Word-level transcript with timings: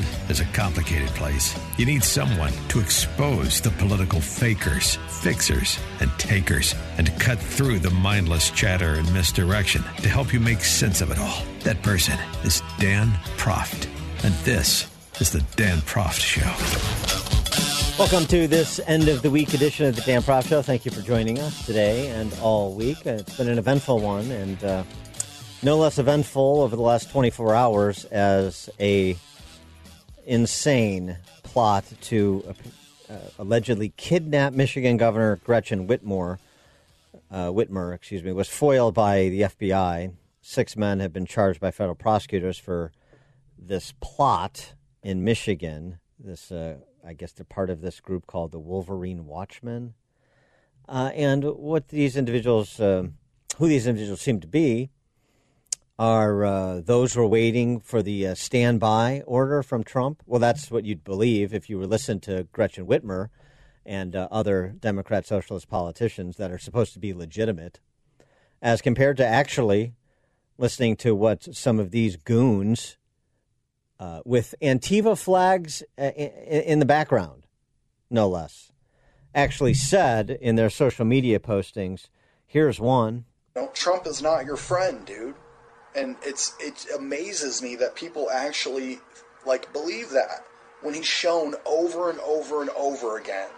World 0.00 0.30
is 0.30 0.40
a 0.40 0.44
complicated 0.46 1.08
place. 1.10 1.58
You 1.76 1.86
need 1.86 2.04
someone 2.04 2.52
to 2.68 2.80
expose 2.80 3.60
the 3.60 3.70
political 3.70 4.20
fakers, 4.20 4.96
fixers, 5.08 5.78
and 6.00 6.10
takers, 6.18 6.74
and 6.96 7.06
to 7.06 7.12
cut 7.12 7.38
through 7.38 7.80
the 7.80 7.90
mindless 7.90 8.50
chatter 8.50 8.94
and 8.94 9.12
misdirection 9.12 9.82
to 9.98 10.08
help 10.08 10.32
you 10.32 10.40
make 10.40 10.60
sense 10.60 11.00
of 11.00 11.10
it 11.10 11.18
all. 11.18 11.42
That 11.64 11.82
person 11.82 12.18
is 12.44 12.62
Dan 12.78 13.08
Proft. 13.36 13.88
And 14.24 14.34
this 14.44 14.88
is 15.20 15.30
the 15.30 15.40
Dan 15.56 15.78
Proft 15.78 16.20
Show. 16.20 16.50
Welcome 17.98 18.26
to 18.28 18.46
this 18.46 18.80
end 18.86 19.08
of 19.08 19.22
the 19.22 19.30
week 19.30 19.52
edition 19.52 19.86
of 19.86 19.96
the 19.96 20.02
Dan 20.02 20.22
Proft 20.22 20.48
Show. 20.48 20.62
Thank 20.62 20.84
you 20.84 20.90
for 20.90 21.02
joining 21.02 21.38
us 21.38 21.66
today 21.66 22.08
and 22.08 22.32
all 22.40 22.74
week. 22.74 23.04
It's 23.04 23.36
been 23.36 23.48
an 23.48 23.58
eventful 23.58 24.00
one, 24.00 24.30
and 24.30 24.64
uh, 24.64 24.84
no 25.62 25.76
less 25.76 25.98
eventful 25.98 26.62
over 26.62 26.74
the 26.76 26.82
last 26.82 27.10
24 27.10 27.54
hours 27.54 28.04
as 28.06 28.70
a 28.78 29.16
insane 30.30 31.16
plot 31.42 31.84
to 32.00 32.54
uh, 33.10 33.14
allegedly 33.36 33.92
kidnap 33.96 34.52
Michigan 34.52 34.96
Governor 34.96 35.36
Gretchen 35.42 35.88
Whitmore, 35.88 36.38
uh, 37.32 37.48
Whitmer, 37.48 37.92
excuse 37.92 38.22
me, 38.22 38.32
was 38.32 38.48
foiled 38.48 38.94
by 38.94 39.28
the 39.28 39.42
FBI. 39.42 40.12
Six 40.40 40.76
men 40.76 41.00
have 41.00 41.12
been 41.12 41.26
charged 41.26 41.60
by 41.60 41.72
federal 41.72 41.96
prosecutors 41.96 42.58
for 42.58 42.92
this 43.58 43.92
plot 44.00 44.74
in 45.02 45.24
Michigan. 45.24 45.98
This, 46.18 46.52
uh, 46.52 46.76
I 47.04 47.14
guess, 47.14 47.32
they're 47.32 47.44
part 47.44 47.68
of 47.68 47.80
this 47.80 47.98
group 47.98 48.28
called 48.28 48.52
the 48.52 48.60
Wolverine 48.60 49.26
Watchmen. 49.26 49.94
Uh, 50.88 51.10
and 51.14 51.44
what 51.44 51.88
these 51.88 52.16
individuals, 52.16 52.78
uh, 52.78 53.08
who 53.56 53.66
these 53.66 53.88
individuals 53.88 54.20
seem 54.20 54.38
to 54.40 54.48
be, 54.48 54.90
are 56.00 56.46
uh, 56.46 56.80
those 56.80 57.12
who 57.12 57.20
are 57.20 57.26
waiting 57.26 57.78
for 57.78 58.02
the 58.02 58.28
uh, 58.28 58.34
standby 58.34 59.22
order 59.26 59.62
from 59.62 59.84
Trump. 59.84 60.22
Well, 60.24 60.40
that's 60.40 60.70
what 60.70 60.86
you'd 60.86 61.04
believe 61.04 61.52
if 61.52 61.68
you 61.68 61.78
were 61.78 61.86
listening 61.86 62.20
to 62.20 62.44
Gretchen 62.52 62.86
Whitmer 62.86 63.28
and 63.84 64.16
uh, 64.16 64.26
other 64.30 64.74
Democrat 64.80 65.26
socialist 65.26 65.68
politicians 65.68 66.38
that 66.38 66.50
are 66.50 66.58
supposed 66.58 66.94
to 66.94 66.98
be 67.00 67.12
legitimate, 67.12 67.80
as 68.62 68.80
compared 68.80 69.18
to 69.18 69.26
actually 69.26 69.92
listening 70.56 70.96
to 70.96 71.14
what 71.14 71.54
some 71.54 71.78
of 71.78 71.90
these 71.90 72.16
goons 72.16 72.96
uh, 73.98 74.22
with 74.24 74.54
Antifa 74.62 75.22
flags 75.22 75.82
uh, 75.98 76.04
in, 76.04 76.78
the 76.78 76.86
background, 76.86 77.44
no 78.08 78.26
less, 78.26 78.72
actually 79.34 79.74
said 79.74 80.30
in 80.30 80.56
their 80.56 80.70
social 80.70 81.04
media 81.04 81.38
postings. 81.38 82.08
Here's 82.46 82.80
one. 82.80 83.26
Trump 83.74 84.06
is 84.06 84.22
not 84.22 84.46
your 84.46 84.56
friend, 84.56 85.04
dude. 85.04 85.34
And 85.94 86.16
it's 86.22 86.54
it 86.60 86.86
amazes 86.96 87.62
me 87.62 87.76
that 87.76 87.94
people 87.94 88.30
actually 88.30 89.00
like 89.46 89.72
believe 89.72 90.10
that 90.10 90.44
when 90.82 90.94
he's 90.94 91.06
shown 91.06 91.54
over 91.66 92.10
and 92.10 92.18
over 92.20 92.60
and 92.60 92.70
over 92.70 93.18
again 93.18 93.48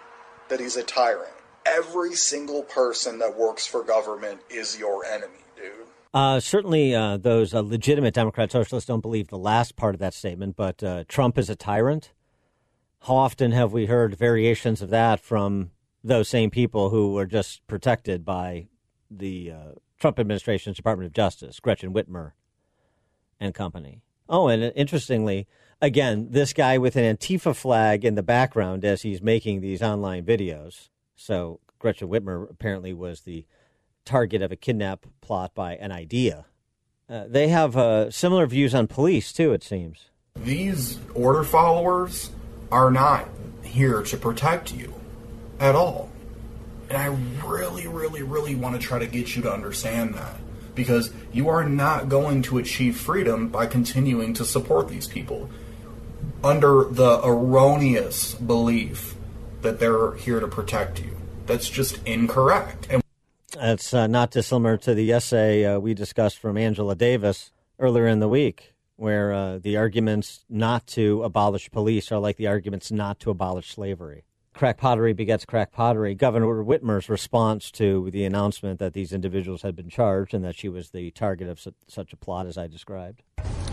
that 0.49 0.61
he's 0.61 0.77
a 0.77 0.83
tyrant. 0.83 1.33
Every 1.65 2.15
single 2.15 2.63
person 2.63 3.19
that 3.21 3.37
works 3.37 3.67
for 3.67 3.85
government 3.85 4.41
is 4.51 4.79
your 4.79 5.05
enemy, 5.05 5.45
dude. 5.57 5.87
Uh, 6.13 6.41
certainly, 6.41 6.95
uh, 6.95 7.17
those 7.17 7.55
uh, 7.55 7.61
legitimate 7.61 8.13
Democrat 8.13 8.53
socialists 8.53 8.87
don't 8.87 9.01
believe 9.01 9.29
the 9.29 9.39
last 9.39 9.77
part 9.77 9.95
of 9.95 10.01
that 10.01 10.13
statement, 10.13 10.57
but 10.57 10.83
uh, 10.83 11.05
Trump 11.09 11.39
is 11.39 11.49
a 11.49 11.57
tyrant. 11.57 12.13
How 13.03 13.15
often 13.15 13.53
have 13.53 13.73
we 13.73 13.87
heard 13.87 14.17
variations 14.17 14.83
of 14.83 14.91
that 14.91 15.21
from 15.21 15.71
those 16.05 16.29
same 16.29 16.51
people 16.51 16.91
who 16.91 17.13
were 17.13 17.27
just 17.27 17.67
protected 17.67 18.25
by 18.25 18.67
the 19.11 19.53
uh, 19.53 19.73
Trump 20.03 20.19
administration's 20.19 20.77
Department 20.77 21.07
of 21.07 21.13
Justice, 21.13 21.61
Gretchen 21.61 21.95
Whitmer 21.95 22.33
and 23.39 23.55
company? 23.55 24.03
Oh, 24.29 24.49
and 24.49 24.73
interestingly, 24.75 25.47
again, 25.81 26.27
this 26.31 26.53
guy 26.53 26.77
with 26.77 26.97
an 26.97 27.17
Antifa 27.17 27.55
flag 27.55 28.05
in 28.05 28.17
the 28.17 28.23
background 28.25 28.85
as 28.85 29.03
he's 29.03 29.23
making 29.23 29.61
these 29.61 29.81
online 29.81 30.25
videos. 30.25 30.89
So 31.15 31.61
Gretchen 31.79 32.09
Whitmer 32.09 32.51
apparently 32.51 32.93
was 32.93 33.21
the 33.21 33.47
target 34.05 34.43
of 34.43 34.51
a 34.51 34.57
kidnap 34.57 35.07
plot 35.21 35.55
by 35.55 35.77
an 35.77 35.93
idea. 35.93 36.47
Uh, 37.09 37.27
they 37.29 37.47
have 37.47 37.77
uh, 37.77 38.11
similar 38.11 38.49
views 38.49 38.75
on 38.75 38.89
police, 38.89 39.33
too, 39.33 39.53
it 39.53 39.63
seems. 39.63 40.11
These 40.35 40.99
order 41.15 41.45
followers 41.45 42.33
are 42.73 42.91
not 42.91 43.29
here 43.63 44.03
to 44.03 44.17
protect 44.17 44.75
you 44.75 44.95
at 45.61 45.77
all. 45.77 46.11
And 46.93 47.01
I 47.01 47.07
really, 47.47 47.87
really, 47.87 48.23
really 48.23 48.55
want 48.55 48.79
to 48.79 48.87
try 48.87 48.99
to 48.99 49.07
get 49.07 49.35
you 49.35 49.41
to 49.45 49.51
understand 49.51 50.15
that. 50.15 50.37
Because 50.75 51.11
you 51.33 51.49
are 51.49 51.65
not 51.65 52.11
going 52.11 52.43
to 52.43 52.59
achieve 52.59 52.99
freedom 52.99 53.49
by 53.49 53.65
continuing 53.65 54.35
to 54.35 54.45
support 54.45 54.91
these 54.91 55.07
people 55.07 55.49
under 56.45 56.85
the 56.85 57.19
erroneous 57.25 58.35
belief 58.35 59.15
that 59.63 59.81
they're 59.81 60.13
here 60.17 60.39
to 60.39 60.47
protect 60.47 61.01
you. 61.01 61.17
That's 61.47 61.71
just 61.71 61.99
incorrect. 62.07 62.89
And 62.91 63.03
It's 63.57 63.95
uh, 63.95 64.07
not 64.07 64.31
dissimilar 64.31 64.77
to 64.77 64.95
the 64.95 65.13
essay 65.13 65.65
uh, 65.65 65.79
we 65.79 65.95
discussed 65.95 66.39
from 66.41 66.59
Angela 66.59 66.95
Davis 66.95 67.53
earlier 67.79 68.07
in 68.07 68.19
the 68.19 68.29
week, 68.29 68.75
where 68.97 69.33
uh, 69.33 69.59
the 69.59 69.79
arguments 69.79 70.45
not 70.51 70.87
to 70.89 71.23
abolish 71.23 71.71
police 71.71 72.13
are 72.13 72.19
like 72.19 72.37
the 72.37 72.49
arguments 72.49 72.93
not 72.93 73.19
to 73.21 73.31
abolish 73.31 73.73
slavery. 73.73 74.25
Crack 74.55 74.77
pottery 74.77 75.15
begets 75.15 75.45
crack 75.47 75.73
pottery. 75.73 76.15
Governor 76.15 76.63
Whitmer's 76.63 77.09
response 77.09 77.71
to 77.73 78.11
the 78.11 78.25
announcement 78.25 78.79
that 78.81 78.93
these 78.93 79.13
individuals 79.13 79.63
had 79.63 79.75
been 79.75 79.89
charged 79.89 80.35
and 80.35 80.45
that 80.45 80.55
she 80.57 80.69
was 80.69 80.91
the 80.91 81.11
target 81.13 81.49
of 81.49 81.59
su- 81.59 81.75
such 81.89 82.13
a 82.13 82.17
plot 82.17 82.47
as 82.47 82.59
I 82.59 82.67
described. 82.67 83.23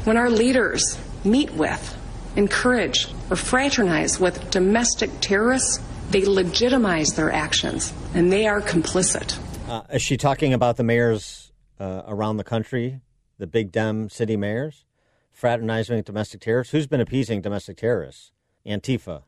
When 0.05 0.15
our 0.15 0.29
leaders 0.29 0.97
meet 1.25 1.51
with, 1.51 1.97
encourage, 2.37 3.07
or 3.29 3.35
fraternize 3.35 4.19
with 4.19 4.49
domestic 4.51 5.11
terrorists, 5.19 5.79
they 6.11 6.25
legitimize 6.25 7.09
their 7.09 7.31
actions 7.31 7.93
and 8.13 8.31
they 8.31 8.47
are 8.47 8.61
complicit. 8.61 9.37
Uh, 9.67 9.83
is 9.93 10.01
she 10.01 10.15
talking 10.15 10.53
about 10.53 10.77
the 10.77 10.83
mayors 10.83 11.51
uh, 11.79 12.03
around 12.07 12.37
the 12.37 12.43
country, 12.43 13.01
the 13.37 13.47
big 13.47 13.71
Dem 13.71 14.09
city 14.09 14.37
mayors, 14.37 14.85
fraternizing 15.31 15.97
with 15.97 16.05
domestic 16.05 16.39
terrorists? 16.39 16.71
Who's 16.71 16.87
been 16.87 17.01
appeasing 17.01 17.41
domestic 17.41 17.77
terrorists? 17.77 18.31
Antifa. 18.65 19.23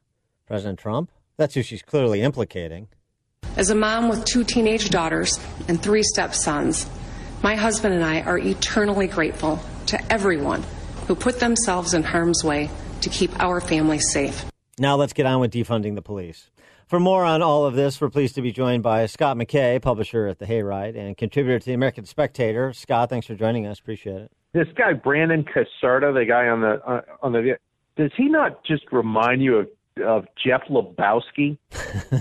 President 0.47 0.79
Trump? 0.79 1.11
That's 1.37 1.55
who 1.55 1.63
she's 1.63 1.81
clearly 1.81 2.21
implicating. 2.21 2.87
As 3.57 3.69
a 3.69 3.75
mom 3.75 4.09
with 4.09 4.23
two 4.25 4.43
teenage 4.43 4.89
daughters 4.89 5.39
and 5.67 5.81
three 5.81 6.03
stepsons, 6.03 6.89
my 7.43 7.55
husband 7.55 7.93
and 7.93 8.03
I 8.03 8.21
are 8.21 8.37
eternally 8.37 9.07
grateful 9.07 9.59
to 9.87 10.13
everyone 10.13 10.63
who 11.07 11.15
put 11.15 11.39
themselves 11.39 11.93
in 11.93 12.03
harm's 12.03 12.43
way 12.43 12.69
to 13.01 13.09
keep 13.09 13.37
our 13.39 13.59
family 13.59 13.99
safe. 13.99 14.45
Now 14.79 14.95
let's 14.95 15.13
get 15.13 15.25
on 15.25 15.41
with 15.41 15.51
defunding 15.51 15.95
the 15.95 16.01
police. 16.01 16.49
For 16.87 16.99
more 16.99 17.23
on 17.23 17.41
all 17.41 17.65
of 17.65 17.73
this, 17.73 18.01
we're 18.01 18.09
pleased 18.09 18.35
to 18.35 18.41
be 18.41 18.51
joined 18.51 18.83
by 18.83 19.05
Scott 19.05 19.37
McKay, 19.37 19.81
publisher 19.81 20.27
at 20.27 20.39
The 20.39 20.45
Hayride 20.45 20.97
and 20.97 21.15
contributor 21.15 21.57
to 21.57 21.65
the 21.65 21.73
American 21.73 22.05
Spectator. 22.05 22.73
Scott, 22.73 23.09
thanks 23.09 23.27
for 23.27 23.35
joining 23.35 23.65
us. 23.65 23.79
Appreciate 23.79 24.21
it. 24.21 24.31
This 24.53 24.67
guy 24.75 24.93
Brandon 24.93 25.45
Caserta, 25.45 26.13
the 26.13 26.25
guy 26.27 26.47
on 26.47 26.61
the 26.61 26.81
uh, 26.85 27.01
on 27.21 27.31
the 27.31 27.57
does 27.95 28.11
he 28.17 28.25
not 28.25 28.65
just 28.65 28.83
remind 28.91 29.41
you 29.41 29.57
of 29.57 29.69
of 30.01 30.25
Jeff 30.43 30.63
Lebowski? 30.69 31.57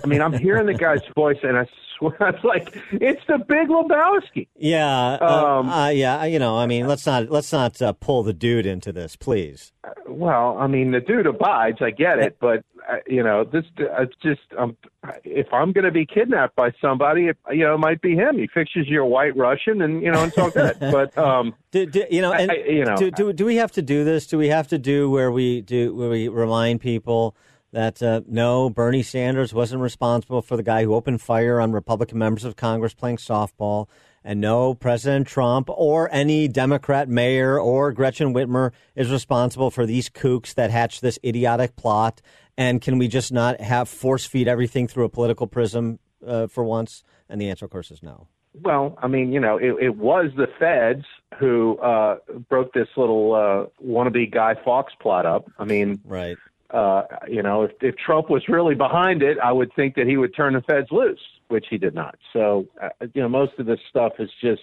I 0.03 0.06
mean, 0.06 0.21
I'm 0.23 0.32
hearing 0.32 0.67
the 0.67 0.75
guy's 0.75 1.00
voice, 1.15 1.38
and 1.43 1.56
I 1.59 1.67
swear, 1.99 2.17
it's 2.21 2.44
like 2.44 2.77
it's 2.93 3.21
the 3.27 3.38
Big 3.38 3.69
Lebowski. 3.69 4.47
Yeah, 4.56 5.15
Um, 5.21 5.69
uh, 5.69 5.87
uh, 5.87 5.88
yeah. 5.88 6.25
You 6.25 6.38
know, 6.38 6.56
I 6.59 6.67
mean, 6.67 6.87
let's 6.87 7.06
not 7.06 7.31
let's 7.31 7.53
not 7.53 7.81
uh, 7.82 7.93
pull 7.93 8.23
the 8.23 8.32
dude 8.32 8.67
into 8.67 8.93
this, 8.93 9.17
please. 9.17 9.73
Well, 10.06 10.56
I 10.59 10.67
mean, 10.67 10.91
the 10.93 11.00
dude 11.00 11.27
abides. 11.27 11.79
I 11.81 11.91
get 11.91 12.19
it, 12.19 12.37
but 12.41 12.65
uh, 12.91 12.97
you 13.06 13.23
know, 13.23 13.44
this 13.44 13.65
it's 13.79 14.15
just 14.23 14.41
um, 14.59 14.77
if 15.25 15.47
I'm 15.53 15.73
going 15.73 15.85
to 15.85 15.91
be 15.91 16.05
kidnapped 16.06 16.56
by 16.56 16.73
somebody, 16.81 17.27
it, 17.29 17.37
you 17.50 17.65
know, 17.65 17.75
it 17.75 17.79
might 17.79 18.00
be 18.03 18.15
him. 18.15 18.38
He 18.38 18.47
fixes 18.47 18.87
your 18.88 19.05
white 19.06 19.37
Russian, 19.37 19.82
and 19.82 20.03
you 20.03 20.11
know, 20.11 20.25
it's 20.25 20.37
all 20.38 20.50
good. 20.50 20.77
but 20.81 21.17
um, 21.19 21.55
Do, 21.71 21.87
do, 21.87 22.05
you 22.11 22.23
know, 22.23 22.32
and 22.32 22.50
I- 22.50 22.55
you 22.67 22.85
know, 22.85 22.97
do, 22.97 23.11
do 23.11 23.32
do 23.32 23.44
we 23.44 23.56
have 23.56 23.73
to 23.73 23.82
do 23.82 24.05
this? 24.05 24.27
Do 24.27 24.38
we 24.38 24.49
have 24.49 24.69
to 24.69 24.79
do 24.79 25.11
where 25.11 25.31
we 25.31 25.61
do 25.62 25.94
where 25.94 26.09
we 26.11 26.29
remind 26.29 26.81
people 26.81 27.35
that 27.72 28.02
uh, 28.02 28.20
no, 28.26 28.69
Bernie 28.69 29.02
Sanders 29.02 29.55
wasn't 29.55 29.82
responsible 29.82 30.43
for 30.43 30.56
the 30.56 30.62
guy 30.62 30.84
who 30.84 30.94
opened 30.94 31.20
fire 31.20 31.61
on 31.61 31.72
Republican 31.72 32.19
members 32.19 32.44
of 32.44 32.56
Congress 32.56 32.94
playing 32.94 33.19
softball, 33.19 33.87
And 34.25 34.40
no, 34.40 34.75
President 34.75 35.26
Trump 35.26 35.69
or 35.70 36.12
any 36.12 36.49
Democrat 36.49 37.08
mayor 37.08 37.58
or 37.58 37.93
Gretchen 37.93 38.34
Whitmer 38.34 38.72
is 38.94 39.11
responsible 39.11 39.70
for 39.70 39.87
these 39.87 40.11
kooks 40.11 40.55
that 40.55 40.70
hatch 40.70 41.00
this 41.00 41.19
idiotic 41.25 41.76
plot. 41.76 42.20
And 42.56 42.82
can 42.82 42.99
we 42.99 43.08
just 43.08 43.32
not 43.32 43.61
have 43.61 43.88
force 43.88 44.26
feed 44.26 44.49
everything 44.49 44.88
through 44.88 45.05
a 45.05 45.08
political 45.08 45.46
prism 45.46 45.99
uh, 46.26 46.49
for 46.49 46.64
once? 46.64 47.02
And 47.28 47.40
the 47.40 47.49
answer, 47.49 47.64
of 47.64 47.70
course, 47.70 47.90
is 47.90 48.02
no. 48.02 48.26
Well, 48.52 48.99
I 49.00 49.06
mean, 49.06 49.32
you 49.32 49.38
know, 49.38 49.56
it, 49.56 49.76
it 49.81 49.96
was 49.96 50.32
the 50.37 50.49
feds 50.58 51.05
who 51.38 51.78
uh, 51.78 52.17
broke 52.49 52.72
this 52.75 52.88
little 52.96 53.32
uh, 53.32 53.84
wannabe 53.87 54.31
Guy 54.31 54.56
Fawkes 54.64 54.93
plot 55.00 55.25
up. 55.25 55.49
I 55.58 55.64
mean, 55.64 56.00
right. 56.05 56.37
Uh, 56.72 57.02
you 57.28 57.43
know, 57.43 57.62
if, 57.62 57.72
if 57.81 57.96
Trump 57.96 58.31
was 58.31 58.43
really 58.49 58.75
behind 58.75 59.22
it, 59.22 59.38
I 59.43 59.52
would 59.52 59.72
think 59.75 59.96
that 59.96 60.06
he 60.06 60.17
would 60.17 60.34
turn 60.34 60.55
the 60.55 60.61
feds 60.62 60.88
loose, 60.90 61.20
which 61.49 61.67
he 61.69 61.78
did 61.78 61.94
not. 61.94 62.17
So, 62.32 62.67
uh, 62.81 62.88
you 63.12 63.22
know, 63.22 63.28
most 63.28 63.52
of 63.58 63.67
this 63.67 63.81
stuff 63.88 64.12
is 64.20 64.31
just, 64.40 64.62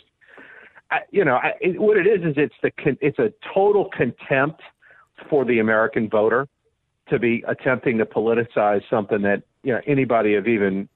I, 0.90 1.00
you 1.12 1.26
know, 1.26 1.36
I, 1.36 1.54
it, 1.60 1.82
what 1.82 1.98
it 1.98 2.08
is 2.08 2.26
is 2.26 2.36
it's 2.38 2.56
the 2.64 2.72
it's 3.02 3.20
a 3.20 3.34
total 3.54 3.90
contempt 3.96 4.62
for 5.30 5.44
the 5.44 5.60
American 5.60 6.10
voter 6.10 6.48
to 7.10 7.20
be 7.20 7.44
attempting 7.48 7.98
to 7.98 8.06
politicize 8.06 8.82
something 8.90 9.22
that 9.22 9.44
you 9.64 9.74
know 9.74 9.82
anybody 9.88 10.36
of 10.36 10.48
even 10.48 10.88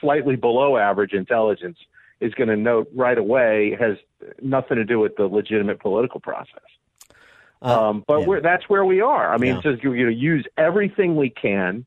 slightly 0.00 0.36
below 0.36 0.76
average 0.76 1.12
intelligence 1.12 1.78
is 2.20 2.32
going 2.34 2.48
to 2.48 2.56
note 2.56 2.88
right 2.94 3.18
away 3.18 3.76
has 3.78 3.96
nothing 4.40 4.76
to 4.76 4.84
do 4.84 4.98
with 4.98 5.16
the 5.16 5.24
legitimate 5.24 5.80
political 5.80 6.20
process. 6.20 6.62
Uh, 7.62 7.88
um, 7.88 8.04
but 8.06 8.26
yeah. 8.26 8.40
that's 8.42 8.68
where 8.68 8.84
we 8.84 9.00
are. 9.00 9.32
I 9.32 9.38
mean, 9.38 9.52
yeah. 9.52 9.56
it's 9.56 9.64
just 9.64 9.84
you 9.84 10.04
know, 10.04 10.10
use 10.10 10.46
everything 10.56 11.16
we 11.16 11.30
can. 11.30 11.86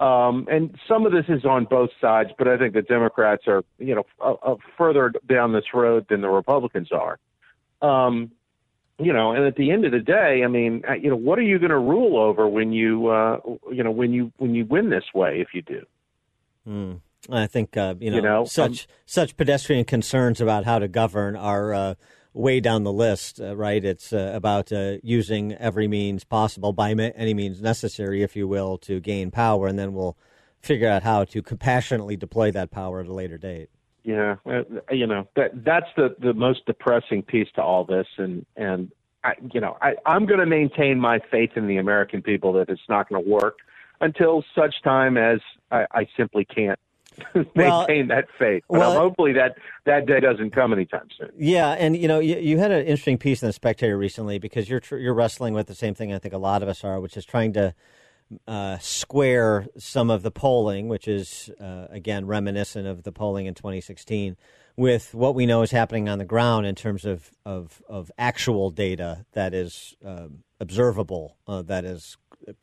Um, 0.00 0.48
and 0.50 0.76
some 0.88 1.06
of 1.06 1.12
this 1.12 1.26
is 1.28 1.44
on 1.44 1.64
both 1.66 1.90
sides, 2.00 2.30
but 2.36 2.48
I 2.48 2.58
think 2.58 2.74
the 2.74 2.82
Democrats 2.82 3.44
are, 3.46 3.62
you 3.78 3.94
know, 3.94 4.04
a, 4.20 4.52
a 4.52 4.56
further 4.76 5.12
down 5.28 5.52
this 5.52 5.66
road 5.72 6.06
than 6.08 6.22
the 6.22 6.28
Republicans 6.28 6.88
are. 6.90 7.18
Um, 7.82 8.32
you 8.98 9.12
know, 9.12 9.32
and 9.32 9.44
at 9.44 9.56
the 9.56 9.70
end 9.70 9.84
of 9.84 9.92
the 9.92 10.00
day, 10.00 10.42
I 10.44 10.48
mean, 10.48 10.82
uh, 10.88 10.94
you 10.94 11.08
know, 11.08 11.16
what 11.16 11.38
are 11.38 11.42
you 11.42 11.58
going 11.58 11.70
to 11.70 11.78
rule 11.78 12.18
over 12.18 12.48
when 12.48 12.72
you, 12.72 13.08
uh, 13.08 13.38
you 13.70 13.82
know, 13.82 13.90
when 13.90 14.12
you 14.12 14.32
when 14.38 14.54
you 14.54 14.64
win 14.64 14.90
this 14.90 15.04
way? 15.14 15.40
If 15.40 15.48
you 15.54 15.62
do. 15.62 15.86
Hmm. 16.64 16.92
I 17.30 17.46
think 17.46 17.76
uh, 17.76 17.94
you, 18.00 18.10
know, 18.10 18.16
you, 18.16 18.22
know, 18.22 18.44
such 18.44 18.82
um, 18.88 18.94
such 19.06 19.36
pedestrian 19.36 19.84
concerns 19.84 20.40
about 20.40 20.64
how 20.64 20.78
to 20.78 20.88
govern 20.88 21.36
are 21.36 21.72
uh, 21.72 21.94
way 22.34 22.60
down 22.60 22.84
the 22.84 22.92
list, 22.92 23.40
uh, 23.40 23.56
right? 23.56 23.84
It's 23.84 24.12
uh, 24.12 24.32
about 24.34 24.72
uh, 24.72 24.96
using 25.02 25.52
every 25.54 25.88
means 25.88 26.24
possible, 26.24 26.72
by 26.72 26.92
any 26.92 27.34
means 27.34 27.60
necessary, 27.60 28.22
if 28.22 28.36
you 28.36 28.48
will, 28.48 28.78
to 28.78 29.00
gain 29.00 29.30
power, 29.30 29.66
and 29.66 29.78
then 29.78 29.92
we'll 29.92 30.16
figure 30.60 30.88
out 30.88 31.02
how 31.02 31.24
to 31.24 31.42
compassionately 31.42 32.16
deploy 32.16 32.50
that 32.52 32.70
power 32.70 33.00
at 33.00 33.06
a 33.06 33.12
later 33.12 33.38
date. 33.38 33.68
Yeah, 34.04 34.36
you 34.90 35.06
know 35.06 35.28
that 35.36 35.64
that's 35.64 35.86
the 35.96 36.16
the 36.18 36.34
most 36.34 36.66
depressing 36.66 37.22
piece 37.22 37.46
to 37.54 37.62
all 37.62 37.84
this, 37.84 38.06
and 38.16 38.44
and 38.56 38.90
I, 39.22 39.34
you 39.52 39.60
know 39.60 39.76
I 39.80 39.94
I'm 40.06 40.26
going 40.26 40.40
to 40.40 40.46
maintain 40.46 40.98
my 40.98 41.20
faith 41.30 41.50
in 41.54 41.68
the 41.68 41.76
American 41.76 42.20
people 42.20 42.52
that 42.54 42.68
it's 42.68 42.80
not 42.88 43.08
going 43.08 43.22
to 43.22 43.30
work 43.30 43.58
until 44.00 44.44
such 44.56 44.82
time 44.82 45.16
as 45.16 45.38
I, 45.70 45.86
I 45.92 46.08
simply 46.16 46.44
can't 46.44 46.80
maintain 47.34 47.54
well, 47.54 47.86
that 48.08 48.26
faith. 48.38 48.62
But 48.68 48.78
well, 48.78 48.98
hopefully 48.98 49.32
that 49.34 49.56
that 49.84 50.06
day 50.06 50.20
doesn't 50.20 50.50
come 50.50 50.72
anytime 50.72 51.08
soon. 51.18 51.30
Yeah, 51.36 51.70
and 51.70 51.96
you 51.96 52.08
know, 52.08 52.18
you, 52.20 52.36
you, 52.36 52.58
had 52.58 52.70
an 52.70 52.80
interesting 52.80 53.18
piece 53.18 53.42
in 53.42 53.48
the 53.48 53.52
Spectator 53.52 53.96
recently 53.96 54.38
because 54.38 54.68
you're 54.68 54.82
you're 54.92 55.14
wrestling 55.14 55.54
with 55.54 55.66
the 55.66 55.74
same 55.74 55.94
thing 55.94 56.12
I 56.12 56.18
think 56.18 56.34
a 56.34 56.38
lot 56.38 56.62
of 56.62 56.68
us 56.68 56.84
are, 56.84 57.00
which 57.00 57.16
is 57.16 57.24
trying 57.24 57.52
to 57.54 57.74
uh, 58.46 58.78
square 58.78 59.66
some 59.78 60.10
of 60.10 60.22
the 60.22 60.30
polling, 60.30 60.88
which 60.88 61.08
is 61.08 61.50
uh, 61.60 61.86
again 61.90 62.26
reminiscent 62.26 62.86
of 62.86 63.02
the 63.02 63.12
polling 63.12 63.46
in 63.46 63.54
2016, 63.54 64.36
with 64.76 65.14
what 65.14 65.34
we 65.34 65.46
know 65.46 65.62
is 65.62 65.70
happening 65.70 66.08
on 66.08 66.18
the 66.18 66.24
ground 66.24 66.66
in 66.66 66.74
terms 66.74 67.04
of 67.04 67.30
of, 67.44 67.82
of 67.88 68.10
actual 68.18 68.70
data 68.70 69.24
that 69.32 69.54
is 69.54 69.96
uh, 70.04 70.28
observable, 70.60 71.36
uh, 71.46 71.62
that 71.62 71.84
has 71.84 72.16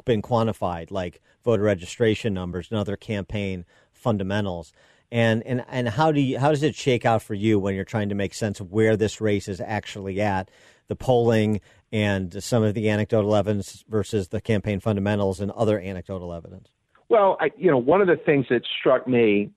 been 0.06 0.22
quantified, 0.22 0.92
like 0.92 1.22
voter 1.44 1.64
registration 1.64 2.34
numbers 2.34 2.68
and 2.70 2.80
other 2.80 2.96
campaign 2.96 3.66
fundamentals. 4.00 4.74
And, 5.12 5.42
and 5.44 5.66
and 5.68 5.90
how 5.90 6.12
do 6.12 6.22
you 6.22 6.38
how 6.38 6.50
does 6.50 6.62
it 6.62 6.76
shake 6.76 7.04
out 7.04 7.24
for 7.24 7.34
you 7.34 7.58
when 7.58 7.74
you're 7.74 7.84
trying 7.84 8.10
to 8.10 8.16
make 8.16 8.34
sense 8.36 8.60
of 8.60 8.72
where 8.72 8.96
this 8.96 9.20
race 9.20 9.48
is 9.48 9.60
actually 9.60 10.22
at, 10.22 10.52
the 10.88 10.96
polling 10.96 11.62
and 11.92 12.44
some 12.44 12.62
of 12.62 12.76
the 12.76 12.90
anecdotal 12.90 13.36
evidence 13.36 13.84
versus 13.90 14.28
the 14.28 14.40
campaign 14.40 14.80
fundamentals 14.80 15.40
and 15.40 15.50
other 15.52 15.80
anecdotal 15.80 16.32
evidence? 16.32 16.70
Well, 17.10 17.38
I, 17.40 17.50
you 17.58 17.72
know, 17.72 17.78
one 17.78 18.02
of 18.02 18.08
the 18.08 18.18
things 18.18 18.46
that 18.52 18.62
struck 18.80 19.08
me 19.08 19.50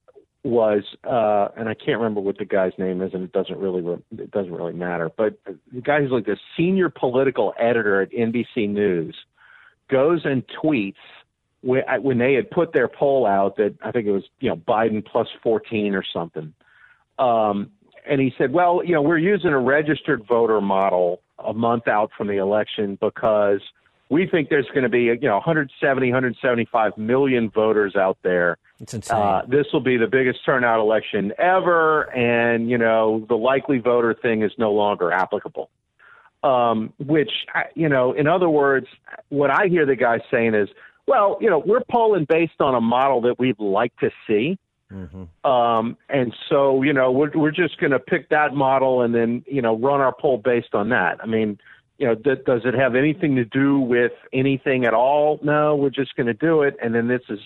was, 0.44 0.82
uh, 1.04 1.48
and 1.56 1.68
I 1.68 1.74
can't 1.74 1.98
remember 1.98 2.20
what 2.20 2.38
the 2.38 2.44
guy's 2.44 2.72
name 2.78 3.02
is, 3.02 3.12
and 3.14 3.22
it 3.22 3.32
doesn't 3.32 3.58
really 3.58 3.84
it 4.18 4.30
doesn't 4.30 4.52
really 4.52 4.72
matter. 4.72 5.10
But 5.14 5.38
the 5.44 5.80
guy 5.82 6.00
who's 6.00 6.10
like 6.10 6.26
the 6.26 6.38
senior 6.56 6.88
political 6.88 7.54
editor 7.58 8.00
at 8.00 8.10
NBC 8.10 8.68
News 8.68 9.14
goes 9.88 10.22
and 10.24 10.42
tweets 10.62 10.94
when 11.62 12.19
they 12.19 12.35
had 12.35 12.50
put 12.50 12.73
their 12.73 12.88
poll 12.88 13.26
out 13.26 13.56
that 13.56 13.75
I 13.82 13.93
think 13.93 14.06
it 14.06 14.12
was 14.12 14.25
you 14.41 14.50
know 14.50 14.56
Biden 14.56 15.05
plus 15.05 15.29
14 15.43 15.94
or 15.94 16.05
something, 16.12 16.53
um, 17.19 17.70
and 18.06 18.20
he 18.20 18.35
said, 18.37 18.53
well, 18.53 18.82
you 18.85 18.93
know, 18.94 19.03
we're 19.03 19.19
using 19.19 19.50
a 19.50 19.59
registered 19.59 20.25
voter 20.26 20.61
model 20.61 21.20
a 21.38 21.53
month 21.53 21.88
out 21.88 22.11
from 22.17 22.26
the 22.26 22.37
election 22.38 22.99
because 23.00 23.61
we 24.12 24.26
think 24.26 24.50
there's 24.50 24.69
going 24.69 24.82
to 24.82 24.91
be 24.91 25.05
you 25.05 25.19
know 25.23 25.37
170 25.37 26.09
175 26.09 26.99
million 26.99 27.49
voters 27.50 27.97
out 27.97 28.19
there. 28.23 28.59
It's 28.79 28.93
insane. 28.93 29.17
Uh, 29.17 29.43
this 29.49 29.67
will 29.73 29.81
be 29.81 29.97
the 29.97 30.06
biggest 30.06 30.44
turnout 30.44 30.81
election 30.81 31.32
ever, 31.38 32.03
and 32.14 32.69
you 32.69 32.76
know 32.76 33.25
the 33.29 33.37
likely 33.37 33.79
voter 33.79 34.14
thing 34.14 34.43
is 34.43 34.53
no 34.59 34.73
longer 34.73 35.11
applicable. 35.11 35.70
Um, 36.43 36.93
which 36.99 37.31
you 37.75 37.88
know, 37.88 38.12
in 38.12 38.26
other 38.26 38.49
words, 38.49 38.87
what 39.31 39.50
I 39.50 39.69
hear 39.69 39.87
the 39.87 39.97
guy 39.97 40.19
saying 40.31 40.55
is, 40.55 40.69
well, 41.06 41.38
you 41.40 41.50
know, 41.50 41.62
we're 41.64 41.82
polling 41.90 42.26
based 42.28 42.60
on 42.60 42.75
a 42.75 42.81
model 42.81 43.20
that 43.22 43.38
we'd 43.38 43.58
like 43.58 43.96
to 43.99 44.10
see. 44.26 44.58
Mm-hmm. 44.93 45.50
Um, 45.50 45.96
and 46.08 46.34
so, 46.49 46.82
you 46.82 46.93
know, 46.93 47.10
we're, 47.10 47.31
we're 47.34 47.50
just 47.50 47.81
going 47.81 47.93
to 47.93 47.99
pick 47.99 48.28
that 48.28 48.54
model 48.54 49.02
and 49.02 49.14
then, 49.14 49.43
you 49.46 49.62
know, 49.62 49.76
run 49.76 50.00
our 50.00 50.14
poll 50.14 50.38
based 50.38 50.75
on 50.75 50.90
that. 50.90 51.19
I 51.22 51.26
mean, 51.26 51.58
you 51.99 52.06
know, 52.06 52.14
th- 52.14 52.44
does 52.44 52.62
it 52.64 52.75
have 52.75 52.94
anything 52.94 53.37
to 53.37 53.44
do 53.44 53.78
with 53.81 54.12
anything 54.32 54.84
at 54.84 54.93
all? 54.93 55.38
No, 55.43 55.76
we're 55.76 55.90
just 55.90 56.14
going 56.14 56.26
to 56.26 56.34
do 56.34 56.62
it. 56.62 56.76
And 56.82 56.94
then 56.94 57.08
this 57.08 57.22
is, 57.28 57.38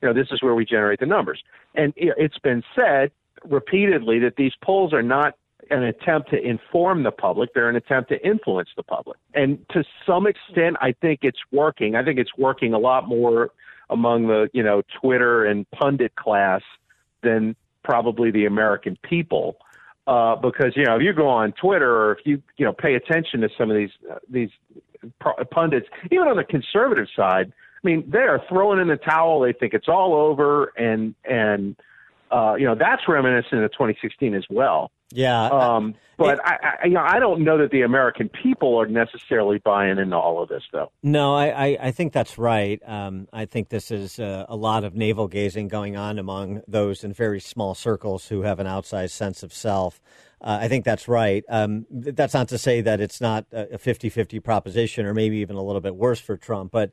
you 0.00 0.08
know, 0.08 0.14
this 0.14 0.28
is 0.30 0.42
where 0.42 0.54
we 0.54 0.64
generate 0.64 1.00
the 1.00 1.06
numbers. 1.06 1.42
And 1.74 1.92
it's 1.96 2.38
been 2.38 2.62
said 2.74 3.10
repeatedly 3.44 4.20
that 4.20 4.36
these 4.36 4.52
polls 4.62 4.92
are 4.92 5.02
not 5.02 5.34
an 5.72 5.82
attempt 5.84 6.30
to 6.30 6.40
inform 6.40 7.02
the 7.02 7.10
public. 7.10 7.54
They're 7.54 7.68
an 7.68 7.76
attempt 7.76 8.10
to 8.10 8.26
influence 8.26 8.68
the 8.76 8.82
public. 8.82 9.18
And 9.34 9.58
to 9.70 9.82
some 10.06 10.26
extent, 10.26 10.76
I 10.80 10.92
think 10.92 11.20
it's 11.22 11.38
working. 11.50 11.96
I 11.96 12.04
think 12.04 12.18
it's 12.18 12.36
working 12.36 12.74
a 12.74 12.78
lot 12.78 13.08
more 13.08 13.50
among 13.90 14.26
the, 14.26 14.48
you 14.52 14.62
know, 14.62 14.82
Twitter 15.00 15.44
and 15.44 15.68
pundit 15.70 16.14
class 16.14 16.62
than 17.22 17.56
probably 17.84 18.30
the 18.30 18.46
American 18.46 18.96
people. 19.02 19.56
Uh, 20.06 20.34
because, 20.36 20.72
you 20.76 20.84
know, 20.84 20.96
if 20.96 21.02
you 21.02 21.12
go 21.12 21.28
on 21.28 21.52
Twitter 21.52 21.90
or 21.90 22.12
if 22.12 22.18
you, 22.24 22.42
you 22.56 22.64
know, 22.64 22.72
pay 22.72 22.94
attention 22.94 23.40
to 23.40 23.48
some 23.56 23.70
of 23.70 23.76
these, 23.76 23.90
uh, 24.10 24.18
these 24.28 24.50
pundits, 25.50 25.86
even 26.10 26.26
on 26.26 26.36
the 26.36 26.44
conservative 26.44 27.06
side, 27.14 27.52
I 27.84 27.86
mean, 27.86 28.04
they 28.10 28.18
are 28.18 28.42
throwing 28.48 28.80
in 28.80 28.88
the 28.88 28.96
towel. 28.96 29.40
They 29.40 29.52
think 29.52 29.74
it's 29.74 29.88
all 29.88 30.14
over. 30.14 30.72
And, 30.76 31.14
and, 31.24 31.76
uh, 32.30 32.54
you 32.58 32.66
know, 32.66 32.74
that's 32.74 33.02
reminiscent 33.06 33.62
of 33.62 33.70
2016 33.72 34.34
as 34.34 34.44
well. 34.50 34.90
Yeah. 35.12 35.46
Um, 35.46 35.94
but 36.18 36.38
it, 36.38 36.40
I, 36.44 36.76
I, 36.82 36.86
you 36.86 36.94
know, 36.94 37.04
I 37.04 37.18
don't 37.18 37.42
know 37.42 37.58
that 37.58 37.70
the 37.70 37.82
American 37.82 38.28
people 38.28 38.80
are 38.80 38.86
necessarily 38.86 39.58
buying 39.58 39.98
into 39.98 40.16
all 40.16 40.42
of 40.42 40.48
this, 40.48 40.62
though. 40.72 40.90
No, 41.02 41.34
I, 41.34 41.48
I, 41.48 41.78
I 41.80 41.90
think 41.90 42.12
that's 42.12 42.38
right. 42.38 42.80
Um, 42.86 43.28
I 43.32 43.44
think 43.44 43.68
this 43.68 43.90
is 43.90 44.18
uh, 44.18 44.46
a 44.48 44.56
lot 44.56 44.84
of 44.84 44.94
navel 44.94 45.28
gazing 45.28 45.68
going 45.68 45.96
on 45.96 46.18
among 46.18 46.62
those 46.68 47.04
in 47.04 47.12
very 47.12 47.40
small 47.40 47.74
circles 47.74 48.28
who 48.28 48.42
have 48.42 48.60
an 48.60 48.66
outsized 48.66 49.10
sense 49.10 49.42
of 49.42 49.52
self. 49.52 50.00
Uh, 50.40 50.58
I 50.60 50.68
think 50.68 50.84
that's 50.84 51.06
right. 51.06 51.44
Um, 51.48 51.86
that's 51.90 52.34
not 52.34 52.48
to 52.48 52.58
say 52.58 52.80
that 52.80 53.00
it's 53.00 53.20
not 53.20 53.46
a 53.52 53.78
50 53.78 54.08
50 54.08 54.40
proposition 54.40 55.06
or 55.06 55.14
maybe 55.14 55.36
even 55.36 55.56
a 55.56 55.62
little 55.62 55.80
bit 55.80 55.94
worse 55.94 56.20
for 56.20 56.36
Trump, 56.36 56.72
but 56.72 56.90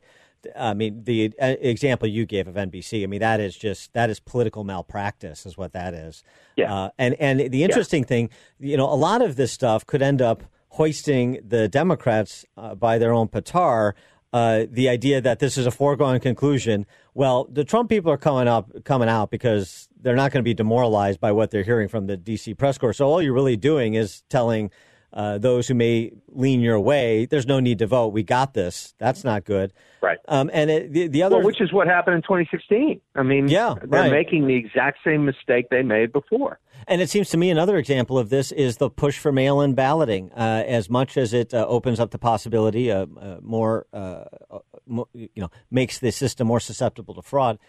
I 0.58 0.74
mean, 0.74 1.04
the 1.04 1.34
uh, 1.42 1.56
example 1.60 2.08
you 2.08 2.26
gave 2.26 2.48
of 2.48 2.56
NBC, 2.56 3.04
I 3.04 3.08
mean, 3.08 3.20
that 3.20 3.40
is 3.40 3.56
just 3.56 3.94
that 3.94 4.10
is 4.10 4.20
political 4.20 4.64
malpractice, 4.64 5.46
is 5.46 5.58
what 5.58 5.74
that 5.74 5.94
is. 5.94 6.24
Yeah. 6.56 6.74
Uh, 6.74 6.90
and 6.98 7.16
and 7.16 7.52
the 7.52 7.64
interesting 7.64 8.04
yeah. 8.04 8.08
thing, 8.08 8.30
you 8.60 8.78
know, 8.78 8.86
a 8.86 8.96
lot 8.96 9.22
of 9.22 9.36
this 9.36 9.52
stuff 9.52 9.86
could 9.86 10.02
end 10.02 10.22
up 10.22 10.44
hoisting 10.70 11.40
the 11.46 11.68
Democrats 11.68 12.46
uh, 12.58 12.76
by 12.76 12.98
their 12.98 13.14
own 13.14 13.28
petard. 13.28 13.96
Uh, 14.32 14.66
the 14.70 14.88
idea 14.88 15.20
that 15.20 15.40
this 15.40 15.58
is 15.58 15.66
a 15.66 15.72
foregone 15.72 16.20
conclusion. 16.20 16.86
Well, 17.16 17.48
the 17.52 17.64
Trump 17.64 17.90
people 17.90 18.12
are 18.12 18.18
coming 18.18 18.48
up, 18.48 18.70
coming 18.84 19.10
out 19.10 19.32
because 19.32 19.90
they're 20.00 20.16
not 20.16 20.32
going 20.32 20.44
to 20.44 20.48
be 20.48 20.54
demoralized 20.54 21.20
by 21.20 21.32
what 21.32 21.50
they're 21.50 21.64
hearing 21.64 21.88
from 21.88 22.06
the 22.06 22.16
D.C. 22.16 22.54
press 22.54 22.78
corps. 22.78 22.94
So 22.94 23.08
all 23.08 23.24
you're 23.24 23.34
really 23.34 23.58
doing 23.58 23.96
is 23.96 24.22
telling 24.30 24.70
uh, 25.14 25.38
those 25.38 25.68
who 25.68 25.74
may 25.74 26.12
lean 26.30 26.62
your 26.62 26.80
way, 26.80 27.26
there's 27.26 27.48
no 27.48 27.60
need 27.60 27.80
to 27.80 27.88
vote. 27.88 28.10
We 28.10 28.24
got 28.24 28.54
this. 28.54 28.94
That's 28.98 29.24
not 29.24 29.44
good. 29.46 29.74
Right. 30.02 30.18
Um, 30.28 30.50
and 30.54 30.70
it, 30.70 30.94
the, 30.94 31.08
the 31.08 31.24
other, 31.24 31.38
well, 31.38 31.46
which 31.46 31.62
is 31.62 31.74
what 31.74 31.88
happened 31.88 32.16
in 32.16 32.22
2016. 32.22 33.02
I 33.16 33.24
mean, 33.24 33.48
yeah, 33.48 33.76
they're 33.82 34.04
right. 34.04 34.12
making 34.12 34.48
the 34.48 34.56
exact 34.56 35.00
same 35.04 35.26
mistake 35.26 35.68
they 35.70 35.82
made 35.82 36.14
before. 36.14 36.60
And 36.88 37.02
it 37.02 37.10
seems 37.10 37.30
to 37.30 37.38
me 37.38 37.50
another 37.50 37.78
example 37.78 38.18
of 38.18 38.30
this 38.30 38.52
is 38.52 38.78
the 38.78 38.90
push 38.90 39.18
for 39.18 39.32
mail-in 39.32 39.76
balloting. 39.76 40.32
Uh, 40.32 40.64
as 40.66 40.90
much 40.90 41.18
as 41.18 41.34
it 41.34 41.54
uh, 41.54 41.66
opens 41.68 42.00
up 42.00 42.12
the 42.12 42.18
possibility, 42.18 42.92
uh, 42.92 43.06
uh 43.20 43.38
more, 43.42 43.86
uh, 43.92 44.24
more, 44.88 45.08
you 45.14 45.30
know, 45.36 45.52
makes 45.70 46.00
the 46.00 46.12
system 46.12 46.48
more 46.48 46.60
susceptible 46.60 47.14
to 47.16 47.22
fraud. 47.22 47.60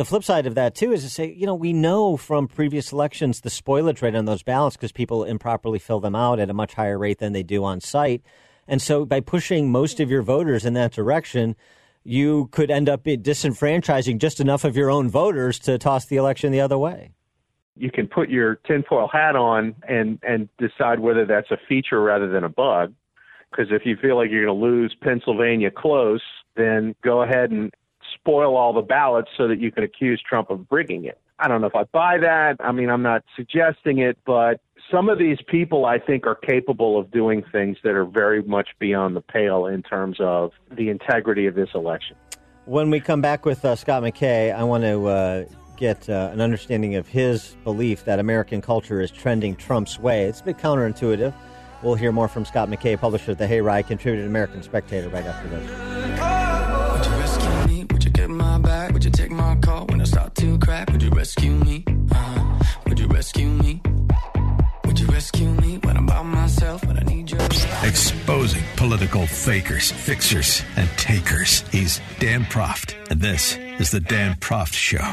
The 0.00 0.06
flip 0.06 0.24
side 0.24 0.46
of 0.46 0.54
that 0.54 0.74
too 0.74 0.92
is 0.92 1.02
to 1.02 1.10
say, 1.10 1.30
you 1.30 1.44
know, 1.44 1.54
we 1.54 1.74
know 1.74 2.16
from 2.16 2.48
previous 2.48 2.90
elections 2.90 3.42
the 3.42 3.50
spoilage 3.50 4.00
rate 4.00 4.14
on 4.14 4.24
those 4.24 4.42
ballots 4.42 4.74
because 4.74 4.92
people 4.92 5.24
improperly 5.24 5.78
fill 5.78 6.00
them 6.00 6.16
out 6.16 6.40
at 6.40 6.48
a 6.48 6.54
much 6.54 6.72
higher 6.72 6.96
rate 6.96 7.18
than 7.18 7.34
they 7.34 7.42
do 7.42 7.62
on 7.64 7.82
site. 7.82 8.22
And 8.66 8.80
so 8.80 9.04
by 9.04 9.20
pushing 9.20 9.70
most 9.70 10.00
of 10.00 10.10
your 10.10 10.22
voters 10.22 10.64
in 10.64 10.72
that 10.72 10.92
direction, 10.92 11.54
you 12.02 12.48
could 12.50 12.70
end 12.70 12.88
up 12.88 13.04
disenfranchising 13.04 14.16
just 14.16 14.40
enough 14.40 14.64
of 14.64 14.74
your 14.74 14.90
own 14.90 15.10
voters 15.10 15.58
to 15.58 15.76
toss 15.76 16.06
the 16.06 16.16
election 16.16 16.50
the 16.50 16.62
other 16.62 16.78
way. 16.78 17.10
You 17.76 17.90
can 17.90 18.06
put 18.08 18.30
your 18.30 18.54
tinfoil 18.54 19.06
hat 19.06 19.36
on 19.36 19.74
and, 19.86 20.18
and 20.22 20.48
decide 20.56 21.00
whether 21.00 21.26
that's 21.26 21.50
a 21.50 21.58
feature 21.68 22.00
rather 22.00 22.26
than 22.26 22.42
a 22.42 22.48
bug. 22.48 22.94
Because 23.50 23.66
if 23.70 23.82
you 23.84 23.96
feel 24.00 24.16
like 24.16 24.30
you're 24.30 24.46
going 24.46 24.58
to 24.58 24.64
lose 24.64 24.96
Pennsylvania 25.02 25.70
close, 25.70 26.22
then 26.56 26.94
go 27.02 27.20
ahead 27.20 27.50
and 27.50 27.70
spoil 28.14 28.56
all 28.56 28.72
the 28.72 28.82
ballots 28.82 29.30
so 29.36 29.48
that 29.48 29.60
you 29.60 29.70
can 29.70 29.82
accuse 29.82 30.22
Trump 30.26 30.50
of 30.50 30.66
rigging 30.70 31.04
it. 31.04 31.18
I 31.38 31.48
don't 31.48 31.60
know 31.60 31.66
if 31.66 31.74
I 31.74 31.84
buy 31.84 32.18
that. 32.18 32.56
I 32.60 32.72
mean, 32.72 32.90
I'm 32.90 33.02
not 33.02 33.24
suggesting 33.34 33.98
it, 33.98 34.18
but 34.26 34.60
some 34.90 35.08
of 35.08 35.18
these 35.18 35.38
people 35.46 35.86
I 35.86 35.98
think 35.98 36.26
are 36.26 36.34
capable 36.34 36.98
of 36.98 37.10
doing 37.10 37.42
things 37.50 37.78
that 37.82 37.94
are 37.94 38.04
very 38.04 38.42
much 38.42 38.68
beyond 38.78 39.16
the 39.16 39.20
pale 39.20 39.66
in 39.66 39.82
terms 39.82 40.18
of 40.20 40.52
the 40.70 40.90
integrity 40.90 41.46
of 41.46 41.54
this 41.54 41.70
election. 41.74 42.16
When 42.66 42.90
we 42.90 43.00
come 43.00 43.22
back 43.22 43.46
with 43.46 43.64
uh, 43.64 43.74
Scott 43.74 44.02
McKay, 44.02 44.54
I 44.54 44.64
want 44.64 44.84
to 44.84 45.06
uh, 45.06 45.44
get 45.76 46.08
uh, 46.10 46.30
an 46.32 46.40
understanding 46.40 46.94
of 46.96 47.08
his 47.08 47.56
belief 47.64 48.04
that 48.04 48.18
American 48.18 48.60
culture 48.60 49.00
is 49.00 49.10
trending 49.10 49.56
Trump's 49.56 49.98
way. 49.98 50.24
It's 50.24 50.40
a 50.40 50.44
bit 50.44 50.58
counterintuitive. 50.58 51.34
We'll 51.82 51.94
hear 51.94 52.12
more 52.12 52.28
from 52.28 52.44
Scott 52.44 52.68
McKay, 52.68 53.00
publisher 53.00 53.32
of 53.32 53.38
the 53.38 53.46
Hayride, 53.46 53.86
contributor 53.86 54.24
to 54.24 54.28
American 54.28 54.62
Spectator, 54.62 55.08
right 55.08 55.24
after 55.24 55.48
this. 55.48 56.19
Rescue 61.20 61.52
me? 61.52 61.84
Uh-huh. 62.10 62.64
Would 62.86 62.98
you 62.98 63.06
rescue 63.06 63.46
me? 63.46 63.82
Would 64.86 64.98
you 64.98 65.06
rescue 65.08 65.50
me 65.50 65.76
when 65.84 65.98
I'm 65.98 66.06
by 66.06 66.22
myself 66.22 66.82
I 66.88 67.02
need? 67.02 67.30
Exposing 67.82 68.62
political 68.76 69.26
fakers, 69.26 69.90
fixers, 69.90 70.62
and 70.76 70.88
takers. 70.96 71.60
He's 71.72 72.00
Dan 72.20 72.44
Proft, 72.44 72.94
and 73.10 73.20
this 73.20 73.58
is 73.78 73.90
the 73.90 74.00
Dan 74.00 74.36
Proft 74.36 74.72
Show. 74.72 75.04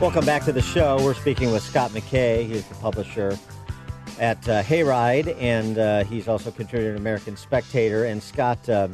Welcome 0.00 0.24
back 0.24 0.46
to 0.46 0.52
the 0.52 0.62
show. 0.62 0.96
We're 1.04 1.12
speaking 1.12 1.52
with 1.52 1.62
Scott 1.62 1.90
McKay. 1.90 2.46
He's 2.46 2.66
the 2.66 2.74
publisher 2.76 3.38
at 4.18 4.48
uh, 4.48 4.62
Hayride, 4.62 5.36
and 5.38 5.76
uh, 5.76 6.04
he's 6.04 6.26
also 6.26 6.50
contributor 6.50 6.94
to 6.94 6.98
American 6.98 7.36
Spectator. 7.36 8.06
And 8.06 8.22
Scott, 8.22 8.66
uh, 8.66 8.88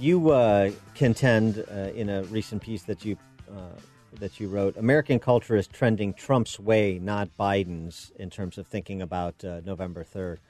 you 0.00 0.30
uh, 0.30 0.72
contend 0.96 1.64
uh, 1.70 1.92
in 1.94 2.08
a 2.08 2.24
recent 2.24 2.60
piece 2.60 2.82
that 2.82 3.04
you 3.04 3.16
uh, 3.48 3.78
that 4.14 4.40
you 4.40 4.48
wrote, 4.48 4.76
American 4.76 5.20
culture 5.20 5.54
is 5.54 5.68
trending 5.68 6.12
Trump's 6.12 6.58
way, 6.58 6.98
not 6.98 7.28
Biden's, 7.38 8.10
in 8.16 8.28
terms 8.28 8.58
of 8.58 8.66
thinking 8.66 9.00
about 9.00 9.44
November 9.64 10.02
third. 10.02 10.40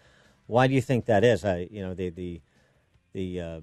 Why 0.46 0.68
do 0.68 0.72
you 0.72 0.80
think 0.80 1.04
that 1.04 1.22
is? 1.22 1.44
I, 1.44 1.68
you 1.70 1.82
know, 1.82 1.92
the 1.92 2.08
the 2.08 2.40
the 3.12 3.62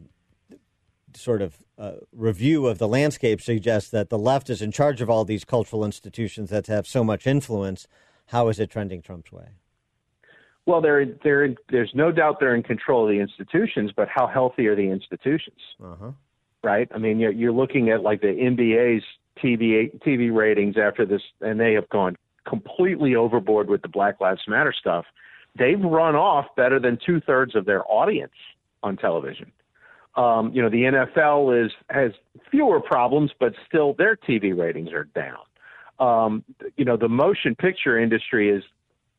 sort 1.16 1.42
of 1.42 1.58
uh, 1.78 1.94
review 2.12 2.68
of 2.68 2.78
the 2.78 2.88
landscape 2.88 3.42
suggests 3.42 3.90
that 3.92 4.10
the 4.10 4.18
left 4.18 4.50
is 4.50 4.62
in 4.62 4.72
charge 4.72 5.02
of 5.02 5.10
all 5.10 5.26
these 5.26 5.46
cultural 5.46 5.86
institutions 5.86 6.50
that 6.50 6.68
have 6.68 6.88
so 6.88 7.04
much 7.04 7.26
influence. 7.26 7.88
How 8.28 8.48
is 8.50 8.60
it 8.60 8.70
trending 8.70 9.02
Trump's 9.02 9.32
way? 9.32 9.50
Well, 10.66 10.82
they're, 10.82 11.06
they're, 11.24 11.56
there's 11.70 11.92
no 11.96 12.12
doubt 12.12 12.40
they're 12.40 12.56
in 12.56 12.64
control 12.64 13.06
of 13.06 13.10
the 13.10 13.20
institutions, 13.20 13.92
but 13.96 14.08
how 14.08 14.28
healthy 14.28 14.68
are 14.68 14.76
the 14.76 14.92
institutions? 14.92 15.58
Uh-huh. 15.84 16.12
Right? 16.64 16.88
I 16.94 16.98
mean, 16.98 17.20
you're, 17.20 17.32
you're 17.32 17.52
looking 17.52 17.90
at 17.90 18.02
like 18.02 18.22
the 18.22 18.28
NBA's 18.28 19.04
TV 19.44 19.98
TV 20.02 20.36
ratings 20.36 20.76
after 20.78 21.06
this, 21.06 21.22
and 21.42 21.60
they 21.60 21.74
have 21.74 21.88
gone 21.90 22.18
completely 22.48 23.16
overboard 23.16 23.70
with 23.70 23.82
the 23.82 23.88
Black 23.88 24.20
Lives 24.20 24.42
Matter 24.48 24.74
stuff. 24.78 25.06
They've 25.58 25.80
run 25.80 26.16
off 26.16 26.46
better 26.56 26.80
than 26.80 27.00
two 27.04 27.22
thirds 27.22 27.56
of 27.56 27.66
their 27.66 27.84
audience 27.90 28.34
on 28.84 28.98
television. 28.98 29.52
Um, 30.20 30.52
you 30.54 30.62
know, 30.62 30.70
the 30.70 30.84
NFL 30.84 31.66
is 31.66 31.72
has 31.90 32.12
fewer 32.52 32.82
problems, 32.82 33.32
but 33.40 33.54
still 33.66 33.94
their 33.94 34.18
TV 34.18 34.58
ratings 34.58 34.90
are 34.92 35.06
down. 35.06 35.40
Um, 35.98 36.44
you 36.76 36.84
know, 36.84 36.98
the 36.98 37.08
motion 37.08 37.56
picture 37.56 37.98
industry 37.98 38.50
is, 38.50 38.64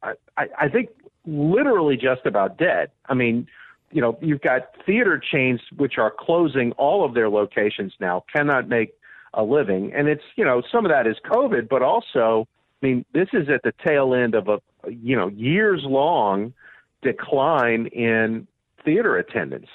I, 0.02 0.12
I 0.36 0.68
think, 0.68 0.90
literally 1.24 1.96
just 1.96 2.26
about 2.26 2.58
dead. 2.58 2.90
I 3.06 3.14
mean, 3.14 3.46
you 3.90 4.02
know, 4.02 4.18
you've 4.20 4.42
got 4.42 4.74
theater 4.84 5.18
chains 5.18 5.60
which 5.78 5.96
are 5.96 6.12
closing 6.18 6.72
all 6.72 7.02
of 7.02 7.14
their 7.14 7.30
locations 7.30 7.94
now, 7.98 8.24
cannot 8.30 8.68
make 8.68 8.92
a 9.32 9.42
living, 9.42 9.94
and 9.94 10.06
it's 10.06 10.24
you 10.36 10.44
know 10.44 10.62
some 10.70 10.84
of 10.84 10.90
that 10.90 11.06
is 11.06 11.16
COVID, 11.24 11.66
but 11.70 11.80
also, 11.80 12.46
I 12.82 12.86
mean, 12.86 13.06
this 13.14 13.28
is 13.32 13.48
at 13.48 13.62
the 13.62 13.72
tail 13.86 14.12
end 14.12 14.34
of 14.34 14.48
a 14.48 14.60
you 14.90 15.16
know 15.16 15.28
years 15.28 15.80
long 15.82 16.52
decline 17.00 17.86
in 17.86 18.46
theater 18.84 19.16
attendance. 19.16 19.68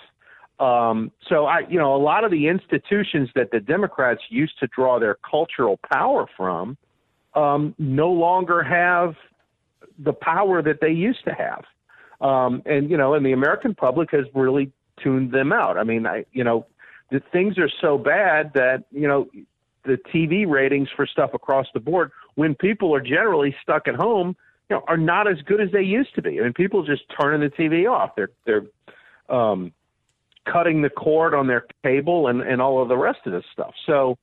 Um, 0.59 1.11
so 1.27 1.45
I, 1.45 1.61
you 1.69 1.77
know, 1.77 1.95
a 1.95 2.01
lot 2.01 2.23
of 2.23 2.31
the 2.31 2.47
institutions 2.47 3.29
that 3.35 3.51
the 3.51 3.59
Democrats 3.59 4.21
used 4.29 4.57
to 4.59 4.67
draw 4.67 4.99
their 4.99 5.17
cultural 5.29 5.79
power 5.91 6.27
from 6.37 6.77
um, 7.33 7.75
no 7.77 8.09
longer 8.09 8.63
have 8.63 9.15
the 9.99 10.13
power 10.13 10.61
that 10.61 10.79
they 10.81 10.91
used 10.91 11.23
to 11.25 11.33
have. 11.33 11.65
Um, 12.21 12.63
and 12.65 12.89
you 12.89 12.97
know, 12.97 13.13
and 13.13 13.25
the 13.25 13.33
American 13.33 13.75
public 13.75 14.11
has 14.11 14.25
really 14.33 14.71
tuned 15.03 15.31
them 15.31 15.51
out. 15.51 15.77
I 15.77 15.83
mean, 15.83 16.07
I, 16.07 16.25
you 16.31 16.43
know, 16.43 16.65
the 17.11 17.21
things 17.31 17.57
are 17.57 17.69
so 17.81 17.97
bad 17.97 18.53
that 18.53 18.85
you 18.91 19.07
know 19.07 19.27
the 19.83 19.97
TV 20.13 20.47
ratings 20.47 20.89
for 20.95 21.05
stuff 21.05 21.33
across 21.33 21.67
the 21.73 21.79
board, 21.79 22.11
when 22.35 22.55
people 22.55 22.95
are 22.95 23.01
generally 23.01 23.55
stuck 23.61 23.87
at 23.87 23.95
home, 23.95 24.35
you 24.69 24.75
know, 24.75 24.83
are 24.87 24.97
not 24.97 25.27
as 25.27 25.37
good 25.45 25.61
as 25.61 25.71
they 25.71 25.81
used 25.81 26.15
to 26.15 26.21
be. 26.21 26.39
I 26.39 26.43
mean, 26.43 26.53
people 26.53 26.83
just 26.83 27.03
turning 27.19 27.41
the 27.41 27.55
TV 27.55 27.89
off. 27.89 28.15
They're 28.15 28.31
they're 28.45 28.63
um, 29.29 29.73
cutting 30.51 30.81
the 30.81 30.89
cord 30.89 31.33
on 31.33 31.47
their 31.47 31.65
cable 31.83 32.27
and, 32.27 32.41
and 32.41 32.61
all 32.61 32.81
of 32.81 32.87
the 32.87 32.97
rest 32.97 33.19
of 33.25 33.31
this 33.31 33.43
stuff. 33.51 33.73
So, 33.85 34.17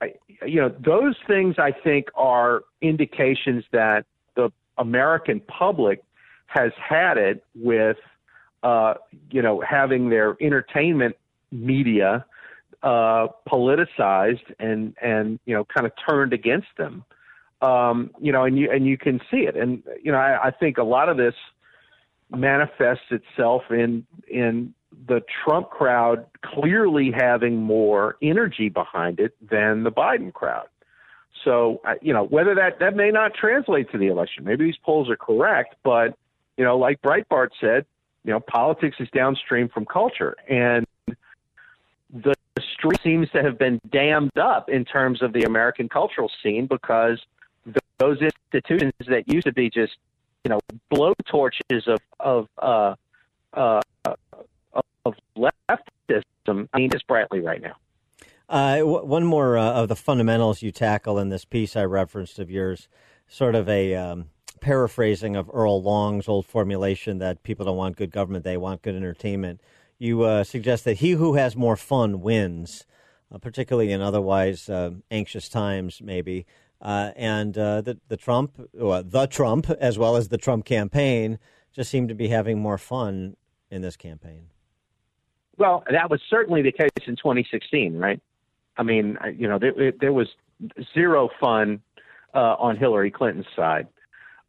I, 0.00 0.14
you 0.44 0.60
know, 0.60 0.68
those 0.68 1.16
things 1.26 1.56
I 1.58 1.72
think 1.72 2.06
are 2.14 2.62
indications 2.80 3.64
that 3.72 4.04
the 4.34 4.50
American 4.78 5.40
public 5.40 6.02
has 6.46 6.72
had 6.76 7.16
it 7.18 7.44
with, 7.54 7.96
uh, 8.62 8.94
you 9.30 9.42
know, 9.42 9.62
having 9.66 10.10
their 10.10 10.36
entertainment 10.40 11.16
media 11.50 12.24
uh, 12.82 13.28
politicized 13.48 14.52
and 14.58 14.94
and 15.02 15.40
you 15.46 15.54
know 15.54 15.64
kind 15.64 15.86
of 15.86 15.92
turned 16.08 16.32
against 16.32 16.68
them. 16.76 17.04
Um, 17.62 18.10
you 18.20 18.32
know, 18.32 18.44
and 18.44 18.58
you 18.58 18.70
and 18.70 18.86
you 18.86 18.98
can 18.98 19.20
see 19.30 19.38
it, 19.38 19.56
and 19.56 19.82
you 20.02 20.12
know, 20.12 20.18
I, 20.18 20.48
I 20.48 20.50
think 20.50 20.78
a 20.78 20.84
lot 20.84 21.08
of 21.08 21.16
this 21.16 21.34
manifests 22.30 23.10
itself 23.10 23.62
in 23.70 24.06
in 24.28 24.74
the 25.06 25.22
Trump 25.44 25.70
crowd 25.70 26.26
clearly 26.42 27.10
having 27.10 27.62
more 27.62 28.16
energy 28.22 28.68
behind 28.68 29.20
it 29.20 29.34
than 29.46 29.84
the 29.84 29.92
Biden 29.92 30.32
crowd. 30.32 30.66
So, 31.44 31.80
you 32.02 32.12
know, 32.12 32.24
whether 32.24 32.54
that 32.54 32.80
that 32.80 32.96
may 32.96 33.10
not 33.10 33.34
translate 33.34 33.90
to 33.92 33.98
the 33.98 34.06
election, 34.06 34.44
maybe 34.44 34.64
these 34.64 34.78
polls 34.82 35.08
are 35.10 35.16
correct, 35.16 35.76
but 35.84 36.16
you 36.56 36.64
know, 36.64 36.78
like 36.78 37.00
Breitbart 37.02 37.50
said, 37.60 37.84
you 38.24 38.32
know, 38.32 38.40
politics 38.40 38.96
is 38.98 39.08
downstream 39.10 39.68
from 39.68 39.84
culture, 39.84 40.34
and 40.48 40.86
the 42.12 42.34
street 42.72 43.00
seems 43.02 43.30
to 43.30 43.42
have 43.42 43.58
been 43.58 43.80
dammed 43.90 44.36
up 44.38 44.68
in 44.68 44.84
terms 44.84 45.22
of 45.22 45.32
the 45.32 45.42
American 45.42 45.88
cultural 45.88 46.30
scene 46.42 46.66
because 46.66 47.20
those 47.98 48.18
institutions 48.20 48.92
that 49.08 49.28
used 49.32 49.46
to 49.46 49.52
be 49.52 49.70
just, 49.70 49.96
you 50.44 50.50
know, 50.50 50.60
blowtorches 50.92 51.86
of 51.86 51.98
of 52.18 52.48
uh, 52.58 52.94
uh, 53.54 53.80
of 55.06 55.14
leftism, 55.36 56.68
I 56.72 56.78
mean, 56.78 56.90
it's 56.92 57.02
brightly 57.04 57.40
right 57.40 57.60
now. 57.60 57.76
Uh, 58.48 58.78
w- 58.78 59.04
one 59.04 59.24
more 59.24 59.58
uh, 59.58 59.72
of 59.72 59.88
the 59.88 59.96
fundamentals 59.96 60.62
you 60.62 60.70
tackle 60.70 61.18
in 61.18 61.30
this 61.30 61.44
piece 61.44 61.76
I 61.76 61.84
referenced 61.84 62.38
of 62.38 62.50
yours, 62.50 62.88
sort 63.26 63.54
of 63.54 63.68
a 63.68 63.94
um, 63.94 64.26
paraphrasing 64.60 65.34
of 65.34 65.50
Earl 65.52 65.82
Long's 65.82 66.28
old 66.28 66.46
formulation 66.46 67.18
that 67.18 67.42
people 67.42 67.66
don't 67.66 67.76
want 67.76 67.96
good 67.96 68.12
government, 68.12 68.44
they 68.44 68.56
want 68.56 68.82
good 68.82 68.94
entertainment. 68.94 69.60
You 69.98 70.22
uh, 70.22 70.44
suggest 70.44 70.84
that 70.84 70.98
he 70.98 71.12
who 71.12 71.34
has 71.34 71.56
more 71.56 71.76
fun 71.76 72.20
wins, 72.20 72.86
uh, 73.32 73.38
particularly 73.38 73.92
in 73.92 74.00
otherwise 74.00 74.68
uh, 74.68 74.92
anxious 75.10 75.48
times, 75.48 76.00
maybe. 76.02 76.46
Uh, 76.80 77.12
and 77.16 77.56
uh, 77.56 77.80
the, 77.80 77.98
the 78.08 78.16
Trump, 78.16 78.60
well, 78.74 79.02
the 79.02 79.26
Trump, 79.26 79.70
as 79.80 79.98
well 79.98 80.16
as 80.16 80.28
the 80.28 80.38
Trump 80.38 80.64
campaign, 80.64 81.38
just 81.72 81.90
seem 81.90 82.06
to 82.08 82.14
be 82.14 82.28
having 82.28 82.58
more 82.58 82.78
fun 82.78 83.36
in 83.70 83.82
this 83.82 83.96
campaign. 83.96 84.48
Well, 85.58 85.84
that 85.90 86.10
was 86.10 86.20
certainly 86.28 86.62
the 86.62 86.72
case 86.72 86.90
in 87.06 87.16
2016, 87.16 87.96
right? 87.98 88.20
I 88.76 88.82
mean, 88.82 89.16
you 89.36 89.48
know, 89.48 89.58
there, 89.58 89.92
there 90.00 90.12
was 90.12 90.28
zero 90.94 91.30
fun 91.40 91.80
uh, 92.34 92.56
on 92.58 92.76
Hillary 92.76 93.10
Clinton's 93.10 93.46
side. 93.54 93.86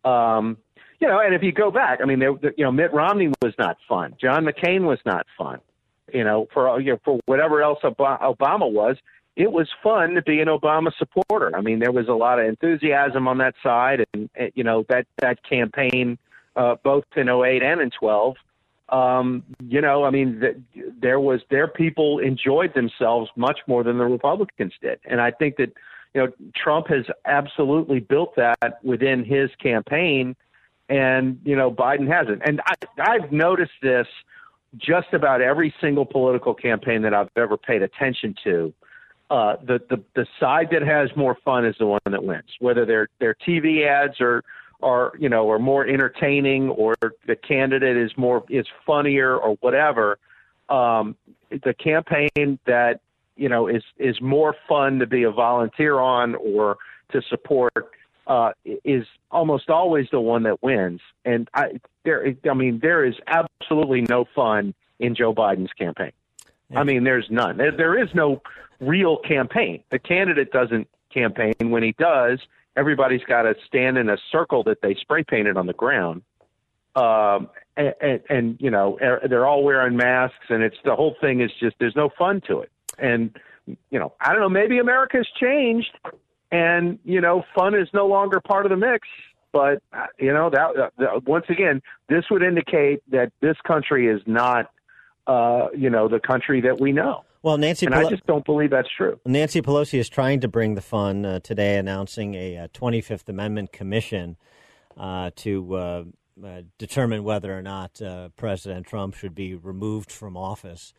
Um, 0.03 0.57
you 0.99 1.07
know, 1.07 1.19
and 1.19 1.33
if 1.33 1.43
you 1.43 1.51
go 1.51 1.71
back, 1.71 1.99
I 2.01 2.05
mean, 2.05 2.19
there, 2.19 2.33
you 2.57 2.63
know, 2.63 2.71
Mitt 2.71 2.93
Romney 2.93 3.31
was 3.41 3.53
not 3.57 3.77
fun. 3.87 4.15
John 4.19 4.45
McCain 4.45 4.81
was 4.81 4.99
not 5.05 5.25
fun. 5.37 5.59
You 6.11 6.23
know, 6.23 6.47
for 6.53 6.79
you 6.79 6.93
know, 6.93 6.99
for 7.03 7.19
whatever 7.25 7.61
else 7.61 7.79
Obama 7.83 8.71
was, 8.71 8.95
it 9.35 9.51
was 9.51 9.67
fun 9.83 10.15
to 10.15 10.21
be 10.21 10.39
an 10.39 10.47
Obama 10.47 10.91
supporter. 10.97 11.55
I 11.55 11.61
mean, 11.61 11.79
there 11.79 11.91
was 11.91 12.07
a 12.07 12.13
lot 12.13 12.39
of 12.39 12.45
enthusiasm 12.45 13.27
on 13.27 13.37
that 13.39 13.55
side, 13.61 14.05
and, 14.13 14.29
you 14.55 14.63
know 14.63 14.85
that 14.89 15.05
that 15.19 15.43
campaign, 15.43 16.17
uh, 16.55 16.75
both 16.83 17.03
in 17.15 17.29
08 17.29 17.61
and 17.61 17.81
in 17.81 17.91
12. 17.91 18.35
Um, 18.89 19.43
you 19.67 19.81
know, 19.81 20.05
I 20.05 20.11
mean, 20.11 20.39
th- 20.39 20.57
there 21.01 21.19
was 21.19 21.41
their 21.49 21.67
people 21.67 22.19
enjoyed 22.19 22.73
themselves 22.73 23.29
much 23.35 23.59
more 23.67 23.83
than 23.83 23.97
the 23.97 24.05
Republicans 24.05 24.73
did, 24.81 24.99
and 25.05 25.19
I 25.19 25.31
think 25.31 25.57
that 25.57 25.73
you 26.13 26.21
know 26.21 26.31
Trump 26.55 26.87
has 26.87 27.05
absolutely 27.25 27.99
built 27.99 28.35
that 28.37 28.79
within 28.83 29.25
his 29.25 29.49
campaign, 29.61 30.35
and 30.87 31.39
you 31.43 31.55
know 31.55 31.69
Biden 31.69 32.07
hasn't. 32.07 32.41
And 32.45 32.61
I, 32.65 32.75
I've 33.01 33.31
noticed 33.31 33.73
this 33.81 34.07
just 34.77 35.07
about 35.13 35.41
every 35.41 35.73
single 35.81 36.05
political 36.05 36.53
campaign 36.53 37.01
that 37.01 37.13
I've 37.13 37.29
ever 37.35 37.57
paid 37.57 37.81
attention 37.81 38.35
to 38.45 38.73
uh, 39.29 39.57
the, 39.65 39.79
the 39.89 40.01
the 40.15 40.25
side 40.39 40.69
that 40.71 40.81
has 40.81 41.09
more 41.15 41.37
fun 41.43 41.65
is 41.65 41.75
the 41.79 41.85
one 41.85 41.99
that 42.05 42.23
wins. 42.23 42.49
Whether 42.59 42.85
their 42.85 43.09
their 43.19 43.35
TV 43.47 43.85
ads 43.85 44.21
are 44.21 44.43
are 44.81 45.13
you 45.17 45.29
know 45.29 45.49
are 45.49 45.59
more 45.59 45.85
entertaining 45.85 46.69
or 46.69 46.95
the 47.25 47.35
candidate 47.35 47.97
is 47.97 48.11
more 48.17 48.43
is 48.49 48.65
funnier 48.85 49.35
or 49.37 49.55
whatever. 49.55 50.19
Um, 50.69 51.15
the 51.49 51.73
campaign 51.73 52.59
that 52.65 52.99
you 53.35 53.49
know 53.49 53.67
is 53.67 53.83
is 53.97 54.19
more 54.21 54.55
fun 54.67 54.99
to 54.99 55.07
be 55.07 55.23
a 55.23 55.31
volunteer 55.31 55.99
on 55.99 56.35
or 56.35 56.77
to 57.11 57.21
support 57.29 57.91
uh, 58.27 58.51
is 58.83 59.05
almost 59.31 59.69
always 59.69 60.07
the 60.11 60.19
one 60.19 60.43
that 60.43 60.61
wins. 60.61 61.01
And 61.25 61.49
I 61.53 61.79
there 62.03 62.35
I 62.49 62.53
mean 62.53 62.79
there 62.79 63.05
is 63.05 63.15
absolutely 63.27 64.01
no 64.01 64.25
fun 64.35 64.73
in 64.99 65.15
Joe 65.15 65.33
Biden's 65.33 65.73
campaign. 65.73 66.11
I 66.75 66.83
mean, 66.83 67.03
there's 67.03 67.27
none. 67.29 67.57
There, 67.57 67.71
there 67.71 67.97
is 67.97 68.09
no 68.13 68.41
real 68.79 69.17
campaign. 69.17 69.83
The 69.89 69.99
candidate 69.99 70.51
doesn't 70.51 70.87
campaign. 71.13 71.53
When 71.59 71.83
he 71.83 71.93
does, 71.93 72.39
everybody's 72.77 73.23
got 73.23 73.41
to 73.41 73.55
stand 73.65 73.97
in 73.97 74.09
a 74.09 74.17
circle 74.31 74.63
that 74.63 74.81
they 74.81 74.95
spray 74.95 75.23
painted 75.23 75.57
on 75.57 75.65
the 75.65 75.73
ground. 75.73 76.21
Um, 76.95 77.49
and, 77.75 77.93
and, 78.01 78.21
and 78.29 78.57
you 78.59 78.71
know 78.71 78.97
er, 79.01 79.21
they're 79.29 79.45
all 79.45 79.63
wearing 79.63 79.97
masks, 79.97 80.45
and 80.49 80.63
it's 80.63 80.77
the 80.85 80.95
whole 80.95 81.15
thing 81.19 81.41
is 81.41 81.51
just 81.59 81.75
there's 81.79 81.95
no 81.95 82.09
fun 82.17 82.41
to 82.47 82.61
it. 82.61 82.71
And 82.97 83.37
you 83.91 83.99
know, 83.99 84.13
I 84.21 84.31
don't 84.31 84.41
know, 84.41 84.49
maybe 84.49 84.79
America's 84.79 85.27
changed, 85.39 85.91
and 86.51 86.97
you 87.03 87.21
know, 87.21 87.43
fun 87.53 87.75
is 87.75 87.87
no 87.93 88.07
longer 88.07 88.39
part 88.39 88.65
of 88.65 88.69
the 88.69 88.77
mix. 88.77 89.07
But 89.51 89.81
uh, 89.93 90.07
you 90.19 90.33
know 90.33 90.49
that 90.49 90.91
uh, 90.99 91.19
once 91.25 91.45
again, 91.49 91.81
this 92.09 92.25
would 92.31 92.43
indicate 92.43 93.01
that 93.11 93.31
this 93.41 93.57
country 93.65 94.07
is 94.07 94.21
not, 94.25 94.71
uh, 95.27 95.67
you 95.75 95.89
know, 95.89 96.07
the 96.07 96.19
country 96.19 96.61
that 96.61 96.79
we 96.79 96.91
know. 96.91 97.23
Well, 97.43 97.57
Nancy, 97.57 97.85
and 97.85 97.95
I 97.95 98.09
just 98.09 98.25
don't 98.25 98.45
believe 98.45 98.71
that's 98.71 98.89
true. 98.95 99.19
Nancy 99.25 99.61
Pelosi 99.61 99.99
is 99.99 100.09
trying 100.09 100.39
to 100.41 100.47
bring 100.47 100.75
the 100.75 100.81
fun 100.81 101.25
uh, 101.25 101.39
today, 101.39 101.77
announcing 101.77 102.35
a, 102.35 102.55
a, 102.55 102.67
25th 102.69 103.29
Amendment 103.29 103.71
commission 103.71 104.37
uh, 104.97 105.31
to 105.37 105.75
uh, 105.75 106.03
uh 106.43 106.61
determine 106.77 107.23
whether 107.23 107.55
or 107.57 107.61
not 107.61 108.01
uh, 108.01 108.29
President 108.35 108.87
Trump 108.87 109.15
should 109.15 109.35
be 109.35 109.55
removed 109.55 110.11
from 110.11 110.35
office. 110.35 110.93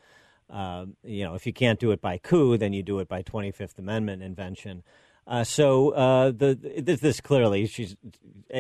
You 0.51 1.25
know, 1.25 1.35
if 1.35 1.47
you 1.47 1.53
can't 1.53 1.79
do 1.79 1.91
it 1.91 2.01
by 2.01 2.19
coup, 2.19 2.57
then 2.57 2.73
you 2.73 2.83
do 2.83 3.01
it 3.01 3.09
by 3.09 3.23
25th 3.23 3.79
Amendment 3.79 4.23
invention. 4.23 4.83
Uh, 5.27 5.45
so 5.45 5.91
the 6.37 6.59
this, 6.83 7.01
this, 7.01 7.21
clearly, 7.21 7.67
she's. 7.67 7.97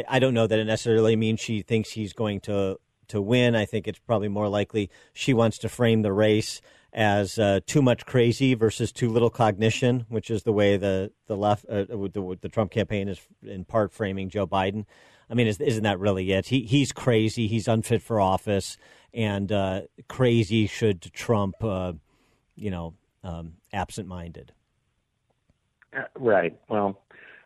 I 0.06 0.18
don't 0.18 0.34
know 0.34 0.46
that 0.46 0.58
it 0.58 0.66
necessarily 0.66 1.16
means 1.16 1.40
she 1.40 1.62
thinks 1.62 1.92
he's 1.92 2.12
going 2.12 2.40
to 2.40 2.78
to 3.06 3.22
win. 3.22 3.54
I 3.54 3.64
think 3.64 3.88
it's 3.88 3.98
probably 4.00 4.28
more 4.28 4.48
likely 4.48 4.90
she 5.14 5.32
wants 5.32 5.58
to 5.58 5.68
frame 5.68 6.02
the 6.02 6.12
race 6.12 6.60
as 6.92 7.38
uh, 7.38 7.60
too 7.66 7.82
much 7.82 8.06
crazy 8.06 8.54
versus 8.54 8.92
too 8.92 9.10
little 9.10 9.30
cognition, 9.30 10.06
which 10.08 10.30
is 10.30 10.42
the 10.42 10.52
way 10.52 10.76
the 10.76 11.12
the 11.26 11.36
left 11.36 11.64
uh, 11.66 11.84
the, 11.84 12.38
the, 12.40 12.48
Trump 12.48 12.70
campaign 12.70 13.08
is 13.08 13.20
in 13.42 13.64
part 13.64 13.92
framing 13.92 14.28
Joe 14.28 14.46
Biden. 14.46 14.86
I 15.30 15.34
mean, 15.34 15.46
isn't 15.46 15.82
that 15.82 15.98
really 15.98 16.32
it? 16.32 16.46
He 16.46 16.62
he's 16.62 16.92
crazy. 16.92 17.46
He's 17.46 17.68
unfit 17.68 18.00
for 18.02 18.20
office, 18.20 18.78
and 19.12 19.52
uh, 19.52 19.82
crazy 20.08 20.66
should 20.66 21.02
trump, 21.12 21.56
uh, 21.62 21.92
you 22.56 22.70
know, 22.70 22.94
um, 23.22 23.54
absent-minded. 23.72 24.52
Uh, 25.94 26.04
right. 26.16 26.58
Well, 26.68 26.98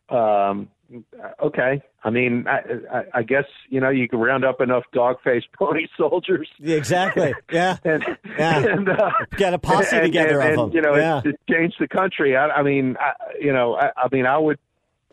um, 0.09 0.69
okay. 1.43 1.83
I 2.05 2.11
mean, 2.11 2.47
I, 2.47 2.97
I, 2.97 3.05
I, 3.15 3.23
guess 3.23 3.45
you 3.69 3.81
know 3.81 3.91
you 3.91 4.09
can 4.09 4.19
round 4.19 4.45
up 4.45 4.61
enough 4.61 4.85
dog-faced 4.93 5.47
pony 5.59 5.87
soldiers. 5.97 6.49
Yeah, 6.59 6.77
exactly. 6.77 7.35
Yeah. 7.51 7.77
and 7.85 8.05
yeah. 8.39 8.59
and 8.59 8.89
uh, 8.89 9.11
get 9.37 9.55
a 9.55 9.59
posse 9.59 9.97
and, 9.97 10.05
together 10.05 10.41
and, 10.41 10.59
of 10.59 10.73
them. 10.73 10.77
You 10.77 10.83
know, 10.83 10.97
yeah. 10.97 11.21
it, 11.25 11.27
it 11.27 11.41
changed 11.51 11.77
the 11.79 11.89
country. 11.89 12.37
I, 12.37 12.49
I 12.49 12.63
mean, 12.63 12.97
I, 12.99 13.13
you 13.41 13.53
know, 13.53 13.75
I, 13.75 13.91
I 13.97 14.09
mean, 14.11 14.27
I 14.27 14.39
would 14.39 14.59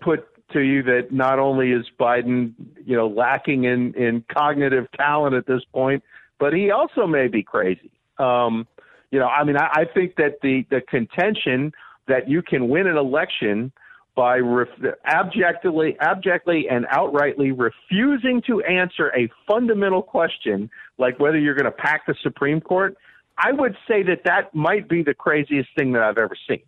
put 0.01 0.25
to 0.53 0.61
you 0.61 0.83
that 0.83 1.11
not 1.11 1.39
only 1.39 1.71
is 1.71 1.85
Biden, 1.99 2.53
you 2.85 2.95
know, 2.95 3.07
lacking 3.07 3.65
in 3.65 3.93
in 3.93 4.23
cognitive 4.31 4.87
talent 4.97 5.35
at 5.35 5.45
this 5.45 5.61
point, 5.73 6.03
but 6.39 6.53
he 6.53 6.71
also 6.71 7.05
may 7.05 7.27
be 7.27 7.43
crazy. 7.43 7.91
Um, 8.17 8.67
you 9.11 9.19
know, 9.19 9.27
I 9.27 9.43
mean, 9.43 9.57
I, 9.57 9.69
I 9.81 9.85
think 9.85 10.15
that 10.15 10.39
the 10.41 10.65
the 10.69 10.81
contention 10.81 11.71
that 12.07 12.27
you 12.27 12.41
can 12.41 12.67
win 12.69 12.87
an 12.87 12.97
election 12.97 13.71
by 14.19 14.35
ref- 14.39 14.67
abjectly, 15.05 15.95
abjectly 16.01 16.67
and 16.69 16.85
outrightly 16.87 17.57
refusing 17.57 18.41
to 18.45 18.61
answer 18.63 19.13
a 19.15 19.29
fundamental 19.47 20.03
question 20.03 20.69
like 20.97 21.17
whether 21.21 21.39
you're 21.39 21.55
going 21.55 21.63
to 21.63 21.71
pack 21.71 22.05
the 22.05 22.15
Supreme 22.21 22.59
Court, 22.59 22.97
I 23.37 23.53
would 23.53 23.77
say 23.87 24.03
that 24.03 24.25
that 24.25 24.53
might 24.53 24.89
be 24.89 25.03
the 25.03 25.13
craziest 25.13 25.69
thing 25.77 25.93
that 25.93 26.01
I've 26.03 26.17
ever 26.17 26.35
seen. 26.49 26.59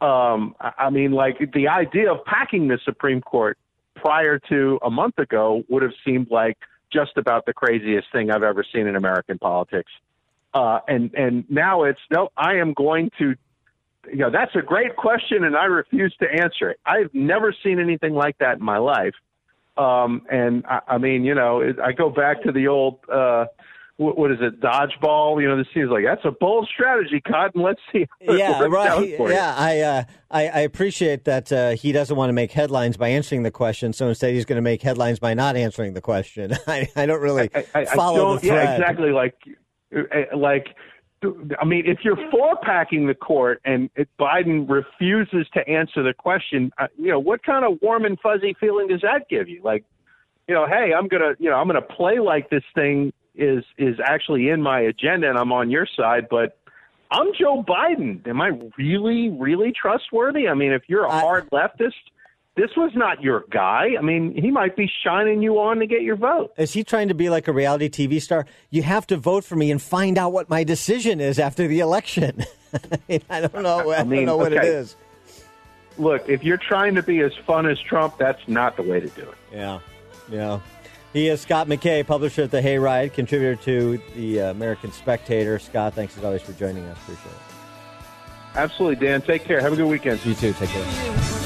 Um, 0.00 0.56
I 0.60 0.90
mean, 0.90 1.12
like 1.12 1.38
the 1.54 1.68
idea 1.68 2.12
of 2.12 2.24
packing 2.24 2.66
the 2.66 2.80
Supreme 2.84 3.20
Court 3.20 3.56
prior 3.94 4.40
to 4.48 4.80
a 4.82 4.90
month 4.90 5.20
ago 5.20 5.62
would 5.68 5.84
have 5.84 5.94
seemed 6.04 6.28
like 6.28 6.58
just 6.92 7.12
about 7.16 7.46
the 7.46 7.52
craziest 7.52 8.08
thing 8.10 8.32
I've 8.32 8.42
ever 8.42 8.64
seen 8.74 8.88
in 8.88 8.96
American 8.96 9.38
politics. 9.38 9.92
Uh, 10.52 10.80
and 10.88 11.14
and 11.14 11.48
now 11.48 11.84
it's 11.84 12.00
no, 12.10 12.30
I 12.36 12.56
am 12.56 12.72
going 12.72 13.12
to 13.20 13.36
you 14.10 14.18
know, 14.18 14.30
that's 14.30 14.54
a 14.54 14.62
great 14.62 14.96
question, 14.96 15.44
and 15.44 15.56
I 15.56 15.64
refuse 15.64 16.14
to 16.20 16.26
answer 16.30 16.70
it. 16.70 16.80
I've 16.86 17.12
never 17.12 17.54
seen 17.62 17.78
anything 17.78 18.14
like 18.14 18.38
that 18.38 18.58
in 18.58 18.64
my 18.64 18.78
life. 18.78 19.14
Um, 19.76 20.22
and 20.30 20.64
I, 20.66 20.80
I 20.88 20.98
mean, 20.98 21.24
you 21.24 21.34
know, 21.34 21.60
it, 21.60 21.78
I 21.78 21.92
go 21.92 22.10
back 22.10 22.42
to 22.42 22.52
the 22.52 22.66
old, 22.66 22.98
uh, 23.12 23.46
what, 23.96 24.18
what 24.18 24.32
is 24.32 24.38
it, 24.40 24.60
dodgeball? 24.60 25.40
You 25.40 25.48
know, 25.48 25.56
this 25.56 25.68
seems 25.72 25.90
like 25.90 26.04
that's 26.04 26.24
a 26.24 26.32
bold 26.32 26.68
strategy, 26.72 27.20
Cotton. 27.20 27.62
Let's 27.62 27.80
see. 27.92 28.06
Yeah, 28.20 28.64
right. 28.64 29.16
Yeah, 29.18 29.54
I, 29.56 29.80
uh, 29.80 30.04
I, 30.30 30.48
I 30.48 30.60
appreciate 30.60 31.24
that 31.24 31.52
uh, 31.52 31.70
he 31.70 31.92
doesn't 31.92 32.16
want 32.16 32.28
to 32.28 32.32
make 32.32 32.50
headlines 32.50 32.96
by 32.96 33.08
answering 33.08 33.44
the 33.44 33.52
question, 33.52 33.92
so 33.92 34.08
instead 34.08 34.34
he's 34.34 34.44
going 34.44 34.56
to 34.56 34.62
make 34.62 34.82
headlines 34.82 35.20
by 35.20 35.34
not 35.34 35.56
answering 35.56 35.94
the 35.94 36.00
question. 36.00 36.56
I, 36.66 36.88
I 36.96 37.06
don't 37.06 37.20
really 37.20 37.50
I, 37.54 37.64
I, 37.74 37.84
follow 37.84 38.34
the 38.34 38.40
thread. 38.40 38.64
Yeah, 38.64 38.74
exactly. 38.74 39.10
Like, 39.12 39.34
uh, 39.96 40.36
like 40.36 40.74
I 41.60 41.64
mean, 41.64 41.84
if 41.86 41.98
you're 42.04 42.18
for 42.30 42.56
packing 42.62 43.06
the 43.06 43.14
court 43.14 43.60
and 43.64 43.90
Biden 44.20 44.68
refuses 44.68 45.46
to 45.54 45.68
answer 45.68 46.02
the 46.02 46.14
question, 46.14 46.70
uh, 46.78 46.86
you 46.96 47.08
know, 47.08 47.18
what 47.18 47.42
kind 47.42 47.64
of 47.64 47.78
warm 47.82 48.04
and 48.04 48.18
fuzzy 48.20 48.54
feeling 48.60 48.88
does 48.88 49.00
that 49.02 49.28
give 49.28 49.48
you? 49.48 49.60
Like, 49.62 49.84
you 50.46 50.54
know, 50.54 50.66
hey, 50.66 50.92
I'm 50.96 51.08
gonna, 51.08 51.34
you 51.38 51.50
know, 51.50 51.56
I'm 51.56 51.66
gonna 51.66 51.82
play 51.82 52.20
like 52.20 52.50
this 52.50 52.62
thing 52.74 53.12
is 53.34 53.64
is 53.76 53.96
actually 54.04 54.48
in 54.48 54.62
my 54.62 54.80
agenda 54.80 55.28
and 55.28 55.38
I'm 55.38 55.52
on 55.52 55.70
your 55.70 55.86
side, 55.96 56.26
but 56.30 56.58
I'm 57.10 57.28
Joe 57.38 57.64
Biden. 57.66 58.26
Am 58.28 58.40
I 58.40 58.52
really, 58.76 59.30
really 59.30 59.72
trustworthy? 59.72 60.48
I 60.48 60.54
mean, 60.54 60.72
if 60.72 60.82
you're 60.88 61.04
a 61.04 61.10
hard 61.10 61.48
leftist 61.50 61.92
this 62.58 62.76
was 62.76 62.90
not 62.94 63.22
your 63.22 63.44
guy. 63.50 63.90
I 63.96 64.02
mean, 64.02 64.34
he 64.34 64.50
might 64.50 64.74
be 64.76 64.90
shining 65.04 65.40
you 65.40 65.60
on 65.60 65.78
to 65.78 65.86
get 65.86 66.02
your 66.02 66.16
vote. 66.16 66.52
Is 66.58 66.72
he 66.72 66.82
trying 66.82 67.08
to 67.08 67.14
be 67.14 67.30
like 67.30 67.46
a 67.46 67.52
reality 67.52 67.88
TV 67.88 68.20
star? 68.20 68.46
You 68.70 68.82
have 68.82 69.06
to 69.06 69.16
vote 69.16 69.44
for 69.44 69.54
me 69.54 69.70
and 69.70 69.80
find 69.80 70.18
out 70.18 70.32
what 70.32 70.50
my 70.50 70.64
decision 70.64 71.20
is 71.20 71.38
after 71.38 71.68
the 71.68 71.78
election. 71.78 72.44
I 73.30 73.40
don't 73.40 73.62
know. 73.62 73.90
I, 73.92 73.98
I 73.98 74.04
mean, 74.04 74.20
don't 74.20 74.26
know 74.26 74.36
what 74.36 74.52
okay. 74.52 74.66
it 74.66 74.74
is. 74.74 74.96
Look, 75.98 76.28
if 76.28 76.42
you're 76.42 76.58
trying 76.58 76.96
to 76.96 77.02
be 77.02 77.20
as 77.20 77.32
fun 77.46 77.66
as 77.66 77.78
Trump, 77.78 78.18
that's 78.18 78.46
not 78.48 78.76
the 78.76 78.82
way 78.82 78.98
to 79.00 79.08
do 79.08 79.22
it. 79.22 79.38
Yeah. 79.52 79.78
Yeah. 80.28 80.60
He 81.12 81.28
is 81.28 81.40
Scott 81.40 81.68
McKay, 81.68 82.06
publisher 82.06 82.42
at 82.42 82.50
The 82.50 82.60
Hayride, 82.60 83.14
contributor 83.14 83.56
to 83.62 84.00
the 84.14 84.42
uh, 84.42 84.50
American 84.50 84.92
Spectator. 84.92 85.58
Scott, 85.58 85.94
thanks 85.94 86.18
as 86.18 86.24
always 86.24 86.42
for 86.42 86.52
joining 86.52 86.84
us. 86.86 86.98
Appreciate 86.98 87.26
it. 87.26 88.56
Absolutely, 88.56 89.06
Dan. 89.06 89.22
Take 89.22 89.44
care. 89.44 89.60
Have 89.60 89.72
a 89.72 89.76
good 89.76 89.88
weekend. 89.88 90.24
You 90.26 90.34
too. 90.34 90.52
Take 90.54 90.70
care. 90.70 91.37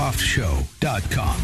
danproffshow.com. 0.00 1.36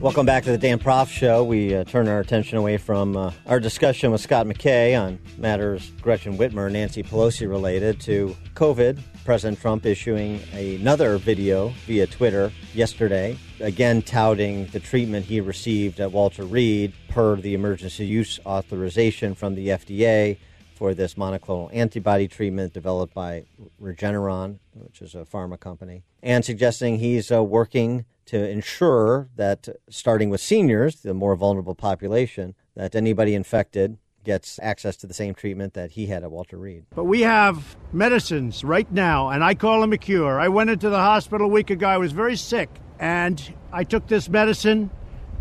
Welcome 0.00 0.26
back 0.26 0.44
to 0.44 0.50
the 0.50 0.58
Dan 0.58 0.78
Proft 0.78 1.08
Show. 1.08 1.42
We 1.44 1.74
uh, 1.74 1.84
turn 1.84 2.06
our 2.08 2.20
attention 2.20 2.58
away 2.58 2.76
from 2.78 3.16
uh, 3.16 3.32
our 3.46 3.58
discussion 3.58 4.12
with 4.12 4.20
Scott 4.20 4.46
McKay 4.46 5.00
on 5.00 5.18
matters 5.38 5.90
Gretchen 6.00 6.36
Whitmer, 6.36 6.70
Nancy 6.70 7.02
Pelosi 7.02 7.48
related 7.48 8.00
to 8.02 8.36
COVID. 8.54 9.00
President 9.24 9.60
Trump 9.60 9.84
issuing 9.86 10.40
another 10.52 11.18
video 11.18 11.68
via 11.86 12.06
Twitter 12.06 12.52
yesterday, 12.72 13.36
again 13.60 14.02
touting 14.02 14.66
the 14.66 14.80
treatment 14.80 15.26
he 15.26 15.40
received 15.40 16.00
at 16.00 16.12
Walter 16.12 16.44
Reed 16.44 16.92
per 17.08 17.36
the 17.36 17.54
emergency 17.54 18.06
use 18.06 18.38
authorization 18.46 19.34
from 19.34 19.54
the 19.54 19.68
FDA 19.68 20.38
for 20.74 20.94
this 20.94 21.14
monoclonal 21.14 21.70
antibody 21.74 22.28
treatment 22.28 22.72
developed 22.72 23.14
by 23.14 23.44
Regeneron, 23.80 24.58
which 24.74 25.00
is 25.00 25.14
a 25.14 25.24
pharma 25.24 25.58
company, 25.58 26.02
and 26.22 26.44
suggesting 26.44 26.98
he's 26.98 27.32
uh, 27.32 27.42
working 27.42 28.04
to 28.26 28.48
ensure 28.48 29.28
that, 29.36 29.68
starting 29.88 30.30
with 30.30 30.40
seniors, 30.40 30.96
the 30.96 31.14
more 31.14 31.34
vulnerable 31.36 31.74
population, 31.74 32.54
that 32.74 32.94
anybody 32.94 33.34
infected 33.34 33.96
gets 34.24 34.58
access 34.60 34.96
to 34.96 35.06
the 35.06 35.14
same 35.14 35.32
treatment 35.32 35.72
that 35.74 35.92
he 35.92 36.06
had 36.06 36.24
at 36.24 36.30
Walter 36.30 36.58
Reed. 36.58 36.84
But 36.94 37.04
we 37.04 37.20
have 37.22 37.76
medicines 37.92 38.64
right 38.64 38.90
now, 38.90 39.28
and 39.28 39.44
I 39.44 39.54
call 39.54 39.80
them 39.80 39.92
a 39.92 39.98
cure. 39.98 40.40
I 40.40 40.48
went 40.48 40.68
into 40.68 40.90
the 40.90 40.98
hospital 40.98 41.46
a 41.46 41.50
week 41.50 41.70
ago. 41.70 41.86
I 41.86 41.96
was 41.96 42.10
very 42.10 42.36
sick, 42.36 42.68
and 42.98 43.42
I 43.72 43.84
took 43.84 44.06
this 44.06 44.28
medicine, 44.28 44.90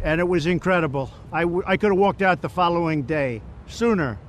and 0.03 0.19
it 0.19 0.27
was 0.27 0.45
incredible. 0.45 1.11
I, 1.31 1.41
w- 1.41 1.63
I 1.65 1.77
could 1.77 1.91
have 1.91 1.97
walked 1.97 2.21
out 2.21 2.41
the 2.41 2.49
following 2.49 3.03
day 3.03 3.41
sooner. 3.67 4.19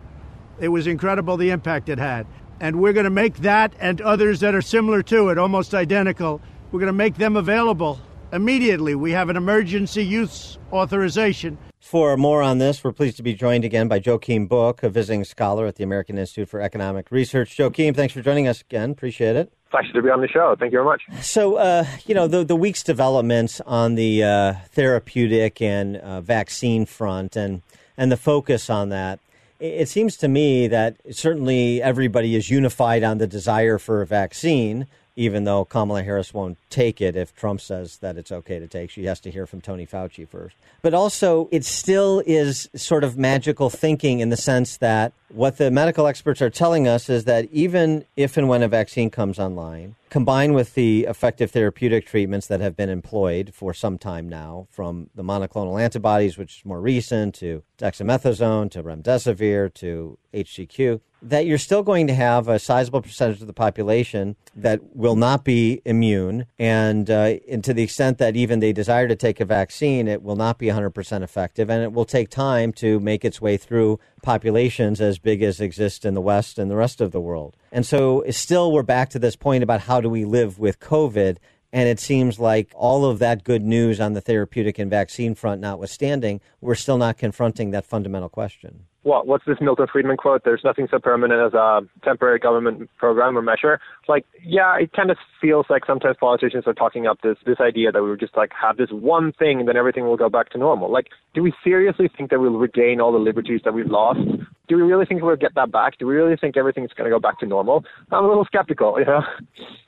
It 0.61 0.69
was 0.69 0.87
incredible 0.87 1.37
the 1.37 1.51
impact 1.51 1.89
it 1.89 1.99
had. 1.99 2.27
And 2.61 2.81
we're 2.81 2.95
going 2.95 3.05
to 3.05 3.11
make 3.11 3.39
that 3.39 3.75
and 3.79 4.01
others 4.01 4.41
that 4.41 4.55
are 4.55 4.63
similar 4.63 5.03
to 5.05 5.29
it, 5.29 5.39
almost 5.39 5.75
identical, 5.75 6.41
we're 6.73 6.81
going 6.81 6.89
to 6.89 6.93
make 6.95 7.17
them 7.17 7.37
available 7.37 8.01
immediately. 8.33 8.95
We 8.95 9.13
have 9.13 9.29
an 9.29 9.37
emergency 9.37 10.05
use 10.05 10.59
authorization. 10.73 11.59
For 11.87 12.17
more 12.17 12.43
on 12.43 12.59
this, 12.59 12.83
we're 12.83 12.91
pleased 12.91 13.17
to 13.19 13.23
be 13.23 13.33
joined 13.33 13.65
again 13.65 13.87
by 13.87 14.01
Joakim 14.01 14.49
Book, 14.49 14.83
a 14.83 14.89
visiting 14.89 15.23
scholar 15.23 15.67
at 15.67 15.77
the 15.77 15.85
American 15.85 16.19
Institute 16.19 16.49
for 16.49 16.61
Economic 16.61 17.13
Research. 17.13 17.57
Joakim, 17.57 17.95
thanks 17.95 18.13
for 18.13 18.23
joining 18.23 18.49
us 18.49 18.61
again. 18.61 18.91
Appreciate 18.91 19.37
it. 19.37 19.53
Pleasure 19.71 19.93
to 19.93 20.03
be 20.03 20.11
on 20.11 20.21
the 20.21 20.27
show. 20.27 20.57
Thank 20.59 20.73
you 20.73 20.79
very 20.79 20.85
much. 20.85 21.03
So, 21.25 21.59
uh, 21.59 21.87
you 22.05 22.13
know, 22.13 22.27
the, 22.27 22.43
the 22.43 22.57
week's 22.57 22.83
developments 22.83 23.61
on 23.61 23.95
the 23.95 24.25
uh, 24.25 24.55
therapeutic 24.73 25.63
and 25.63 25.99
uh, 25.99 26.21
vaccine 26.23 26.87
front 26.87 27.37
and, 27.37 27.63
and 27.97 28.11
the 28.11 28.17
focus 28.17 28.69
on 28.69 28.89
that, 28.89 29.21
it, 29.61 29.83
it 29.83 29.89
seems 29.89 30.17
to 30.17 30.27
me 30.27 30.67
that 30.67 30.97
certainly 31.13 31.81
everybody 31.81 32.35
is 32.35 32.51
unified 32.51 33.05
on 33.05 33.19
the 33.19 33.29
desire 33.29 33.79
for 33.79 34.03
a 34.03 34.07
vaccine, 34.07 34.89
even 35.17 35.45
though 35.45 35.65
Kamala 35.65 36.03
Harris 36.03 36.33
won't 36.35 36.59
take 36.69 37.01
it 37.01 37.17
if 37.17 37.35
Trump 37.35 37.61
says 37.61 37.97
that 37.99 38.17
it's 38.19 38.31
okay 38.31 38.59
to 38.59 38.67
take. 38.67 38.91
She 38.91 39.07
has 39.07 39.19
to 39.21 39.31
hear 39.31 39.47
from 39.47 39.63
Tony 39.63 39.87
Fauci 39.87 40.29
first. 40.29 40.55
But 40.83 40.93
also, 40.93 41.49
it 41.51 41.65
still 41.65 42.23
is 42.27 42.69
sort 42.77 43.03
of 43.03 43.17
magical 43.17 43.71
thinking 43.71 44.21
in 44.21 44.29
the 44.29 44.37
sense 44.37 44.77
that 44.77 45.13
what 45.29 45.57
the 45.57 45.71
medical 45.71 46.07
experts 46.07 46.41
are 46.41 46.51
telling 46.51 46.87
us 46.87 47.09
is 47.09 47.25
that 47.25 47.49
even 47.51 48.05
if 48.17 48.37
and 48.37 48.49
when 48.49 48.63
a 48.63 48.69
vaccine 48.69 49.11
comes 49.11 49.39
online, 49.39 49.97
combined 50.09 50.55
with 50.55 50.75
the 50.75 51.05
effective 51.05 51.51
therapeutic 51.51 52.07
treatments 52.07 52.47
that 52.47 52.61
have 52.61 52.77
been 52.77 52.89
employed 52.89 53.53
for 53.53 53.75
some 53.75 53.99
time 53.99 54.29
now, 54.29 54.67
from 54.71 55.11
the 55.15 55.25
monoclonal 55.25 55.81
antibodies, 55.81 56.39
which 56.39 56.59
is 56.59 56.65
more 56.65 56.81
recent, 56.81 57.35
to 57.35 57.63
dexamethasone, 57.79 58.71
to 58.71 58.83
remdesivir, 58.83 59.73
to 59.75 60.19
HCQ, 60.33 61.01
that 61.23 61.47
you're 61.47 61.59
still 61.59 61.83
going 61.83 62.07
to 62.07 62.15
have 62.15 62.47
a 62.47 62.59
sizable 62.59 63.03
percentage 63.03 63.41
of 63.41 63.47
the 63.47 63.53
population 63.53 64.37
that 64.55 64.81
will 64.95 65.17
not 65.17 65.45
be 65.45 65.81
immune. 65.85 66.47
And, 66.59 67.11
uh, 67.11 67.37
and 67.51 67.65
to 67.65 67.75
the 67.75 67.83
extent 67.83 68.19
that 68.19 68.37
even 68.37 68.61
they 68.61 68.73
desire 68.73 69.09
to 69.09 69.17
take 69.17 69.41
a 69.41 69.45
vaccine, 69.45 70.09
it 70.09 70.23
will 70.23 70.37
not 70.37 70.59
be 70.59 70.67
100% 70.67 71.23
effective. 71.23 71.69
And 71.69 71.83
it 71.83 71.93
will 71.93 72.05
take 72.05 72.29
time 72.29 72.73
to 72.75 73.01
make 73.01 73.25
its 73.25 73.41
way 73.41 73.57
through 73.57 73.99
populations 74.27 75.01
as 75.01 75.21
big 75.21 75.41
as 75.41 75.61
exist 75.61 76.05
in 76.05 76.15
the 76.15 76.21
West 76.21 76.59
and 76.59 76.69
the 76.69 76.75
rest 76.75 77.01
of 77.01 77.13
the 77.13 77.21
world. 77.21 77.57
And 77.71 77.87
so 77.87 78.25
still 78.31 78.73
we're 78.73 78.83
back 78.83 79.09
to 79.11 79.21
this 79.21 79.37
point 79.37 79.63
about 79.63 79.83
how 79.83 80.01
do 80.01 80.11
we 80.11 80.25
live 80.25 80.59
with 80.59 80.81
COVID. 80.81 81.39
And 81.73 81.89
it 81.89 82.01
seems 82.01 82.41
like 82.41 82.73
all 82.75 83.05
of 83.05 83.21
that 83.21 83.45
good 83.45 83.63
news 83.63 84.01
on 84.01 84.15
the 84.15 84.21
therapeutic 84.21 84.81
and 84.81 84.91
vaccine 84.91 85.37
front 85.37 85.61
notwithstanding, 85.61 86.41
we're 86.61 86.75
still 86.75 86.99
not 86.99 87.19
confronting 87.19 87.71
that 87.71 87.87
fundamental 87.87 88.29
question. 88.29 88.87
What, 89.07 89.29
what's 89.29 89.45
this 89.45 89.59
Milton 89.61 89.87
Friedman 89.87 90.17
quote? 90.17 90.43
There's 90.45 90.65
nothing 90.65 90.89
so 90.91 90.99
permanent 90.99 91.41
as 91.41 91.55
a 91.55 91.83
temporary 92.03 92.41
government 92.41 92.91
program 92.99 93.39
or 93.39 93.43
measure. 93.43 93.79
Like, 94.09 94.27
yeah, 94.45 94.77
it 94.81 94.93
kind 94.95 95.13
of 95.13 95.17
feels 95.41 95.67
like 95.71 95.87
sometimes 95.87 96.17
politicians 96.19 96.65
are 96.67 96.75
talking 96.75 97.07
up 97.07 97.21
this 97.23 97.37
this 97.47 97.59
idea 97.61 97.93
that 97.93 98.03
we 98.03 98.11
would 98.11 98.19
just 98.19 98.37
like 98.37 98.51
have 98.61 98.79
this 98.79 98.91
one 98.91 99.31
thing 99.31 99.61
and 99.61 99.69
then 99.69 99.77
everything 99.77 100.07
will 100.07 100.17
go 100.17 100.29
back 100.29 100.51
to 100.51 100.59
normal. 100.59 100.91
Like, 100.91 101.07
do 101.35 101.43
we 101.45 101.55
seriously 101.63 102.11
think 102.17 102.31
that 102.31 102.41
we'll 102.41 102.59
regain 102.59 103.01
all 103.01 103.13
the 103.13 103.19
liberties 103.19 103.61
that 103.65 103.75
we've 103.75 103.87
lost? 103.87 104.19
Do 104.67 104.75
we 104.75 104.83
really 104.83 105.07
think 105.07 105.23
we'll 105.23 105.37
get 105.37 105.55
that 105.55 105.71
back? 105.71 105.99
Do 105.99 106.07
we 106.09 106.17
really 106.17 106.37
think 106.37 106.57
everything's 106.57 106.93
going 106.93 107.09
to 107.09 107.15
go 107.15 107.21
back 107.21 107.39
to 107.39 107.47
normal? 107.47 107.85
I'm 108.11 108.25
a 108.25 108.27
little 108.27 108.45
skeptical, 108.45 108.99
you 108.99 109.05
know. 109.05 109.23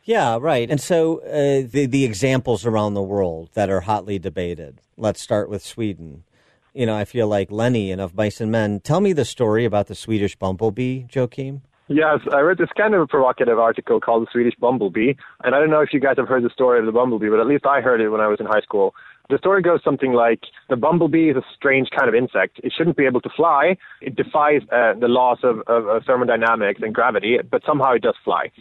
Yeah, 0.04 0.38
right. 0.40 0.70
And 0.70 0.80
so 0.80 1.18
uh, 1.22 1.68
the 1.68 1.86
the 1.86 2.04
examples 2.04 2.64
around 2.64 2.94
the 2.94 3.02
world 3.02 3.50
that 3.54 3.68
are 3.68 3.80
hotly 3.80 4.20
debated. 4.20 4.80
Let's 4.96 5.20
start 5.20 5.50
with 5.50 5.64
Sweden. 5.64 6.22
You 6.78 6.86
know, 6.86 6.96
I 6.96 7.06
feel 7.06 7.26
like 7.26 7.50
Lenny 7.50 7.90
and 7.90 8.00
of 8.00 8.14
Mice 8.14 8.40
and 8.40 8.52
Men. 8.52 8.78
Tell 8.78 9.00
me 9.00 9.12
the 9.12 9.24
story 9.24 9.64
about 9.64 9.88
the 9.88 9.96
Swedish 9.96 10.36
bumblebee, 10.36 11.06
Joakim. 11.08 11.62
Yes, 11.88 12.20
I 12.32 12.38
read 12.38 12.58
this 12.58 12.68
kind 12.76 12.94
of 12.94 13.00
a 13.00 13.06
provocative 13.08 13.58
article 13.58 13.98
called 13.98 14.22
The 14.22 14.30
Swedish 14.30 14.54
Bumblebee. 14.60 15.14
And 15.42 15.56
I 15.56 15.58
don't 15.58 15.70
know 15.70 15.80
if 15.80 15.92
you 15.92 15.98
guys 15.98 16.14
have 16.18 16.28
heard 16.28 16.44
the 16.44 16.50
story 16.50 16.78
of 16.78 16.86
the 16.86 16.92
bumblebee, 16.92 17.30
but 17.30 17.40
at 17.40 17.48
least 17.48 17.66
I 17.66 17.80
heard 17.80 18.00
it 18.00 18.10
when 18.10 18.20
I 18.20 18.28
was 18.28 18.38
in 18.38 18.46
high 18.46 18.60
school. 18.60 18.94
The 19.28 19.38
story 19.38 19.60
goes 19.60 19.80
something 19.82 20.12
like 20.12 20.40
the 20.70 20.76
bumblebee 20.76 21.30
is 21.30 21.36
a 21.36 21.42
strange 21.56 21.88
kind 21.90 22.08
of 22.08 22.14
insect. 22.14 22.60
It 22.62 22.72
shouldn't 22.76 22.96
be 22.96 23.06
able 23.06 23.22
to 23.22 23.30
fly. 23.36 23.76
It 24.00 24.14
defies 24.14 24.62
uh, 24.70 24.94
the 25.00 25.08
laws 25.08 25.38
of, 25.42 25.60
of, 25.66 25.88
of 25.88 26.04
thermodynamics 26.04 26.80
and 26.82 26.94
gravity, 26.94 27.38
but 27.50 27.62
somehow 27.66 27.92
it 27.94 28.02
does 28.02 28.14
fly. 28.24 28.52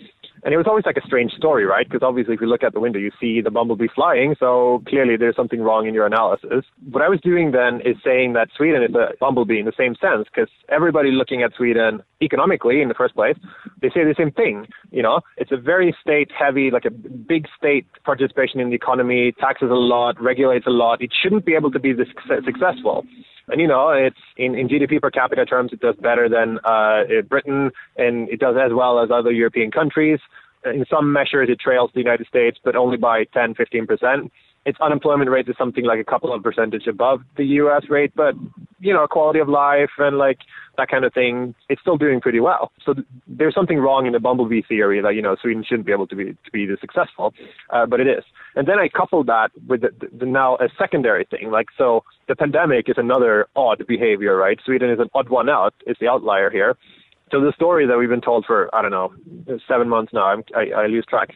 And 0.44 0.54
it 0.54 0.58
was 0.58 0.68
always 0.68 0.86
like 0.86 0.98
a 0.98 1.06
strange 1.06 1.32
story, 1.34 1.66
right? 1.66 1.88
Because 1.88 2.06
obviously, 2.06 2.36
if 2.36 2.42
you 2.42 2.48
look 2.48 2.64
at 2.64 2.74
the 2.74 2.80
window, 2.80 3.00
you 3.00 3.12
see 3.20 3.42
the 3.42 3.52
bumblebee 3.52 3.88
flying. 3.94 4.36
So 4.40 4.84
clearly, 4.88 5.18
there's 5.18 5.36
something 5.36 5.62
wrong 5.62 5.88
in 5.88 5.94
your 5.94 6.06
analysis. 6.06 6.64
What 6.92 7.02
I 7.02 7.10
was 7.10 7.20
doing 7.22 7.52
then 7.52 7.82
is 7.82 7.98
saying 8.04 8.34
that 8.34 8.50
Sweden 8.56 8.84
is 8.84 8.96
a 8.96 9.18
bumblebee 9.20 9.60
in 9.60 9.66
the 9.66 9.74
same 9.78 9.96
sense, 9.96 10.28
because 10.34 10.50
everybody 10.70 11.12
looking 11.12 11.44
at 11.44 11.52
Sweden 11.58 12.02
economically 12.22 12.82
in 12.82 12.88
the 12.88 12.94
first 12.94 13.16
place, 13.16 13.36
they 13.82 13.90
say 13.90 14.04
the 14.04 14.16
same 14.18 14.32
thing. 14.32 14.68
You 14.92 15.04
know, 15.04 15.22
it's 15.38 15.52
a 15.52 15.58
very 15.58 15.96
state 16.02 16.32
heavy, 16.38 16.72
like 16.72 16.86
a 16.86 16.92
big 16.92 17.48
state 17.58 17.88
participation 18.04 18.60
in 18.60 18.70
the 18.70 18.76
economy, 18.76 19.34
taxes 19.40 19.70
a 19.72 19.76
lot, 19.76 20.22
regulates 20.22 20.68
a 20.68 20.72
lot. 20.72 21.02
It 21.02 21.12
shouldn't 21.22 21.46
be 21.46 21.56
able 21.56 21.72
to 21.72 21.80
be 21.80 21.94
this 21.94 22.08
successful. 22.46 23.06
And 23.50 23.62
you 23.62 23.68
know, 23.68 23.90
it's 23.90 24.18
in, 24.36 24.56
in 24.56 24.68
GDP 24.68 25.02
per 25.02 25.10
capita 25.10 25.46
terms, 25.46 25.72
it 25.72 25.80
does 25.80 25.96
better 25.96 26.28
than 26.28 26.60
uh, 26.66 27.04
Britain, 27.28 27.72
and 27.96 28.30
it 28.30 28.40
does 28.40 28.56
as 28.58 28.72
well 28.74 29.02
as 29.02 29.10
other 29.12 29.32
European 29.32 29.72
countries. 29.72 30.20
In 30.66 30.86
some 30.90 31.14
measures, 31.14 31.48
it 31.50 31.60
trails 31.60 31.92
the 31.94 32.02
United 32.02 32.28
States, 32.28 32.58
but 32.64 32.76
only 32.76 32.98
by 32.98 33.24
10, 33.34 33.56
15 33.56 33.88
percent. 33.88 34.32
Its 34.68 34.78
unemployment 34.82 35.30
rate 35.30 35.48
is 35.48 35.56
something 35.58 35.86
like 35.86 35.98
a 35.98 36.04
couple 36.04 36.34
of 36.34 36.44
percentage 36.44 36.88
above 36.88 37.22
the 37.38 37.46
U.S. 37.62 37.84
rate, 37.90 38.12
but 38.16 38.36
you 38.82 38.94
know, 38.94 39.08
quality 39.08 39.40
of 39.40 39.48
life 39.48 39.92
and 39.98 40.18
like 40.18 40.40
that 40.78 40.90
kind 40.90 41.06
of 41.06 41.14
thing, 41.14 41.56
it's 41.70 41.80
still 41.80 41.96
doing 41.96 42.20
pretty 42.20 42.42
well. 42.42 42.74
So 42.86 42.94
th- 42.94 43.08
there's 43.28 43.56
something 43.56 43.80
wrong 43.80 44.08
in 44.08 44.12
the 44.12 44.20
bumblebee 44.20 44.62
theory 44.62 45.02
that 45.02 45.16
you 45.16 45.22
know 45.22 45.38
Sweden 45.42 45.64
shouldn't 45.66 45.86
be 45.86 45.94
able 45.94 46.06
to 46.08 46.16
be 46.18 46.26
to 46.26 46.52
be 46.52 46.66
this 46.66 46.82
successful, 46.82 47.34
uh, 47.70 47.86
but 47.86 48.02
it 48.02 48.08
is. 48.08 48.26
And 48.58 48.68
then 48.68 48.78
I 48.78 48.90
coupled 48.90 49.28
that 49.28 49.52
with 49.70 49.84
the, 49.84 49.92
the, 50.12 50.26
now 50.26 50.58
a 50.58 50.68
secondary 50.78 51.24
thing, 51.24 51.50
like 51.50 51.68
so 51.78 52.04
the 52.28 52.36
pandemic 52.36 52.90
is 52.90 52.96
another 52.98 53.48
odd 53.56 53.88
behavior, 53.88 54.36
right? 54.36 54.60
Sweden 54.66 54.92
is 54.92 55.00
an 55.00 55.10
odd 55.16 55.30
one 55.30 55.48
out; 55.48 55.76
it's 55.86 56.02
the 56.02 56.10
outlier 56.10 56.50
here. 56.50 56.76
So 57.32 57.40
the 57.40 57.54
story 57.54 57.88
that 57.88 57.98
we've 57.98 58.10
been 58.10 58.20
told 58.20 58.44
for 58.46 58.70
I 58.76 58.82
don't 58.82 58.92
know 58.92 59.14
seven 59.66 59.88
months 59.88 60.12
now, 60.12 60.26
I'm, 60.26 60.44
I, 60.54 60.82
I 60.82 60.88
lose 60.88 61.06
track, 61.06 61.30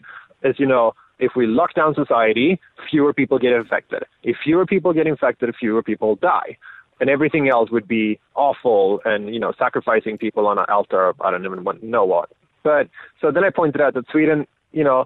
is 0.44 0.56
you 0.60 0.68
know 0.68 0.94
if 1.22 1.34
we 1.36 1.46
lock 1.46 1.74
down 1.76 1.94
society, 1.94 2.60
fewer 2.90 3.14
people 3.14 3.38
get 3.40 3.54
infected. 3.54 4.04
If 4.24 4.38
fewer 4.44 4.66
people 4.66 4.92
get 4.92 5.08
infected, 5.08 5.56
fewer 5.58 5.84
people 5.84 6.16
die. 6.16 6.58
And 7.00 7.10
everything 7.10 7.48
else 7.48 7.72
would 7.72 7.88
be 7.88 8.20
awful 8.36 9.02
and, 9.06 9.34
you 9.34 9.40
know, 9.40 9.54
sacrificing 9.58 10.18
people 10.18 10.48
on 10.48 10.58
an 10.58 10.66
altar 10.68 11.08
of, 11.08 11.22
I 11.22 11.32
don't 11.32 11.46
even 11.46 11.64
know 11.82 12.06
what. 12.06 12.30
But 12.64 12.90
so 13.22 13.32
then 13.32 13.44
I 13.44 13.50
pointed 13.50 13.82
out 13.82 13.94
that 13.94 14.06
Sweden, 14.12 14.46
you 14.72 14.84
know, 14.84 15.06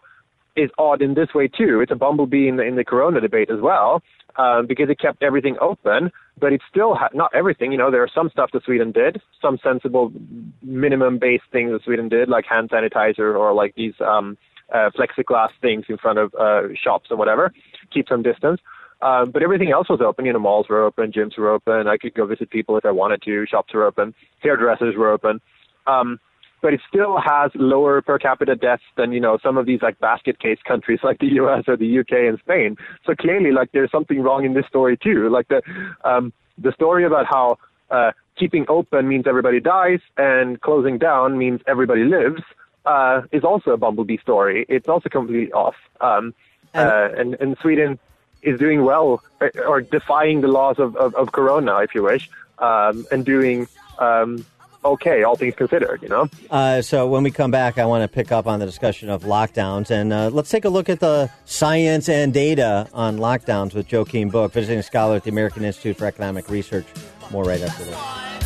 is 0.56 0.69
odd 0.78 1.01
in 1.01 1.13
this 1.13 1.34
way 1.34 1.47
too. 1.47 1.82
It's 1.82 1.91
a 1.91 1.95
bumblebee 1.95 2.47
in 2.47 2.56
the, 2.56 2.63
in 2.63 2.75
the 2.75 2.86
corona 2.86 3.19
debate 3.19 3.49
as 3.49 3.60
well, 3.62 4.01
um, 4.38 4.67
because 4.67 4.89
it 4.89 4.99
kept 4.99 5.21
everything 5.21 5.58
open, 5.60 6.12
but 6.39 6.54
it 6.54 6.62
still 6.69 6.95
had 6.95 7.13
not 7.13 7.32
everything. 7.34 7.71
You 7.71 7.78
know, 7.78 7.91
there 7.91 8.04
are 8.04 8.12
some 8.13 8.30
stuff 8.30 8.51
that 8.54 8.63
Sweden 8.63 8.91
did, 8.91 9.21
some 9.41 9.58
sensible 9.62 10.13
minimum 10.62 11.17
based 11.17 11.43
things 11.51 11.71
that 11.71 11.84
Sweden 11.84 12.08
did, 12.08 12.30
like 12.30 12.45
hand 12.45 12.69
sanitizer 12.69 13.38
or 13.38 13.54
like 13.54 13.75
these 13.75 13.93
um, 13.99 14.38
uh, 14.73 14.89
plexiglass 14.97 15.49
things 15.62 15.86
in 15.89 15.97
front 15.97 16.19
of 16.19 16.34
uh, 16.36 16.73
shops 16.82 17.12
or 17.12 17.17
whatever, 17.17 17.54
keep 17.93 18.08
some 18.08 18.23
distance. 18.23 18.60
Um, 19.01 19.32
but 19.32 19.43
everything 19.43 19.71
else 19.71 19.89
was 19.89 20.01
open. 20.01 20.25
You 20.25 20.34
know, 20.34 20.39
malls 20.39 20.67
were 20.69 20.84
open, 20.84 21.12
gyms 21.12 21.38
were 21.38 21.49
open. 21.49 21.88
I 21.88 21.97
could 21.97 22.13
go 22.13 22.25
visit 22.25 22.49
people 22.49 22.78
if 22.78 22.86
I 22.86 22.91
wanted 22.91 23.21
to. 23.23 23.45
Shops 23.45 23.73
were 23.73 23.86
open. 23.86 24.13
Hairdressers 24.41 24.95
were 24.95 25.12
open. 25.12 25.41
Um, 25.86 26.19
but 26.62 26.73
it 26.73 26.82
still 26.89 27.19
has 27.23 27.51
lower 27.54 28.01
per 28.01 28.17
capita 28.17 28.56
deaths 28.56 28.82
than 28.97 29.12
you 29.12 29.19
know 29.19 29.38
some 29.43 29.58
of 29.58 29.67
these 29.67 29.82
like 29.84 29.99
basket 29.99 30.39
case 30.39 30.58
countries 30.67 30.99
like 31.04 31.19
the 31.19 31.28
U.S. 31.34 31.65
or 31.67 31.78
the 31.78 31.99
UK 31.99 32.13
and 32.28 32.39
Spain. 32.39 32.75
So 33.06 33.13
clearly, 33.13 33.51
like 33.51 33.71
there's 33.71 33.91
something 33.91 34.21
wrong 34.21 34.45
in 34.45 34.56
this 34.56 34.65
story 34.65 34.97
too. 34.97 35.30
Like 35.30 35.47
the 35.49 35.62
um, 36.04 36.34
the 36.58 36.71
story 36.71 37.06
about 37.06 37.28
how 37.30 37.58
uh, 37.91 38.12
keeping 38.38 38.65
open 38.67 39.08
means 39.08 39.25
everybody 39.28 39.60
dies 39.60 39.99
and 40.17 40.60
closing 40.62 40.97
down 40.97 41.38
means 41.38 41.62
everybody 41.67 42.04
lives 42.04 42.41
uh, 42.86 43.21
is 43.32 43.43
also 43.43 43.71
a 43.71 43.78
bumblebee 43.78 44.17
story. 44.17 44.65
It's 44.69 44.88
also 44.88 45.10
completely 45.10 45.52
off. 45.52 45.76
Um, 46.02 46.34
uh, 46.74 47.10
and, 47.17 47.36
and 47.36 47.58
Sweden 47.62 48.00
is 48.41 48.60
doing 48.60 48.84
well 48.84 49.24
uh, 49.41 49.48
or 49.65 49.82
defying 49.82 50.41
the 50.41 50.48
laws 50.48 50.78
of, 50.78 50.95
of, 50.98 51.15
of 51.15 51.32
Corona, 51.32 51.78
if 51.80 51.95
you 51.95 52.04
wish, 52.04 52.30
um, 52.60 53.06
and 53.12 53.26
doing 53.26 53.67
um, 54.00 54.45
okay, 54.86 55.24
all 55.24 55.36
things 55.36 55.56
considered, 55.56 56.02
you 56.02 56.10
know? 56.10 56.30
Uh, 56.50 56.82
so 56.82 57.08
when 57.08 57.24
we 57.24 57.32
come 57.32 57.52
back, 57.52 57.78
I 57.78 57.86
want 57.86 58.04
to 58.04 58.08
pick 58.08 58.32
up 58.32 58.45
on 58.48 58.60
the 58.60 58.65
discussion 58.65 59.10
of 59.10 59.24
lockdowns. 59.24 59.89
And 59.89 60.13
uh, 60.13 60.30
let's 60.30 60.50
take 60.50 60.65
a 60.65 60.69
look 60.69 60.89
at 60.89 61.00
the 61.00 61.30
science 61.45 62.08
and 62.08 62.34
data 62.34 62.88
on 62.93 63.17
lockdowns 63.17 63.74
with 63.74 63.88
Joakim 63.88 64.32
Book, 64.32 64.54
visiting 64.54 64.82
scholar 64.84 65.15
at 65.15 65.24
the 65.24 65.32
American 65.32 65.63
Institute 65.63 65.98
for 65.98 66.06
Economic 66.06 66.50
Research. 66.50 66.86
More 67.32 67.43
right 67.43 67.62
after 67.62 67.84
this. 67.84 68.44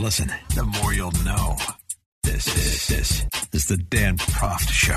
You 0.00 0.04
listen, 0.04 0.32
the 0.54 0.64
more 0.64 0.94
you'll 0.94 1.12
know. 1.24 1.56
This, 2.22 2.44
this, 2.44 2.86
this 2.88 3.26
is 3.52 3.66
the 3.66 3.76
Dan 3.76 4.16
Proft 4.16 4.68
Show. 4.70 4.94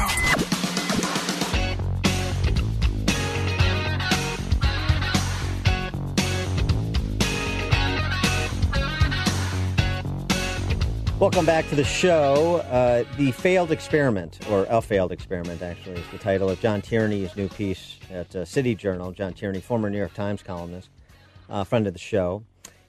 Welcome 11.19 11.45
back 11.45 11.67
to 11.69 11.75
the 11.75 11.83
show. 11.83 12.57
Uh, 12.69 13.03
the 13.17 13.31
failed 13.31 13.71
experiment, 13.71 14.39
or 14.49 14.65
a 14.69 14.81
failed 14.81 15.11
experiment, 15.11 15.61
actually, 15.61 15.95
is 15.95 16.07
the 16.11 16.17
title 16.17 16.49
of 16.49 16.59
John 16.59 16.81
Tierney's 16.81 17.35
new 17.35 17.49
piece 17.49 17.97
at 18.11 18.35
uh, 18.35 18.45
City 18.45 18.75
Journal. 18.75 19.11
John 19.11 19.33
Tierney, 19.33 19.61
former 19.61 19.89
New 19.89 19.97
York 19.97 20.13
Times 20.13 20.43
columnist, 20.43 20.89
uh, 21.49 21.63
friend 21.63 21.87
of 21.87 21.93
the 21.93 21.99
show. 21.99 22.43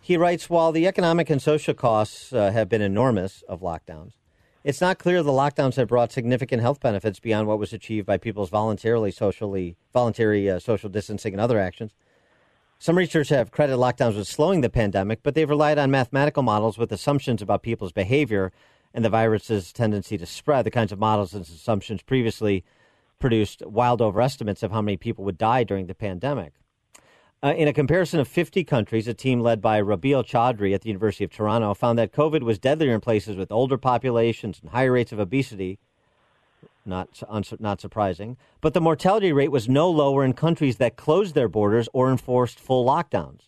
He 0.05 0.19
writes 0.19 0.51
While 0.51 0.71
the 0.71 0.87
economic 0.87 1.31
and 1.31 1.41
social 1.41 1.73
costs 1.73 2.31
uh, 2.31 2.51
have 2.51 2.69
been 2.69 2.83
enormous 2.83 3.43
of 3.49 3.63
lockdowns, 3.63 4.13
it's 4.63 4.83
not 4.83 4.99
clear 4.99 5.23
the 5.23 5.31
lockdowns 5.31 5.77
have 5.77 5.89
brought 5.89 6.13
significant 6.13 6.61
health 6.61 6.79
benefits 6.79 7.21
beyond 7.21 7.49
what 7.49 7.59
was 7.59 7.73
achieved 7.73 8.07
by 8.07 8.19
people's 8.19 8.51
voluntarily 8.51 9.11
socially 9.11 9.77
voluntary 9.95 10.51
uh, 10.51 10.59
social 10.59 10.91
distancing 10.91 11.33
and 11.33 11.41
other 11.41 11.59
actions. 11.59 11.93
Some 12.79 12.99
researchers 12.99 13.31
have 13.31 13.51
credited 13.51 13.81
lockdowns 13.81 14.15
with 14.15 14.29
slowing 14.29 14.61
the 14.61 14.69
pandemic, 14.69 15.21
but 15.23 15.35
they've 15.35 15.49
relied 15.49 15.79
on 15.79 15.91
mathematical 15.91 16.43
models 16.43 16.77
with 16.77 16.93
assumptions 16.93 17.41
about 17.41 17.63
people's 17.63 17.93
behavior 17.93 18.53
and 18.93 19.07
the 19.07 19.09
virus's 19.09 19.73
tendency 19.73 20.19
to 20.19 20.27
spread. 20.27 20.67
The 20.67 20.71
kinds 20.71 20.93
of 20.93 20.99
models 20.99 21.33
and 21.33 21.47
assumptions 21.47 22.03
previously 22.03 22.63
produced 23.19 23.65
wild 23.65 24.03
overestimates 24.03 24.63
of 24.63 24.71
how 24.71 24.83
many 24.83 24.99
people 24.99 25.25
would 25.25 25.39
die 25.39 25.65
during 25.65 25.87
the 25.87 25.95
pandemic. 25.95 26.53
Uh, 27.45 27.53
in 27.59 27.69
a 27.69 27.75
comparison 27.75 28.19
of 28.21 28.27
50 28.27 28.65
countries, 28.65 29.07
a 29.07 29.13
team 29.13 29.41
led 29.41 29.61
by 29.61 29.79
Rabail 29.79 30.25
Chaudhry 30.25 30.75
at 30.75 30.81
the 30.81 30.89
University 30.89 31.25
of 31.25 31.31
Toronto 31.31 31.75
found 31.75 31.99
that 31.99 32.11
COVID 32.11 32.41
was 32.41 32.59
deadlier 32.59 32.95
in 32.95 33.03
places 33.03 33.37
with 33.37 33.53
older 33.53 33.77
populations 33.77 34.61
and 34.63 34.71
higher 34.71 34.93
rates 34.93 35.13
of 35.13 35.19
obesity 35.19 35.79
not, 36.87 37.23
not 37.61 37.83
surprising. 37.83 38.39
But 38.63 38.73
the 38.73 38.81
mortality 38.81 39.31
rate 39.31 39.51
was 39.51 39.69
no 39.69 39.91
lower 39.91 40.25
in 40.25 40.33
countries 40.33 40.77
that 40.77 40.97
closed 40.97 41.35
their 41.35 41.49
borders 41.49 41.87
or 41.93 42.11
enforced 42.11 42.59
full 42.59 42.87
lockdowns. 42.87 43.43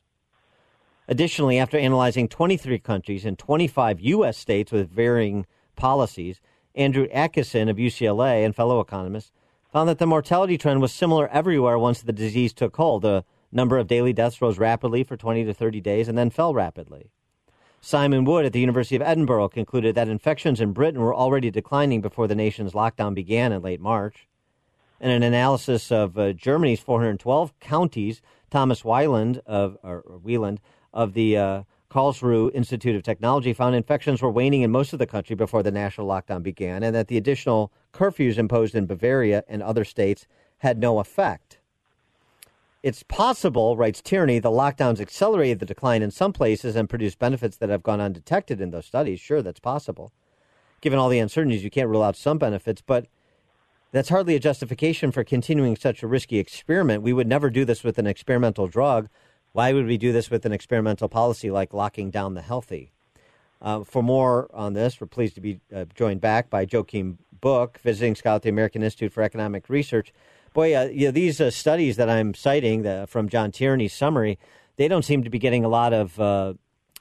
Additionally, 1.09 1.59
after 1.59 1.79
analyzing 1.79 2.29
23 2.29 2.79
countries 2.81 3.25
and 3.25 3.39
25 3.39 4.01
U.S. 4.01 4.37
states 4.37 4.73
with 4.73 4.91
varying 4.91 5.47
policies, 5.75 6.43
Andrew 6.75 7.09
Atkinson 7.13 7.71
of 7.71 7.79
UCLA 7.79 8.45
and 8.45 8.55
fellow 8.55 8.79
economists 8.81 9.33
found 9.73 9.89
that 9.89 9.99
the 9.99 10.07
mortality 10.07 10.59
trend 10.59 10.83
was 10.83 10.93
similar 10.93 11.29
everywhere 11.29 11.79
once 11.79 12.03
the 12.03 12.13
disease 12.13 12.53
took 12.53 12.77
hold. 12.77 13.01
The 13.03 13.25
number 13.53 13.79
of 13.79 13.87
daily 13.87 14.13
deaths 14.13 14.41
rose 14.43 14.59
rapidly 14.59 15.05
for 15.05 15.17
20 15.17 15.45
to 15.45 15.55
30 15.55 15.81
days 15.81 16.09
and 16.09 16.17
then 16.17 16.31
fell 16.31 16.55
rapidly. 16.55 17.11
Simon 17.81 18.25
Wood 18.25 18.45
at 18.45 18.53
the 18.53 18.61
University 18.61 18.97
of 18.97 19.03
Edinburgh 19.03 19.51
concluded 19.51 19.95
that 19.95 20.09
infections 20.09 20.61
in 20.61 20.73
Britain 20.73 21.01
were 21.01 21.15
already 21.15 21.51
declining 21.51 22.01
before 22.01 22.27
the 22.27 22.35
nation's 22.35 22.73
lockdown 22.73 23.15
began 23.15 23.53
in 23.53 23.63
late 23.63 23.81
March. 23.81 24.27
In 25.01 25.11
an 25.11 25.23
analysis 25.23 25.93
of 25.93 26.19
uh, 26.19 26.33
Germany's 26.33 26.81
412 26.81 27.59
counties, 27.61 28.23
Thomas 28.51 28.83
Weiland 28.83 29.39
of, 29.47 29.77
or 29.83 30.03
Wieland 30.23 30.61
of 30.93 31.13
the 31.13 31.37
uh, 31.37 31.63
Karlsruhe 31.91 32.51
Institute 32.55 32.97
of 32.97 33.03
Technology 33.03 33.53
found 33.53 33.75
infections 33.75 34.21
were 34.21 34.31
waning 34.31 34.63
in 34.63 34.71
most 34.71 34.93
of 34.93 34.99
the 34.99 35.07
country 35.07 35.37
before 35.37 35.63
the 35.63 35.71
national 35.71 36.07
lockdown 36.07 36.43
began, 36.43 36.83
and 36.83 36.95
that 36.95 37.09
the 37.09 37.17
additional 37.17 37.73
curfews 37.93 38.39
imposed 38.39 38.75
in 38.75 38.87
Bavaria 38.87 39.45
and 39.49 39.63
other 39.63 39.85
states 39.85 40.27
had 40.59 40.79
no 40.79 40.99
effect. 40.99 41.56
It's 42.87 43.03
possible, 43.03 43.77
writes 43.77 44.01
Tierney, 44.01 44.39
the 44.39 44.49
lockdowns 44.49 45.01
accelerated 45.01 45.59
the 45.59 45.67
decline 45.67 46.03
in 46.03 46.13
some 46.13 46.33
places 46.33 46.77
and 46.77 46.89
produced 46.89 47.19
benefits 47.19 47.57
that 47.57 47.69
have 47.69 47.83
gone 47.83 48.01
undetected 48.01 48.61
in 48.61 48.71
those 48.71 48.87
studies. 48.87 49.19
Sure, 49.19 49.43
that's 49.43 49.59
possible. 49.59 50.13
Given 50.81 50.97
all 50.97 51.09
the 51.09 51.19
uncertainties, 51.19 51.65
you 51.65 51.71
can't 51.71 51.89
rule 51.89 52.05
out 52.05 52.15
some 52.15 52.39
benefits, 52.39 52.83
but 52.83 53.09
that's 53.91 54.11
hardly 54.11 54.37
a 54.37 54.39
justification 54.39 55.11
for 55.11 55.25
continuing 55.25 55.75
such 55.75 56.05
a 56.05 56.07
risky 56.07 56.39
experiment. 56.39 57.03
We 57.03 57.13
would 57.13 57.27
never 57.27 57.51
do 57.51 57.65
this 57.65 57.83
with 57.83 57.99
an 57.99 58.07
experimental 58.07 58.69
drug. 58.69 59.09
Why 59.51 59.73
would 59.73 59.87
we 59.87 59.99
do 59.99 60.13
this 60.13 60.31
with 60.31 60.47
an 60.47 60.53
experimental 60.53 61.09
policy 61.09 61.51
like 61.51 61.75
locking 61.75 62.13
down 62.13 62.35
the 62.35 62.43
healthy? 62.43 62.93
Uh, 63.61 63.83
for 63.83 64.01
more 64.01 64.49
on 64.55 64.75
this, 64.75 65.01
we're 65.01 65.09
pleased 65.09 65.35
to 65.35 65.41
be 65.41 65.59
uh, 65.75 65.87
joined 65.97 66.21
back 66.21 66.51
by 66.51 66.65
Joakim 66.65 67.17
Book, 67.41 67.81
visiting 67.83 68.15
scholar 68.15 68.37
at 68.37 68.43
the 68.43 68.49
American 68.49 68.85
Institute 68.85 69.13
for 69.13 69.25
Economic 69.25 69.69
Research 69.69 70.13
boy, 70.57 70.75
uh, 70.75 70.85
you 70.85 71.07
know, 71.07 71.11
these 71.13 71.39
uh, 71.39 71.51
studies 71.51 71.97
that 71.97 72.09
I'm 72.09 72.33
citing 72.33 72.83
the, 72.83 73.05
from 73.09 73.29
John 73.29 73.53
Tierney's 73.53 73.93
summary, 73.93 74.39
they 74.77 74.89
don't 74.89 75.05
seem 75.05 75.23
to 75.23 75.31
be 75.31 75.39
getting 75.39 75.67
a 75.67 75.69
lot 75.69 75.93
of 75.93 76.19
uh, 76.19 76.55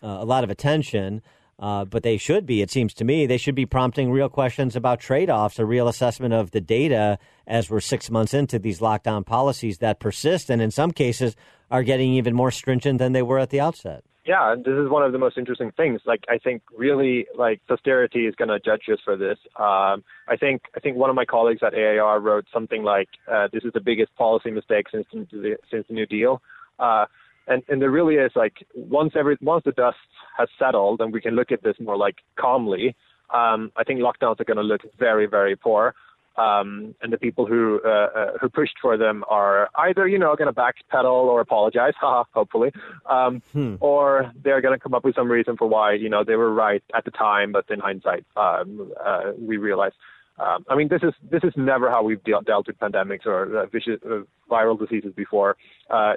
uh 0.03 0.07
a 0.07 0.25
lot 0.25 0.43
of 0.43 0.49
attention. 0.51 1.23
Uh, 1.57 1.85
but 1.85 2.03
they 2.03 2.17
should 2.17 2.45
be, 2.45 2.61
it 2.61 2.69
seems 2.69 2.93
to 2.93 3.05
me. 3.05 3.25
They 3.25 3.37
should 3.37 3.55
be 3.55 3.65
prompting 3.65 4.11
real 4.11 4.27
questions 4.27 4.75
about 4.75 4.99
trade 4.99 5.29
offs, 5.29 5.57
a 5.57 5.65
real 5.65 5.87
assessment 5.87 6.33
of 6.33 6.51
the 6.51 6.59
data 6.59 7.17
as 7.47 7.69
we're 7.69 7.79
six 7.79 8.11
months 8.11 8.33
into 8.33 8.59
these 8.59 8.81
lockdown 8.81 9.25
policies 9.25 9.77
that 9.77 10.01
persist 10.01 10.49
and 10.49 10.61
in 10.61 10.69
some 10.69 10.91
cases 10.91 11.33
are 11.71 11.81
getting 11.81 12.11
even 12.11 12.33
more 12.33 12.51
stringent 12.51 12.99
than 12.99 13.13
they 13.13 13.21
were 13.21 13.39
at 13.39 13.51
the 13.51 13.61
outset 13.61 14.03
yeah, 14.25 14.55
this 14.57 14.73
is 14.73 14.89
one 14.89 15.03
of 15.03 15.11
the 15.11 15.19
most 15.19 15.37
interesting 15.37 15.71
things. 15.77 16.01
Like, 16.05 16.23
I 16.27 16.39
think 16.39 16.63
really, 16.75 17.27
like, 17.37 17.61
austerity 17.69 18.25
is 18.25 18.33
going 18.35 18.49
to 18.49 18.59
judge 18.59 18.83
us 18.91 18.99
for 19.05 19.15
this. 19.15 19.37
Um, 19.57 20.03
I 20.27 20.35
think 20.39 20.63
I 20.75 20.79
think 20.79 20.97
one 20.97 21.11
of 21.11 21.15
my 21.15 21.25
colleagues 21.25 21.61
at 21.63 21.75
AIER 21.75 22.19
wrote 22.19 22.45
something 22.51 22.83
like, 22.83 23.09
uh, 23.31 23.47
"This 23.53 23.63
is 23.63 23.71
the 23.73 23.81
biggest 23.81 24.15
policy 24.15 24.49
mistake 24.49 24.87
since 24.91 25.05
the, 25.11 25.57
since 25.69 25.85
the 25.87 25.93
New 25.93 26.07
Deal." 26.07 26.41
Uh, 26.79 27.05
and 27.47 27.61
and 27.69 27.79
there 27.81 27.91
really 27.91 28.15
is 28.15 28.31
like 28.35 28.65
once 28.73 29.13
every 29.15 29.37
once 29.41 29.63
the 29.65 29.71
dust 29.73 29.97
has 30.37 30.49
settled 30.57 31.01
and 31.01 31.13
we 31.13 31.21
can 31.21 31.35
look 31.35 31.51
at 31.51 31.61
this 31.63 31.75
more 31.79 31.97
like 31.97 32.15
calmly. 32.39 32.95
Um, 33.33 33.71
I 33.75 33.83
think 33.83 33.99
lockdowns 33.99 34.39
are 34.39 34.45
going 34.45 34.57
to 34.57 34.63
look 34.63 34.81
very 34.97 35.27
very 35.27 35.55
poor 35.55 35.93
um, 36.37 36.95
and 37.01 37.13
the 37.13 37.17
people 37.17 37.45
who 37.45 37.79
uh, 37.85 37.89
uh, 37.89 38.31
who 38.39 38.49
pushed 38.49 38.77
for 38.81 38.97
them 38.97 39.23
are 39.29 39.69
either 39.75 40.07
you 40.07 40.19
know 40.19 40.35
going 40.35 40.53
to 40.53 40.59
backpedal 40.59 41.05
or 41.05 41.41
apologize, 41.41 41.93
hopefully, 42.01 42.71
um, 43.05 43.41
hmm. 43.53 43.75
or 43.79 44.31
they're 44.43 44.61
going 44.61 44.77
to 44.77 44.81
come 44.81 44.93
up 44.93 45.03
with 45.03 45.15
some 45.15 45.31
reason 45.31 45.55
for 45.57 45.67
why 45.67 45.93
you 45.93 46.09
know 46.09 46.23
they 46.23 46.35
were 46.35 46.53
right 46.53 46.83
at 46.95 47.05
the 47.05 47.11
time, 47.11 47.51
but 47.51 47.65
in 47.69 47.79
hindsight, 47.79 48.25
um, 48.35 48.91
uh, 49.03 49.31
we 49.37 49.57
realize. 49.57 49.93
Um, 50.37 50.65
I 50.67 50.75
mean, 50.75 50.89
this 50.89 51.01
is 51.01 51.13
this 51.31 51.45
is 51.45 51.53
never 51.55 51.89
how 51.89 52.03
we've 52.03 52.21
de- 52.25 52.41
dealt 52.45 52.67
with 52.67 52.77
pandemics 52.77 53.25
or 53.25 53.57
uh, 53.57 53.65
vicious, 53.67 54.01
uh, 54.05 54.23
viral 54.51 54.77
diseases 54.77 55.13
before. 55.15 55.55
Uh, 55.89 56.15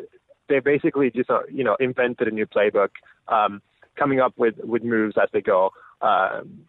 they 0.49 0.59
basically 0.59 1.11
just 1.11 1.31
uh, 1.31 1.43
you 1.49 1.63
know 1.63 1.77
invented 1.79 2.27
a 2.27 2.33
new 2.33 2.45
playbook, 2.45 2.89
um, 3.29 3.63
coming 3.97 4.19
up 4.19 4.35
with 4.37 4.57
with 4.59 4.83
moves 4.83 5.15
as 5.23 5.29
they 5.33 5.41
go. 5.41 5.71
Um, 6.01 6.65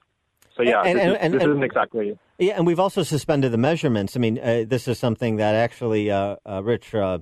so 0.55 0.63
yeah, 0.63 0.81
And- 0.81 0.99
this, 0.99 1.17
and- 1.21 1.33
is, 1.35 1.39
this 1.41 1.47
isn't 1.49 1.63
exactly. 1.63 2.17
Yeah, 2.37 2.53
and 2.57 2.65
we've 2.65 2.79
also 2.79 3.03
suspended 3.03 3.51
the 3.51 3.57
measurements. 3.57 4.15
I 4.15 4.19
mean, 4.19 4.39
uh, 4.39 4.63
this 4.67 4.87
is 4.87 4.97
something 4.97 5.35
that 5.37 5.55
actually 5.55 6.09
uh, 6.09 6.37
uh, 6.45 6.61
Rich 6.63 6.95
uh, 6.95 7.19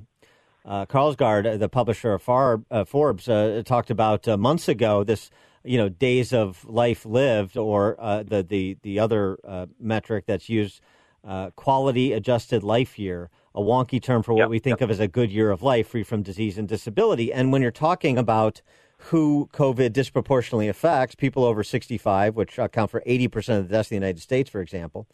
uh, 0.66 0.86
Karlgaard, 0.86 1.46
uh, 1.48 1.58
the 1.58 1.70
publisher 1.70 2.13
of 2.13 2.22
Far, 2.22 2.62
uh, 2.70 2.84
Forbes, 2.86 3.28
uh, 3.28 3.63
talked 3.66 3.90
about 3.90 4.28
uh, 4.28 4.38
months 4.38 4.68
ago. 4.68 5.04
This, 5.04 5.32
you 5.63 5.78
know, 5.78 5.90
days 5.90 6.34
of 6.34 6.63
life 6.66 7.06
lived, 7.06 7.58
or 7.58 7.96
uh, 8.00 8.24
the 8.24 8.44
the 8.44 8.78
the 8.84 9.00
other 9.00 9.38
uh, 9.44 9.66
metric 9.80 10.26
that's 10.28 10.50
used, 10.50 10.82
uh, 11.28 11.50
quality 11.56 12.13
adjusted 12.13 12.63
life 12.63 13.00
year, 13.00 13.30
a 13.56 13.62
wonky 13.62 14.00
term 14.02 14.22
for 14.24 14.34
what 14.34 14.50
we 14.50 14.60
think 14.60 14.82
of 14.82 14.92
as 14.92 15.00
a 15.00 15.08
good 15.08 15.32
year 15.32 15.50
of 15.50 15.63
life, 15.63 15.88
free 15.88 16.04
from 16.04 16.22
disease 16.22 16.58
and 16.60 16.68
disability. 16.68 17.34
And 17.34 17.52
when 17.52 17.62
you're 17.63 17.72
talking 17.72 18.18
about 18.20 18.62
who 18.98 19.50
COVID 19.54 19.94
disproportionately 19.94 20.68
affects, 20.68 21.16
people 21.16 21.44
over 21.44 21.64
65, 21.64 22.36
which 22.36 22.58
account 22.58 22.92
for 22.92 23.02
80% 23.02 23.60
of 23.60 23.68
the 23.68 23.74
deaths 23.74 23.92
in 23.92 24.00
the 24.00 24.06
United 24.06 24.22
States, 24.22 24.50
for 24.50 24.62
example. 24.62 25.08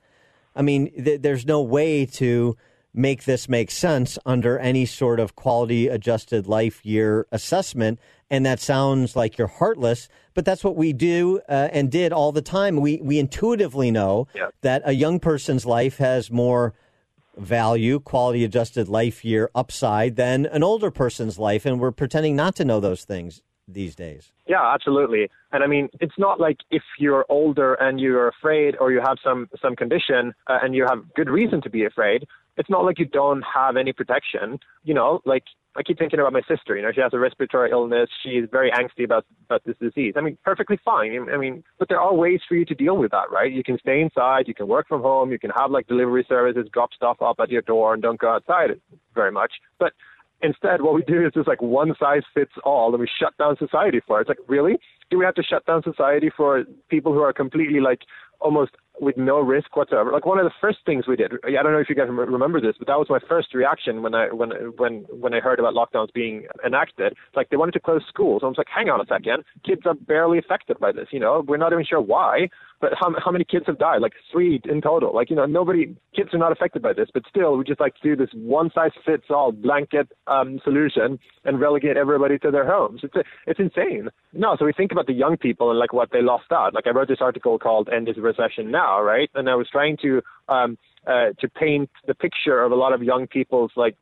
I 0.55 0.61
mean, 0.61 0.91
th- 0.91 1.21
there's 1.21 1.45
no 1.45 1.61
way 1.61 2.05
to 2.05 2.55
make 2.93 3.23
this 3.23 3.49
make 3.49 3.71
sense 3.71 4.19
under 4.25 4.59
any 4.59 4.85
sort 4.85 5.19
of 5.19 5.35
quality 5.35 5.87
adjusted 5.87 6.47
life 6.47 6.85
year 6.85 7.27
assessment. 7.31 7.99
And 8.29 8.45
that 8.45 8.59
sounds 8.59 9.15
like 9.15 9.37
you're 9.37 9.47
heartless, 9.47 10.07
but 10.33 10.45
that's 10.45 10.63
what 10.63 10.75
we 10.75 10.93
do 10.93 11.41
uh, 11.49 11.69
and 11.71 11.91
did 11.91 12.13
all 12.13 12.31
the 12.31 12.41
time. 12.41 12.77
We, 12.77 12.99
we 13.01 13.19
intuitively 13.19 13.91
know 13.91 14.27
that 14.61 14.83
a 14.85 14.93
young 14.93 15.19
person's 15.19 15.65
life 15.65 15.97
has 15.97 16.31
more 16.31 16.73
value, 17.35 17.99
quality 17.99 18.43
adjusted 18.43 18.87
life 18.87 19.25
year 19.25 19.49
upside 19.55 20.15
than 20.15 20.45
an 20.45 20.63
older 20.63 20.91
person's 20.91 21.39
life. 21.39 21.65
And 21.65 21.79
we're 21.79 21.91
pretending 21.91 22.35
not 22.35 22.55
to 22.57 22.65
know 22.65 22.79
those 22.79 23.03
things 23.03 23.41
these 23.67 23.95
days. 23.95 24.31
Yeah, 24.47 24.73
absolutely. 24.73 25.29
And 25.51 25.63
I 25.63 25.67
mean, 25.67 25.89
it's 25.99 26.17
not 26.17 26.39
like 26.39 26.57
if 26.71 26.83
you're 26.99 27.25
older 27.29 27.75
and 27.75 27.99
you're 27.99 28.27
afraid 28.27 28.75
or 28.79 28.91
you 28.91 29.01
have 29.01 29.17
some 29.23 29.49
some 29.61 29.75
condition 29.75 30.33
uh, 30.47 30.59
and 30.61 30.75
you 30.75 30.85
have 30.87 31.03
good 31.15 31.29
reason 31.29 31.61
to 31.61 31.69
be 31.69 31.85
afraid. 31.85 32.25
It's 32.55 32.69
not 32.69 32.85
like 32.85 32.99
you 32.99 33.05
don't 33.05 33.41
have 33.41 33.77
any 33.77 33.93
protection. 33.93 34.59
You 34.83 34.93
know, 34.93 35.21
like 35.25 35.43
I 35.75 35.81
keep 35.81 35.97
thinking 35.97 36.19
about 36.19 36.33
my 36.33 36.41
sister. 36.47 36.75
You 36.75 36.83
know, 36.83 36.91
she 36.93 37.01
has 37.01 37.13
a 37.13 37.19
respiratory 37.19 37.71
illness. 37.71 38.09
She 38.21 38.31
is 38.31 38.47
very 38.51 38.69
angsty 38.71 39.05
about 39.05 39.25
about 39.45 39.63
this 39.65 39.75
disease. 39.79 40.13
I 40.15 40.21
mean, 40.21 40.37
perfectly 40.43 40.77
fine. 40.83 41.27
I 41.31 41.37
mean, 41.37 41.63
but 41.79 41.89
there 41.89 41.99
are 41.99 42.13
ways 42.13 42.41
for 42.47 42.55
you 42.55 42.65
to 42.65 42.75
deal 42.75 42.97
with 42.97 43.11
that, 43.11 43.31
right? 43.31 43.51
You 43.51 43.63
can 43.63 43.79
stay 43.79 44.01
inside. 44.01 44.47
You 44.47 44.53
can 44.53 44.67
work 44.67 44.87
from 44.87 45.01
home. 45.01 45.31
You 45.31 45.39
can 45.39 45.49
have 45.51 45.71
like 45.71 45.87
delivery 45.87 46.25
services 46.29 46.67
drop 46.71 46.93
stuff 46.93 47.21
up 47.21 47.37
at 47.39 47.49
your 47.49 47.63
door 47.63 47.93
and 47.93 48.03
don't 48.03 48.19
go 48.19 48.29
outside 48.29 48.79
very 49.15 49.31
much. 49.31 49.53
But 49.79 49.93
Instead, 50.43 50.81
what 50.81 50.93
we 50.93 51.01
do 51.03 51.25
is 51.25 51.31
just 51.33 51.47
like 51.47 51.61
one 51.61 51.95
size 51.97 52.23
fits 52.33 52.51
all, 52.65 52.91
and 52.91 52.99
we 52.99 53.09
shut 53.19 53.35
down 53.37 53.55
society 53.57 54.01
for 54.05 54.19
it. 54.19 54.21
It's 54.21 54.29
like, 54.29 54.39
really? 54.47 54.77
Do 55.09 55.17
we 55.17 55.23
have 55.23 55.35
to 55.35 55.43
shut 55.43 55.65
down 55.65 55.81
society 55.83 56.29
for 56.35 56.65
people 56.89 57.13
who 57.13 57.21
are 57.21 57.31
completely 57.31 57.79
like 57.79 58.01
almost 58.43 58.71
with 58.99 59.17
no 59.17 59.39
risk 59.39 59.75
whatsoever? 59.75 60.11
Like 60.11 60.25
one 60.25 60.37
of 60.37 60.45
the 60.45 60.53
first 60.61 60.79
things 60.85 61.07
we 61.07 61.15
did. 61.15 61.31
I 61.43 61.63
don't 61.63 61.71
know 61.71 61.79
if 61.79 61.89
you 61.89 61.95
guys 61.95 62.07
remember 62.09 62.61
this, 62.61 62.75
but 62.77 62.87
that 62.87 62.97
was 62.97 63.07
my 63.09 63.19
first 63.27 63.53
reaction 63.53 64.03
when 64.03 64.13
I 64.13 64.27
when 64.27 64.51
when 64.77 65.05
when 65.09 65.33
I 65.33 65.39
heard 65.39 65.59
about 65.59 65.73
lockdowns 65.73 66.13
being 66.13 66.45
enacted. 66.65 67.13
It's 67.13 67.35
like 67.35 67.49
they 67.49 67.57
wanted 67.57 67.73
to 67.73 67.79
close 67.79 68.03
schools. 68.07 68.41
I 68.43 68.47
was 68.47 68.57
like, 68.57 68.67
hang 68.73 68.89
on 68.89 69.01
a 69.01 69.05
second, 69.05 69.43
kids 69.65 69.81
are 69.85 69.95
barely 69.95 70.37
affected 70.37 70.79
by 70.79 70.91
this. 70.91 71.07
You 71.11 71.19
know, 71.19 71.43
we're 71.47 71.57
not 71.57 71.73
even 71.73 71.85
sure 71.85 72.01
why. 72.01 72.49
But 72.83 72.91
how 72.99 73.13
how 73.23 73.31
many 73.31 73.45
kids 73.45 73.63
have 73.67 73.79
died? 73.79 74.01
Like 74.01 74.11
three 74.29 74.61
in 74.65 74.81
total. 74.81 75.15
Like 75.15 75.29
you 75.29 75.37
know, 75.37 75.45
nobody 75.45 75.95
kids 76.13 76.33
are 76.33 76.37
not 76.37 76.51
affected 76.51 76.81
by 76.81 76.91
this. 76.91 77.07
But 77.13 77.23
still, 77.29 77.55
we 77.57 77.63
just 77.63 77.79
like 77.79 77.95
to 77.95 78.01
do 78.03 78.15
this 78.17 78.29
one 78.33 78.71
size 78.75 78.91
fits 79.05 79.25
all 79.29 79.53
blanket 79.53 80.09
um, 80.27 80.59
solution 80.65 81.17
and 81.45 81.61
relegate 81.61 81.95
everybody 81.95 82.37
to 82.39 82.51
their 82.51 82.69
homes. 82.69 82.99
It's 83.03 83.15
a, 83.15 83.23
it's 83.47 83.59
insane. 83.61 84.09
No, 84.33 84.57
so 84.59 84.65
we 84.65 84.73
think 84.73 84.91
about 84.91 85.07
the 85.07 85.13
young 85.13 85.37
people 85.37 85.69
and 85.69 85.79
like 85.79 85.93
what 85.93 86.11
they 86.11 86.21
lost 86.21 86.51
out. 86.51 86.73
Like 86.73 86.85
I 86.85 86.89
wrote 86.89 87.07
this 87.07 87.21
article 87.21 87.57
called 87.57 87.87
"End 87.87 88.09
is 88.09 88.17
Recession 88.37 88.71
Now," 88.71 89.01
right? 89.01 89.29
And 89.35 89.49
I 89.49 89.55
was 89.55 89.67
trying 89.69 89.97
to 90.01 90.21
um, 90.47 90.77
uh, 91.07 91.29
to 91.39 91.49
paint 91.49 91.89
the 92.07 92.15
picture 92.15 92.61
of 92.63 92.71
a 92.71 92.75
lot 92.75 92.93
of 92.93 93.03
young 93.03 93.27
people's 93.27 93.71
like 93.75 93.97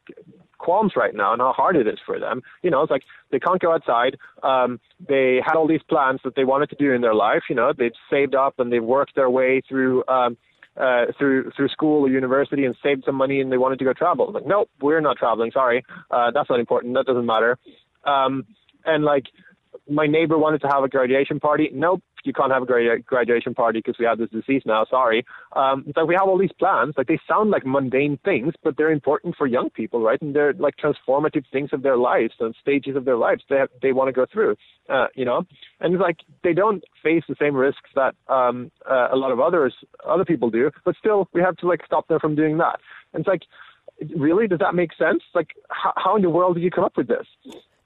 qualms 0.58 0.94
right 0.96 1.15
now 1.15 1.34
and 1.34 1.41
how 1.41 1.54
hard 1.54 1.76
it 1.76 1.88
is 1.88 2.00
for 2.06 2.20
them. 2.20 2.41
You 2.62 2.70
know, 2.70 2.82
it's 2.84 2.91
like 2.91 3.04
they 3.32 3.39
can't 3.39 3.60
go 3.60 3.74
outside. 3.74 4.17
Um, 4.44 4.80
they 5.08 5.41
had 5.44 5.56
all 5.56 5.67
these 5.67 5.82
plans 5.89 6.20
that 6.24 6.36
they 6.36 6.44
wanted 6.44 6.70
to 6.70 6.76
do 6.76 6.94
in 6.94 7.02
their 7.02 7.15
life. 7.15 7.44
You 7.50 7.56
know, 7.56 7.74
they've 7.76 7.91
saved 8.10 8.36
up 8.36 8.60
and 8.60 8.72
they've 8.72 8.84
worked 8.84 9.15
their 9.15 9.30
way 9.30 9.62
through. 9.67 10.04
Um, 10.08 10.38
uh, 10.78 11.08
through 11.20 11.52
through 11.52 11.67
school 11.67 12.06
or 12.06 12.10
university 12.10 12.63
and 12.63 12.78
saved 12.82 13.04
some 13.06 13.15
money 13.15 13.41
and 13.41 13.52
they 13.52 13.58
wanted 13.58 13.78
to 13.78 13.84
go 13.84 13.91
travel. 13.91 14.32
Like, 14.32 14.46
nope, 14.46 14.70
we're 14.80 15.02
not 15.02 15.17
traveling. 15.17 15.52
Sorry, 15.52 15.84
uh, 16.10 16.32
that's 16.34 16.50
not 16.50 16.62
important. 16.62 16.94
That 16.94 17.06
doesn't 17.06 17.26
matter. 17.26 17.58
Um, 18.06 18.46
and 18.86 19.04
like, 19.04 19.26
my 19.89 20.08
neighbor 20.08 20.38
wanted 20.38 20.62
to 20.62 20.67
have 20.67 20.84
a 20.86 20.88
graduation 20.88 21.41
party. 21.41 21.70
Nope, 21.74 22.02
you 22.23 22.34
can't 22.34 22.51
have 22.51 22.63
a 22.63 22.65
gradu- 22.65 23.05
graduation 23.05 23.53
party 23.53 23.79
because 23.79 23.97
we 23.99 24.05
have 24.05 24.17
this 24.17 24.29
disease 24.29 24.63
now. 24.65 24.86
Sorry. 24.89 25.25
Um, 25.55 25.91
like 25.95 26.07
we 26.07 26.15
have 26.15 26.27
all 26.27 26.38
these 26.38 26.51
plans. 26.57 26.95
Like 26.97 27.07
they 27.07 27.19
sound 27.27 27.49
like 27.49 27.65
mundane 27.65 28.17
things, 28.23 28.53
but 28.63 28.77
they're 28.77 28.91
important 28.91 29.36
for 29.36 29.47
young 29.47 29.69
people, 29.69 30.01
right? 30.01 30.21
And 30.21 30.36
they're 30.36 30.53
like 30.53 30.75
transformative 30.77 31.45
things 31.51 31.69
of 31.73 31.84
their 31.84 31.97
lives 31.97 32.34
and 32.39 32.55
stages 32.62 32.95
of 32.95 33.05
their 33.05 33.17
lives 33.17 33.43
they 33.49 33.62
they 33.81 33.93
want 33.93 34.07
to 34.10 34.13
go 34.13 34.25
through. 34.31 34.55
Uh, 34.89 35.07
you 35.15 35.23
know, 35.23 35.45
and 35.79 35.93
it's 35.93 36.01
like 36.01 36.17
they 36.43 36.53
don't 36.53 36.84
face 37.01 37.23
the 37.29 37.36
same 37.39 37.55
risks 37.55 37.89
that 37.95 38.15
um, 38.27 38.71
uh, 38.89 39.07
a 39.12 39.15
lot 39.15 39.31
of 39.31 39.39
others 39.39 39.73
other 40.05 40.25
people 40.25 40.49
do, 40.49 40.71
but 40.84 40.95
still 40.97 41.27
we 41.34 41.41
have 41.41 41.55
to 41.57 41.67
like 41.67 41.81
stop 41.86 42.07
them 42.07 42.19
from 42.19 42.36
doing 42.36 42.57
that. 42.57 42.79
And 43.13 43.21
it's 43.21 43.27
like, 43.27 43.43
really, 44.17 44.47
does 44.47 44.60
that 44.60 44.75
make 44.75 44.93
sense? 44.93 45.23
Like, 45.34 45.49
how, 45.69 45.93
how 45.95 46.15
in 46.15 46.21
the 46.21 46.29
world 46.29 46.55
did 46.55 46.63
you 46.63 46.71
come 46.71 46.84
up 46.84 46.97
with 46.97 47.07
this? 47.07 47.27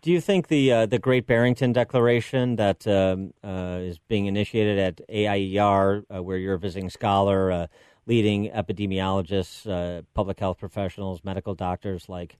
Do 0.05 0.11
you 0.11 0.21
think 0.21 0.49
the 0.49 0.71
uh, 0.71 0.85
the 0.85 0.99
Great 0.99 1.25
Barrington 1.25 1.73
Declaration 1.73 2.57
that 2.57 2.85
um, 2.85 3.33
uh, 3.43 3.79
is 3.81 3.97
being 3.97 4.27
initiated 4.27 4.77
at 4.77 5.01
AIER, 5.09 6.03
uh, 6.15 6.21
where 6.21 6.37
you're 6.37 6.53
a 6.53 6.59
visiting 6.59 6.91
scholar, 6.91 7.51
uh, 7.51 7.67
leading 8.05 8.51
epidemiologists, 8.51 9.67
uh, 9.67 10.03
public 10.13 10.39
health 10.39 10.59
professionals, 10.59 11.23
medical 11.23 11.55
doctors 11.55 12.07
like 12.07 12.37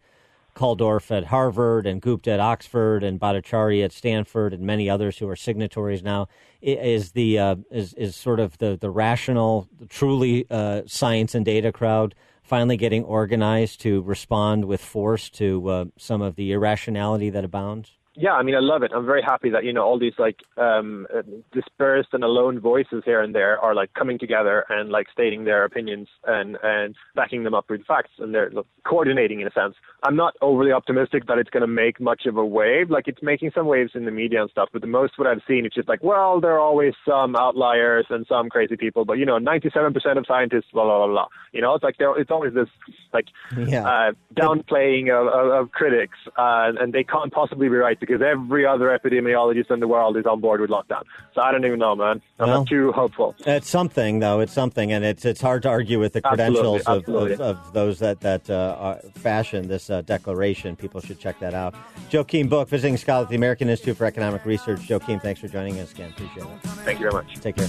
Kulldorff 0.56 1.10
at 1.10 1.26
Harvard 1.26 1.88
and 1.88 2.04
Gupta 2.04 2.34
at 2.34 2.40
Oxford 2.40 3.04
and 3.04 3.20
Bhattacharya 3.20 3.86
at 3.86 3.92
Stanford 3.92 4.54
and 4.54 4.62
many 4.62 4.88
others 4.88 5.18
who 5.18 5.28
are 5.28 5.36
signatories 5.36 6.04
now, 6.04 6.28
is 6.62 7.14
the 7.14 7.40
uh, 7.40 7.56
is 7.72 7.96
is 7.96 8.16
sort 8.16 8.40
of 8.40 8.60
the 8.60 8.78
the 8.80 8.92
rational, 8.92 9.68
truly 9.90 10.46
science 10.86 11.34
and 11.34 11.44
data 11.44 11.72
crowd 11.72 12.14
finally 12.46 12.78
getting 12.78 13.04
organized 13.04 13.82
to 13.82 14.02
respond 14.04 14.66
with 14.66 14.80
force 14.80 15.30
to 15.32 15.68
uh, 15.68 15.86
some 15.98 16.22
of 16.22 16.36
the 16.36 16.52
irrationality 16.52 17.30
that 17.32 17.44
abounds? 17.44 17.98
Yeah, 18.18 18.34
I 18.34 18.44
mean, 18.44 18.56
I 18.56 18.60
love 18.60 18.84
it. 18.84 18.92
I'm 18.94 19.06
very 19.06 19.22
happy 19.22 19.50
that 19.50 19.64
you 19.64 19.74
know 19.74 19.84
all 19.84 20.00
these 20.00 20.14
like 20.18 20.42
um, 20.58 21.08
uh, 21.16 21.22
dispersed 21.52 22.10
and 22.14 22.24
alone 22.24 22.60
voices 22.60 23.04
here 23.06 23.22
and 23.22 23.36
there 23.36 23.60
are 23.60 23.76
like 23.76 23.94
coming 23.94 24.18
together 24.18 24.66
and 24.70 24.90
like 24.90 25.08
stating 25.12 25.44
their 25.44 25.66
opinions 25.66 26.08
and 26.26 26.58
and 26.64 26.96
backing 27.16 27.44
them 27.44 27.54
up 27.54 27.70
with 27.70 27.86
facts 27.86 28.12
and 28.20 28.34
they're 28.34 28.50
like, 28.52 28.66
coordinating 28.86 29.42
in 29.42 29.48
a 29.48 29.52
sense. 29.52 29.76
I'm 30.04 30.16
not 30.16 30.36
overly 30.42 30.72
optimistic 30.72 31.28
that 31.28 31.38
it's 31.38 31.50
going 31.50 31.62
to 31.62 31.68
make 31.68 32.00
much 32.00 32.26
of 32.26 32.38
a 32.38 32.46
wave. 32.46 32.90
Like 32.90 33.08
it's 33.08 33.22
making 33.22 33.52
some 33.54 33.66
waves 33.68 33.92
in 33.96 34.06
the 34.06 34.12
media 34.12 34.42
and 34.42 34.50
stuff, 34.50 34.70
but 34.72 34.82
the 34.82 34.88
most 34.88 35.18
what 35.18 35.28
I've 35.28 35.42
seen 35.48 35.66
is 35.66 35.72
just 35.74 35.90
like, 35.90 36.04
well, 36.04 36.40
there 36.40 36.54
are 36.54 36.60
always 36.60 36.94
some 37.08 37.36
outliers 37.36 38.06
and 38.10 38.26
some 38.28 38.50
crazy 38.50 38.78
people, 38.78 39.06
but 39.06 39.14
you 39.14 39.26
know, 39.26 39.40
97% 39.40 40.18
of 40.18 40.26
scientists, 40.28 40.68
blah 40.72 40.84
blah 40.84 41.00
blah 41.00 41.08
blah. 41.08 41.28
You 41.52 41.62
know, 41.62 41.74
it's 41.74 41.84
like 41.84 41.98
there, 41.98 42.18
it's 42.18 42.32
always 42.32 42.54
this 42.54 42.70
like 43.14 43.26
Yeah. 43.58 43.86
uh, 43.88 44.12
downplaying 44.36 45.10
of, 45.10 45.28
of, 45.28 45.52
of 45.52 45.72
critics, 45.72 46.18
uh, 46.38 46.72
and 46.80 46.94
they 46.94 47.04
can't 47.04 47.34
possibly 47.34 47.68
be 47.70 47.76
right 47.76 48.00
because 48.06 48.22
every 48.22 48.66
other 48.66 48.88
epidemiologist 48.98 49.72
in 49.72 49.80
the 49.80 49.88
world 49.88 50.18
is 50.18 50.26
on 50.26 50.40
board 50.40 50.62
with 50.62 50.70
lockdown. 50.70 51.04
So 51.34 51.42
I 51.42 51.52
don't 51.52 51.66
even 51.66 51.80
know, 51.80 51.96
man. 51.96 52.22
I'm 52.40 52.48
Well, 52.50 52.60
not 52.60 52.68
too 52.68 52.92
hopeful. 52.92 53.36
It's 53.46 53.70
something, 53.70 54.20
though. 54.20 54.40
It's 54.40 54.54
something, 54.54 54.92
and 54.92 55.04
it's 55.04 55.26
it's 55.26 55.42
hard 55.42 55.64
to 55.64 55.70
argue 55.70 56.00
with 56.00 56.14
the 56.14 56.22
Absolutely, 56.26 56.54
credentials 56.54 56.82
of, 56.84 56.98
absolutely. 57.00 57.34
of, 57.34 57.42
of 57.42 57.74
those 57.74 58.00
that 58.00 58.20
that 58.22 58.50
uh, 58.50 58.96
fashion 59.16 59.68
this 59.68 59.90
uh, 59.90 60.02
declaration. 60.02 60.76
People 60.76 61.02
should 61.02 61.20
check 61.20 61.40
that 61.40 61.54
out. 61.54 61.76
Joakim 62.10 62.50
Book, 62.50 62.70
visiting 62.70 62.98
scholar 62.98 63.24
at 63.24 63.30
the 63.30 63.36
American 63.36 63.70
Institute 63.70 63.98
for 63.98 64.06
Economic 64.06 64.46
Research. 64.46 64.80
Joakim, 64.82 65.22
thanks 65.22 65.40
for 65.40 65.48
joining 65.48 65.80
us 65.80 65.92
again. 65.92 66.12
Appreciate 66.12 66.46
it. 66.46 66.60
Thank 66.84 67.00
you 67.00 67.10
very 67.10 67.24
much. 67.24 67.36
Take 67.42 67.56
care. 67.56 67.68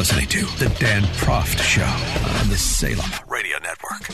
Listening 0.00 0.28
to 0.28 0.46
The 0.58 0.74
Dan 0.78 1.02
Proft 1.18 1.58
Show 1.58 1.82
on 1.82 2.48
the 2.48 2.56
Salem 2.56 3.10
Radio 3.28 3.58
Network. 3.58 4.08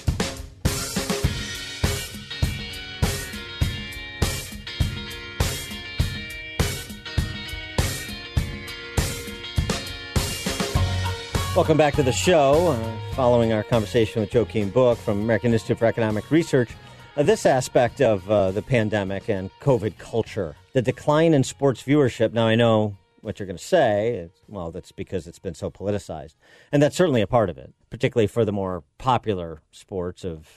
Welcome 11.55 11.77
back 11.77 11.95
to 11.95 12.03
the 12.03 12.11
show. 12.11 12.73
Uh, 12.73 13.15
following 13.15 13.53
our 13.53 13.63
conversation 13.63 14.23
with 14.23 14.33
Joakim 14.33 14.73
Book 14.73 14.99
from 14.99 15.21
American 15.21 15.53
Institute 15.53 15.79
for 15.79 15.87
Economic 15.87 16.33
Research, 16.33 16.71
Uh, 17.17 17.23
this 17.23 17.47
aspect 17.47 18.01
of 18.01 18.29
uh, 18.29 18.51
the 18.51 18.61
pandemic 18.61 19.31
and 19.31 19.51
COVID 19.61 19.99
culture, 19.99 20.57
the 20.73 20.83
decline 20.83 21.33
in 21.33 21.45
sports 21.45 21.81
viewership. 21.81 22.33
Now, 22.33 22.49
I 22.49 22.57
know 22.57 22.97
what 23.27 23.41
you're 23.41 23.47
going 23.47 23.59
to 23.59 23.63
say. 23.63 24.31
Well, 24.47 24.71
that's 24.71 24.93
because 24.93 25.27
it's 25.27 25.41
been 25.41 25.55
so 25.55 25.69
politicized. 25.69 26.37
And 26.71 26.81
that's 26.81 26.97
certainly 26.97 27.21
a 27.21 27.27
part 27.27 27.51
of 27.51 27.59
it, 27.59 27.75
particularly 27.91 28.29
for 28.29 28.45
the 28.45 28.53
more 28.53 28.85
popular 28.99 29.61
sports 29.73 30.25
of 30.25 30.49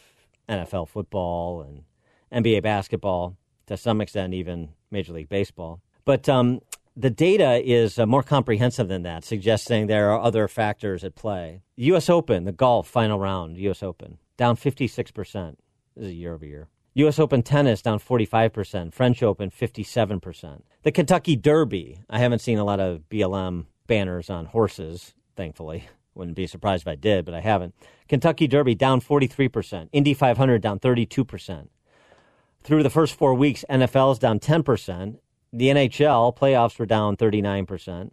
NFL 0.48 0.88
football 0.88 1.62
and 1.62 1.84
NBA 2.32 2.62
basketball, 2.62 3.36
to 3.66 3.76
some 3.76 4.02
extent, 4.02 4.36
even 4.36 4.70
Major 4.92 5.14
League 5.14 5.30
Baseball. 5.30 5.82
But 6.06 6.30
um, 6.30 6.62
the 6.96 7.10
data 7.10 7.60
is 7.66 7.98
uh, 7.98 8.06
more 8.06 8.24
comprehensive 8.24 8.88
than 8.88 9.02
that, 9.02 9.26
suggesting 9.26 9.88
there 9.88 10.12
are 10.12 10.22
other 10.22 10.48
factors 10.48 11.04
at 11.04 11.16
play. 11.16 11.62
U.S. 11.76 12.08
Open, 12.08 12.46
the 12.46 12.52
golf 12.52 12.88
final 12.88 13.18
round, 13.18 13.58
U.S. 13.58 13.82
Open, 13.82 14.20
down 14.38 14.56
56%. 14.56 15.56
This 15.96 16.06
is 16.06 16.14
year 16.14 16.36
over 16.36 16.46
year. 16.46 16.68
U.S. 16.96 17.20
Open 17.20 17.44
tennis 17.44 17.82
down 17.82 18.00
45%, 18.00 18.94
French 18.94 19.22
Open 19.22 19.52
57%. 19.52 20.62
The 20.84 20.92
Kentucky 20.92 21.36
Derby, 21.36 22.00
I 22.10 22.20
haven't 22.20 22.40
seen 22.40 22.58
a 22.58 22.64
lot 22.64 22.80
of 22.80 23.04
BLM 23.10 23.66
banners 23.88 24.30
on 24.30 24.46
horses, 24.48 25.14
thankfully. 25.36 25.88
Wouldn't 26.16 26.36
be 26.36 26.48
surprised 26.48 26.84
if 26.84 26.88
I 26.88 26.96
did, 26.96 27.26
but 27.26 27.34
I 27.34 27.42
haven't. 27.42 27.76
Kentucky 28.08 28.48
Derby 28.48 28.76
down 28.76 29.00
43%, 29.00 29.90
Indy 29.94 30.14
500 30.14 30.62
down 30.62 30.80
32%. 30.80 31.68
Through 32.64 32.84
the 32.84 32.90
first 32.90 33.14
four 33.14 33.34
weeks, 33.34 33.64
NFL 33.70 34.14
is 34.14 34.20
down 34.20 34.40
10%. 34.40 35.20
The 35.54 35.68
NHL 35.68 36.36
playoffs 36.36 36.78
were 36.78 36.86
down 36.86 37.16
39%. 37.16 38.12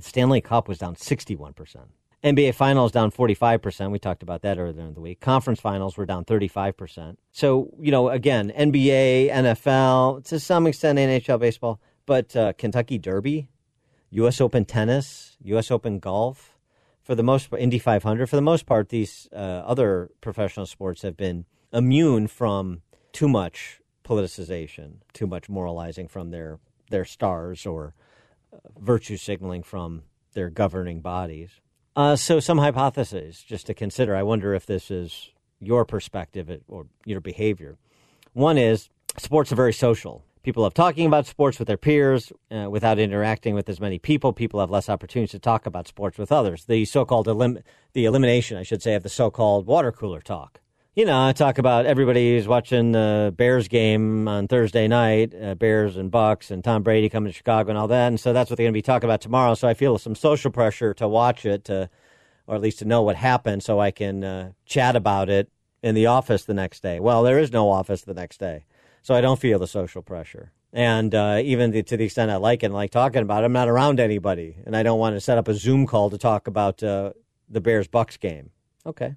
Stanley 0.00 0.40
Cup 0.40 0.68
was 0.68 0.78
down 0.78 0.94
61%. 0.94 1.76
NBA 2.24 2.54
finals 2.54 2.92
down 2.92 3.10
45%. 3.10 3.90
We 3.90 3.98
talked 3.98 4.22
about 4.22 4.42
that 4.42 4.56
earlier 4.56 4.86
in 4.86 4.94
the 4.94 5.00
week. 5.00 5.20
Conference 5.20 5.60
finals 5.60 5.96
were 5.96 6.06
down 6.06 6.24
35%. 6.24 7.16
So, 7.32 7.70
you 7.80 7.90
know, 7.90 8.10
again, 8.10 8.52
NBA, 8.56 9.30
NFL, 9.30 10.24
to 10.26 10.38
some 10.38 10.68
extent 10.68 10.98
NHL 10.98 11.40
baseball, 11.40 11.80
but 12.06 12.34
uh, 12.36 12.52
Kentucky 12.52 12.98
Derby, 12.98 13.48
U.S. 14.10 14.40
Open 14.40 14.64
tennis, 14.64 15.36
U.S. 15.42 15.70
Open 15.72 15.98
golf, 15.98 16.56
for 17.02 17.16
the 17.16 17.24
most 17.24 17.50
part, 17.50 17.60
Indy 17.60 17.80
500, 17.80 18.28
for 18.28 18.36
the 18.36 18.42
most 18.42 18.66
part, 18.66 18.90
these 18.90 19.28
uh, 19.32 19.36
other 19.36 20.10
professional 20.20 20.66
sports 20.66 21.02
have 21.02 21.16
been 21.16 21.44
immune 21.72 22.28
from 22.28 22.82
too 23.12 23.28
much 23.28 23.80
politicization, 24.04 24.98
too 25.12 25.26
much 25.26 25.48
moralizing 25.48 26.06
from 26.06 26.30
their, 26.30 26.60
their 26.90 27.04
stars 27.04 27.66
or 27.66 27.94
uh, 28.52 28.58
virtue 28.78 29.16
signaling 29.16 29.64
from 29.64 30.02
their 30.34 30.50
governing 30.50 31.00
bodies. 31.00 31.60
Uh, 31.94 32.16
so, 32.16 32.40
some 32.40 32.58
hypotheses 32.58 33.42
just 33.42 33.66
to 33.66 33.74
consider. 33.74 34.16
I 34.16 34.22
wonder 34.22 34.54
if 34.54 34.64
this 34.64 34.90
is 34.90 35.30
your 35.60 35.84
perspective 35.84 36.50
or 36.68 36.86
your 37.04 37.20
behavior. 37.20 37.76
One 38.32 38.56
is 38.56 38.88
sports 39.18 39.52
are 39.52 39.56
very 39.56 39.74
social. 39.74 40.24
People 40.42 40.64
love 40.64 40.74
talking 40.74 41.06
about 41.06 41.26
sports 41.26 41.58
with 41.58 41.68
their 41.68 41.76
peers 41.76 42.32
uh, 42.50 42.68
without 42.68 42.98
interacting 42.98 43.54
with 43.54 43.68
as 43.68 43.78
many 43.80 43.98
people. 43.98 44.32
People 44.32 44.58
have 44.58 44.70
less 44.70 44.88
opportunities 44.88 45.30
to 45.32 45.38
talk 45.38 45.66
about 45.66 45.86
sports 45.86 46.18
with 46.18 46.32
others. 46.32 46.64
The 46.64 46.84
so-called 46.84 47.28
elim- 47.28 47.60
the 47.92 48.06
elimination, 48.06 48.56
I 48.56 48.64
should 48.64 48.82
say, 48.82 48.94
of 48.94 49.04
the 49.04 49.08
so-called 49.08 49.66
water 49.66 49.92
cooler 49.92 50.20
talk 50.20 50.60
you 50.94 51.06
know, 51.06 51.26
I 51.26 51.32
talk 51.32 51.56
about 51.56 51.86
everybody's 51.86 52.46
watching 52.46 52.92
the 52.92 53.32
Bears 53.34 53.66
game 53.68 54.28
on 54.28 54.46
Thursday 54.46 54.88
night, 54.88 55.34
uh, 55.34 55.54
Bears 55.54 55.96
and 55.96 56.10
Bucks, 56.10 56.50
and 56.50 56.62
Tom 56.62 56.82
Brady 56.82 57.08
coming 57.08 57.32
to 57.32 57.36
Chicago 57.36 57.70
and 57.70 57.78
all 57.78 57.88
that. 57.88 58.08
And 58.08 58.20
so 58.20 58.34
that's 58.34 58.50
what 58.50 58.58
they're 58.58 58.64
going 58.64 58.74
to 58.74 58.76
be 58.76 58.82
talking 58.82 59.08
about 59.08 59.22
tomorrow. 59.22 59.54
So 59.54 59.68
I 59.68 59.74
feel 59.74 59.96
some 59.96 60.14
social 60.14 60.50
pressure 60.50 60.92
to 60.94 61.08
watch 61.08 61.46
it, 61.46 61.64
to, 61.64 61.88
or 62.46 62.56
at 62.56 62.60
least 62.60 62.80
to 62.80 62.84
know 62.84 63.00
what 63.00 63.16
happened, 63.16 63.62
so 63.62 63.80
I 63.80 63.90
can 63.90 64.22
uh, 64.22 64.52
chat 64.66 64.94
about 64.94 65.30
it 65.30 65.50
in 65.82 65.94
the 65.94 66.06
office 66.06 66.44
the 66.44 66.54
next 66.54 66.82
day. 66.82 67.00
Well, 67.00 67.22
there 67.22 67.38
is 67.38 67.52
no 67.52 67.70
office 67.70 68.02
the 68.02 68.14
next 68.14 68.38
day, 68.38 68.66
so 69.00 69.14
I 69.14 69.22
don't 69.22 69.40
feel 69.40 69.58
the 69.58 69.66
social 69.66 70.02
pressure. 70.02 70.52
And 70.74 71.14
uh, 71.14 71.40
even 71.42 71.72
to 71.72 71.96
the 71.96 72.04
extent 72.04 72.30
I 72.30 72.36
like 72.36 72.62
it 72.62 72.66
and 72.66 72.74
like 72.74 72.90
talking 72.90 73.22
about 73.22 73.44
it, 73.44 73.46
I'm 73.46 73.52
not 73.52 73.68
around 73.68 73.98
anybody, 73.98 74.56
and 74.66 74.76
I 74.76 74.82
don't 74.82 74.98
want 74.98 75.16
to 75.16 75.20
set 75.20 75.38
up 75.38 75.48
a 75.48 75.54
Zoom 75.54 75.86
call 75.86 76.10
to 76.10 76.18
talk 76.18 76.46
about 76.46 76.82
uh, 76.82 77.12
the 77.48 77.62
Bears 77.62 77.88
Bucks 77.88 78.18
game. 78.18 78.50
Okay, 78.84 79.14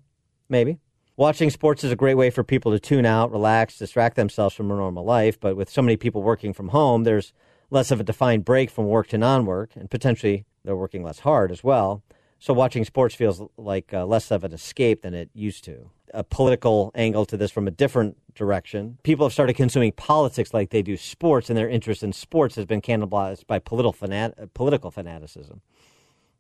maybe. 0.48 0.80
Watching 1.18 1.50
sports 1.50 1.86
is 1.86 1.94
a 1.94 1.96
great 1.96 2.16
way 2.16 2.30
for 2.30 2.44
people 2.44 2.74
to 2.74 2.80
tune 2.80 3.06
out, 3.06 3.32
relax, 3.32 3.78
distract 3.78 4.18
themselves 4.18 4.54
from 4.54 4.70
a 4.70 4.76
normal 4.76 5.06
life. 5.06 5.40
But 5.40 5.56
with 5.56 5.70
so 5.70 5.82
many 5.82 5.96
people 5.96 6.22
working 6.22 6.52
from 6.52 6.70
home, 6.70 7.06
there's 7.06 7.32
less 7.70 7.90
of 7.90 8.02
a 8.02 8.04
defined 8.04 8.44
break 8.44 8.70
from 8.70 8.88
work 8.88 9.08
to 9.08 9.18
non 9.18 9.46
work, 9.46 9.72
and 9.76 9.90
potentially 9.90 10.44
they're 10.66 10.76
working 10.76 11.04
less 11.04 11.20
hard 11.20 11.54
as 11.54 11.64
well. 11.64 12.04
So 12.38 12.54
watching 12.54 12.84
sports 12.84 13.16
feels 13.16 13.42
like 13.56 13.94
uh, 13.94 14.06
less 14.06 14.30
of 14.30 14.44
an 14.44 14.52
escape 14.52 15.04
than 15.04 15.14
it 15.14 15.30
used 15.34 15.64
to. 15.64 15.90
A 16.14 16.26
political 16.26 16.92
angle 16.96 17.26
to 17.28 17.38
this 17.38 17.50
from 17.50 17.66
a 17.66 17.72
different 17.72 18.18
direction. 18.36 18.98
People 19.04 19.26
have 19.26 19.34
started 19.34 19.54
consuming 19.56 19.94
politics 19.94 20.54
like 20.54 20.70
they 20.70 20.82
do 20.82 20.98
sports, 20.98 21.50
and 21.50 21.58
their 21.58 21.70
interest 21.70 22.04
in 22.04 22.12
sports 22.12 22.56
has 22.56 22.66
been 22.66 22.82
cannibalized 22.82 23.48
by 23.48 23.58
political, 23.58 23.94
fanat- 23.94 24.54
political 24.54 24.92
fanaticism. 24.92 25.62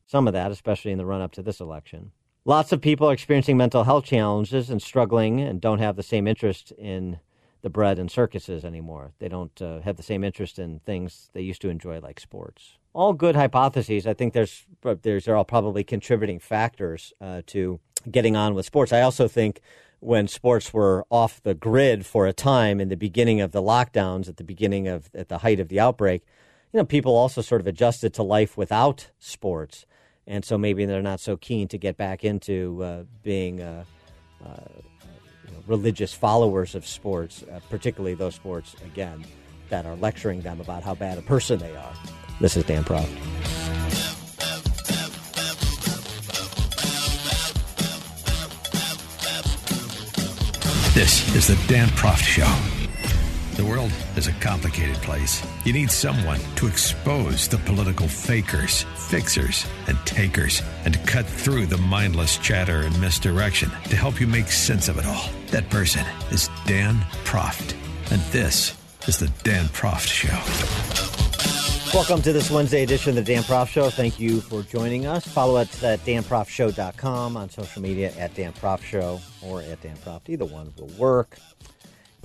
Some 0.05 0.27
of 0.27 0.33
that, 0.33 0.51
especially 0.51 0.91
in 0.91 0.97
the 0.97 1.05
run 1.05 1.21
up 1.21 1.31
to 1.31 1.41
this 1.41 1.61
election. 1.61 2.11
Lots 2.47 2.71
of 2.71 2.79
people 2.79 3.09
are 3.09 3.13
experiencing 3.13 3.57
mental 3.57 3.85
health 3.85 4.05
challenges 4.05 4.69
and 4.69 4.79
struggling 4.79 5.41
and 5.41 5.59
don't 5.59 5.79
have 5.79 5.95
the 5.95 6.03
same 6.03 6.27
interest 6.27 6.71
in 6.77 7.19
the 7.63 7.71
bread 7.71 7.97
and 7.97 8.11
circuses 8.11 8.63
anymore. 8.63 9.13
They 9.17 9.27
don't 9.27 9.59
uh, 9.59 9.81
have 9.81 9.97
the 9.97 10.03
same 10.03 10.23
interest 10.23 10.59
in 10.59 10.79
things 10.81 11.31
they 11.33 11.41
used 11.41 11.59
to 11.63 11.69
enjoy, 11.69 11.99
like 11.99 12.19
sports. 12.19 12.77
All 12.93 13.13
good 13.13 13.35
hypotheses. 13.35 14.05
I 14.05 14.13
think 14.13 14.33
there's 14.33 14.67
there's 15.01 15.27
are 15.27 15.35
all 15.35 15.43
probably 15.43 15.83
contributing 15.83 16.37
factors 16.37 17.13
uh, 17.19 17.41
to 17.47 17.79
getting 18.11 18.35
on 18.35 18.53
with 18.53 18.67
sports. 18.67 18.93
I 18.93 19.01
also 19.01 19.27
think 19.27 19.59
when 19.99 20.27
sports 20.27 20.71
were 20.71 21.03
off 21.09 21.41
the 21.41 21.55
grid 21.55 22.05
for 22.05 22.27
a 22.27 22.33
time 22.33 22.79
in 22.79 22.89
the 22.89 22.95
beginning 22.95 23.41
of 23.41 23.53
the 23.53 23.61
lockdowns, 23.63 24.29
at 24.29 24.37
the 24.37 24.43
beginning 24.43 24.87
of 24.87 25.09
at 25.15 25.29
the 25.29 25.39
height 25.39 25.59
of 25.59 25.69
the 25.69 25.79
outbreak, 25.79 26.21
you 26.71 26.77
know, 26.77 26.85
people 26.85 27.15
also 27.15 27.41
sort 27.41 27.59
of 27.59 27.65
adjusted 27.65 28.13
to 28.13 28.21
life 28.21 28.55
without 28.55 29.09
sports 29.17 29.87
and 30.27 30.43
so 30.43 30.57
maybe 30.57 30.85
they're 30.85 31.01
not 31.01 31.19
so 31.19 31.37
keen 31.37 31.67
to 31.69 31.77
get 31.77 31.97
back 31.97 32.23
into 32.23 32.83
uh, 32.83 33.03
being 33.23 33.61
uh, 33.61 33.83
uh, 34.43 34.49
you 35.45 35.51
know, 35.51 35.63
religious 35.67 36.13
followers 36.13 36.75
of 36.75 36.85
sports, 36.85 37.43
uh, 37.43 37.59
particularly 37.69 38.15
those 38.15 38.35
sports 38.35 38.75
again 38.85 39.25
that 39.69 39.85
are 39.85 39.95
lecturing 39.95 40.41
them 40.41 40.61
about 40.61 40.83
how 40.83 40.95
bad 40.95 41.17
a 41.17 41.21
person 41.21 41.59
they 41.59 41.75
are. 41.75 41.93
This 42.39 42.57
is 42.57 42.63
Dan 42.63 42.83
Proft. 42.83 43.09
This 50.93 51.35
is 51.35 51.47
the 51.47 51.57
Dan 51.67 51.89
Proft 51.89 52.23
Show. 52.23 52.74
The 53.55 53.63
world 53.63 53.93
is 54.17 54.27
a 54.27 54.33
complicated 54.33 54.97
place. 54.97 55.41
You 55.63 55.71
need 55.71 55.89
someone 55.89 56.41
to 56.57 56.67
expose 56.67 57.47
the 57.47 57.57
political 57.59 58.05
fakers, 58.05 58.83
fixers, 59.07 59.65
and 59.87 59.97
takers, 60.05 60.61
and 60.83 60.93
to 60.93 60.99
cut 60.99 61.25
through 61.25 61.67
the 61.67 61.77
mindless 61.77 62.37
chatter 62.37 62.81
and 62.81 62.99
misdirection 62.99 63.69
to 63.69 63.95
help 63.95 64.19
you 64.19 64.27
make 64.27 64.47
sense 64.47 64.89
of 64.89 64.97
it 64.97 65.05
all. 65.05 65.29
That 65.51 65.69
person 65.69 66.05
is 66.31 66.49
Dan 66.67 66.95
Proft. 67.23 67.75
And 68.11 68.19
this 68.33 68.75
is 69.07 69.19
the 69.19 69.31
Dan 69.43 69.67
Proft 69.67 70.09
Show. 70.09 70.35
Welcome 71.93 72.21
to 72.23 72.33
this 72.33 72.51
Wednesday 72.51 72.83
edition 72.83 73.17
of 73.17 73.23
the 73.23 73.33
Dan 73.33 73.43
Proft 73.43 73.69
Show. 73.69 73.89
Thank 73.89 74.19
you 74.19 74.41
for 74.41 74.63
joining 74.63 75.05
us. 75.05 75.25
Follow 75.25 75.55
us 75.55 75.81
at 75.81 75.99
danproftshow.com 75.99 77.37
on 77.37 77.49
social 77.49 77.81
media 77.81 78.11
at 78.17 78.35
Dan 78.35 78.51
Proft 78.51 78.83
Show 78.83 79.21
or 79.41 79.61
at 79.61 79.81
Dan 79.81 79.95
Proft. 79.95 80.27
Either 80.27 80.43
one 80.43 80.73
will 80.77 80.91
work. 80.97 81.37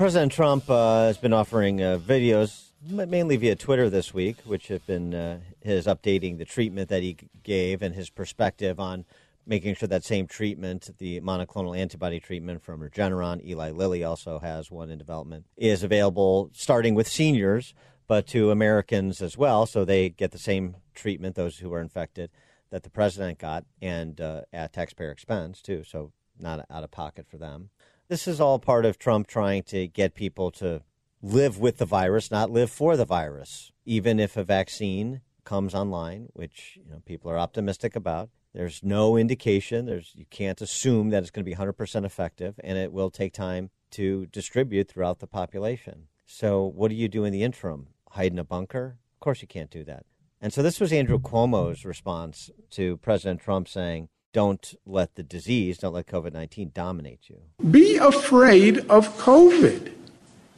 President 0.00 0.32
Trump 0.32 0.70
uh, 0.70 1.02
has 1.02 1.18
been 1.18 1.34
offering 1.34 1.82
uh, 1.82 1.98
videos, 1.98 2.70
mainly 2.88 3.36
via 3.36 3.54
Twitter 3.54 3.90
this 3.90 4.14
week, 4.14 4.38
which 4.46 4.68
have 4.68 4.86
been 4.86 5.12
uh, 5.12 5.40
his 5.60 5.84
updating 5.84 6.38
the 6.38 6.46
treatment 6.46 6.88
that 6.88 7.02
he 7.02 7.18
gave 7.42 7.82
and 7.82 7.94
his 7.94 8.08
perspective 8.08 8.80
on 8.80 9.04
making 9.46 9.74
sure 9.74 9.86
that 9.86 10.02
same 10.02 10.26
treatment, 10.26 10.88
the 10.96 11.20
monoclonal 11.20 11.76
antibody 11.76 12.18
treatment 12.18 12.62
from 12.62 12.80
Regeneron, 12.80 13.44
Eli 13.44 13.72
Lilly 13.72 14.02
also 14.02 14.38
has 14.38 14.70
one 14.70 14.90
in 14.90 14.96
development, 14.96 15.44
is 15.58 15.82
available 15.82 16.48
starting 16.54 16.94
with 16.94 17.06
seniors, 17.06 17.74
but 18.08 18.26
to 18.28 18.50
Americans 18.50 19.20
as 19.20 19.36
well, 19.36 19.66
so 19.66 19.84
they 19.84 20.08
get 20.08 20.30
the 20.30 20.38
same 20.38 20.76
treatment, 20.94 21.36
those 21.36 21.58
who 21.58 21.74
are 21.74 21.80
infected, 21.82 22.30
that 22.70 22.84
the 22.84 22.90
president 22.90 23.38
got, 23.38 23.66
and 23.82 24.18
uh, 24.18 24.40
at 24.50 24.72
taxpayer 24.72 25.10
expense, 25.10 25.60
too, 25.60 25.84
so 25.84 26.10
not 26.38 26.64
out 26.70 26.84
of 26.84 26.90
pocket 26.90 27.26
for 27.28 27.36
them. 27.36 27.68
This 28.10 28.26
is 28.26 28.40
all 28.40 28.58
part 28.58 28.84
of 28.86 28.98
Trump 28.98 29.28
trying 29.28 29.62
to 29.68 29.86
get 29.86 30.16
people 30.16 30.50
to 30.50 30.82
live 31.22 31.60
with 31.60 31.76
the 31.76 31.86
virus, 31.86 32.28
not 32.28 32.50
live 32.50 32.68
for 32.68 32.96
the 32.96 33.04
virus. 33.04 33.70
Even 33.84 34.18
if 34.18 34.36
a 34.36 34.42
vaccine 34.42 35.20
comes 35.44 35.76
online, 35.76 36.26
which 36.32 36.76
you 36.84 36.90
know, 36.90 37.02
people 37.06 37.30
are 37.30 37.38
optimistic 37.38 37.94
about, 37.94 38.28
there's 38.52 38.82
no 38.82 39.16
indication. 39.16 39.86
There's 39.86 40.10
you 40.16 40.24
can't 40.28 40.60
assume 40.60 41.10
that 41.10 41.22
it's 41.22 41.30
going 41.30 41.44
to 41.44 41.48
be 41.48 41.54
100% 41.54 42.04
effective, 42.04 42.58
and 42.64 42.76
it 42.76 42.92
will 42.92 43.10
take 43.12 43.32
time 43.32 43.70
to 43.92 44.26
distribute 44.26 44.88
throughout 44.88 45.20
the 45.20 45.28
population. 45.28 46.08
So, 46.26 46.64
what 46.64 46.88
do 46.88 46.96
you 46.96 47.06
do 47.06 47.22
in 47.22 47.32
the 47.32 47.44
interim? 47.44 47.90
Hide 48.10 48.32
in 48.32 48.40
a 48.40 48.44
bunker? 48.44 48.98
Of 49.14 49.20
course, 49.20 49.40
you 49.40 49.46
can't 49.46 49.70
do 49.70 49.84
that. 49.84 50.04
And 50.40 50.52
so, 50.52 50.64
this 50.64 50.80
was 50.80 50.92
Andrew 50.92 51.20
Cuomo's 51.20 51.84
response 51.84 52.50
to 52.70 52.96
President 52.96 53.40
Trump 53.40 53.68
saying, 53.68 54.08
don't 54.32 54.74
let 54.86 55.14
the 55.14 55.22
disease, 55.22 55.78
don't 55.78 55.94
let 55.94 56.06
COVID 56.06 56.32
19 56.32 56.70
dominate 56.74 57.28
you. 57.28 57.40
Be 57.70 57.96
afraid 57.96 58.78
of 58.88 59.08
COVID. 59.18 59.92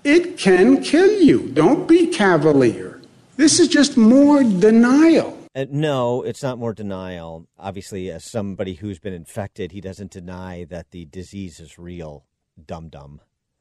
it 0.04 0.36
can 0.36 0.82
kill 0.82 1.20
you. 1.20 1.48
Don't 1.48 1.86
be 1.86 2.08
cavalier. 2.08 3.00
This 3.36 3.60
is 3.60 3.68
just 3.68 3.96
more 3.96 4.42
denial. 4.42 5.38
Uh, 5.54 5.66
no, 5.70 6.22
it's 6.22 6.42
not 6.42 6.58
more 6.58 6.72
denial. 6.72 7.46
Obviously, 7.58 8.10
as 8.10 8.24
somebody 8.24 8.74
who's 8.74 8.98
been 8.98 9.12
infected, 9.12 9.72
he 9.72 9.80
doesn't 9.80 10.10
deny 10.10 10.64
that 10.64 10.90
the 10.90 11.04
disease 11.04 11.60
is 11.60 11.78
real. 11.78 12.24
Dum 12.64 12.88
dum. 12.88 13.20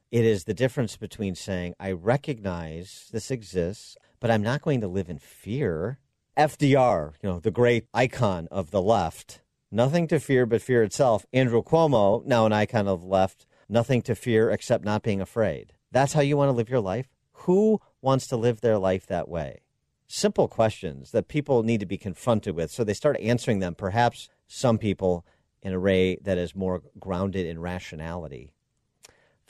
It 0.10 0.26
is 0.26 0.44
the 0.44 0.54
difference 0.54 0.98
between 0.98 1.36
saying, 1.36 1.74
I 1.80 1.92
recognize 1.92 3.08
this 3.12 3.32
exists, 3.32 3.96
but 4.20 4.30
I'm 4.30 4.44
not 4.44 4.62
going 4.62 4.82
to 4.82 4.88
live 4.88 5.10
in 5.10 5.20
fear. 5.20 6.00
FDR, 6.38 7.14
you 7.22 7.30
know, 7.30 7.40
the 7.40 7.52
great 7.52 7.88
icon 7.94 8.48
of 8.52 8.72
the 8.72 8.82
left, 8.82 9.42
nothing 9.72 10.08
to 10.08 10.20
fear 10.20 10.46
but 10.46 10.62
fear 10.62 10.84
itself. 10.84 11.26
Andrew 11.34 11.64
Cuomo, 11.64 12.26
now 12.26 12.46
an 12.46 12.54
icon 12.54 12.88
of 12.88 13.04
left, 13.04 13.46
nothing 13.70 14.02
to 14.04 14.16
fear 14.16 14.52
except 14.52 14.84
not 14.84 15.04
being 15.04 15.22
afraid. 15.22 15.74
That's 15.92 16.14
how 16.14 16.22
you 16.22 16.38
want 16.38 16.50
to 16.50 16.56
live 16.56 16.70
your 16.70 16.82
life? 16.82 17.08
Who 17.46 17.82
wants 18.02 18.28
to 18.28 18.38
live 18.38 18.62
their 18.62 18.78
life 18.78 19.06
that 19.08 19.28
way? 19.28 19.62
Simple 20.08 20.48
questions 20.48 21.12
that 21.12 21.28
people 21.28 21.64
need 21.64 21.80
to 21.80 21.86
be 21.86 21.98
confronted 21.98 22.56
with. 22.56 22.70
So 22.70 22.84
they 22.84 22.94
start 22.94 23.20
answering 23.20 23.60
them, 23.60 23.76
perhaps 23.76 24.30
some 24.48 24.78
people 24.78 25.26
in 25.62 25.74
a 25.74 25.80
way 25.80 26.18
that 26.22 26.38
is 26.38 26.56
more 26.56 26.82
grounded 27.00 27.46
in 27.46 27.60
rationality. 27.60 28.54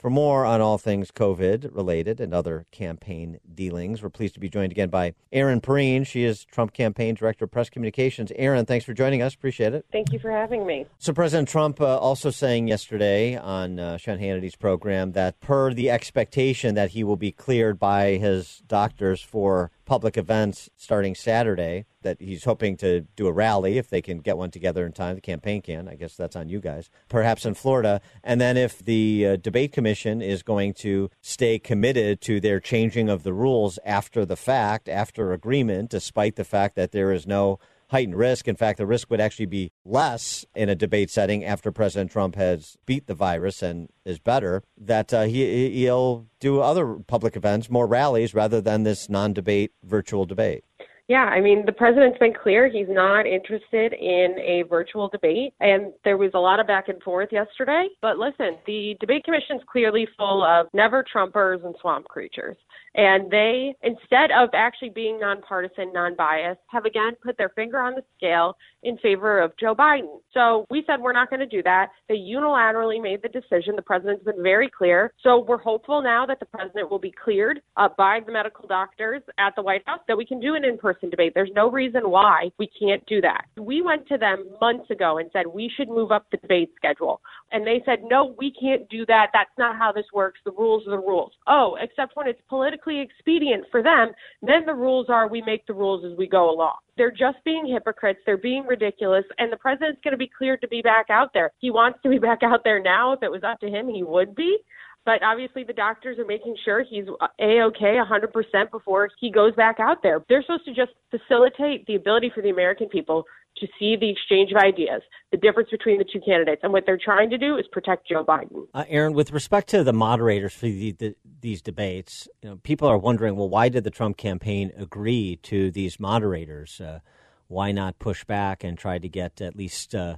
For 0.02 0.10
more 0.10 0.44
on 0.44 0.60
all 0.60 0.78
things 0.78 1.12
COVID 1.12 1.76
related 1.76 2.18
and 2.18 2.34
other 2.34 2.66
campaign 2.72 3.38
dealings, 3.54 4.02
we're 4.02 4.10
pleased 4.10 4.34
to 4.34 4.40
be 4.40 4.48
joined 4.48 4.72
again 4.72 4.88
by 4.88 5.14
Erin 5.30 5.60
Perrine. 5.60 6.02
She 6.04 6.24
is 6.24 6.44
Trump 6.44 6.72
Campaign 6.72 7.14
Director 7.14 7.44
of 7.44 7.52
Press 7.52 7.70
Communications. 7.70 8.32
Erin, 8.34 8.66
thanks 8.66 8.84
for 8.84 8.94
joining 8.94 9.22
us. 9.22 9.32
Appreciate 9.32 9.74
it. 9.74 9.86
Thank 9.92 10.12
you 10.12 10.18
for 10.18 10.32
having 10.32 10.66
me. 10.66 10.86
So, 10.98 11.12
President 11.12 11.48
Trump 11.48 11.80
uh, 11.80 11.98
also 11.98 12.30
saying 12.30 12.66
yesterday 12.66 13.36
on 13.36 13.78
uh, 13.78 13.96
Sean 13.96 14.18
Hannity's 14.18 14.56
program 14.56 15.12
that 15.12 15.38
per 15.38 15.72
the 15.72 15.88
expectation 15.88 16.74
that 16.74 16.90
he 16.90 17.04
will 17.04 17.14
be 17.14 17.30
cleared 17.30 17.78
by 17.78 18.16
his 18.16 18.60
doctors 18.66 19.22
for 19.22 19.70
public 19.84 20.16
events 20.16 20.68
starting 20.76 21.14
Saturday, 21.14 21.86
that 22.02 22.20
he's 22.20 22.44
hoping 22.44 22.76
to 22.78 23.02
do 23.16 23.26
a 23.26 23.32
rally 23.32 23.78
if 23.78 23.88
they 23.88 24.02
can 24.02 24.18
get 24.18 24.36
one 24.36 24.50
together 24.50 24.84
in 24.86 24.92
time. 24.92 25.14
The 25.14 25.20
campaign 25.20 25.62
can. 25.62 25.88
I 25.88 25.94
guess 25.94 26.14
that's 26.14 26.36
on 26.36 26.48
you 26.48 26.60
guys. 26.60 26.90
Perhaps 27.08 27.46
in 27.46 27.54
Florida. 27.54 28.00
And 28.22 28.40
then 28.40 28.56
if 28.56 28.78
the 28.78 29.26
uh, 29.26 29.36
debate 29.36 29.72
commission 29.72 30.22
is 30.22 30.42
going 30.42 30.74
to 30.74 31.10
stay 31.20 31.58
committed 31.58 32.20
to 32.22 32.40
their 32.40 32.60
changing 32.60 33.08
of 33.08 33.22
the 33.22 33.32
rules 33.32 33.78
after 33.84 34.24
the 34.24 34.36
fact, 34.36 34.88
after 34.88 35.32
agreement, 35.32 35.90
despite 35.90 36.36
the 36.36 36.44
fact 36.44 36.76
that 36.76 36.92
there 36.92 37.12
is 37.12 37.26
no 37.26 37.58
heightened 37.92 38.16
risk. 38.16 38.48
In 38.48 38.56
fact, 38.56 38.78
the 38.78 38.86
risk 38.86 39.10
would 39.10 39.20
actually 39.20 39.46
be 39.46 39.70
less 39.84 40.46
in 40.54 40.70
a 40.70 40.74
debate 40.74 41.10
setting 41.10 41.44
after 41.44 41.70
President 41.70 42.10
Trump 42.10 42.36
has 42.36 42.78
beat 42.86 43.06
the 43.06 43.14
virus 43.14 43.62
and 43.62 43.90
is 44.06 44.18
better. 44.18 44.62
That 44.78 45.12
uh, 45.12 45.24
he 45.24 45.70
he'll 45.70 46.26
do 46.40 46.60
other 46.60 46.94
public 47.06 47.36
events, 47.36 47.70
more 47.70 47.86
rallies, 47.86 48.34
rather 48.34 48.60
than 48.62 48.82
this 48.82 49.10
non-debate 49.10 49.72
virtual 49.84 50.24
debate. 50.24 50.64
Yeah, 51.08 51.24
I 51.24 51.40
mean, 51.40 51.66
the 51.66 51.72
president's 51.72 52.18
been 52.18 52.32
clear 52.32 52.68
he's 52.68 52.86
not 52.88 53.26
interested 53.26 53.92
in 53.92 54.36
a 54.38 54.62
virtual 54.70 55.08
debate, 55.08 55.52
and 55.60 55.92
there 56.04 56.16
was 56.16 56.30
a 56.34 56.38
lot 56.38 56.60
of 56.60 56.66
back 56.68 56.88
and 56.88 57.02
forth 57.02 57.30
yesterday. 57.32 57.88
But 58.00 58.18
listen, 58.18 58.56
the 58.66 58.96
debate 59.00 59.24
commission's 59.24 59.62
clearly 59.70 60.06
full 60.16 60.44
of 60.44 60.68
never 60.72 61.04
Trumpers 61.12 61.64
and 61.66 61.74
swamp 61.80 62.06
creatures. 62.06 62.56
And 62.94 63.30
they, 63.30 63.74
instead 63.82 64.30
of 64.30 64.50
actually 64.54 64.90
being 64.90 65.18
nonpartisan, 65.18 65.92
non 65.92 66.14
biased, 66.14 66.60
have 66.68 66.84
again 66.84 67.14
put 67.22 67.36
their 67.36 67.50
finger 67.50 67.80
on 67.80 67.94
the 67.94 68.04
scale 68.16 68.56
in 68.82 68.96
favor 68.98 69.40
of 69.40 69.52
Joe 69.58 69.74
Biden. 69.74 70.20
So 70.34 70.66
we 70.70 70.82
said 70.86 71.00
we're 71.00 71.12
not 71.12 71.30
going 71.30 71.40
to 71.40 71.46
do 71.46 71.62
that. 71.62 71.88
They 72.08 72.16
unilaterally 72.16 73.00
made 73.02 73.20
the 73.22 73.28
decision. 73.28 73.76
The 73.76 73.82
president's 73.82 74.24
been 74.24 74.42
very 74.42 74.70
clear. 74.70 75.12
So 75.22 75.44
we're 75.46 75.58
hopeful 75.58 76.02
now 76.02 76.26
that 76.26 76.40
the 76.40 76.46
president 76.46 76.90
will 76.90 76.98
be 76.98 77.12
cleared 77.12 77.60
uh, 77.76 77.88
by 77.96 78.20
the 78.24 78.32
medical 78.32 78.66
doctors 78.66 79.22
at 79.38 79.54
the 79.56 79.62
White 79.62 79.82
House 79.86 80.00
that 80.08 80.16
we 80.16 80.26
can 80.26 80.40
do 80.40 80.54
an 80.54 80.64
in 80.64 80.78
person 80.78 81.10
debate. 81.10 81.32
There's 81.34 81.50
no 81.54 81.70
reason 81.70 82.10
why 82.10 82.50
we 82.58 82.68
can't 82.78 83.04
do 83.06 83.20
that. 83.20 83.44
We 83.58 83.82
went 83.82 84.06
to 84.08 84.18
them 84.18 84.46
months 84.60 84.90
ago 84.90 85.18
and 85.18 85.30
said 85.32 85.46
we 85.46 85.70
should 85.76 85.88
move 85.88 86.10
up 86.10 86.26
the 86.30 86.38
debate 86.38 86.72
schedule. 86.76 87.20
And 87.52 87.66
they 87.66 87.82
said, 87.84 88.00
no, 88.04 88.34
we 88.38 88.52
can't 88.58 88.88
do 88.88 89.04
that. 89.06 89.28
That's 89.32 89.50
not 89.58 89.76
how 89.76 89.92
this 89.92 90.06
works. 90.12 90.40
The 90.44 90.52
rules 90.52 90.86
are 90.86 90.90
the 90.90 90.98
rules. 90.98 91.32
Oh, 91.46 91.76
except 91.80 92.16
when 92.16 92.26
it's 92.26 92.40
politically 92.48 93.00
expedient 93.00 93.64
for 93.70 93.82
them, 93.82 94.12
then 94.40 94.64
the 94.66 94.74
rules 94.74 95.06
are 95.08 95.28
we 95.28 95.42
make 95.42 95.66
the 95.66 95.74
rules 95.74 96.04
as 96.04 96.16
we 96.16 96.28
go 96.28 96.50
along. 96.50 96.76
They're 96.96 97.10
just 97.10 97.38
being 97.44 97.66
hypocrites. 97.66 98.20
They're 98.26 98.36
being 98.36 98.66
ridiculous. 98.66 99.24
And 99.38 99.52
the 99.52 99.56
president's 99.56 100.00
going 100.04 100.12
to 100.12 100.18
be 100.18 100.30
cleared 100.36 100.60
to 100.60 100.68
be 100.68 100.82
back 100.82 101.06
out 101.10 101.30
there. 101.32 101.52
He 101.58 101.70
wants 101.70 101.98
to 102.02 102.08
be 102.08 102.18
back 102.28 102.42
out 102.42 102.64
there 102.64 102.82
now. 102.82 103.12
If 103.12 103.22
it 103.22 103.30
was 103.30 103.42
up 103.44 103.60
to 103.60 103.68
him, 103.68 103.88
he 103.88 104.02
would 104.02 104.34
be. 104.34 104.58
But 105.04 105.22
obviously, 105.24 105.64
the 105.64 105.72
doctors 105.72 106.18
are 106.18 106.24
making 106.24 106.56
sure 106.64 106.84
he's 106.88 107.06
a 107.40 107.60
okay 107.62 107.96
100% 107.98 108.70
before 108.70 109.08
he 109.18 109.32
goes 109.32 109.52
back 109.56 109.80
out 109.80 110.00
there. 110.02 110.24
They're 110.28 110.42
supposed 110.42 110.64
to 110.66 110.74
just 110.74 110.92
facilitate 111.10 111.84
the 111.86 111.96
ability 111.96 112.30
for 112.32 112.40
the 112.40 112.50
American 112.50 112.88
people 112.88 113.24
to 113.58 113.66
see 113.78 113.96
the 113.96 114.10
exchange 114.10 114.50
of 114.50 114.58
ideas, 114.58 115.02
the 115.30 115.36
difference 115.36 115.70
between 115.70 115.98
the 115.98 116.04
two 116.04 116.20
candidates. 116.20 116.60
And 116.62 116.72
what 116.72 116.84
they're 116.86 116.98
trying 117.02 117.30
to 117.30 117.38
do 117.38 117.56
is 117.56 117.66
protect 117.70 118.08
Joe 118.08 118.24
Biden. 118.24 118.66
Uh, 118.74 118.84
Erin, 118.88 119.12
with 119.12 119.32
respect 119.32 119.68
to 119.68 119.84
the 119.84 119.92
moderators 119.92 120.52
for 120.52 120.66
the, 120.66 120.92
the, 120.92 121.14
these 121.40 121.62
debates, 121.62 122.28
you 122.42 122.50
know, 122.50 122.56
people 122.56 122.88
are 122.88 122.98
wondering, 122.98 123.36
well, 123.36 123.48
why 123.48 123.68
did 123.68 123.84
the 123.84 123.90
Trump 123.90 124.16
campaign 124.16 124.72
agree 124.76 125.38
to 125.44 125.70
these 125.70 126.00
moderators? 126.00 126.80
Uh, 126.80 127.00
why 127.48 127.70
not 127.70 127.98
push 127.98 128.24
back 128.24 128.64
and 128.64 128.78
try 128.78 128.98
to 128.98 129.08
get 129.08 129.40
at 129.40 129.54
least 129.54 129.94
uh, 129.94 130.16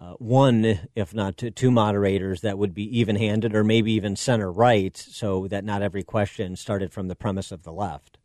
uh 0.00 0.12
one, 0.18 0.88
if 0.94 1.14
not 1.14 1.36
two, 1.38 1.50
two 1.50 1.70
moderators 1.70 2.42
that 2.42 2.58
would 2.58 2.74
be 2.74 2.98
even 2.98 3.16
handed 3.16 3.54
or 3.54 3.64
maybe 3.64 3.92
even 3.92 4.14
center 4.14 4.52
right 4.52 4.96
so 4.96 5.48
that 5.48 5.64
not 5.64 5.82
every 5.82 6.02
question 6.02 6.54
started 6.54 6.92
from 6.92 7.08
the 7.08 7.16
premise 7.16 7.50
of 7.50 7.62
the 7.62 7.72
left? 7.72 8.18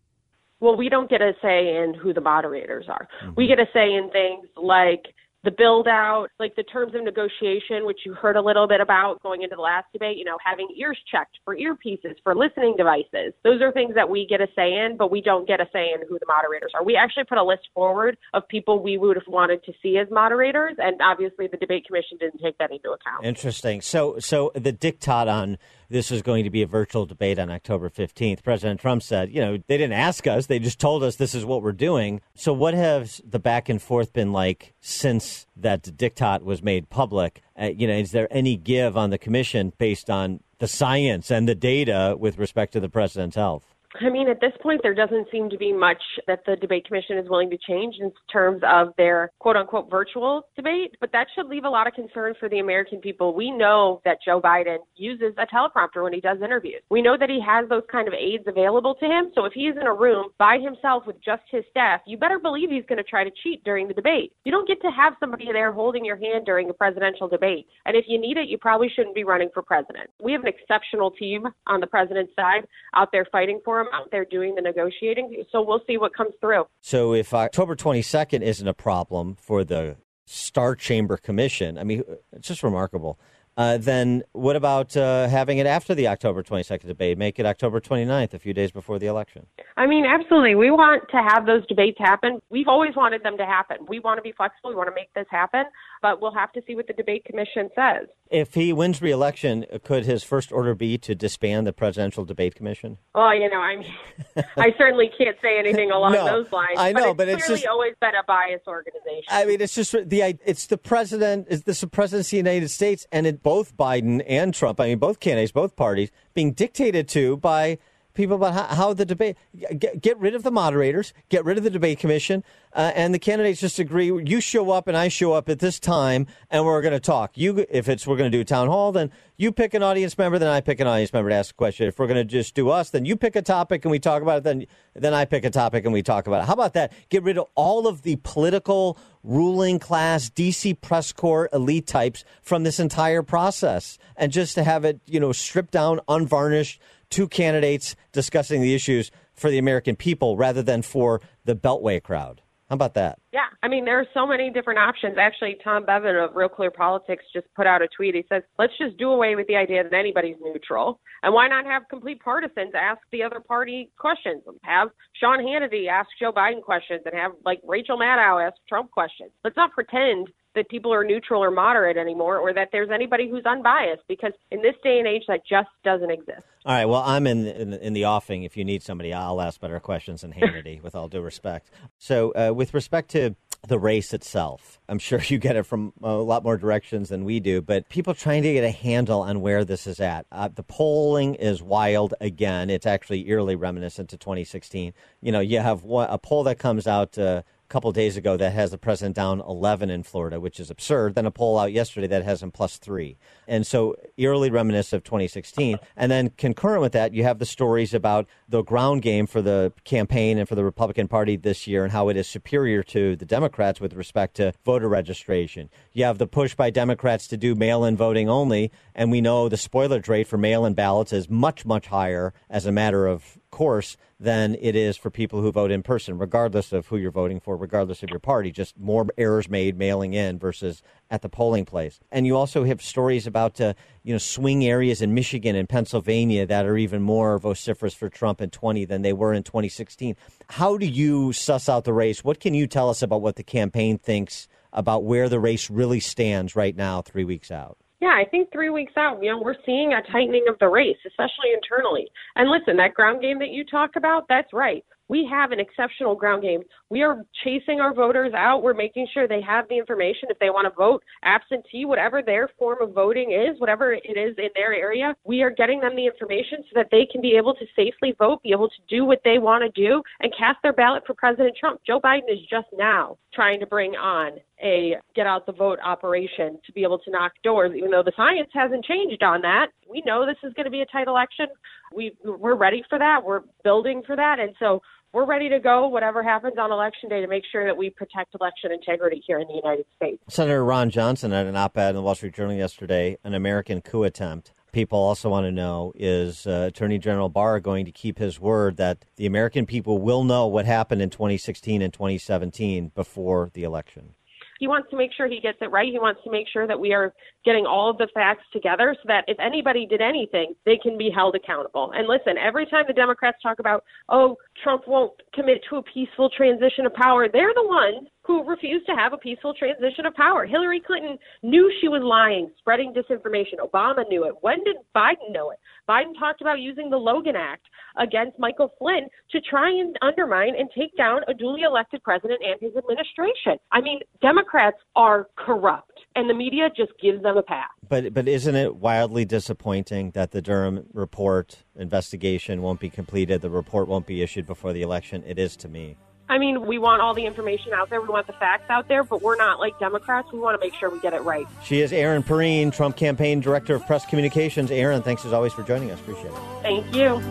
Well, 0.64 0.78
we 0.78 0.88
don't 0.88 1.10
get 1.10 1.22
a 1.22 1.34
say 1.42 1.76
in 1.76 1.94
who 1.94 2.14
the 2.14 2.22
moderators 2.22 2.86
are. 2.88 3.10
Mm-hmm. 3.22 3.34
We 3.36 3.48
get 3.48 3.60
a 3.60 3.66
say 3.74 3.96
in 3.96 4.10
things 4.12 4.48
like 4.56 5.04
the 5.44 5.52
build 5.52 5.90
out, 5.90 6.30
like 6.40 6.56
the 6.56 6.64
terms 6.64 6.96
of 6.96 7.04
negotiation, 7.04 7.86
which 7.86 8.00
you 8.06 8.14
heard 8.14 8.38
a 8.38 8.42
little 8.42 8.66
bit 8.66 8.80
about 8.80 9.22
going 9.22 9.42
into 9.42 9.58
the 9.58 9.62
last 9.62 9.88
debate, 9.92 10.18
you 10.18 10.24
know, 10.24 10.38
having 10.42 10.70
ears 10.80 10.98
checked 11.12 11.38
for 11.44 11.58
earpieces, 11.58 12.16
for 12.24 12.34
listening 12.34 12.76
devices. 12.78 13.34
Those 13.44 13.62
are 13.62 13.74
things 13.74 13.94
that 13.96 14.10
we 14.10 14.26
get 14.26 14.40
a 14.40 14.48
say 14.56 14.72
in, 14.72 14.96
but 14.98 15.12
we 15.12 15.20
don't 15.22 15.46
get 15.46 15.60
a 15.60 15.66
say 15.74 15.90
in 15.94 16.08
who 16.08 16.18
the 16.18 16.26
moderators 16.30 16.72
are. 16.74 16.82
We 16.82 16.96
actually 16.96 17.26
put 17.26 17.38
a 17.38 17.44
list 17.44 17.68
forward 17.74 18.18
of 18.34 18.48
people 18.48 18.82
we 18.82 18.98
would 18.98 19.18
have 19.18 19.28
wanted 19.28 19.66
to 19.66 19.74
see 19.84 19.98
as 19.98 20.08
moderators, 20.10 20.76
and 20.78 21.02
obviously 21.02 21.48
the 21.48 21.58
debate 21.58 21.88
commission 21.88 22.18
didn't 22.22 22.40
take 22.40 22.58
that 22.60 22.72
into 22.72 22.92
account. 22.92 23.26
Interesting. 23.26 23.82
So, 23.82 24.20
so 24.20 24.54
the 24.56 24.72
diktat 24.72 25.28
on 25.28 25.58
this 25.94 26.12
is 26.12 26.24
going 26.24 26.44
to 26.44 26.50
be 26.50 26.64
a 26.64 26.68
virtual 26.68 27.06
debate 27.06 27.38
on 27.38 27.52
October 27.52 27.88
15th. 27.88 28.44
President 28.44 28.82
Trump 28.82 29.04
said, 29.04 29.30
you 29.30 29.40
know, 29.40 29.58
they 29.68 29.78
didn't 29.78 29.94
ask 29.94 30.26
us, 30.26 30.48
they 30.48 30.58
just 30.58 30.80
told 30.80 31.04
us 31.04 31.18
this 31.18 31.36
is 31.36 31.46
what 31.46 31.62
we're 31.62 31.72
doing. 31.72 32.20
So, 32.34 32.52
what 32.52 32.74
has 32.74 33.22
the 33.24 33.38
back 33.38 33.70
and 33.70 33.80
forth 33.80 34.12
been 34.12 34.32
like 34.32 34.74
since 34.82 35.46
that 35.56 35.84
diktat 35.84 36.42
was 36.42 36.64
made 36.64 36.90
public? 36.90 37.44
Uh, 37.60 37.66
you 37.66 37.88
know, 37.88 37.94
is 37.94 38.12
there 38.12 38.28
any 38.32 38.58
give 38.58 38.98
on 38.98 39.12
the 39.12 39.20
commission 39.20 39.72
based 39.78 40.10
on 40.10 40.40
the 40.58 40.68
science 40.68 41.30
and 41.30 41.48
the 41.48 41.56
data 41.56 42.16
with 42.18 42.40
respect 42.40 42.74
to 42.74 42.80
the 42.80 42.90
president's 42.90 43.36
health? 43.36 43.73
I 44.02 44.10
mean, 44.10 44.28
at 44.28 44.42
this 44.42 44.54
point, 44.62 44.82
there 44.82 44.96
doesn't 44.96 45.28
seem 45.32 45.50
to 45.50 45.58
be 45.58 45.72
much 45.72 46.02
that 46.28 46.44
the 46.46 46.56
debate 46.56 46.86
commission 46.86 47.18
is 47.18 47.30
willing 47.30 47.50
to 47.52 47.58
change 47.58 47.96
in 48.00 48.12
terms 48.32 48.62
of 48.68 48.90
their 48.98 49.32
quote 49.40 49.56
unquote 49.56 49.90
virtual 49.90 50.48
debate, 50.56 50.96
but 51.00 51.12
that 51.12 51.28
should 51.36 51.48
leave 51.48 51.66
a 51.66 51.70
lot 51.70 51.86
of 51.86 51.94
concern 51.94 52.34
for 52.40 52.50
the 52.50 52.60
American 52.60 53.00
people. 53.00 53.36
We 53.36 53.52
know 53.52 54.02
that 54.04 54.18
Joe 54.26 54.42
Biden 54.42 54.78
uses 54.96 55.34
a 55.38 55.46
teleprompter 55.46 56.04
when 56.04 56.14
he 56.14 56.22
does 56.22 56.40
interviews. 56.44 56.82
We 56.90 57.02
know 57.02 57.18
that 57.20 57.30
he 57.30 57.40
has 57.46 57.70
those 57.70 57.84
kind 57.92 58.08
of 58.08 58.14
aids 58.14 58.46
available 58.48 58.96
to 58.96 59.06
him. 59.06 59.32
So 59.36 59.46
if 59.46 59.54
he's 59.54 59.76
in 59.80 59.86
a 59.86 59.94
room 59.94 60.30
by 60.40 60.58
himself 60.58 61.04
with 61.06 61.18
just 61.24 61.44
his 61.52 61.64
staff, 61.70 62.02
you 62.08 62.18
better 62.18 62.40
believe 62.40 62.70
he's 62.70 62.86
going 62.88 62.98
to 62.98 63.04
try 63.04 63.24
to 63.24 63.32
cheat 63.44 63.64
during 63.64 63.88
the 63.88 63.94
debate. 63.94 64.34
You 64.44 64.52
don't 64.52 64.68
get 64.68 64.82
to 64.82 64.90
have 64.90 65.14
somebody 65.20 65.46
there 65.52 65.72
holding 65.72 66.04
your 66.04 66.18
hand 66.18 66.46
during 66.46 66.70
a 66.70 66.74
presidential 66.74 67.28
debate. 67.28 67.68
And 67.86 67.96
if 67.96 68.06
you 68.08 68.20
need 68.20 68.38
it, 68.38 68.50
you 68.50 68.58
probably 68.58 68.90
shouldn't 68.96 69.16
be 69.16 69.24
running 69.24 69.50
for 69.54 69.62
president. 69.62 70.10
We 70.22 70.32
have 70.34 70.42
an 70.42 70.48
exceptional 70.48 71.12
team 71.12 71.48
on 71.68 71.80
the 71.80 71.88
president's 71.88 72.34
side 72.36 72.66
out 72.96 73.10
there 73.12 73.28
fighting 73.32 73.62
for 73.64 73.82
him 73.82 73.83
out 73.94 74.10
there 74.12 74.26
doing 74.26 74.56
the 74.56 74.62
negotiating. 74.62 75.44
So 75.52 75.62
we'll 75.62 75.82
see 75.88 75.98
what 75.98 76.14
comes 76.16 76.34
through. 76.40 76.66
So 76.82 77.14
if 77.14 77.34
October 77.34 77.76
22nd 77.76 78.42
isn't 78.42 78.68
a 78.68 78.74
problem 78.74 79.36
for 79.36 79.64
the 79.64 79.98
Star 80.26 80.76
Chamber 80.76 81.18
Commission, 81.18 81.78
I 81.78 81.84
mean, 81.84 82.04
it's 82.32 82.48
just 82.48 82.64
remarkable. 82.64 83.20
Uh, 83.56 83.78
then 83.78 84.24
what 84.32 84.56
about 84.56 84.98
uh, 84.98 85.28
having 85.28 85.60
it 85.60 85.68
after 85.68 85.94
the 85.94 86.08
October 86.08 86.42
22nd 86.42 86.88
debate? 86.88 87.18
Make 87.18 87.40
it 87.40 87.46
October 87.46 87.80
29th, 87.80 88.34
a 88.34 88.40
few 88.40 88.54
days 88.54 88.72
before 88.72 88.98
the 88.98 89.06
election. 89.06 89.46
I 89.78 89.86
mean, 89.86 90.06
absolutely. 90.06 90.56
We 90.56 90.72
want 90.72 91.04
to 91.12 91.18
have 91.18 91.46
those 91.46 91.66
debates 91.68 91.98
happen. 92.00 92.42
We've 92.50 92.68
always 92.68 92.96
wanted 92.96 93.24
them 93.24 93.38
to 93.38 93.46
happen. 93.46 93.78
We 93.88 94.00
want 94.00 94.18
to 94.18 94.22
be 94.24 94.32
flexible. 94.32 94.72
We 94.72 94.76
want 94.76 94.90
to 94.90 94.96
make 94.96 95.14
this 95.14 95.28
happen, 95.30 95.66
but 96.02 96.22
we'll 96.22 96.34
have 96.34 96.52
to 96.54 96.62
see 96.66 96.76
what 96.76 96.88
the 96.88 96.94
debate 96.94 97.26
commission 97.26 97.70
says. 97.76 98.08
If 98.32 98.56
he 98.56 98.74
wins 98.74 99.00
re-election, 99.02 99.66
could 99.84 100.06
his 100.06 100.24
first 100.24 100.52
order 100.52 100.74
be 100.74 100.98
to 101.00 101.14
disband 101.14 101.68
the 101.68 101.74
presidential 101.74 102.26
debate 102.26 102.56
commission? 102.56 102.98
Well, 103.14 103.36
you 103.36 103.48
know, 103.50 103.60
I 103.60 103.76
mean, 103.76 103.94
I 104.58 104.74
certainly 104.78 105.12
can't 105.16 105.38
say 105.40 105.60
anything 105.60 105.92
along 105.92 106.14
no, 106.14 106.26
those 106.26 106.52
lines. 106.52 106.78
I 106.78 106.94
know, 106.94 107.14
but 107.14 107.28
it's, 107.28 107.48
but 107.48 107.54
it's 107.54 107.62
just, 107.62 107.68
always 107.68 107.94
been 108.02 108.16
a 108.16 108.24
biased 108.26 108.68
organization. 108.68 109.26
I 109.30 109.46
mean, 109.46 109.62
it's 109.62 109.76
just 109.76 109.92
the 109.92 110.40
it's 110.44 110.66
the 110.66 110.80
president. 110.80 111.48
Is 111.50 111.64
this 111.64 111.82
the 111.82 111.88
presidency 111.88 112.40
of 112.40 112.46
the 112.46 112.52
United 112.52 112.70
States, 112.70 113.06
and 113.12 113.28
it 113.28 113.43
both 113.44 113.78
Biden 113.78 114.24
and 114.28 114.54
Trump, 114.54 114.80
I 114.80 114.88
mean, 114.88 115.00
both 115.00 115.20
candidates, 115.20 115.52
both 115.52 115.76
parties, 115.76 116.10
being 116.34 116.54
dictated 116.54 117.08
to 117.10 117.38
by 117.38 117.78
people 118.14 118.36
about 118.36 118.54
how, 118.54 118.76
how 118.76 118.94
the 118.94 119.06
debate 119.06 119.38
get, 119.78 120.02
get, 120.02 120.18
rid 120.20 120.36
of 120.36 120.44
the 120.44 120.52
moderators, 120.52 121.14
get 121.30 121.44
rid 121.46 121.58
of 121.58 121.64
the 121.64 121.70
debate 121.70 122.00
commission, 122.00 122.44
uh, 122.74 122.92
and 122.96 123.14
the 123.14 123.20
candidates 123.20 123.60
just 123.60 123.80
agree. 123.80 124.06
You 124.06 124.42
show 124.42 124.72
up 124.72 124.88
and 124.88 124.96
I 124.96 125.08
show 125.08 125.34
up 125.34 125.50
at 125.50 125.60
this 125.60 125.80
time, 125.80 126.28
and 126.50 126.66
we're 126.66 126.82
going 126.82 126.94
to 126.94 127.00
talk. 127.00 127.38
You, 127.38 127.66
if 127.70 127.90
it's 127.90 128.08
we're 128.08 128.18
going 128.18 128.32
to 128.32 128.38
do 128.38 128.42
a 128.42 128.46
town 128.46 128.68
hall, 128.68 128.92
then 128.92 129.12
you 129.38 129.52
pick 129.52 129.74
an 129.74 129.84
audience 129.84 130.18
member, 130.18 130.40
then 130.40 130.50
I 130.50 130.62
pick 130.62 130.80
an 130.80 130.88
audience 130.88 131.12
member 131.12 131.30
to 131.30 131.36
ask 131.36 131.52
a 131.52 131.58
question. 131.58 131.88
If 131.88 132.00
we're 132.00 132.08
going 132.08 132.18
to 132.18 132.24
just 132.24 132.56
do 132.56 132.70
us, 132.70 132.92
then 132.92 133.06
you 133.06 133.16
pick 133.16 133.36
a 133.36 133.42
topic 133.42 133.84
and 133.86 133.92
we 133.92 134.00
talk 134.00 134.22
about 134.22 134.40
it. 134.40 134.44
Then 134.44 134.66
then 134.96 135.14
I 135.14 135.26
pick 135.26 135.44
a 135.44 135.50
topic 135.50 135.86
and 135.86 135.94
we 135.94 136.04
talk 136.04 136.28
about 136.28 136.44
it. 136.44 136.46
How 136.46 136.54
about 136.54 136.74
that? 136.74 136.94
Get 137.10 137.24
rid 137.24 137.38
of 137.38 137.48
all 137.56 137.88
of 137.88 138.04
the 138.04 138.18
political 138.18 138.98
ruling 139.24 139.80
class 139.80 140.30
DC 140.30 140.80
press 140.82 141.12
corps 141.12 141.50
elite 141.54 141.88
types 141.88 142.24
from 142.42 142.64
this 142.64 142.80
entire 142.80 143.24
process, 143.24 143.98
and 144.16 144.32
just 144.32 144.56
to 144.56 144.64
have 144.64 144.86
it, 144.86 145.00
you 145.06 145.20
know, 145.20 145.32
stripped 145.32 145.72
down, 145.72 146.00
unvarnished 146.08 146.82
two 147.14 147.28
candidates 147.28 147.96
discussing 148.12 148.62
the 148.62 148.74
issues 148.74 149.12
for 149.34 149.52
the 149.52 149.60
American 149.60 149.96
people 149.96 150.36
rather 150.36 150.64
than 150.64 150.82
for 150.82 151.22
the 151.46 151.56
Beltway 151.56 152.02
crowd. 152.02 152.42
How 152.70 152.74
about 152.74 152.96
that? 152.96 153.20
Yeah, 153.32 153.46
I 153.62 153.68
mean, 153.68 153.86
there 153.86 154.00
are 154.00 154.08
so 154.16 154.26
many 154.26 154.50
different 154.50 154.80
options. 154.80 155.18
Actually, 155.20 155.58
Tom 155.64 155.86
Bevan 155.86 156.16
of 156.16 156.36
Real 156.36 156.50
Clear 156.50 156.72
Politics 156.72 157.24
just 157.32 157.46
put 157.56 157.68
out 157.68 157.84
a 157.84 157.88
tweet. 157.96 158.16
He 158.16 158.26
says, 158.30 158.42
let's 158.58 158.74
just 158.80 158.98
do 158.98 159.12
away 159.12 159.36
with 159.36 159.46
the 159.46 159.56
idea 159.56 159.84
that 159.84 159.94
anybody's 159.94 160.38
neutral. 160.42 161.00
And 161.22 161.36
why 161.36 161.48
not 161.48 161.66
have 161.66 161.84
complete 161.88 162.20
partisans 162.20 162.72
ask 162.74 163.00
the 163.12 163.22
other 163.22 163.40
party 163.40 163.92
questions? 164.00 164.42
Have 164.64 164.90
Sean 165.20 165.38
Hannity 165.38 165.88
ask 165.88 166.10
Joe 166.20 166.32
Biden 166.32 166.64
questions 166.64 167.02
and 167.06 167.14
have, 167.14 167.34
like, 167.46 167.60
Rachel 167.64 168.00
Maddow 168.00 168.44
ask 168.48 168.58
Trump 168.68 168.90
questions. 168.90 169.30
Let's 169.44 169.58
not 169.58 169.72
pretend 169.74 170.30
that 170.56 170.70
people 170.70 170.94
are 170.94 171.04
neutral 171.04 171.44
or 171.44 171.52
moderate 171.52 171.98
anymore 171.98 172.38
or 172.38 172.54
that 172.54 172.70
there's 172.72 172.90
anybody 172.92 173.30
who's 173.30 173.46
unbiased 173.46 174.04
because 174.08 174.34
in 174.52 174.62
this 174.62 174.76
day 174.84 175.00
and 175.00 175.08
age 175.08 175.24
that 175.28 175.42
just 175.48 175.70
doesn't 175.84 176.12
exist. 176.12 176.44
All 176.66 176.74
right. 176.74 176.86
Well, 176.86 177.04
I'm 177.06 177.28
in 177.28 177.46
in, 177.46 177.74
in 177.74 177.94
the 177.94 178.06
offing. 178.06 178.44
If 178.44 178.56
you 178.56 178.64
need 178.64 178.84
somebody, 178.84 179.14
I'll 179.14 179.42
ask 179.42 179.60
better 179.60 179.80
questions 179.80 180.22
than 180.22 180.32
Hannity, 180.32 180.82
with 180.82 180.96
all 180.96 181.10
due 181.10 181.22
respect. 181.22 181.70
So, 181.98 182.32
uh, 182.32 182.54
with 182.54 182.74
respect 182.74 183.10
to 183.12 183.36
the 183.68 183.80
race 183.80 184.14
itself, 184.14 184.80
I'm 184.88 185.00
sure 185.00 185.22
you 185.28 185.38
get 185.38 185.58
it 185.58 185.64
from 185.64 185.92
a 186.02 186.14
lot 186.14 186.44
more 186.44 186.58
directions 186.58 187.10
than 187.10 187.26
we 187.26 187.42
do. 187.42 187.62
But 187.62 187.90
people 187.90 188.14
trying 188.14 188.44
to 188.44 188.54
get 188.54 188.64
a 188.64 188.72
handle 188.72 189.22
on 189.22 189.42
where 189.42 189.66
this 189.66 189.88
is 189.88 190.00
at. 190.00 190.26
Uh, 190.32 190.50
the 190.54 190.64
polling 190.64 191.36
is 191.36 191.62
wild 191.62 192.14
again. 192.22 192.70
It's 192.70 192.86
actually 192.86 193.28
eerily 193.28 193.56
reminiscent 193.56 194.10
to 194.10 194.18
2016. 194.18 194.94
You 195.22 195.32
know, 195.34 195.42
you 195.42 195.60
have 195.60 195.84
one, 195.84 196.10
a 196.10 196.18
poll 196.18 196.44
that 196.44 196.60
comes 196.60 196.88
out. 196.88 197.18
Uh, 197.18 197.42
couple 197.74 197.92
days 197.92 198.16
ago 198.18 198.38
that 198.38 198.54
has 198.54 198.70
the 198.70 198.78
president 198.78 199.16
down 199.16 199.42
11 199.42 199.90
in 199.90 200.04
Florida, 200.04 200.40
which 200.40 200.60
is 200.60 200.70
absurd. 200.70 201.16
Then 201.16 201.26
a 201.26 201.32
poll 201.32 201.58
out 201.58 201.74
yesterday 201.74 202.06
that 202.06 202.24
has 202.24 202.44
him 202.44 202.52
plus 202.52 202.78
three. 202.78 203.18
And 203.48 203.66
so 203.66 203.96
eerily 204.16 204.52
reminiscent 204.52 205.00
of 205.00 205.04
2016. 205.04 205.80
And 205.98 206.12
then 206.12 206.30
concurrent 206.38 206.84
with 206.84 206.92
that, 206.92 207.16
you 207.16 207.24
have 207.24 207.40
the 207.40 207.48
stories 207.48 207.92
about 207.96 208.28
the 208.48 208.62
ground 208.62 209.02
game 209.02 209.26
for 209.26 209.42
the 209.42 209.74
campaign 209.86 210.38
and 210.38 210.48
for 210.48 210.54
the 210.54 210.64
Republican 210.64 211.08
Party 211.08 211.36
this 211.36 211.66
year 211.66 211.84
and 211.84 211.92
how 211.92 212.10
it 212.10 212.16
is 212.16 212.28
superior 212.28 212.84
to 212.84 213.16
the 213.16 213.26
Democrats 213.26 213.82
with 213.82 213.96
respect 213.96 214.36
to 214.36 214.54
voter 214.64 214.88
registration. 214.88 215.72
You 215.94 216.04
have 216.04 216.20
the 216.20 216.28
push 216.28 216.54
by 216.54 216.70
Democrats 216.70 217.28
to 217.30 217.38
do 217.38 217.56
mail 217.56 217.86
in 217.86 217.98
voting 217.98 218.30
only. 218.30 218.72
And 218.94 219.10
we 219.10 219.20
know 219.20 219.50
the 219.50 219.56
spoilage 219.56 220.08
rate 220.08 220.28
for 220.28 220.38
mail 220.38 220.64
in 220.64 220.76
ballots 220.76 221.12
is 221.12 221.28
much, 221.28 221.66
much 221.66 221.88
higher 221.88 222.36
as 222.52 222.68
a 222.68 222.72
matter 222.72 223.08
of 223.08 223.40
course 223.54 223.98
than 224.20 224.58
it 224.60 224.76
is 224.76 224.98
for 224.98 225.12
people 225.12 225.42
who 225.42 225.52
vote 225.52 225.70
in 225.70 225.84
person, 225.84 226.18
regardless 226.18 226.74
of 226.74 226.88
who 226.88 226.98
you're 226.98 227.12
voting 227.12 227.40
for, 227.40 227.56
regardless 227.56 228.02
of 228.02 228.10
your 228.10 228.20
party. 228.20 228.52
Just 228.52 228.80
more 228.80 229.06
errors 229.16 229.48
made 229.48 229.78
mailing 229.78 230.16
in 230.16 230.40
versus 230.40 230.82
at 231.12 231.22
the 231.22 231.30
polling 231.30 231.64
place. 231.64 232.00
And 232.12 232.26
you 232.26 232.36
also 232.36 232.64
have 232.64 232.82
stories 232.82 233.28
about 233.28 233.62
uh, 233.62 233.76
you 234.02 234.12
know 234.12 234.18
swing 234.18 234.66
areas 234.66 235.04
in 235.04 235.14
Michigan 235.14 235.56
and 235.56 235.70
Pennsylvania 235.70 236.48
that 236.48 236.66
are 236.66 236.78
even 236.78 237.04
more 237.04 237.38
vociferous 237.38 237.94
for 237.94 238.10
Trump 238.10 238.42
in 238.42 238.50
20 238.50 238.86
than 238.86 239.04
they 239.04 239.14
were 239.14 239.34
in 239.34 239.44
2016. 239.44 240.16
How 240.50 240.76
do 240.76 240.88
you 240.88 241.32
suss 241.32 241.70
out 241.70 241.84
the 241.84 241.94
race? 241.94 242.24
What 242.24 242.40
can 242.40 242.56
you 242.56 242.66
tell 242.66 242.90
us 242.90 243.04
about 243.04 243.22
what 243.22 243.36
the 243.36 243.44
campaign 243.44 244.00
thinks 244.00 244.48
about 244.72 245.04
where 245.04 245.30
the 245.30 245.40
race 245.40 245.70
really 245.70 246.00
stands 246.00 246.56
right 246.56 246.76
now, 246.76 247.04
three 247.04 247.24
weeks 247.24 247.52
out? 247.52 247.78
Yeah, 248.04 248.20
I 248.20 248.26
think 248.30 248.52
three 248.52 248.70
weeks 248.70 248.92
out, 248.98 249.24
you 249.24 249.32
know, 249.32 249.42
we're 249.42 249.56
seeing 249.66 249.94
a 249.94 250.12
tightening 250.12 250.44
of 250.50 250.60
the 250.60 250.68
race, 250.68 250.98
especially 251.08 251.54
internally. 251.54 252.06
And 252.36 252.52
listen, 252.52 252.76
that 252.76 252.96
ground 252.96 253.22
game 253.22 253.40
that 253.40 253.52
you 253.52 253.64
talk 253.64 253.92
about, 253.96 254.26
that's 254.28 254.52
right. 254.52 254.84
We 255.08 255.26
have 255.32 255.54
an 255.54 255.62
exceptional 255.62 256.14
ground 256.14 256.42
game. 256.42 256.64
We 256.94 257.02
are 257.02 257.26
chasing 257.44 257.80
our 257.80 257.92
voters 257.92 258.34
out. 258.38 258.62
We're 258.62 258.76
making 258.76 259.08
sure 259.16 259.28
they 259.28 259.42
have 259.42 259.68
the 259.68 259.80
information 259.80 260.30
if 260.30 260.38
they 260.38 260.52
want 260.52 260.72
to 260.72 260.78
vote 260.78 261.04
absentee, 261.24 261.86
whatever 261.86 262.22
their 262.22 262.52
form 262.60 262.84
of 262.84 262.94
voting 262.94 263.32
is, 263.32 263.60
whatever 263.60 263.94
it 263.94 264.16
is 264.16 264.36
in 264.38 264.50
their 264.54 264.76
area. 264.76 265.16
We 265.26 265.42
are 265.42 265.50
getting 265.50 265.80
them 265.80 265.96
the 265.96 266.06
information 266.06 266.60
so 266.70 266.74
that 266.76 266.90
they 266.92 267.08
can 267.12 267.20
be 267.20 267.36
able 267.36 267.56
to 267.56 267.66
safely 267.76 268.14
vote, 268.20 268.44
be 268.44 268.52
able 268.52 268.70
to 268.70 268.76
do 268.88 269.06
what 269.06 269.22
they 269.26 269.40
want 269.40 269.64
to 269.64 269.72
do, 269.72 270.04
and 270.20 270.32
cast 270.38 270.60
their 270.62 270.72
ballot 270.72 271.02
for 271.08 271.16
President 271.16 271.58
Trump. 271.60 271.82
Joe 271.84 272.00
Biden 272.00 272.32
is 272.32 272.38
just 272.48 272.68
now 272.78 273.18
trying 273.34 273.60
to 273.60 273.66
bring 273.66 273.96
on 273.96 274.34
a 274.64 274.94
get 275.16 275.26
out 275.26 275.48
the 275.48 275.52
vote 275.52 275.80
operation 275.84 276.60
to 276.64 276.72
be 276.74 276.84
able 276.84 277.00
to 277.00 277.10
knock 277.10 277.32
doors, 277.44 277.72
even 277.76 277.90
though 277.90 278.04
the 278.04 278.14
science 278.16 278.50
hasn't 278.54 278.86
changed 278.86 279.24
on 279.24 279.42
that. 279.42 279.70
We 279.90 280.04
know 280.06 280.28
this 280.28 280.38
is 280.44 280.54
going 280.54 280.66
to 280.66 280.72
be 280.72 280.82
a 280.82 280.86
tight 280.86 281.08
election. 281.08 281.48
We, 281.92 282.16
we're 282.24 282.54
ready 282.54 282.84
for 282.88 283.00
that. 283.00 283.22
We're 283.24 283.42
building 283.64 284.04
for 284.06 284.16
that. 284.16 284.40
And 284.40 284.54
so 284.60 284.84
we're 285.14 285.26
ready 285.26 285.48
to 285.50 285.60
go, 285.60 285.88
whatever 285.88 286.24
happens 286.24 286.56
on 286.58 286.72
election 286.72 287.08
day, 287.08 287.22
to 287.22 287.28
make 287.28 287.44
sure 287.52 287.66
that 287.66 287.78
we 287.78 287.92
protect 287.92 288.36
election 288.36 288.72
integrity 288.72 289.22
here 289.26 289.40
in 289.40 289.48
the 289.48 289.54
United 289.54 289.86
States. 289.96 290.22
Senator 290.28 290.66
Ron 290.66 290.90
Johnson 290.90 291.32
had 291.32 291.46
an 291.46 291.56
op 291.56 291.78
ed 291.78 291.90
in 291.90 291.96
the 291.96 292.02
Wall 292.02 292.16
Street 292.16 292.34
Journal 292.34 292.56
yesterday, 292.56 293.18
an 293.24 293.36
American 293.36 293.82
coup 293.82 294.04
attempt. 294.04 294.54
People 294.72 294.98
also 294.98 295.30
want 295.30 295.46
to 295.46 295.52
know 295.52 295.94
is 295.96 296.48
uh, 296.48 296.66
Attorney 296.70 296.98
General 296.98 297.30
Barr 297.30 297.60
going 297.60 297.86
to 297.86 297.92
keep 297.92 298.18
his 298.18 298.40
word 298.40 298.78
that 298.78 299.06
the 299.18 299.28
American 299.28 299.68
people 299.68 300.00
will 300.00 300.24
know 300.24 300.48
what 300.48 300.66
happened 300.66 301.00
in 301.00 301.12
2016 301.12 301.84
and 301.84 301.94
2017 301.94 302.92
before 302.96 303.52
the 303.54 303.64
election? 303.64 304.16
He 304.60 304.68
wants 304.68 304.90
to 304.92 304.98
make 304.98 305.12
sure 305.14 305.28
he 305.28 305.40
gets 305.40 305.58
it 305.62 305.72
right. 305.72 305.92
He 305.92 306.00
wants 306.00 306.22
to 306.24 306.32
make 306.32 306.48
sure 306.52 306.68
that 306.68 306.80
we 306.80 306.94
are 306.94 307.14
getting 307.46 307.66
all 307.66 307.90
of 307.90 307.98
the 307.98 308.08
facts 308.14 308.44
together 308.52 308.96
so 308.96 309.08
that 309.08 309.26
if 309.28 309.40
anybody 309.40 309.86
did 309.86 310.02
anything, 310.02 310.56
they 310.66 310.78
can 310.78 310.98
be 310.98 311.10
held 311.10 311.36
accountable. 311.36 311.92
And 311.96 312.08
listen, 312.08 312.38
every 312.38 312.66
time 312.66 312.86
the 312.88 312.94
Democrats 312.94 313.38
talk 313.42 313.60
about, 313.60 313.84
oh, 314.10 314.38
Trump 314.64 314.88
won't 314.88 315.14
commit 315.34 315.62
to 315.70 315.78
a 315.78 315.84
peaceful 315.84 316.30
transition 316.30 316.86
of 316.86 316.94
power, 316.94 317.28
they're 317.32 317.54
the 317.54 317.68
ones 317.68 318.08
who 318.26 318.44
refused 318.44 318.86
to 318.86 318.94
have 318.94 319.14
a 319.14 319.18
peaceful 319.18 319.54
transition 319.54 320.06
of 320.06 320.14
power. 320.14 320.46
Hillary 320.46 320.82
Clinton 320.86 321.18
knew 321.42 321.72
she 321.82 321.90
was 321.90 322.02
lying, 322.04 322.50
spreading 322.58 322.94
disinformation. 322.94 323.60
Obama 323.60 324.08
knew 324.08 324.26
it. 324.26 324.34
When 324.42 324.64
did 324.64 324.78
Biden 324.96 325.32
know 325.32 325.52
it? 325.52 325.60
Biden 325.90 326.18
talked 326.18 326.42
about 326.42 326.60
using 326.60 326.90
the 326.90 326.98
Logan 326.98 327.36
Act 327.36 327.66
against 327.98 328.40
Michael 328.40 328.74
Flynn 328.80 329.08
to 329.32 329.42
try 329.42 329.70
and 329.70 329.98
undermine 330.02 330.54
and 330.58 330.70
take 330.76 330.96
down 330.96 331.22
a 331.28 331.34
duly 331.34 331.64
elected 331.64 332.02
president 332.04 332.40
and 332.44 332.60
his 332.62 332.76
administration. 332.78 333.58
I 333.72 333.82
mean, 333.82 334.00
Democrats 334.22 334.78
are 334.96 335.28
corrupt, 335.38 336.00
and 336.16 336.30
the 336.30 336.34
media 336.34 336.70
just 336.76 336.94
gives 337.02 337.22
them 337.22 337.38
a 337.38 337.44
pass. 337.44 337.70
But 337.88 338.14
but 338.14 338.28
isn't 338.28 338.56
it 338.56 338.78
wildly 338.78 339.26
disappointing 339.26 340.12
that 340.12 340.32
the 340.32 340.42
Durham 340.42 340.86
report 340.94 341.64
investigation 341.76 342.62
won't 342.62 342.80
be 342.80 342.90
completed? 342.90 343.42
The 343.42 343.50
report 343.50 343.90
won't 343.90 344.08
be 344.08 344.22
issued 344.22 344.48
before 344.48 344.72
the 344.72 344.82
election. 344.82 345.24
It 345.28 345.38
is 345.38 345.58
to 345.58 345.68
me. 345.68 345.98
I 346.30 346.38
mean, 346.38 346.66
we 346.66 346.78
want 346.80 347.02
all 347.02 347.14
the 347.14 347.26
information 347.26 347.74
out 347.74 347.90
there. 347.90 348.02
We 348.02 348.08
want 348.08 348.28
the 348.28 348.34
facts 348.34 348.70
out 348.70 348.88
there, 348.88 349.04
but 349.04 349.22
we're 349.22 349.36
not 349.36 349.60
like 349.60 349.78
Democrats. 349.78 350.32
We 350.32 350.40
want 350.40 350.60
to 350.60 350.66
make 350.66 350.74
sure 350.74 350.90
we 350.90 351.00
get 351.00 351.14
it 351.14 351.22
right. 351.24 351.46
She 351.64 351.82
is 351.82 351.92
Erin 351.92 352.24
Perrine, 352.24 352.72
Trump 352.72 352.96
Campaign 352.96 353.42
Director 353.42 353.76
of 353.76 353.86
Press 353.86 354.06
Communications. 354.06 354.72
Erin, 354.72 355.02
thanks 355.04 355.26
as 355.26 355.34
always 355.34 355.54
for 355.54 355.64
joining 355.64 355.92
us. 355.92 356.00
Appreciate 356.00 356.28
it. 356.28 356.40
Thank 356.62 356.96
you. 356.96 357.22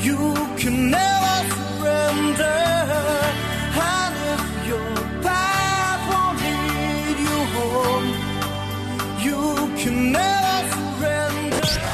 You 0.00 0.34
can 0.58 0.90
never 0.90 1.54
surrender. 1.54 2.44
And 3.82 4.14
if 4.34 4.66
your 4.66 4.94
path 5.22 6.02
won't 6.12 6.38
lead 6.42 7.18
you 7.18 7.38
home, 7.54 8.06
you 9.22 9.82
can 9.82 10.12
never 10.12 10.18
surrender. 10.18 10.39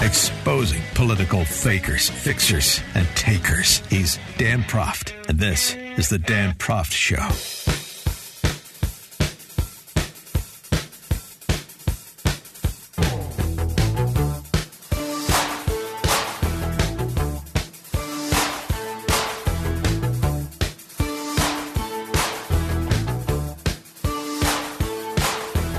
Exposing 0.07 0.83
political 0.95 1.45
fakers, 1.45 2.09
fixers, 2.09 2.81
and 2.95 3.09
takers. 3.17 3.79
He's 3.89 4.21
Dan 4.39 4.63
Proft, 4.63 5.13
and 5.29 5.37
this 5.37 5.75
is 5.75 6.09
the 6.09 6.19
Dan 6.21 6.55
Proft 6.55 6.93
Show. 6.93 7.17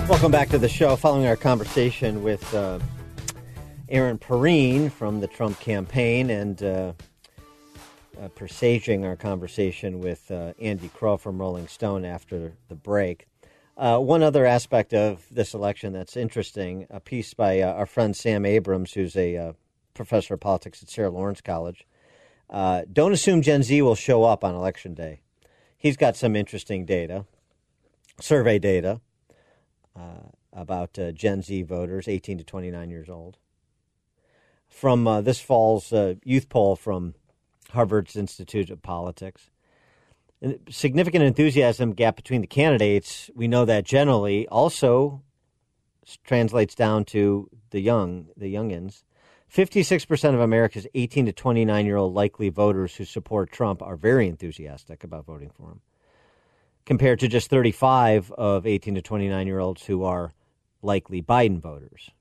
Welcome 0.09 0.31
back 0.33 0.49
to 0.49 0.57
the 0.57 0.67
show. 0.67 0.97
Following 0.97 1.27
our 1.27 1.37
conversation 1.37 2.23
with 2.23 2.53
uh, 2.53 2.79
Erin 3.89 4.17
Perrine 4.17 4.89
from 4.89 5.21
the 5.21 5.27
Trump 5.27 5.59
campaign 5.61 6.29
and 6.29 6.61
uh, 6.61 6.93
uh, 8.21 8.27
presaging 8.29 9.05
our 9.05 9.15
conversation 9.15 10.01
with 10.01 10.29
uh, 10.29 10.53
Andy 10.59 10.89
Kroll 10.89 11.17
from 11.17 11.39
Rolling 11.39 11.69
Stone 11.69 12.03
after 12.03 12.53
the 12.67 12.75
break. 12.75 13.27
Uh, 13.77 13.99
one 13.99 14.23
other 14.23 14.45
aspect 14.45 14.93
of 14.93 15.25
this 15.31 15.53
election 15.53 15.93
that's 15.93 16.17
interesting 16.17 16.85
a 16.89 16.99
piece 16.99 17.33
by 17.33 17.61
uh, 17.61 17.73
our 17.73 17.85
friend 17.85 18.13
Sam 18.15 18.45
Abrams, 18.45 18.93
who's 18.93 19.15
a 19.15 19.37
uh, 19.37 19.53
professor 19.93 20.33
of 20.33 20.41
politics 20.41 20.83
at 20.83 20.89
Sarah 20.89 21.11
Lawrence 21.11 21.39
College. 21.39 21.85
Don't 22.51 23.13
assume 23.13 23.41
Gen 23.41 23.63
Z 23.63 23.81
will 23.81 23.95
show 23.95 24.23
up 24.23 24.43
on 24.43 24.53
election 24.53 24.95
day. 24.95 25.21
He's 25.77 25.95
got 25.95 26.17
some 26.17 26.35
interesting 26.35 26.85
data, 26.85 27.25
survey 28.19 28.59
data 28.59 28.99
about 30.51 30.97
Gen 31.13 31.41
Z 31.41 31.61
voters, 31.63 32.07
18 32.07 32.39
to 32.39 32.43
29 32.43 32.89
years 32.89 33.09
old. 33.09 33.37
From 34.69 35.07
uh, 35.07 35.21
this 35.21 35.39
fall's 35.39 35.91
uh, 35.91 36.15
youth 36.23 36.49
poll 36.49 36.75
from 36.75 37.15
Harvard's 37.71 38.15
Institute 38.15 38.69
of 38.69 38.81
Politics 38.81 39.49
significant 40.69 41.23
enthusiasm 41.23 41.93
gap 41.93 42.15
between 42.15 42.41
the 42.41 42.47
candidates, 42.47 43.29
we 43.35 43.47
know 43.47 43.65
that 43.65 43.85
generally 43.85 44.47
also 44.47 45.21
translates 46.23 46.75
down 46.75 47.05
to 47.05 47.49
the 47.71 47.79
young, 47.79 48.27
the 48.37 48.53
youngins. 48.53 49.03
56% 49.53 50.33
of 50.33 50.39
America's 50.39 50.87
18 50.93 51.27
to 51.27 51.31
29 51.33 51.85
year 51.85 51.95
old 51.95 52.13
likely 52.13 52.49
voters 52.49 52.95
who 52.95 53.05
support 53.05 53.51
Trump 53.51 53.81
are 53.81 53.95
very 53.95 54.27
enthusiastic 54.27 55.03
about 55.03 55.25
voting 55.25 55.49
for 55.49 55.71
him, 55.71 55.81
compared 56.85 57.19
to 57.19 57.27
just 57.27 57.49
35 57.49 58.31
of 58.31 58.67
18 58.67 58.95
to 58.95 59.01
29 59.01 59.47
year 59.47 59.59
olds 59.59 59.85
who 59.85 60.03
are 60.03 60.33
likely 60.81 61.21
Biden 61.21 61.59
voters. 61.59 62.11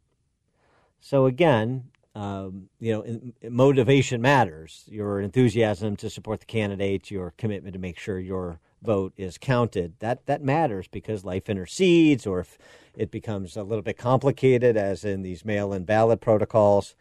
So 1.01 1.27
again, 1.27 1.91
um, 2.17 2.71
you 2.81 2.93
know, 2.93 3.03
in, 3.03 3.35
motivation 3.51 4.23
matters. 4.23 4.85
Your 4.89 5.21
enthusiasm 5.21 5.97
to 5.97 6.09
support 6.09 6.41
the 6.41 6.47
candidate, 6.47 7.11
your 7.11 7.35
commitment 7.37 7.75
to 7.75 7.79
make 7.79 7.99
sure 7.99 8.19
your 8.19 8.59
vote 8.83 9.13
is 9.19 9.37
counted. 9.37 9.93
That 9.99 10.25
that 10.25 10.43
matters 10.43 10.89
because 10.89 11.27
life 11.27 11.51
intercedes, 11.51 12.27
or 12.27 12.41
if 12.41 12.57
it 12.97 13.11
becomes 13.11 13.55
a 13.55 13.63
little 13.63 13.83
bit 13.83 13.99
complicated, 13.99 14.79
as 14.79 15.05
in 15.05 15.21
these 15.21 15.45
mail-in 15.45 15.85
ballot 15.85 16.23
protocols, 16.23 16.95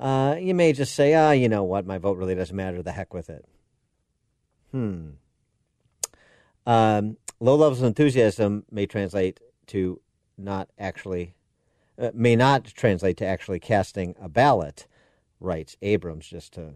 uh, 0.00 0.34
you 0.40 0.56
may 0.56 0.72
just 0.72 0.92
say, 0.92 1.14
ah, 1.14 1.30
you 1.30 1.48
know 1.48 1.62
what, 1.62 1.86
my 1.86 1.98
vote 1.98 2.18
really 2.18 2.34
doesn't 2.34 2.56
matter. 2.56 2.82
The 2.82 2.92
heck 2.92 3.14
with 3.14 3.30
it. 3.30 3.44
Hmm. 4.72 5.10
Um, 6.66 7.16
low 7.38 7.54
levels 7.54 7.80
of 7.80 7.86
enthusiasm 7.86 8.64
may 8.72 8.86
translate 8.86 9.38
to 9.68 10.00
not 10.36 10.68
actually 10.80 11.36
may 12.14 12.36
not 12.36 12.64
translate 12.64 13.16
to 13.18 13.26
actually 13.26 13.60
casting 13.60 14.14
a 14.20 14.28
ballot, 14.28 14.86
writes 15.40 15.76
Abrams, 15.82 16.28
just 16.28 16.52
to 16.54 16.74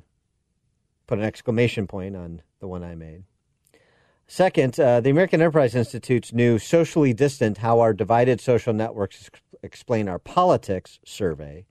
put 1.06 1.18
an 1.18 1.24
exclamation 1.24 1.86
point 1.86 2.16
on 2.16 2.42
the 2.60 2.68
one 2.68 2.82
I 2.82 2.94
made. 2.94 3.24
Second, 4.26 4.78
uh, 4.80 5.00
the 5.00 5.10
American 5.10 5.40
Enterprise 5.40 5.74
Institute's 5.74 6.32
new 6.32 6.58
Socially 6.58 7.12
Distant 7.12 7.58
How 7.58 7.80
Our 7.80 7.92
Divided 7.92 8.40
Social 8.40 8.72
Networks 8.72 9.30
Explain 9.62 10.08
Our 10.08 10.18
Politics 10.18 10.98
survey 11.04 11.66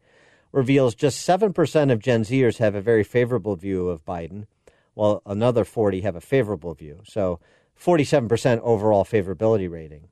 reveals 0.52 0.96
just 0.96 1.28
7% 1.28 1.92
of 1.92 2.00
Gen 2.00 2.24
Zers 2.24 2.58
have 2.58 2.76
a 2.76 2.82
very 2.82 3.04
favorable 3.04 3.56
view 3.56 3.90
of 3.90 4.06
Biden, 4.06 4.46
while 4.94 5.22
another 5.26 5.66
40 5.66 6.02
have 6.02 6.16
a 6.16 6.22
favorable 6.22 6.74
view. 6.74 7.02
So 7.06 7.40
47% 7.80 8.60
overall 8.60 9.06
favorability 9.06 9.70
rating. 9.70 10.10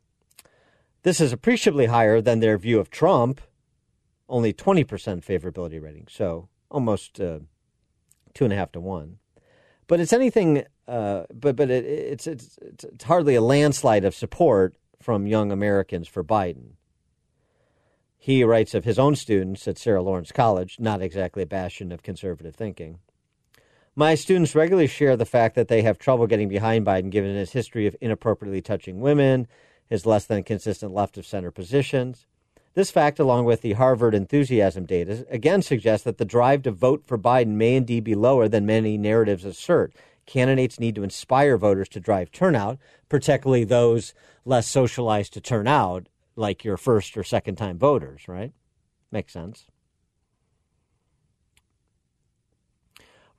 This 1.10 1.20
is 1.20 1.34
appreciably 1.34 1.88
higher 1.88 2.22
than 2.22 2.40
their 2.40 2.56
view 2.60 2.80
of 2.80 2.92
Trump, 2.92 3.42
only 4.30 4.54
20% 4.54 4.86
favorability 5.26 5.82
rating, 5.82 6.06
so 6.08 6.50
almost 6.70 7.20
uh, 7.20 7.40
two 8.36 8.44
and 8.44 8.54
a 8.54 8.56
half 8.56 8.72
to 8.74 8.80
one. 8.80 9.18
But 9.88 10.00
it's 10.00 10.14
anything, 10.14 10.66
uh, 10.88 11.24
but 11.34 11.56
but 11.56 11.72
it, 11.72 11.84
it's, 11.84 12.28
it's 12.28 12.60
it's 12.62 13.04
hardly 13.06 13.34
a 13.34 13.42
landslide 13.42 14.06
of 14.06 14.14
support 14.14 14.76
from 15.02 15.26
young 15.26 15.52
Americans 15.52 16.08
for 16.08 16.24
Biden. 16.24 16.74
He 18.16 18.44
writes 18.44 18.76
of 18.76 18.86
his 18.86 19.00
own 19.00 19.16
students 19.16 19.68
at 19.68 19.80
Sarah 19.80 20.04
Lawrence 20.04 20.32
College, 20.32 20.78
not 20.80 21.02
exactly 21.02 21.42
a 21.42 21.48
bastion 21.48 21.92
of 21.92 22.04
conservative 22.04 22.56
thinking. 22.56 23.00
My 23.96 24.14
students 24.14 24.54
regularly 24.54 24.86
share 24.86 25.18
the 25.18 25.26
fact 25.26 25.56
that 25.56 25.70
they 25.70 25.82
have 25.82 25.98
trouble 25.98 26.28
getting 26.28 26.50
behind 26.50 26.86
Biden 26.86 27.10
given 27.10 27.36
his 27.36 27.54
history 27.54 27.88
of 27.88 27.96
inappropriately 28.00 28.62
touching 28.62 29.02
women 29.02 29.48
his 29.90 30.06
less 30.06 30.26
than 30.26 30.44
consistent 30.44 30.94
left 30.94 31.18
of 31.18 31.26
center 31.26 31.52
positions. 31.52 32.26
This 32.76 32.92
fact, 32.92 33.20
along 33.20 33.46
with 33.46 33.62
the 33.62 33.74
Harvard 33.74 34.14
enthusiasm 34.14 34.86
data, 34.86 35.26
again 35.30 35.62
suggests 35.62 36.04
that 36.06 36.18
the 36.18 36.26
drive 36.26 36.62
to 36.64 36.72
vote 36.72 37.04
for 37.06 37.18
Biden 37.18 37.56
may 37.56 37.76
indeed 37.76 38.04
be 38.04 38.16
lower 38.16 38.48
than 38.48 38.66
many 38.66 38.98
narratives 38.98 39.44
assert. 39.44 39.94
Candidates 40.26 40.80
need 40.80 40.96
to 40.96 41.04
inspire 41.04 41.58
voters 41.58 41.90
to 41.90 42.00
drive 42.00 42.32
turnout, 42.32 42.78
particularly 43.10 43.64
those 43.64 44.14
less 44.46 44.68
socialized 44.68 45.34
to 45.34 45.42
turn 45.42 45.68
out, 45.68 46.08
like 46.36 46.64
your 46.64 46.78
first 46.78 47.18
or 47.18 47.24
second 47.24 47.56
time 47.56 47.80
voters, 47.80 48.28
right? 48.28 48.54
Makes 49.12 49.34
sense. 49.34 49.66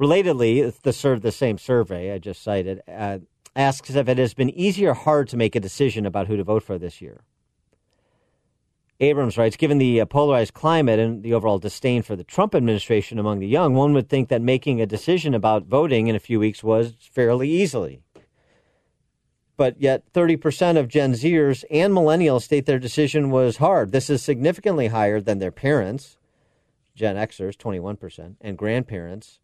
Relatedly, 0.00 0.74
the, 0.82 1.18
the 1.20 1.32
same 1.32 1.58
survey 1.58 2.12
I 2.12 2.18
just 2.18 2.42
cited, 2.42 2.82
uh, 2.88 3.18
asks 3.60 3.90
if 3.90 4.08
it 4.08 4.18
has 4.18 4.34
been 4.34 4.50
easy 4.50 4.86
or 4.86 4.94
hard 4.94 5.28
to 5.28 5.36
make 5.36 5.54
a 5.54 5.60
decision 5.60 6.06
about 6.06 6.26
who 6.26 6.36
to 6.36 6.44
vote 6.44 6.62
for 6.62 6.78
this 6.78 7.00
year. 7.00 7.20
Abrams 8.98 9.38
writes 9.38 9.56
Given 9.56 9.78
the 9.78 10.00
uh, 10.00 10.06
polarized 10.06 10.54
climate 10.54 10.98
and 10.98 11.22
the 11.22 11.34
overall 11.34 11.58
disdain 11.58 12.02
for 12.02 12.16
the 12.16 12.24
Trump 12.24 12.54
administration 12.54 13.18
among 13.18 13.38
the 13.38 13.46
young, 13.46 13.74
one 13.74 13.92
would 13.94 14.08
think 14.08 14.28
that 14.28 14.42
making 14.42 14.80
a 14.80 14.86
decision 14.86 15.34
about 15.34 15.66
voting 15.66 16.06
in 16.06 16.16
a 16.16 16.20
few 16.20 16.38
weeks 16.38 16.62
was 16.62 16.94
fairly 17.12 17.48
easily. 17.50 18.02
But 19.56 19.80
yet, 19.80 20.10
30% 20.14 20.78
of 20.78 20.88
Gen 20.88 21.12
Zers 21.12 21.64
and 21.70 21.92
millennials 21.92 22.42
state 22.42 22.64
their 22.64 22.78
decision 22.78 23.30
was 23.30 23.58
hard. 23.58 23.92
This 23.92 24.08
is 24.08 24.22
significantly 24.22 24.88
higher 24.88 25.20
than 25.20 25.38
their 25.38 25.52
parents, 25.52 26.16
Gen 26.94 27.16
Xers, 27.16 27.56
21%, 27.56 28.36
and 28.40 28.56
grandparents, 28.56 29.38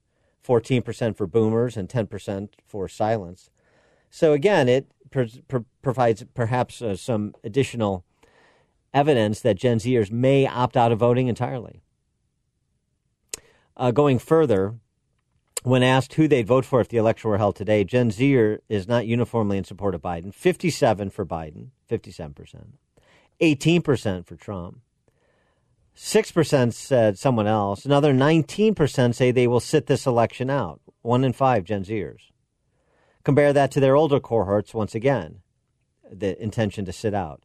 14% 0.47 1.17
for 1.17 1.27
boomers 1.27 1.77
and 1.77 1.89
10% 1.89 2.49
for 2.67 2.89
silence. 2.89 3.51
So 4.11 4.33
again, 4.33 4.69
it 4.69 4.87
provides 5.83 6.25
perhaps 6.35 6.83
uh, 6.83 6.97
some 6.97 7.35
additional 7.45 8.05
evidence 8.93 9.41
that 9.41 9.57
Gen 9.57 9.79
Zers 9.79 10.11
may 10.11 10.47
opt 10.47 10.77
out 10.77 10.93
of 10.93 10.99
voting 10.99 11.29
entirely. 11.29 11.83
Uh, 13.77 13.91
going 13.91 14.19
further, 14.19 14.77
when 15.63 15.83
asked 15.83 16.15
who 16.15 16.29
they'd 16.29 16.47
vote 16.47 16.65
for 16.65 16.81
if 16.81 16.89
the 16.89 16.97
election 16.97 17.29
were 17.29 17.39
held 17.39 17.57
today, 17.57 17.85
Gen 17.85 18.11
Zer 18.11 18.63
is 18.69 18.89
not 18.89 19.07
uniformly 19.07 19.59
in 19.59 19.65
support 19.65 19.95
of 19.95 20.01
Biden. 20.01 20.33
57 20.33 21.11
for 21.11 21.27
Biden, 21.27 21.71
57%. 21.91 22.65
18% 23.41 24.27
for 24.27 24.37
Trump. 24.37 24.79
6% 25.97 26.73
said 26.73 27.19
someone 27.19 27.47
else. 27.47 27.85
Another 27.85 28.13
19% 28.13 29.15
say 29.15 29.31
they 29.31 29.47
will 29.47 29.61
sit 29.61 29.87
this 29.87 30.07
election 30.07 30.51
out. 30.51 30.81
One 31.03 31.25
in 31.25 31.33
five 31.33 31.65
Gen 31.65 31.85
Zers. 31.85 32.31
Compare 33.27 33.53
that 33.55 33.73
to 33.73 33.81
their 33.81 33.97
older 33.97 34.21
cohorts 34.21 34.73
once 34.73 34.95
again, 34.95 35.41
the 36.09 36.41
intention 36.41 36.85
to 36.85 36.93
sit 36.93 37.13
out. 37.13 37.43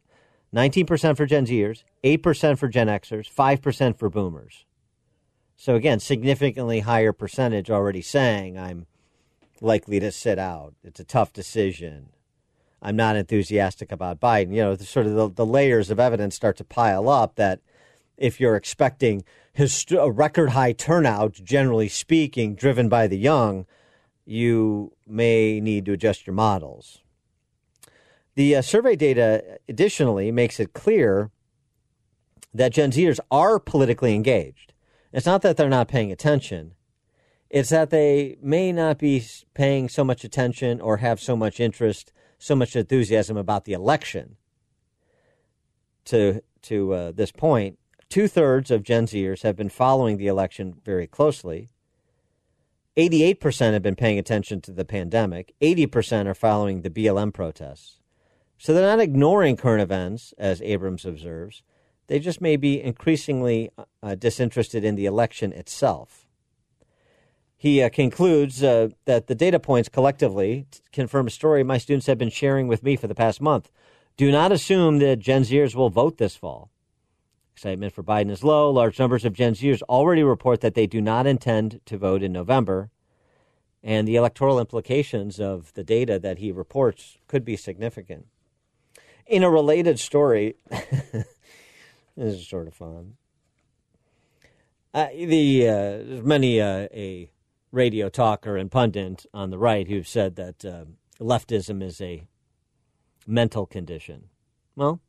19% 0.54 1.16
for 1.16 1.26
Gen 1.26 1.44
Zers, 1.44 1.82
8% 2.04 2.56
for 2.56 2.68
Gen 2.68 2.86
Xers, 2.86 3.28
5% 3.28 3.98
for 3.98 4.08
boomers. 4.08 4.64
So 5.56 5.74
again, 5.74 5.98
significantly 5.98 6.78
higher 6.78 7.12
percentage 7.12 7.68
already 7.68 8.00
saying 8.00 8.56
I'm 8.56 8.86
likely 9.60 9.98
to 9.98 10.12
sit 10.12 10.38
out. 10.38 10.74
It's 10.84 11.00
a 11.00 11.04
tough 11.04 11.32
decision. 11.32 12.10
I'm 12.80 12.94
not 12.94 13.16
enthusiastic 13.16 13.90
about 13.90 14.20
Biden. 14.20 14.54
You 14.54 14.62
know, 14.62 14.76
the, 14.76 14.84
sort 14.84 15.06
of 15.06 15.14
the, 15.14 15.28
the 15.30 15.44
layers 15.44 15.90
of 15.90 15.98
evidence 15.98 16.36
start 16.36 16.56
to 16.58 16.64
pile 16.64 17.08
up 17.08 17.34
that 17.34 17.58
if 18.16 18.38
you're 18.38 18.54
expecting 18.54 19.24
his, 19.52 19.84
a 19.90 20.12
record 20.12 20.50
high 20.50 20.74
turnout, 20.74 21.32
generally 21.42 21.88
speaking, 21.88 22.54
driven 22.54 22.88
by 22.88 23.08
the 23.08 23.18
young, 23.18 23.66
you 24.24 24.92
may 25.06 25.60
need 25.60 25.84
to 25.86 25.92
adjust 25.92 26.26
your 26.26 26.34
models. 26.34 27.02
The 28.34 28.56
uh, 28.56 28.62
survey 28.62 28.96
data 28.96 29.58
additionally 29.68 30.32
makes 30.32 30.58
it 30.58 30.72
clear 30.72 31.30
that 32.54 32.72
Gen 32.72 32.92
Zers 32.92 33.20
are 33.30 33.58
politically 33.58 34.14
engaged. 34.14 34.72
It's 35.12 35.26
not 35.26 35.42
that 35.42 35.56
they're 35.56 35.68
not 35.68 35.88
paying 35.88 36.12
attention, 36.12 36.74
it's 37.50 37.68
that 37.68 37.90
they 37.90 38.38
may 38.40 38.72
not 38.72 38.98
be 38.98 39.22
paying 39.52 39.90
so 39.90 40.04
much 40.04 40.24
attention 40.24 40.80
or 40.80 40.98
have 40.98 41.20
so 41.20 41.36
much 41.36 41.60
interest, 41.60 42.10
so 42.38 42.56
much 42.56 42.74
enthusiasm 42.74 43.36
about 43.36 43.66
the 43.66 43.74
election. 43.74 44.36
To, 46.06 46.42
to 46.62 46.94
uh, 46.94 47.12
this 47.12 47.30
point, 47.30 47.78
two 48.08 48.26
thirds 48.26 48.70
of 48.70 48.82
Gen 48.82 49.06
Zers 49.06 49.42
have 49.42 49.54
been 49.54 49.68
following 49.68 50.16
the 50.16 50.28
election 50.28 50.80
very 50.82 51.06
closely. 51.06 51.68
88% 52.96 53.72
have 53.72 53.82
been 53.82 53.96
paying 53.96 54.18
attention 54.18 54.60
to 54.62 54.72
the 54.72 54.84
pandemic. 54.84 55.54
80% 55.62 56.26
are 56.26 56.34
following 56.34 56.82
the 56.82 56.90
BLM 56.90 57.32
protests. 57.32 58.00
So 58.58 58.74
they're 58.74 58.86
not 58.86 59.00
ignoring 59.00 59.56
current 59.56 59.82
events, 59.82 60.34
as 60.36 60.60
Abrams 60.62 61.04
observes. 61.04 61.62
They 62.08 62.18
just 62.18 62.40
may 62.40 62.56
be 62.56 62.82
increasingly 62.82 63.70
uh, 64.02 64.14
disinterested 64.16 64.84
in 64.84 64.96
the 64.96 65.06
election 65.06 65.52
itself. 65.52 66.26
He 67.56 67.80
uh, 67.80 67.90
concludes 67.90 68.62
uh, 68.62 68.88
that 69.04 69.28
the 69.28 69.36
data 69.36 69.60
points 69.60 69.88
collectively 69.88 70.66
confirm 70.92 71.28
a 71.28 71.30
story 71.30 71.62
my 71.62 71.78
students 71.78 72.06
have 72.08 72.18
been 72.18 72.28
sharing 72.28 72.66
with 72.66 72.82
me 72.82 72.96
for 72.96 73.06
the 73.06 73.14
past 73.14 73.40
month. 73.40 73.70
Do 74.16 74.32
not 74.32 74.50
assume 74.50 74.98
that 74.98 75.20
Gen 75.20 75.42
Zers 75.42 75.74
will 75.74 75.88
vote 75.88 76.18
this 76.18 76.34
fall. 76.34 76.71
Excitement 77.52 77.92
for 77.92 78.02
Biden 78.02 78.30
is 78.30 78.42
low. 78.42 78.70
Large 78.70 78.98
numbers 78.98 79.24
of 79.24 79.34
Gen 79.34 79.54
Zers 79.54 79.82
already 79.82 80.22
report 80.22 80.60
that 80.62 80.74
they 80.74 80.86
do 80.86 81.00
not 81.00 81.26
intend 81.26 81.80
to 81.86 81.98
vote 81.98 82.22
in 82.22 82.32
November. 82.32 82.90
And 83.82 84.06
the 84.06 84.16
electoral 84.16 84.58
implications 84.58 85.40
of 85.40 85.72
the 85.74 85.84
data 85.84 86.18
that 86.18 86.38
he 86.38 86.52
reports 86.52 87.18
could 87.26 87.44
be 87.44 87.56
significant. 87.56 88.26
In 89.26 89.42
a 89.42 89.50
related 89.50 89.98
story, 89.98 90.56
this 90.70 91.26
is 92.16 92.48
sort 92.48 92.68
of 92.68 92.74
fun. 92.74 93.16
Uh, 94.94 95.08
the 95.14 95.68
uh, 95.68 95.72
there's 95.72 96.22
many 96.22 96.60
uh, 96.60 96.86
a 96.92 97.30
radio 97.70 98.08
talker 98.08 98.56
and 98.56 98.70
pundit 98.70 99.24
on 99.32 99.50
the 99.50 99.58
right 99.58 99.88
who've 99.88 100.06
said 100.06 100.36
that 100.36 100.64
uh, 100.64 100.84
leftism 101.18 101.82
is 101.82 102.00
a 102.00 102.26
mental 103.26 103.64
condition. 103.64 104.24
Well, 104.76 105.00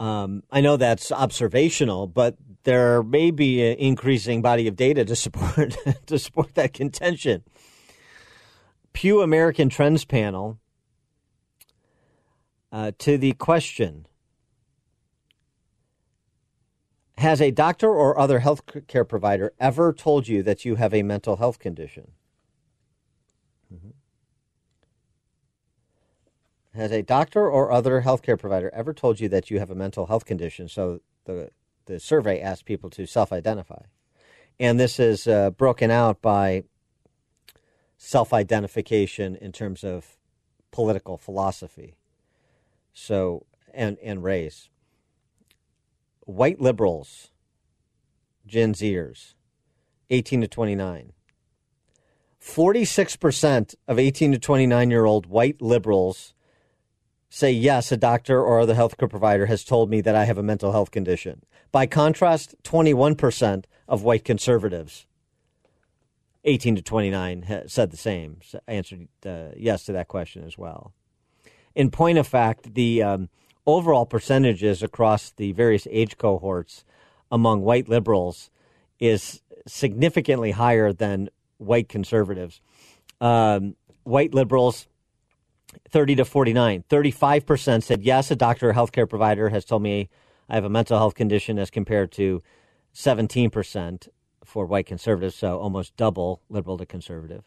um, 0.00 0.42
I 0.50 0.62
know 0.62 0.78
that's 0.78 1.12
observational, 1.12 2.06
but 2.06 2.36
there 2.64 3.02
may 3.02 3.30
be 3.30 3.62
an 3.62 3.76
increasing 3.78 4.40
body 4.40 4.66
of 4.66 4.74
data 4.74 5.04
to 5.04 5.14
support 5.14 5.76
to 6.06 6.18
support 6.18 6.54
that 6.54 6.72
contention. 6.72 7.44
Pew 8.94 9.20
American 9.20 9.68
Trends 9.68 10.06
Panel 10.06 10.58
uh, 12.72 12.92
to 12.98 13.18
the 13.18 13.32
question 13.32 14.06
Has 17.18 17.42
a 17.42 17.50
doctor 17.50 17.90
or 17.90 18.18
other 18.18 18.38
health 18.38 18.62
care 18.88 19.04
provider 19.04 19.52
ever 19.60 19.92
told 19.92 20.26
you 20.26 20.42
that 20.42 20.64
you 20.64 20.76
have 20.76 20.94
a 20.94 21.02
mental 21.02 21.36
health 21.36 21.58
condition? 21.58 22.12
Has 26.74 26.92
a 26.92 27.02
doctor 27.02 27.50
or 27.50 27.72
other 27.72 28.02
healthcare 28.02 28.38
provider 28.38 28.70
ever 28.72 28.94
told 28.94 29.18
you 29.18 29.28
that 29.28 29.50
you 29.50 29.58
have 29.58 29.70
a 29.70 29.74
mental 29.74 30.06
health 30.06 30.24
condition? 30.24 30.68
So 30.68 31.00
the 31.24 31.50
the 31.86 31.98
survey 31.98 32.40
asked 32.40 32.64
people 32.64 32.90
to 32.90 33.06
self-identify, 33.06 33.82
and 34.60 34.78
this 34.78 35.00
is 35.00 35.26
uh, 35.26 35.50
broken 35.50 35.90
out 35.90 36.22
by 36.22 36.62
self-identification 37.96 39.34
in 39.36 39.50
terms 39.50 39.82
of 39.82 40.16
political 40.70 41.18
philosophy. 41.18 41.96
So 42.92 43.46
and 43.74 43.98
and 44.02 44.22
race 44.22 44.68
white 46.30 46.60
liberals, 46.60 47.30
Gen 48.46 48.72
Zers, 48.74 49.34
18 50.10 50.42
to 50.42 50.48
29. 50.48 51.12
46% 52.40 53.74
of 53.86 53.98
18 53.98 54.32
to 54.32 54.38
29 54.38 54.90
year 54.90 55.04
old 55.04 55.26
white 55.26 55.60
liberals 55.60 56.32
say, 57.30 57.52
yes, 57.52 57.92
a 57.92 57.96
doctor 57.96 58.42
or 58.42 58.60
other 58.60 58.74
healthcare 58.74 59.08
provider 59.08 59.46
has 59.46 59.64
told 59.64 59.88
me 59.88 60.00
that 60.00 60.16
I 60.16 60.24
have 60.24 60.36
a 60.36 60.42
mental 60.42 60.72
health 60.72 60.90
condition. 60.90 61.42
By 61.72 61.86
contrast, 61.86 62.56
21% 62.64 63.64
of 63.88 64.02
white 64.02 64.24
conservatives, 64.24 65.06
18 66.44 66.76
to 66.76 66.82
29, 66.82 67.64
said 67.66 67.90
the 67.92 67.96
same, 67.96 68.40
answered 68.66 69.08
uh, 69.24 69.50
yes 69.56 69.84
to 69.84 69.92
that 69.92 70.08
question 70.08 70.44
as 70.44 70.58
well. 70.58 70.92
In 71.76 71.90
point 71.90 72.18
of 72.18 72.26
fact, 72.26 72.74
the 72.74 73.02
um, 73.02 73.28
overall 73.64 74.06
percentages 74.06 74.82
across 74.82 75.30
the 75.30 75.52
various 75.52 75.86
age 75.90 76.18
cohorts 76.18 76.84
among 77.30 77.62
white 77.62 77.88
liberals 77.88 78.50
is 78.98 79.40
significantly 79.68 80.50
higher 80.50 80.92
than 80.92 81.28
white 81.58 81.88
conservatives. 81.88 82.60
Um, 83.20 83.76
white 84.02 84.34
liberals, 84.34 84.88
30 85.88 86.16
to 86.16 86.24
49, 86.24 86.84
35% 86.88 87.82
said, 87.82 88.02
yes, 88.02 88.30
a 88.30 88.36
doctor 88.36 88.70
or 88.70 88.74
healthcare 88.74 89.08
provider 89.08 89.48
has 89.50 89.64
told 89.64 89.82
me 89.82 90.08
I 90.48 90.54
have 90.54 90.64
a 90.64 90.70
mental 90.70 90.98
health 90.98 91.14
condition 91.14 91.58
as 91.58 91.70
compared 91.70 92.10
to 92.12 92.42
17% 92.94 94.08
for 94.44 94.66
white 94.66 94.86
conservatives, 94.86 95.36
so 95.36 95.58
almost 95.58 95.96
double 95.96 96.40
liberal 96.48 96.76
to 96.78 96.86
conservative. 96.86 97.44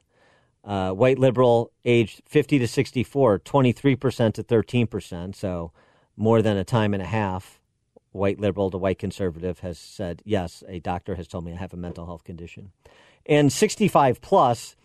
Uh, 0.63 0.91
white 0.91 1.19
liberal 1.19 1.71
aged 1.83 2.21
50 2.25 2.59
to 2.59 2.67
64, 2.67 3.39
23% 3.39 4.33
to 4.33 4.43
13%, 4.43 5.35
so 5.35 5.71
more 6.15 6.41
than 6.41 6.55
a 6.55 6.63
time 6.63 6.93
and 6.93 7.03
a 7.03 7.07
half, 7.07 7.59
white 8.13 8.39
liberal 8.39 8.71
to 8.71 8.77
white 8.77 8.99
conservative 8.99 9.59
has 9.59 9.77
said, 9.77 10.21
yes, 10.23 10.63
a 10.69 10.79
doctor 10.79 11.15
has 11.15 11.27
told 11.27 11.43
me 11.43 11.51
I 11.51 11.57
have 11.57 11.73
a 11.73 11.77
mental 11.77 12.05
health 12.05 12.23
condition. 12.23 12.71
And 13.25 13.51
65 13.51 14.21
plus, 14.21 14.75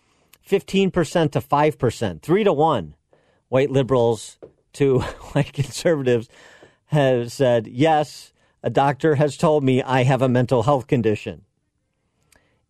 15% 0.47 1.31
to 1.31 1.39
5%, 1.39 2.21
three 2.21 2.43
to 2.43 2.51
one, 2.51 2.95
white 3.49 3.69
liberals 3.69 4.37
to 4.73 4.99
white 5.33 5.53
conservatives 5.53 6.29
have 6.85 7.31
said, 7.31 7.67
yes, 7.67 8.33
a 8.63 8.69
doctor 8.69 9.15
has 9.15 9.37
told 9.37 9.63
me 9.63 9.81
I 9.83 10.03
have 10.03 10.21
a 10.21 10.29
mental 10.29 10.63
health 10.63 10.87
condition. 10.87 11.43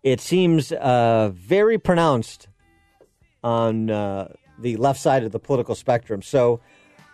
It 0.04 0.22
seems 0.22 0.72
uh, 0.72 1.32
very 1.34 1.78
pronounced 1.78 2.48
on 3.44 3.90
uh, 3.90 4.34
the 4.58 4.78
left 4.78 5.00
side 5.00 5.24
of 5.24 5.32
the 5.32 5.40
political 5.40 5.76
spectrum. 5.76 6.22
So, 6.22 6.60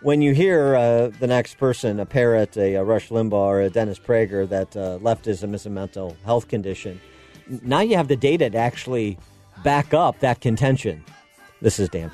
when 0.02 0.20
you 0.20 0.34
hear 0.34 0.76
uh, 0.76 1.08
the 1.08 1.26
next 1.26 1.56
person, 1.56 1.98
a 1.98 2.06
parrot, 2.06 2.56
a, 2.56 2.74
a, 2.74 2.84
Rush 2.84 3.08
Limbaugh, 3.08 3.32
or 3.32 3.62
a 3.62 3.70
Dennis 3.70 3.98
Prager, 3.98 4.46
that 4.48 4.76
uh, 4.76 4.98
leftism 5.00 5.54
is 5.54 5.64
a 5.64 5.70
mental 5.70 6.16
health 6.24 6.48
condition, 6.48 7.00
now 7.62 7.80
you 7.80 7.96
have 7.96 8.08
the 8.08 8.16
data 8.16 8.50
to 8.50 8.58
actually 8.58 9.18
back 9.64 9.94
up 9.94 10.20
that 10.20 10.40
contention. 10.40 11.02
This 11.62 11.78
is 11.78 11.88
Dan 11.88 12.10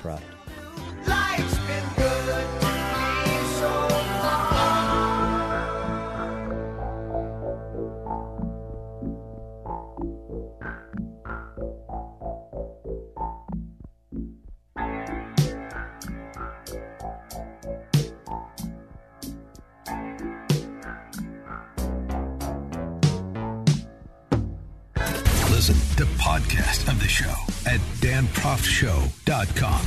Proft. 25.95 26.23
podcast 26.23 26.87
of 26.91 26.99
the 26.99 27.07
show 27.07 27.33
at 27.65 27.79
danproftshow.com. 28.01 29.81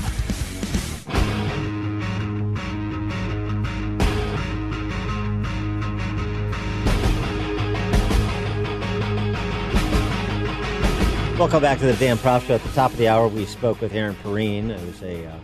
Welcome 11.39 11.61
back 11.61 11.79
to 11.81 11.87
the 11.87 11.95
Dan 11.95 12.17
Proft 12.17 12.47
Show. 12.47 12.55
At 12.55 12.63
the 12.63 12.71
top 12.71 12.93
of 12.93 12.99
the 12.99 13.09
hour, 13.09 13.29
we 13.29 13.45
spoke 13.45 13.81
with 13.81 13.93
Erin 13.93 14.15
Perrine, 14.17 14.71
who's 14.71 15.03
a 15.03 15.27
uh, 15.27 15.37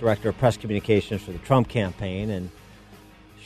director 0.00 0.30
of 0.30 0.38
press 0.38 0.56
communications 0.56 1.22
for 1.22 1.30
the 1.32 1.38
Trump 1.38 1.68
campaign, 1.68 2.30
and 2.30 2.50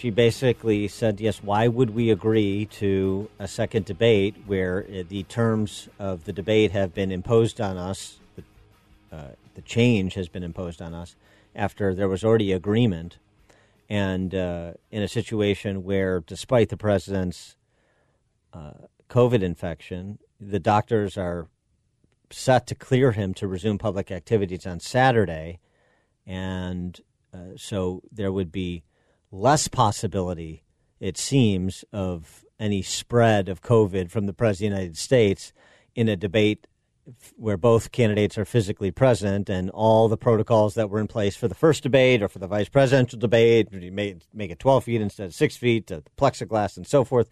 she 0.06 0.10
basically 0.10 0.86
said, 0.86 1.20
yes, 1.20 1.42
why 1.42 1.66
would 1.66 1.90
we 1.90 2.12
agree 2.12 2.64
to 2.66 3.28
a 3.40 3.48
second 3.48 3.86
debate 3.86 4.36
where 4.46 4.86
uh, 4.88 5.02
the 5.08 5.24
terms 5.24 5.88
of 5.98 6.22
the 6.26 6.32
debate 6.32 6.70
have 6.70 6.94
been 6.94 7.10
imposed 7.10 7.60
on 7.60 7.76
us, 7.76 8.20
uh, 9.10 9.30
the 9.56 9.62
change 9.62 10.14
has 10.14 10.28
been 10.28 10.44
imposed 10.44 10.80
on 10.80 10.94
us 10.94 11.16
after 11.56 11.92
there 11.92 12.08
was 12.08 12.22
already 12.22 12.52
agreement, 12.52 13.18
and 13.88 14.32
uh, 14.32 14.74
in 14.92 15.02
a 15.02 15.08
situation 15.08 15.82
where, 15.82 16.20
despite 16.20 16.68
the 16.68 16.76
president's 16.76 17.56
uh, 18.52 18.86
COVID 19.10 19.42
infection, 19.42 20.20
the 20.38 20.60
doctors 20.60 21.18
are 21.18 21.48
set 22.30 22.68
to 22.68 22.76
clear 22.76 23.10
him 23.10 23.34
to 23.34 23.48
resume 23.48 23.76
public 23.76 24.12
activities 24.12 24.68
on 24.68 24.78
Saturday, 24.78 25.58
and 26.24 27.00
uh, 27.34 27.56
so 27.56 28.02
there 28.12 28.30
would 28.30 28.52
be 28.52 28.84
less 29.36 29.68
possibility, 29.68 30.64
it 30.98 31.16
seems, 31.16 31.84
of 31.92 32.44
any 32.58 32.82
spread 32.82 33.48
of 33.48 33.62
COVID 33.62 34.10
from 34.10 34.26
the 34.26 34.32
President 34.32 34.72
of 34.72 34.78
the 34.78 34.82
United 34.82 34.98
States 34.98 35.52
in 35.94 36.08
a 36.08 36.16
debate 36.16 36.66
where 37.36 37.56
both 37.56 37.92
candidates 37.92 38.36
are 38.36 38.44
physically 38.44 38.90
present 38.90 39.48
and 39.48 39.70
all 39.70 40.08
the 40.08 40.16
protocols 40.16 40.74
that 40.74 40.90
were 40.90 40.98
in 40.98 41.06
place 41.06 41.36
for 41.36 41.46
the 41.46 41.54
first 41.54 41.82
debate 41.84 42.20
or 42.22 42.28
for 42.28 42.40
the 42.40 42.48
vice 42.48 42.68
presidential 42.68 43.18
debate, 43.18 43.68
you 43.72 43.92
make, 43.92 44.16
make 44.34 44.50
it 44.50 44.58
12 44.58 44.84
feet 44.84 45.00
instead 45.00 45.26
of 45.26 45.34
6 45.34 45.56
feet, 45.56 45.86
to 45.86 46.02
plexiglass 46.16 46.76
and 46.76 46.86
so 46.86 47.04
forth, 47.04 47.28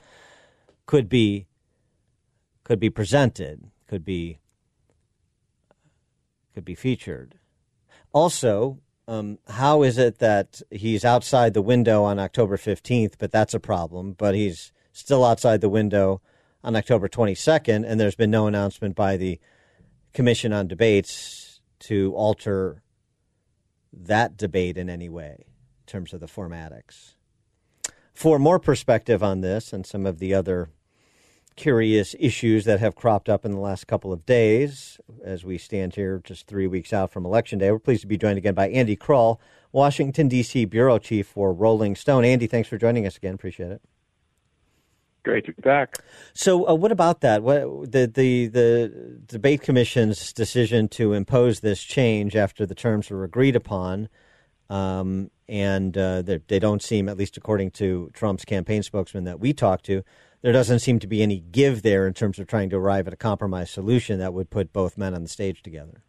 could 0.86 1.08
be 1.08 1.46
could 2.62 2.80
be 2.80 2.88
presented, 2.88 3.70
could 3.88 4.04
be 4.04 4.38
could 6.54 6.64
be 6.64 6.74
featured. 6.74 7.38
Also, 8.12 8.78
um, 9.06 9.38
how 9.48 9.82
is 9.82 9.98
it 9.98 10.18
that 10.18 10.62
he's 10.70 11.04
outside 11.04 11.54
the 11.54 11.62
window 11.62 12.04
on 12.04 12.18
October 12.18 12.56
15th, 12.56 13.14
but 13.18 13.30
that's 13.30 13.54
a 13.54 13.60
problem, 13.60 14.12
but 14.12 14.34
he's 14.34 14.72
still 14.92 15.24
outside 15.24 15.60
the 15.60 15.68
window 15.68 16.20
on 16.62 16.76
October 16.76 17.08
22nd, 17.08 17.84
and 17.86 18.00
there's 18.00 18.14
been 18.14 18.30
no 18.30 18.46
announcement 18.46 18.94
by 18.94 19.16
the 19.16 19.38
Commission 20.12 20.52
on 20.52 20.68
Debates 20.68 21.60
to 21.80 22.14
alter 22.14 22.82
that 23.92 24.36
debate 24.36 24.78
in 24.78 24.88
any 24.88 25.08
way? 25.08 25.46
in 25.86 25.90
terms 25.90 26.12
of 26.12 26.20
the 26.20 26.26
formatics. 26.26 27.14
For 28.14 28.38
more 28.38 28.58
perspective 28.58 29.22
on 29.22 29.40
this 29.40 29.72
and 29.72 29.84
some 29.84 30.06
of 30.06 30.18
the 30.18 30.32
other 30.32 30.70
curious 31.56 32.14
issues 32.18 32.64
that 32.64 32.80
have 32.80 32.94
cropped 32.94 33.28
up 33.28 33.44
in 33.44 33.52
the 33.52 33.58
last 33.58 33.86
couple 33.86 34.12
of 34.12 34.26
days, 34.26 34.98
as 35.24 35.44
we 35.44 35.58
stand 35.58 35.94
here 35.94 36.20
just 36.24 36.46
three 36.46 36.66
weeks 36.66 36.92
out 36.92 37.10
from 37.10 37.24
Election 37.24 37.58
Day, 37.58 37.70
we're 37.70 37.78
pleased 37.78 38.02
to 38.02 38.06
be 38.06 38.18
joined 38.18 38.38
again 38.38 38.54
by 38.54 38.68
Andy 38.68 38.96
Kroll, 38.96 39.40
Washington, 39.72 40.28
D.C. 40.28 40.64
Bureau 40.66 40.98
Chief 40.98 41.26
for 41.26 41.52
Rolling 41.52 41.96
Stone. 41.96 42.24
Andy, 42.24 42.46
thanks 42.46 42.68
for 42.68 42.78
joining 42.78 43.06
us 43.06 43.16
again. 43.16 43.34
Appreciate 43.34 43.70
it. 43.70 43.82
Great 45.24 45.46
to 45.46 45.52
be 45.52 45.62
back. 45.62 45.96
So, 46.34 46.68
uh, 46.68 46.74
what 46.74 46.92
about 46.92 47.22
that? 47.22 47.42
What 47.42 47.90
the 47.90 48.06
the 48.06 48.46
the 48.48 49.20
debate 49.26 49.62
commission's 49.62 50.34
decision 50.34 50.86
to 50.88 51.14
impose 51.14 51.60
this 51.60 51.82
change 51.82 52.36
after 52.36 52.66
the 52.66 52.74
terms 52.74 53.08
were 53.08 53.24
agreed 53.24 53.56
upon, 53.56 54.10
um, 54.68 55.30
and 55.48 55.96
uh, 55.96 56.20
they, 56.20 56.40
they 56.48 56.58
don't 56.58 56.82
seem, 56.82 57.08
at 57.08 57.16
least 57.16 57.38
according 57.38 57.70
to 57.72 58.10
Trump's 58.12 58.44
campaign 58.44 58.82
spokesman 58.82 59.24
that 59.24 59.40
we 59.40 59.54
talked 59.54 59.86
to, 59.86 60.02
there 60.44 60.52
doesn't 60.52 60.80
seem 60.80 60.98
to 60.98 61.06
be 61.06 61.22
any 61.22 61.40
give 61.40 61.80
there 61.80 62.06
in 62.06 62.12
terms 62.12 62.38
of 62.38 62.46
trying 62.46 62.68
to 62.68 62.76
arrive 62.76 63.06
at 63.06 63.14
a 63.14 63.16
compromise 63.16 63.70
solution 63.70 64.18
that 64.18 64.34
would 64.34 64.50
put 64.50 64.74
both 64.74 64.98
men 64.98 65.14
on 65.14 65.22
the 65.22 65.28
stage 65.28 65.62
together. 65.62 66.02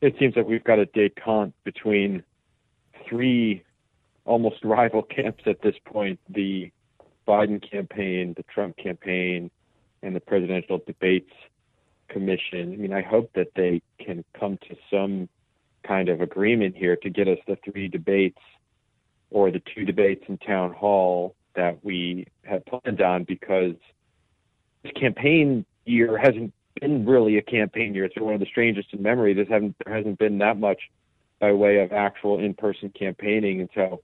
It 0.00 0.14
seems 0.18 0.34
like 0.34 0.46
we've 0.46 0.64
got 0.64 0.78
a 0.78 0.86
détente 0.86 1.52
between 1.64 2.22
three 3.06 3.62
almost 4.24 4.64
rival 4.64 5.02
camps 5.02 5.42
at 5.44 5.60
this 5.60 5.74
point: 5.84 6.18
the 6.30 6.72
Biden 7.28 7.62
campaign, 7.70 8.32
the 8.38 8.44
Trump 8.44 8.78
campaign, 8.78 9.50
and 10.02 10.16
the 10.16 10.20
presidential 10.20 10.80
debates 10.86 11.32
commission. 12.08 12.72
I 12.72 12.76
mean, 12.76 12.94
I 12.94 13.02
hope 13.02 13.30
that 13.34 13.48
they 13.54 13.82
can 13.98 14.24
come 14.40 14.56
to 14.68 14.76
some 14.90 15.28
kind 15.86 16.08
of 16.08 16.22
agreement 16.22 16.74
here 16.74 16.96
to 16.96 17.10
get 17.10 17.28
us 17.28 17.38
the 17.46 17.58
three 17.70 17.88
debates 17.88 18.40
or 19.28 19.50
the 19.50 19.60
two 19.74 19.84
debates 19.84 20.24
in 20.26 20.38
town 20.38 20.72
hall 20.72 21.36
that 21.54 21.84
we 21.84 22.26
had 22.44 22.64
planned 22.66 23.00
on 23.00 23.24
because 23.24 23.74
this 24.82 24.92
campaign 24.92 25.64
year 25.84 26.18
hasn't 26.18 26.52
been 26.80 27.06
really 27.06 27.38
a 27.38 27.42
campaign 27.42 27.94
year. 27.94 28.04
It's 28.04 28.14
been 28.14 28.24
one 28.24 28.34
of 28.34 28.40
the 28.40 28.46
strangest 28.46 28.92
in 28.92 29.02
memory. 29.02 29.34
This 29.34 29.48
haven't 29.48 29.76
there 29.84 29.94
hasn't 29.94 30.18
been 30.18 30.38
that 30.38 30.58
much 30.58 30.80
by 31.40 31.52
way 31.52 31.78
of 31.78 31.92
actual 31.92 32.38
in 32.38 32.54
person 32.54 32.90
campaigning 32.90 33.60
and 33.60 33.68
so 33.74 34.00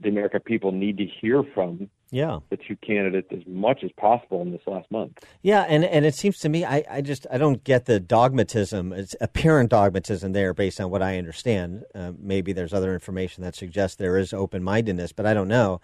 the 0.00 0.08
American 0.08 0.40
people 0.40 0.72
need 0.72 0.98
to 0.98 1.06
hear 1.06 1.42
from 1.54 1.88
yeah. 2.10 2.40
the 2.50 2.56
two 2.56 2.76
candidates 2.76 3.28
as 3.32 3.40
much 3.46 3.82
as 3.82 3.90
possible 3.92 4.42
in 4.42 4.52
this 4.52 4.60
last 4.66 4.90
month. 4.90 5.24
Yeah, 5.42 5.62
and, 5.62 5.84
and 5.84 6.04
it 6.04 6.14
seems 6.14 6.38
to 6.38 6.48
me 6.48 6.64
I, 6.64 6.84
I 6.90 7.00
just 7.00 7.26
I 7.30 7.38
don't 7.38 7.64
get 7.64 7.86
the 7.86 7.98
dogmatism. 7.98 8.92
It's 8.92 9.16
apparent 9.20 9.70
dogmatism 9.70 10.32
there 10.32 10.54
based 10.54 10.80
on 10.80 10.90
what 10.90 11.02
I 11.02 11.18
understand. 11.18 11.84
Uh, 11.94 12.12
maybe 12.18 12.52
there's 12.52 12.74
other 12.74 12.92
information 12.92 13.42
that 13.44 13.56
suggests 13.56 13.96
there 13.96 14.18
is 14.18 14.32
open 14.32 14.62
mindedness, 14.62 15.12
but 15.12 15.26
I 15.26 15.34
don't 15.34 15.48
know. 15.48 15.80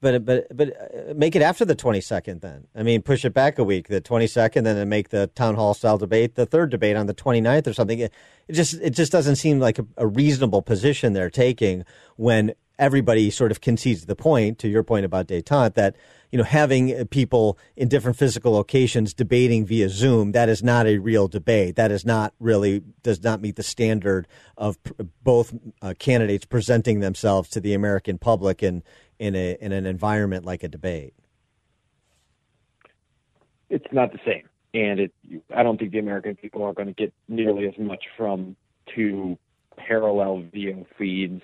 But 0.00 0.24
but 0.24 0.54
but 0.54 0.68
uh, 0.68 1.14
make 1.14 1.34
it 1.34 1.42
after 1.42 1.64
the 1.64 1.76
22nd 1.76 2.40
then. 2.40 2.66
I 2.74 2.82
mean, 2.82 3.00
push 3.02 3.24
it 3.24 3.32
back 3.32 3.58
a 3.58 3.64
week, 3.64 3.88
the 3.88 4.00
22nd, 4.00 4.64
then 4.64 4.88
make 4.88 5.08
the 5.08 5.28
town 5.28 5.54
hall 5.54 5.72
style 5.72 5.98
debate 5.98 6.34
the 6.34 6.46
third 6.46 6.70
debate 6.70 6.96
on 6.96 7.06
the 7.06 7.14
29th 7.14 7.66
or 7.66 7.72
something. 7.72 8.00
It, 8.00 8.12
just 8.50 8.74
it 8.74 8.90
just 8.90 9.12
doesn't 9.12 9.36
seem 9.36 9.58
like 9.58 9.78
a, 9.78 9.86
a 9.96 10.06
reasonable 10.06 10.60
position 10.62 11.14
they're 11.14 11.30
taking 11.30 11.84
when 12.16 12.54
everybody 12.78 13.30
sort 13.30 13.50
of 13.50 13.60
concedes 13.60 14.06
the 14.06 14.16
point 14.16 14.58
to 14.58 14.68
your 14.68 14.82
point 14.82 15.04
about 15.04 15.28
detente 15.28 15.74
that 15.74 15.94
you 16.32 16.38
know 16.38 16.44
having 16.44 17.06
people 17.06 17.56
in 17.76 17.88
different 17.88 18.16
physical 18.16 18.52
locations 18.52 19.14
debating 19.14 19.64
via 19.64 19.88
Zoom 19.88 20.32
that 20.32 20.48
is 20.48 20.62
not 20.62 20.86
a 20.86 20.98
real 20.98 21.28
debate. 21.28 21.76
That 21.76 21.92
is 21.92 22.04
not 22.04 22.34
really 22.40 22.82
does 23.02 23.22
not 23.22 23.40
meet 23.40 23.56
the 23.56 23.62
standard 23.62 24.26
of 24.56 24.82
pr- 24.82 24.92
both 25.22 25.54
uh, 25.82 25.94
candidates 25.98 26.44
presenting 26.44 27.00
themselves 27.00 27.48
to 27.50 27.60
the 27.60 27.74
American 27.74 28.18
public 28.18 28.62
in 28.62 28.82
in 29.18 29.34
a 29.34 29.56
in 29.60 29.72
an 29.72 29.86
environment 29.86 30.44
like 30.44 30.62
a 30.62 30.68
debate. 30.68 31.14
It's 33.70 33.86
not 33.92 34.12
the 34.12 34.18
same, 34.24 34.48
and 34.72 35.00
it. 35.00 35.12
I 35.54 35.62
don't 35.62 35.78
think 35.78 35.92
the 35.92 35.98
American 35.98 36.36
people 36.36 36.62
are 36.64 36.72
going 36.72 36.88
to 36.88 36.94
get 36.94 37.12
nearly 37.28 37.66
as 37.66 37.74
much 37.78 38.04
from 38.16 38.56
two 38.94 39.38
parallel 39.76 40.44
video 40.52 40.86
feeds 40.98 41.42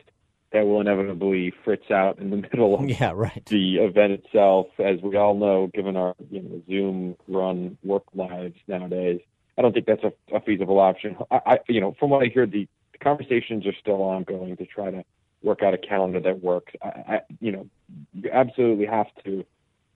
that 0.52 0.66
will 0.66 0.80
inevitably 0.80 1.52
fritz 1.64 1.90
out 1.90 2.18
in 2.18 2.30
the 2.30 2.36
middle 2.52 2.74
of 2.74 2.88
yeah, 2.88 3.12
right. 3.14 3.44
the 3.46 3.76
event 3.76 4.12
itself. 4.12 4.66
As 4.78 5.00
we 5.02 5.16
all 5.16 5.34
know, 5.34 5.70
given 5.72 5.96
our 5.96 6.14
you 6.30 6.42
know, 6.42 6.62
Zoom 6.68 7.16
run 7.28 7.78
work 7.84 8.04
lives 8.14 8.56
nowadays, 8.66 9.20
I 9.56 9.62
don't 9.62 9.72
think 9.72 9.86
that's 9.86 10.04
a, 10.04 10.12
a 10.34 10.40
feasible 10.40 10.78
option. 10.78 11.16
I, 11.30 11.40
I, 11.46 11.58
you 11.68 11.80
know, 11.80 11.94
from 11.98 12.10
what 12.10 12.22
I 12.24 12.26
hear, 12.26 12.46
the, 12.46 12.66
the 12.92 12.98
conversations 12.98 13.66
are 13.66 13.74
still 13.80 14.02
ongoing 14.02 14.56
to 14.56 14.66
try 14.66 14.90
to 14.90 15.04
work 15.43 15.62
out 15.62 15.74
a 15.74 15.78
calendar 15.78 16.20
that 16.20 16.43
works. 16.43 16.72
I, 16.82 16.88
I, 16.88 17.20
you 17.41 17.53
know, 17.53 17.66
you 18.14 18.30
absolutely 18.32 18.86
have 18.86 19.07
to 19.24 19.45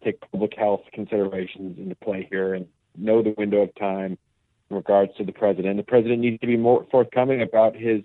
take 0.02 0.20
public 0.30 0.54
health 0.56 0.82
considerations 0.92 1.78
into 1.78 1.94
play 1.96 2.26
here 2.30 2.54
and 2.54 2.66
know 2.96 3.22
the 3.22 3.34
window 3.36 3.62
of 3.62 3.74
time 3.74 4.18
in 4.70 4.76
regards 4.76 5.12
to 5.16 5.24
the 5.24 5.32
president. 5.32 5.76
The 5.76 5.82
president 5.82 6.20
needs 6.20 6.40
to 6.40 6.46
be 6.46 6.56
more 6.56 6.86
forthcoming 6.90 7.42
about 7.42 7.74
his 7.74 8.02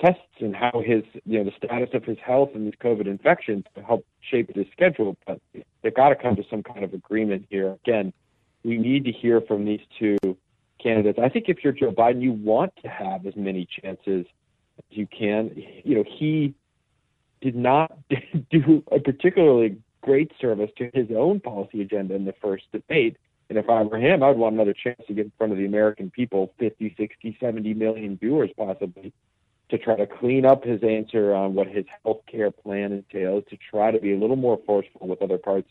tests 0.00 0.20
and 0.40 0.54
how 0.54 0.82
his 0.84 1.02
you 1.24 1.38
know 1.38 1.44
the 1.44 1.52
status 1.56 1.90
of 1.94 2.04
his 2.04 2.18
health 2.24 2.50
and 2.54 2.66
his 2.66 2.74
COVID 2.82 3.06
infection 3.06 3.64
to 3.74 3.82
help 3.82 4.04
shape 4.20 4.54
his 4.54 4.66
schedule. 4.72 5.16
But 5.26 5.40
they've 5.82 5.94
got 5.94 6.08
to 6.10 6.16
come 6.16 6.36
to 6.36 6.44
some 6.50 6.62
kind 6.62 6.84
of 6.84 6.94
agreement 6.94 7.46
here. 7.50 7.76
Again, 7.84 8.12
we 8.64 8.78
need 8.78 9.04
to 9.04 9.12
hear 9.12 9.40
from 9.40 9.64
these 9.64 9.80
two 9.98 10.18
candidates. 10.82 11.18
I 11.22 11.28
think 11.28 11.46
if 11.48 11.62
you're 11.62 11.72
Joe 11.72 11.92
Biden, 11.92 12.22
you 12.22 12.32
want 12.32 12.72
to 12.82 12.88
have 12.88 13.26
as 13.26 13.36
many 13.36 13.66
chances 13.82 14.26
as 14.78 14.84
you 14.90 15.06
can. 15.06 15.50
You 15.84 15.96
know, 15.96 16.04
he 16.18 16.54
did 17.44 17.54
not 17.54 17.92
do 18.50 18.82
a 18.90 18.98
particularly 18.98 19.76
great 20.00 20.32
service 20.40 20.70
to 20.78 20.90
his 20.94 21.08
own 21.14 21.40
policy 21.40 21.82
agenda 21.82 22.14
in 22.14 22.24
the 22.24 22.34
first 22.40 22.64
debate. 22.72 23.18
And 23.50 23.58
if 23.58 23.68
I 23.68 23.82
were 23.82 23.98
him, 23.98 24.22
I'd 24.22 24.38
want 24.38 24.54
another 24.54 24.72
chance 24.72 25.00
to 25.06 25.12
get 25.12 25.26
in 25.26 25.32
front 25.36 25.52
of 25.52 25.58
the 25.58 25.66
American 25.66 26.10
people, 26.10 26.52
50, 26.58 26.94
60, 26.98 27.36
70 27.38 27.74
million 27.74 28.16
viewers 28.16 28.50
possibly, 28.56 29.12
to 29.68 29.76
try 29.76 29.96
to 29.96 30.06
clean 30.06 30.46
up 30.46 30.64
his 30.64 30.82
answer 30.82 31.34
on 31.34 31.54
what 31.54 31.66
his 31.66 31.84
health 32.02 32.22
care 32.30 32.50
plan 32.50 32.92
entails, 32.92 33.44
to 33.50 33.58
try 33.70 33.90
to 33.90 34.00
be 34.00 34.14
a 34.14 34.16
little 34.16 34.36
more 34.36 34.58
forceful 34.64 35.06
with 35.06 35.20
other 35.20 35.38
parts 35.38 35.68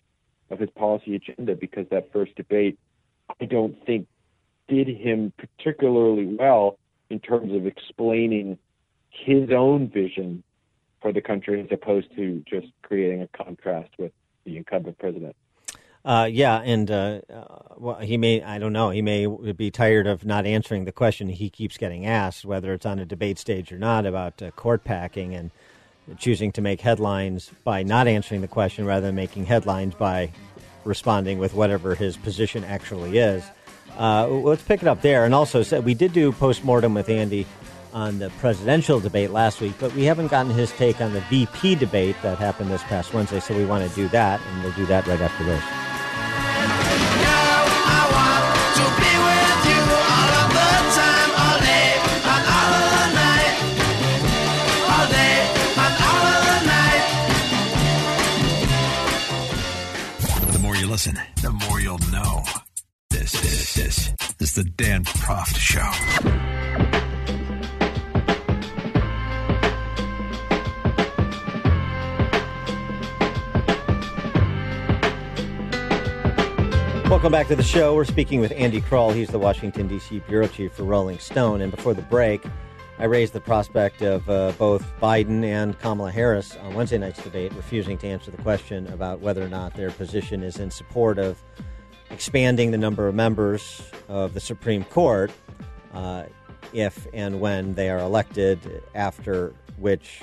of 0.52 0.60
his 0.60 0.70
policy 0.72 1.16
agenda, 1.16 1.56
because 1.56 1.88
that 1.90 2.12
first 2.14 2.36
debate, 2.36 2.78
I 3.42 3.46
don't 3.46 3.84
think, 3.86 4.08
did 4.68 4.88
him 4.88 5.34
particularly 5.38 6.36
well 6.40 6.78
in 7.10 7.20
terms 7.20 7.52
of 7.54 7.66
explaining 7.66 8.60
his 9.10 9.50
own 9.52 9.90
vision 9.90 10.44
for 11.04 11.12
the 11.12 11.22
country 11.22 11.62
as 11.62 11.68
opposed 11.70 12.08
to 12.16 12.42
just 12.50 12.68
creating 12.82 13.22
a 13.22 13.28
contrast 13.28 13.90
with 14.00 14.14
the 14.46 14.58
incumbent 14.58 14.98
president. 14.98 15.36
Uh, 16.06 16.28
yeah, 16.30 16.60
and 16.62 16.90
uh, 16.90 17.22
well, 17.78 17.98
he 17.98 18.18
may, 18.18 18.42
I 18.42 18.58
don't 18.58 18.74
know, 18.74 18.90
he 18.90 19.02
may 19.02 19.28
be 19.28 19.70
tired 19.70 20.08
of 20.08 20.26
not 20.26 20.46
answering 20.46 20.86
the 20.86 20.92
question 20.92 21.30
he 21.30 21.50
keeps 21.50 21.78
getting 21.78 22.06
asked, 22.06 22.44
whether 22.44 22.74
it's 22.74 22.86
on 22.86 23.00
a 23.00 23.06
debate 23.06 23.38
stage 23.38 23.72
or 23.72 23.78
not, 23.78 24.06
about 24.06 24.42
uh, 24.42 24.52
court 24.52 24.84
packing 24.84 25.36
and 25.36 25.52
choosing 26.18 26.52
to 26.54 26.62
make 26.62 26.82
headlines 26.82 27.52
by 27.64 27.84
not 27.84 28.08
answering 28.08 28.42
the 28.42 28.48
question 28.48 28.86
rather 28.86 29.08
than 29.08 29.16
making 29.16 29.46
headlines 29.46 29.96
by 29.96 30.32
responding 30.84 31.38
with 31.38 31.54
whatever 31.54 31.96
his 31.96 32.18
position 32.18 32.66
actually 32.66 33.18
is. 33.18 33.44
Uh, 33.98 34.28
let's 34.28 34.64
pick 34.64 34.82
it 34.82 34.88
up 34.88 35.02
there. 35.02 35.24
And 35.24 35.34
also, 35.34 35.64
so 35.64 35.80
we 35.80 35.94
did 35.94 36.12
do 36.12 36.32
postmortem 36.34 36.94
with 36.94 37.08
Andy 37.08 37.46
on 37.94 38.20
the 38.20 38.30
presidential 38.40 39.00
debate 39.00 39.30
last 39.32 39.62
week, 39.62 39.74
but 39.80 39.94
we 39.94 40.04
haven't 40.04 40.28
gotten 40.28 40.52
his 40.52 40.72
take 40.72 41.00
on 41.00 41.14
the 41.14 41.22
VP 41.22 41.76
debate 41.76 42.16
that 42.24 42.38
happened 42.38 42.72
this 42.72 42.84
past 42.84 43.14
Wednesday, 43.14 43.40
so 43.40 43.56
we 43.56 43.66
want 43.66 43.88
to 43.88 43.96
do 43.96 44.08
that, 44.10 44.42
and 44.42 44.64
we'll 44.64 44.74
do 44.74 44.86
that 44.88 45.06
right 45.08 45.22
after 45.22 45.44
this. 45.44 45.64
The 60.52 60.60
more 60.60 60.76
you 60.76 60.88
listen, 60.88 61.20
the 61.42 61.52
more 61.52 61.80
you'll 61.80 62.00
know. 62.12 62.44
This, 63.10 63.32
this, 63.32 63.74
this 63.76 64.14
is 64.40 64.54
the 64.56 64.64
Dan 64.64 65.04
Proft 65.06 65.56
Show. 65.58 67.13
Welcome 77.14 77.32
back 77.32 77.48
to 77.50 77.56
the 77.56 77.62
show. 77.62 77.94
We're 77.94 78.06
speaking 78.06 78.40
with 78.40 78.52
Andy 78.54 78.82
Kroll. 78.82 79.12
He's 79.12 79.30
the 79.30 79.38
Washington, 79.38 79.88
D.C. 79.88 80.22
bureau 80.22 80.48
chief 80.48 80.74
for 80.74 80.84
Rolling 80.84 81.20
Stone. 81.20 81.62
And 81.62 81.70
before 81.70 81.94
the 81.94 82.02
break, 82.02 82.44
I 82.98 83.04
raised 83.04 83.34
the 83.34 83.40
prospect 83.40 84.02
of 84.02 84.28
uh, 84.28 84.52
both 84.58 84.84
Biden 85.00 85.44
and 85.44 85.78
Kamala 85.78 86.10
Harris 86.10 86.58
on 86.58 86.74
Wednesday 86.74 86.98
night's 86.98 87.22
debate 87.22 87.54
refusing 87.54 88.00
to 88.00 88.08
answer 88.08 88.32
the 88.32 88.42
question 88.42 88.88
about 88.88 89.20
whether 89.20 89.44
or 89.44 89.48
not 89.48 89.76
their 89.76 89.92
position 89.92 90.42
is 90.42 90.58
in 90.58 90.72
support 90.72 91.20
of 91.20 91.38
expanding 92.10 92.72
the 92.72 92.80
number 92.80 93.08
of 93.08 93.14
members 93.14 93.84
of 94.08 94.34
the 94.34 94.40
Supreme 94.40 94.84
Court 94.84 95.32
uh, 95.94 96.24
if 96.74 97.06
and 97.14 97.40
when 97.40 97.76
they 97.76 97.92
are 97.92 98.00
elected 98.00 98.82
after 98.96 99.54
which 99.78 100.22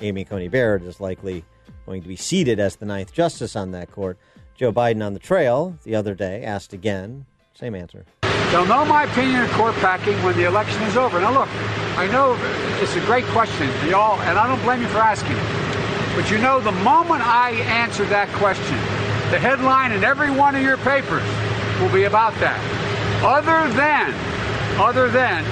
Amy 0.00 0.24
Coney 0.24 0.48
Barrett 0.48 0.82
is 0.82 1.00
likely 1.00 1.44
going 1.86 2.02
to 2.02 2.08
be 2.08 2.16
seated 2.16 2.58
as 2.58 2.76
the 2.76 2.86
ninth 2.86 3.12
justice 3.12 3.54
on 3.54 3.70
that 3.70 3.92
court. 3.92 4.18
Joe 4.62 4.72
Biden 4.72 5.04
on 5.04 5.12
the 5.12 5.18
trail 5.18 5.76
the 5.82 5.96
other 5.96 6.14
day 6.14 6.44
asked 6.44 6.72
again, 6.72 7.26
same 7.52 7.74
answer. 7.74 8.04
They'll 8.52 8.64
know 8.64 8.84
my 8.84 9.02
opinion 9.10 9.42
of 9.42 9.50
court 9.50 9.74
packing 9.82 10.14
when 10.22 10.36
the 10.36 10.44
election 10.44 10.80
is 10.84 10.96
over. 10.96 11.20
Now, 11.20 11.32
look, 11.32 11.48
I 11.98 12.06
know 12.12 12.38
it's 12.80 12.94
a 12.94 13.00
great 13.00 13.24
question, 13.24 13.66
y'all, 13.90 14.20
and 14.20 14.38
I 14.38 14.46
don't 14.46 14.62
blame 14.62 14.80
you 14.80 14.86
for 14.86 14.98
asking. 14.98 15.34
But 16.14 16.30
you 16.30 16.38
know, 16.38 16.60
the 16.60 16.70
moment 16.70 17.26
I 17.26 17.54
answer 17.82 18.04
that 18.04 18.28
question, 18.34 18.76
the 19.32 19.38
headline 19.40 19.90
in 19.90 20.04
every 20.04 20.30
one 20.30 20.54
of 20.54 20.62
your 20.62 20.76
papers 20.76 21.26
will 21.80 21.92
be 21.92 22.04
about 22.04 22.32
that. 22.34 22.62
Other 23.24 23.68
than, 23.74 24.14
other 24.78 25.10
than 25.10 25.42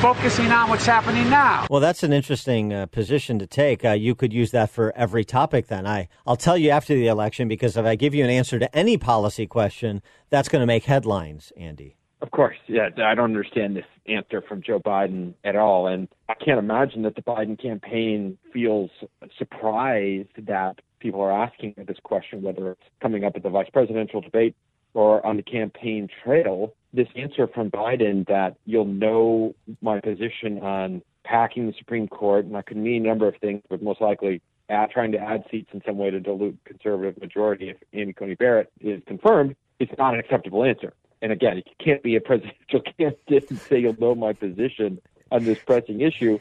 focusing 0.00 0.50
on 0.52 0.68
what's 0.68 0.86
happening 0.86 1.28
now. 1.30 1.66
Well, 1.70 1.80
that's 1.80 2.02
an 2.02 2.12
interesting 2.12 2.72
uh, 2.72 2.86
position 2.86 3.38
to 3.38 3.46
take. 3.46 3.84
Uh, 3.84 3.92
you 3.92 4.14
could 4.14 4.32
use 4.32 4.50
that 4.50 4.70
for 4.70 4.92
every 4.96 5.24
topic. 5.24 5.68
Then 5.68 5.86
I, 5.86 6.08
I'll 6.26 6.36
tell 6.36 6.56
you 6.56 6.70
after 6.70 6.94
the 6.94 7.06
election 7.08 7.48
because 7.48 7.76
if 7.76 7.84
I 7.84 7.96
give 7.96 8.14
you 8.14 8.24
an 8.24 8.30
answer 8.30 8.58
to 8.58 8.76
any 8.76 8.98
policy 8.98 9.46
question, 9.46 10.02
that's 10.30 10.48
going 10.48 10.60
to 10.60 10.66
make 10.66 10.84
headlines. 10.84 11.52
Andy. 11.56 11.96
Of 12.24 12.30
course, 12.30 12.56
yeah. 12.68 12.88
I 13.04 13.14
don't 13.14 13.24
understand 13.24 13.76
this 13.76 13.84
answer 14.06 14.40
from 14.40 14.62
Joe 14.62 14.80
Biden 14.80 15.34
at 15.44 15.56
all, 15.56 15.86
and 15.86 16.08
I 16.28 16.34
can't 16.34 16.58
imagine 16.58 17.02
that 17.02 17.16
the 17.16 17.22
Biden 17.22 17.60
campaign 17.60 18.38
feels 18.50 18.90
surprised 19.36 20.30
that 20.46 20.80
people 21.00 21.20
are 21.20 21.30
asking 21.30 21.74
this 21.86 21.98
question, 22.02 22.40
whether 22.40 22.72
it's 22.72 22.82
coming 23.02 23.24
up 23.24 23.36
at 23.36 23.42
the 23.42 23.50
vice 23.50 23.68
presidential 23.70 24.22
debate 24.22 24.56
or 24.94 25.24
on 25.26 25.36
the 25.36 25.42
campaign 25.42 26.08
trail. 26.22 26.72
This 26.92 27.08
answer 27.16 27.48
from 27.48 27.70
Biden 27.70 28.26
that 28.28 28.56
you'll 28.64 28.84
know 28.84 29.54
my 29.82 30.00
position 30.00 30.60
on 30.60 31.02
packing 31.24 31.66
the 31.66 31.74
Supreme 31.76 32.06
Court, 32.06 32.44
and 32.44 32.54
that 32.54 32.66
could 32.66 32.76
mean 32.76 33.04
a 33.04 33.08
number 33.08 33.26
of 33.26 33.34
things, 33.36 33.62
but 33.68 33.82
most 33.82 34.00
likely 34.00 34.40
at 34.68 34.90
trying 34.90 35.12
to 35.12 35.18
add 35.18 35.44
seats 35.50 35.70
in 35.72 35.82
some 35.84 35.98
way 35.98 36.10
to 36.10 36.20
dilute 36.20 36.58
conservative 36.64 37.20
majority 37.20 37.70
if 37.70 37.76
Amy 37.92 38.12
Coney 38.12 38.34
Barrett 38.34 38.70
is 38.80 39.02
confirmed, 39.06 39.56
it's 39.78 39.92
not 39.98 40.14
an 40.14 40.20
acceptable 40.20 40.64
answer. 40.64 40.94
And 41.20 41.32
again, 41.32 41.56
you 41.56 41.62
can't 41.82 42.02
be 42.02 42.16
a 42.16 42.20
presidential 42.20 42.80
candidate 42.98 43.50
and 43.50 43.58
say 43.58 43.78
you'll 43.78 43.98
know 43.98 44.14
my 44.14 44.32
position 44.32 45.00
on 45.30 45.44
this 45.44 45.58
pressing 45.58 46.00
issue 46.00 46.38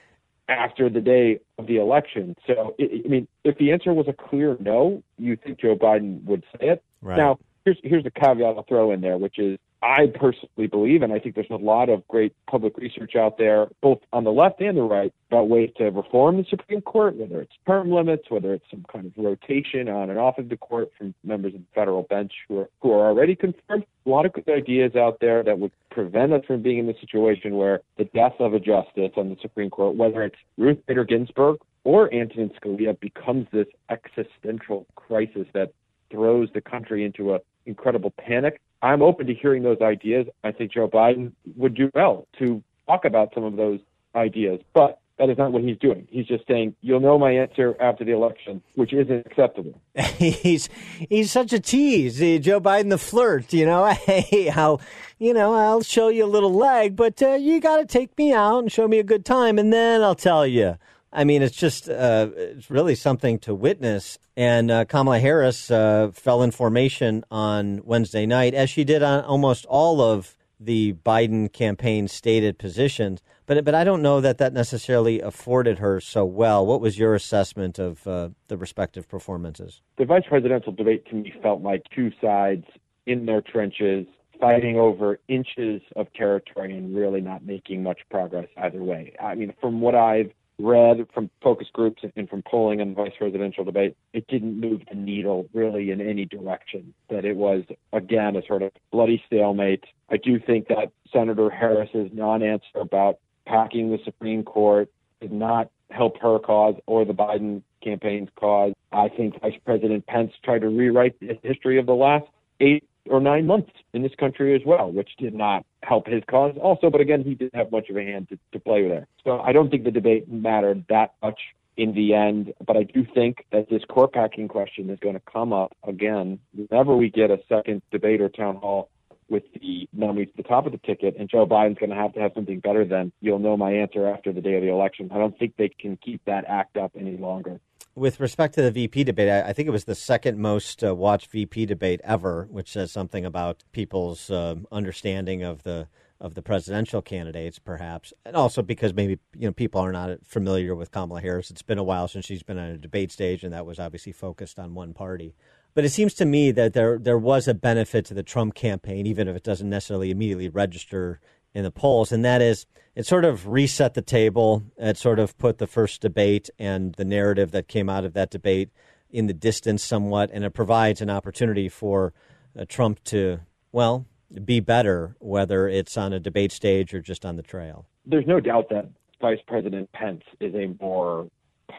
after 0.49 0.89
the 0.89 1.01
day 1.01 1.39
of 1.57 1.67
the 1.67 1.77
election. 1.77 2.35
So, 2.45 2.75
I 2.79 3.07
mean, 3.07 3.27
if 3.43 3.57
the 3.57 3.71
answer 3.71 3.93
was 3.93 4.07
a 4.07 4.13
clear 4.13 4.57
no, 4.59 5.01
you 5.17 5.35
think 5.35 5.59
Joe 5.59 5.75
Biden 5.75 6.23
would 6.25 6.43
say 6.51 6.67
it. 6.67 6.83
Right. 7.01 7.17
Now, 7.17 7.39
here's 7.65 7.77
here's 7.83 8.03
the 8.03 8.11
caveat 8.11 8.55
I'll 8.57 8.63
throw 8.63 8.91
in 8.91 9.01
there, 9.01 9.17
which 9.17 9.39
is 9.39 9.59
I 9.81 10.07
personally 10.07 10.67
believe, 10.67 11.01
and 11.01 11.11
I 11.11 11.19
think 11.19 11.35
there's 11.35 11.47
a 11.49 11.55
lot 11.55 11.89
of 11.89 12.07
great 12.07 12.33
public 12.49 12.77
research 12.77 13.17
out 13.17 13.37
there, 13.37 13.67
both 13.81 13.99
on 14.13 14.23
the 14.23 14.31
left 14.31 14.61
and 14.61 14.77
the 14.77 14.81
right, 14.81 15.13
about 15.29 15.49
ways 15.49 15.71
to 15.77 15.85
reform 15.89 16.37
the 16.37 16.45
Supreme 16.49 16.79
Court, 16.79 17.17
whether 17.17 17.41
it's 17.41 17.51
term 17.67 17.91
limits, 17.91 18.29
whether 18.29 18.53
it's 18.53 18.63
some 18.71 18.85
kind 18.91 19.05
of 19.05 19.11
rotation 19.17 19.89
on 19.89 20.09
and 20.09 20.17
off 20.17 20.37
of 20.37 20.47
the 20.47 20.55
court 20.55 20.89
from 20.97 21.13
members 21.25 21.53
of 21.53 21.59
the 21.59 21.65
federal 21.75 22.03
bench 22.03 22.31
who 22.47 22.59
are 22.59 22.69
who 22.81 22.91
are 22.91 23.07
already 23.07 23.35
confirmed. 23.35 23.85
A 24.05 24.09
lot 24.09 24.25
of 24.25 24.33
good 24.33 24.49
ideas 24.49 24.95
out 24.95 25.19
there 25.19 25.43
that 25.43 25.59
would 25.59 25.71
prevent 25.91 26.33
us 26.33 26.43
from 26.45 26.61
being 26.61 26.79
in 26.79 26.87
the 26.87 26.95
situation 26.99 27.55
where 27.55 27.81
the 27.97 28.05
death 28.05 28.33
of 28.39 28.53
a 28.53 28.59
justice 28.59 29.11
on 29.17 29.29
the 29.29 29.37
Supreme 29.41 29.69
Court, 29.69 29.95
whether 29.95 30.23
it's 30.23 30.35
Ruth 30.57 30.79
Bader 30.87 31.03
Ginsburg 31.03 31.57
or 31.83 32.13
Antonin 32.13 32.51
Scalia, 32.61 32.97
becomes 32.99 33.47
this 33.51 33.67
existential 33.89 34.85
crisis 34.95 35.45
that 35.53 35.73
throws 36.13 36.47
the 36.53 36.61
country 36.61 37.03
into 37.03 37.33
a 37.33 37.39
incredible 37.65 38.11
panic. 38.11 38.61
I'm 38.81 39.01
open 39.01 39.27
to 39.27 39.33
hearing 39.33 39.63
those 39.63 39.81
ideas. 39.81 40.27
I 40.43 40.51
think 40.51 40.71
Joe 40.71 40.87
Biden 40.87 41.31
would 41.55 41.73
do 41.73 41.89
well 41.93 42.27
to 42.39 42.61
talk 42.87 43.05
about 43.05 43.33
some 43.33 43.43
of 43.43 43.55
those 43.55 43.79
ideas, 44.15 44.59
but 44.73 44.99
that 45.19 45.29
is 45.29 45.37
not 45.37 45.51
what 45.51 45.63
he's 45.63 45.77
doing. 45.77 46.07
He's 46.09 46.25
just 46.25 46.45
saying, 46.47 46.75
"You'll 46.81 46.99
know 46.99 47.19
my 47.19 47.31
answer 47.31 47.75
after 47.79 48.03
the 48.03 48.11
election," 48.11 48.61
which 48.75 48.93
isn't 48.93 49.25
acceptable. 49.25 49.79
he's 50.17 50.69
he's 51.09 51.31
such 51.31 51.53
a 51.53 51.59
tease, 51.59 52.19
Joe 52.43 52.59
Biden 52.59 52.89
the 52.89 52.97
flirt. 52.97 53.53
You 53.53 53.65
know, 53.65 53.85
hey, 54.05 54.49
I'll 54.49 54.81
you 55.19 55.33
know 55.33 55.53
I'll 55.53 55.81
show 55.81 56.09
you 56.09 56.25
a 56.25 56.27
little 56.27 56.53
leg, 56.53 56.95
but 56.95 57.21
uh, 57.21 57.33
you 57.33 57.61
got 57.61 57.77
to 57.77 57.85
take 57.85 58.17
me 58.17 58.33
out 58.33 58.59
and 58.59 58.71
show 58.71 58.87
me 58.87 58.99
a 58.99 59.03
good 59.03 59.23
time, 59.23 59.59
and 59.59 59.71
then 59.71 60.01
I'll 60.01 60.15
tell 60.15 60.47
you. 60.47 60.77
I 61.13 61.23
mean, 61.23 61.43
it's 61.43 61.55
just 61.55 61.87
uh, 61.87 62.29
it's 62.35 62.71
really 62.71 62.95
something 62.95 63.37
to 63.39 63.53
witness. 63.53 64.17
And 64.35 64.71
uh, 64.71 64.85
Kamala 64.85 65.19
Harris 65.19 65.69
uh, 65.69 66.09
fell 66.11 66.41
in 66.41 66.51
formation 66.51 67.23
on 67.29 67.81
Wednesday 67.85 68.25
night, 68.25 68.55
as 68.55 68.69
she 68.69 68.83
did 68.83 69.03
on 69.03 69.23
almost 69.23 69.65
all 69.67 70.01
of 70.01 70.35
the 70.59 70.93
Biden 71.05 71.51
campaign 71.51 72.07
stated 72.07 72.57
positions. 72.57 73.21
But 73.45 73.63
but 73.63 73.75
I 73.75 73.83
don't 73.83 74.01
know 74.01 74.21
that 74.21 74.39
that 74.39 74.53
necessarily 74.53 75.21
afforded 75.21 75.77
her 75.79 75.99
so 75.99 76.25
well. 76.25 76.65
What 76.65 76.81
was 76.81 76.97
your 76.97 77.13
assessment 77.13 77.77
of 77.77 78.07
uh, 78.07 78.29
the 78.47 78.57
respective 78.57 79.07
performances? 79.07 79.81
The 79.97 80.05
vice 80.05 80.23
presidential 80.27 80.71
debate 80.71 81.05
to 81.09 81.15
me 81.15 81.31
felt 81.43 81.61
like 81.61 81.83
two 81.95 82.11
sides 82.19 82.65
in 83.05 83.27
their 83.27 83.41
trenches 83.41 84.07
fighting 84.39 84.77
over 84.77 85.19
inches 85.27 85.81
of 85.95 86.11
territory 86.13 86.75
and 86.75 86.95
really 86.95 87.21
not 87.21 87.45
making 87.45 87.83
much 87.83 87.99
progress 88.09 88.47
either 88.57 88.83
way. 88.83 89.13
I 89.21 89.35
mean, 89.35 89.53
from 89.61 89.79
what 89.79 89.95
I've 89.95 90.31
read 90.59 91.07
from 91.13 91.29
focus 91.41 91.67
groups 91.73 92.03
and 92.15 92.29
from 92.29 92.43
polling 92.43 92.81
on 92.81 92.89
the 92.89 92.95
vice 92.95 93.13
presidential 93.17 93.63
debate, 93.63 93.95
it 94.13 94.27
didn't 94.27 94.59
move 94.59 94.81
the 94.89 94.95
needle 94.95 95.47
really 95.53 95.91
in 95.91 96.01
any 96.01 96.25
direction. 96.25 96.93
That 97.09 97.25
it 97.25 97.35
was, 97.35 97.63
again, 97.91 98.35
a 98.35 98.45
sort 98.45 98.61
of 98.61 98.71
bloody 98.91 99.21
stalemate. 99.27 99.83
I 100.09 100.17
do 100.17 100.39
think 100.39 100.67
that 100.67 100.91
Senator 101.11 101.49
Harris's 101.49 102.09
non 102.13 102.43
answer 102.43 102.79
about 102.79 103.19
packing 103.45 103.91
the 103.91 103.99
Supreme 104.05 104.43
Court 104.43 104.89
did 105.21 105.31
not 105.31 105.69
help 105.89 106.17
her 106.21 106.39
cause 106.39 106.75
or 106.85 107.05
the 107.05 107.13
Biden 107.13 107.61
campaign's 107.83 108.29
cause. 108.35 108.73
I 108.91 109.09
think 109.09 109.39
Vice 109.41 109.59
President 109.65 110.05
Pence 110.07 110.31
tried 110.43 110.59
to 110.59 110.69
rewrite 110.69 111.19
the 111.19 111.37
history 111.43 111.77
of 111.77 111.85
the 111.85 111.93
last 111.93 112.25
eight 112.59 112.83
or 113.09 113.19
nine 113.19 113.45
months 113.45 113.71
in 113.93 114.01
this 114.01 114.13
country 114.19 114.55
as 114.55 114.61
well, 114.65 114.91
which 114.91 115.11
did 115.17 115.33
not 115.33 115.65
help 115.83 116.07
his 116.07 116.23
cause 116.29 116.55
also. 116.61 116.89
But 116.89 117.01
again, 117.01 117.23
he 117.23 117.35
didn't 117.35 117.55
have 117.55 117.71
much 117.71 117.89
of 117.89 117.97
a 117.97 118.03
hand 118.03 118.29
to, 118.29 118.39
to 118.51 118.59
play 118.59 118.87
there. 118.87 119.07
So 119.23 119.39
I 119.41 119.51
don't 119.51 119.69
think 119.69 119.83
the 119.83 119.91
debate 119.91 120.31
mattered 120.31 120.85
that 120.89 121.13
much 121.21 121.39
in 121.77 121.93
the 121.93 122.13
end. 122.13 122.53
But 122.65 122.77
I 122.77 122.83
do 122.83 123.05
think 123.13 123.45
that 123.51 123.69
this 123.69 123.83
court 123.89 124.13
packing 124.13 124.47
question 124.47 124.89
is 124.89 124.99
going 124.99 125.15
to 125.15 125.21
come 125.31 125.53
up 125.53 125.75
again 125.87 126.39
whenever 126.53 126.95
we 126.95 127.09
get 127.09 127.31
a 127.31 127.39
second 127.49 127.81
debate 127.91 128.21
or 128.21 128.29
town 128.29 128.57
hall 128.57 128.89
with 129.29 129.43
the 129.59 129.87
nominees 129.93 130.27
at 130.29 130.37
the 130.37 130.43
top 130.43 130.65
of 130.65 130.71
the 130.71 130.77
ticket, 130.79 131.15
and 131.17 131.29
Joe 131.29 131.45
Biden's 131.45 131.79
going 131.79 131.89
to 131.89 131.95
have 131.95 132.13
to 132.13 132.19
have 132.19 132.31
something 132.35 132.59
better 132.59 132.85
than 132.85 133.11
you'll 133.21 133.39
know 133.39 133.57
my 133.57 133.71
answer 133.71 134.07
after 134.07 134.31
the 134.31 134.41
day 134.41 134.55
of 134.55 134.61
the 134.61 134.69
election. 134.69 135.09
I 135.11 135.17
don't 135.17 135.37
think 135.39 135.55
they 135.57 135.69
can 135.69 135.97
keep 135.97 136.23
that 136.25 136.45
act 136.47 136.77
up 136.77 136.91
any 136.99 137.17
longer. 137.17 137.59
With 137.95 138.19
respect 138.19 138.55
to 138.55 138.63
the 138.63 138.71
VP 138.71 139.03
debate, 139.03 139.29
I, 139.29 139.49
I 139.49 139.53
think 139.53 139.67
it 139.67 139.71
was 139.71 139.83
the 139.83 139.93
second 139.93 140.39
most 140.39 140.83
uh, 140.83 140.95
watched 140.95 141.29
VP 141.29 141.67
debate 141.67 142.01
ever, 142.03 142.47
which 142.49 142.71
says 142.71 142.91
something 142.91 143.23
about 143.23 143.63
people's 143.71 144.31
uh, 144.31 144.55
understanding 144.71 145.43
of 145.43 145.63
the 145.63 145.87
of 146.19 146.35
the 146.35 146.41
presidential 146.41 147.01
candidates, 147.01 147.59
perhaps, 147.59 148.13
and 148.25 148.35
also 148.35 148.61
because 148.61 148.93
maybe 148.93 149.19
you 149.37 149.47
know 149.47 149.51
people 149.51 149.81
are 149.81 149.91
not 149.91 150.25
familiar 150.25 150.73
with 150.73 150.89
Kamala 150.89 151.21
Harris. 151.21 151.51
It's 151.51 151.61
been 151.61 151.77
a 151.77 151.83
while 151.83 152.07
since 152.07 152.25
she's 152.25 152.41
been 152.41 152.57
on 152.57 152.69
a 152.69 152.77
debate 152.77 153.11
stage, 153.11 153.43
and 153.43 153.53
that 153.53 153.65
was 153.65 153.77
obviously 153.77 154.13
focused 154.13 154.57
on 154.57 154.73
one 154.73 154.93
party. 154.93 155.35
But 155.75 155.85
it 155.85 155.89
seems 155.89 156.15
to 156.15 156.25
me 156.25 156.51
that 156.51 156.73
there 156.73 156.97
there 156.97 157.17
was 157.17 157.47
a 157.47 157.53
benefit 157.53 158.05
to 158.05 158.15
the 158.15 158.23
Trump 158.23 158.55
campaign, 158.55 159.05
even 159.05 159.27
if 159.27 159.35
it 159.35 159.43
doesn't 159.43 159.69
necessarily 159.69 160.09
immediately 160.09 160.49
register 160.49 161.19
in 161.53 161.63
the 161.63 161.71
polls, 161.71 162.11
and 162.11 162.23
that 162.25 162.41
is 162.41 162.65
it 162.95 163.05
sort 163.05 163.25
of 163.25 163.47
reset 163.47 163.93
the 163.93 164.01
table. 164.01 164.63
It 164.77 164.97
sort 164.97 165.19
of 165.19 165.37
put 165.37 165.57
the 165.57 165.67
first 165.67 166.01
debate 166.01 166.49
and 166.59 166.93
the 166.95 167.05
narrative 167.05 167.51
that 167.51 167.67
came 167.67 167.89
out 167.89 168.05
of 168.05 168.13
that 168.13 168.29
debate 168.29 168.69
in 169.09 169.27
the 169.27 169.33
distance 169.33 169.83
somewhat, 169.83 170.29
and 170.33 170.43
it 170.43 170.51
provides 170.51 171.01
an 171.01 171.09
opportunity 171.09 171.69
for 171.69 172.13
uh, 172.57 172.65
Trump 172.67 173.03
to 173.05 173.39
well 173.71 174.05
be 174.45 174.59
better, 174.59 175.15
whether 175.19 175.67
it's 175.67 175.97
on 175.97 176.13
a 176.13 176.19
debate 176.19 176.51
stage 176.51 176.93
or 176.93 177.01
just 177.01 177.25
on 177.25 177.35
the 177.35 177.43
trail. 177.43 177.85
There's 178.05 178.27
no 178.27 178.39
doubt 178.39 178.69
that 178.69 178.89
Vice 179.21 179.39
President 179.47 179.91
Pence 179.91 180.23
is 180.39 180.53
a 180.55 180.75
more 180.81 181.29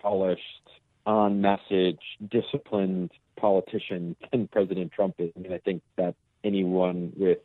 polished, 0.00 0.40
on 1.06 1.40
message, 1.40 1.98
disciplined 2.30 3.10
politician 3.36 4.16
than 4.30 4.48
President 4.48 4.90
Trump 4.92 5.16
is. 5.18 5.30
I 5.36 5.40
mean, 5.40 5.52
I 5.52 5.58
think 5.58 5.82
that 5.96 6.14
anyone 6.44 7.12
with 7.16 7.38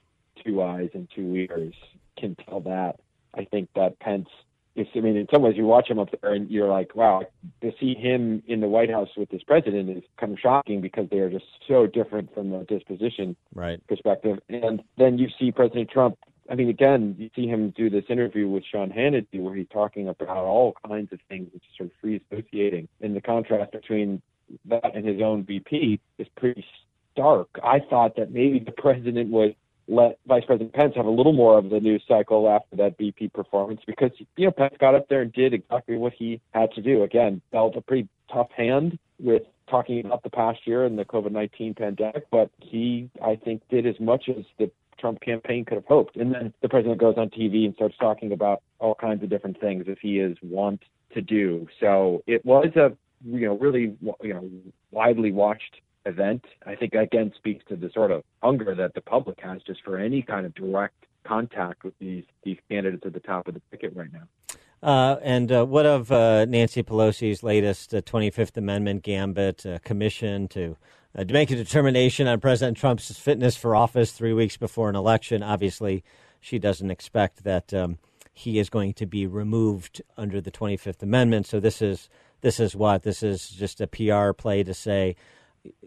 two 0.46 0.62
eyes 0.62 0.90
and 0.94 1.10
two 1.14 1.36
ears 1.36 1.74
can 2.20 2.36
tell 2.48 2.62
that. 2.62 3.00
I 3.36 3.46
think 3.46 3.70
that 3.76 4.00
Pence 4.00 4.28
is, 4.76 4.88
I 4.96 5.00
mean, 5.00 5.16
in 5.16 5.28
some 5.32 5.42
ways 5.42 5.56
you 5.56 5.66
watch 5.66 5.90
him 5.90 6.00
up 6.00 6.10
there 6.22 6.34
and 6.34 6.50
you're 6.50 6.68
like, 6.68 6.96
wow, 6.96 7.24
to 7.62 7.72
see 7.80 7.94
him 7.94 8.42
in 8.48 8.60
the 8.60 8.68
White 8.68 8.90
House 8.90 9.10
with 9.16 9.30
this 9.30 9.44
president 9.44 9.90
is 9.90 10.04
kind 10.18 10.34
of 10.34 10.40
shocking 10.40 10.82
because 10.82 11.08
they 11.10 11.20
are 11.20 11.30
just 11.30 11.46
so 11.68 11.86
different 11.86 12.34
from 12.34 12.54
a 12.54 12.64
disposition 12.66 13.36
right. 13.54 13.86
perspective. 13.88 14.40
And 14.50 14.82
then 14.98 15.18
you 15.18 15.28
see 15.40 15.52
President 15.52 15.90
Trump 15.90 16.18
I 16.50 16.56
mean, 16.56 16.70
again, 16.70 17.16
you 17.20 17.30
see 17.36 17.48
him 17.48 17.70
do 17.78 17.90
this 17.90 18.06
interview 18.10 18.48
with 18.48 18.64
Sean 18.66 18.90
Hannity 18.90 19.40
where 19.40 19.54
he's 19.54 19.68
talking 19.72 20.08
about 20.08 20.30
all 20.30 20.76
kinds 20.88 21.14
of 21.14 21.20
things, 21.30 21.48
which 21.54 21.62
is 21.62 21.78
sort 21.78 21.92
of 21.92 21.96
free 22.02 22.20
associating. 22.32 22.88
And 23.02 23.16
the 23.16 23.22
contrast 23.22 23.72
between 23.72 24.22
that 24.66 24.96
and 24.96 25.06
his 25.06 25.22
own 25.22 25.44
VP 25.44 26.00
is 26.18 26.28
pretty 26.38 26.66
stark. 27.12 27.50
I 27.64 27.80
thought 27.80 28.16
that 28.16 28.32
maybe 28.32 28.60
the 28.60 28.72
president 28.72 29.30
was 29.30 29.52
let 29.90 30.20
Vice 30.28 30.46
President 30.46 30.72
Pence 30.74 30.94
have 30.96 31.08
a 31.08 31.12
little 31.12 31.34
more 31.34 31.58
of 31.58 31.70
the 31.70 31.80
news 31.80 32.04
cycle 32.08 32.48
after 32.48 32.76
that 32.76 32.98
VP 32.98 33.30
performance 33.30 33.82
because 33.88 34.12
you 34.38 34.46
know 34.46 34.52
Pence 34.52 34.76
got 34.80 34.96
up 34.96 35.10
there 35.10 35.22
and 35.22 35.34
did 35.34 35.54
exactly 35.54 35.98
what 35.98 36.14
he 36.14 36.40
had 36.54 36.72
to 36.74 36.82
do. 36.82 37.04
Again, 37.04 37.42
dealt 37.52 37.76
a 37.76 37.82
pretty 37.82 38.08
tough 38.32 38.50
hand 38.56 39.00
with 39.20 39.44
talking 39.70 40.06
about 40.06 40.24
the 40.24 40.30
past 40.30 40.60
year 40.66 40.86
and 40.86 40.98
the 40.98 41.06
COVID 41.06 41.32
nineteen 41.32 41.74
pandemic, 41.74 42.28
but 42.32 42.52
he 42.60 43.10
I 43.24 43.36
think 43.36 43.64
did 43.70 43.88
as 43.88 44.00
much 44.00 44.30
as 44.30 44.46
the 44.60 44.70
Trump 45.00 45.22
campaign 45.22 45.66
could 45.66 45.76
have 45.76 45.86
hoped. 45.86 46.18
And 46.18 46.34
then 46.34 46.54
the 46.62 46.70
president 46.70 47.00
goes 47.00 47.16
on 47.18 47.30
TV 47.30 47.66
and 47.66 47.74
starts 47.76 47.96
talking 48.00 48.32
about 48.32 48.62
all 48.80 48.94
kinds 48.94 49.24
of 49.24 49.30
different 49.30 49.60
things 49.60 49.86
as 49.90 49.98
he 50.02 50.20
is 50.20 50.38
wont 50.44 50.84
to 51.14 51.22
do. 51.22 51.68
So 51.80 52.24
it 52.28 52.46
was 52.46 52.70
a 52.76 52.92
you 53.26 53.48
know 53.48 53.58
really 53.58 53.96
you 54.22 54.34
know 54.34 54.50
widely 54.92 55.32
watched 55.32 55.82
event. 56.10 56.44
I 56.66 56.76
think 56.76 56.94
again 56.94 57.32
speaks 57.36 57.64
to 57.70 57.76
the 57.76 57.90
sort 57.92 58.12
of 58.12 58.24
hunger 58.44 58.76
that 58.76 58.94
the 58.94 59.02
public 59.02 59.40
has 59.42 59.62
just 59.64 59.82
for 59.84 59.98
any 59.98 60.22
kind 60.22 60.46
of 60.46 60.54
direct 60.54 61.06
contact 61.24 61.84
with 61.84 61.98
these 62.00 62.26
these 62.44 62.58
candidates 62.70 63.06
at 63.06 63.14
the 63.14 63.20
top 63.20 63.48
of 63.48 63.54
the 63.54 63.62
ticket 63.72 63.96
right 63.96 64.12
now. 64.12 64.58
Uh, 64.82 65.18
and 65.22 65.52
uh, 65.52 65.66
what 65.66 65.86
of 65.86 66.12
uh, 66.12 66.46
Nancy 66.46 66.84
Pelosi's 66.84 67.44
latest 67.44 67.92
25th 67.92 68.58
uh, 68.58 68.62
Amendment 68.62 69.04
gambit 69.04 69.66
uh, 69.66 69.80
commission 69.80 70.48
to 70.50 70.78
uh, 71.18 71.24
to 71.24 71.34
make 71.34 71.52
a 71.52 71.56
determination 71.56 72.28
on 72.28 72.40
President 72.40 72.78
Trump's 72.78 73.18
fitness 73.18 73.58
for 73.58 73.76
office 73.76 74.12
three 74.12 74.34
weeks 74.34 74.58
before 74.58 74.90
an 74.90 74.96
election? 74.96 75.44
Obviously, 75.44 76.04
she 76.40 76.60
doesn't 76.60 76.92
expect 76.92 77.44
that 77.44 77.74
um, 77.74 77.98
he 78.34 78.58
is 78.58 78.70
going 78.70 78.94
to 78.94 79.06
be 79.06 79.28
removed 79.28 80.02
under 80.16 80.40
the 80.40 80.52
25th 80.52 81.04
Amendment. 81.04 81.46
So 81.46 81.60
this 81.60 81.82
is 81.82 82.10
this 82.42 82.60
is 82.60 82.74
what 82.74 83.04
this 83.04 83.22
is 83.22 83.50
just 83.50 83.82
a 83.82 83.88
PR 83.88 84.32
play 84.32 84.64
to 84.64 84.74
say 84.74 85.18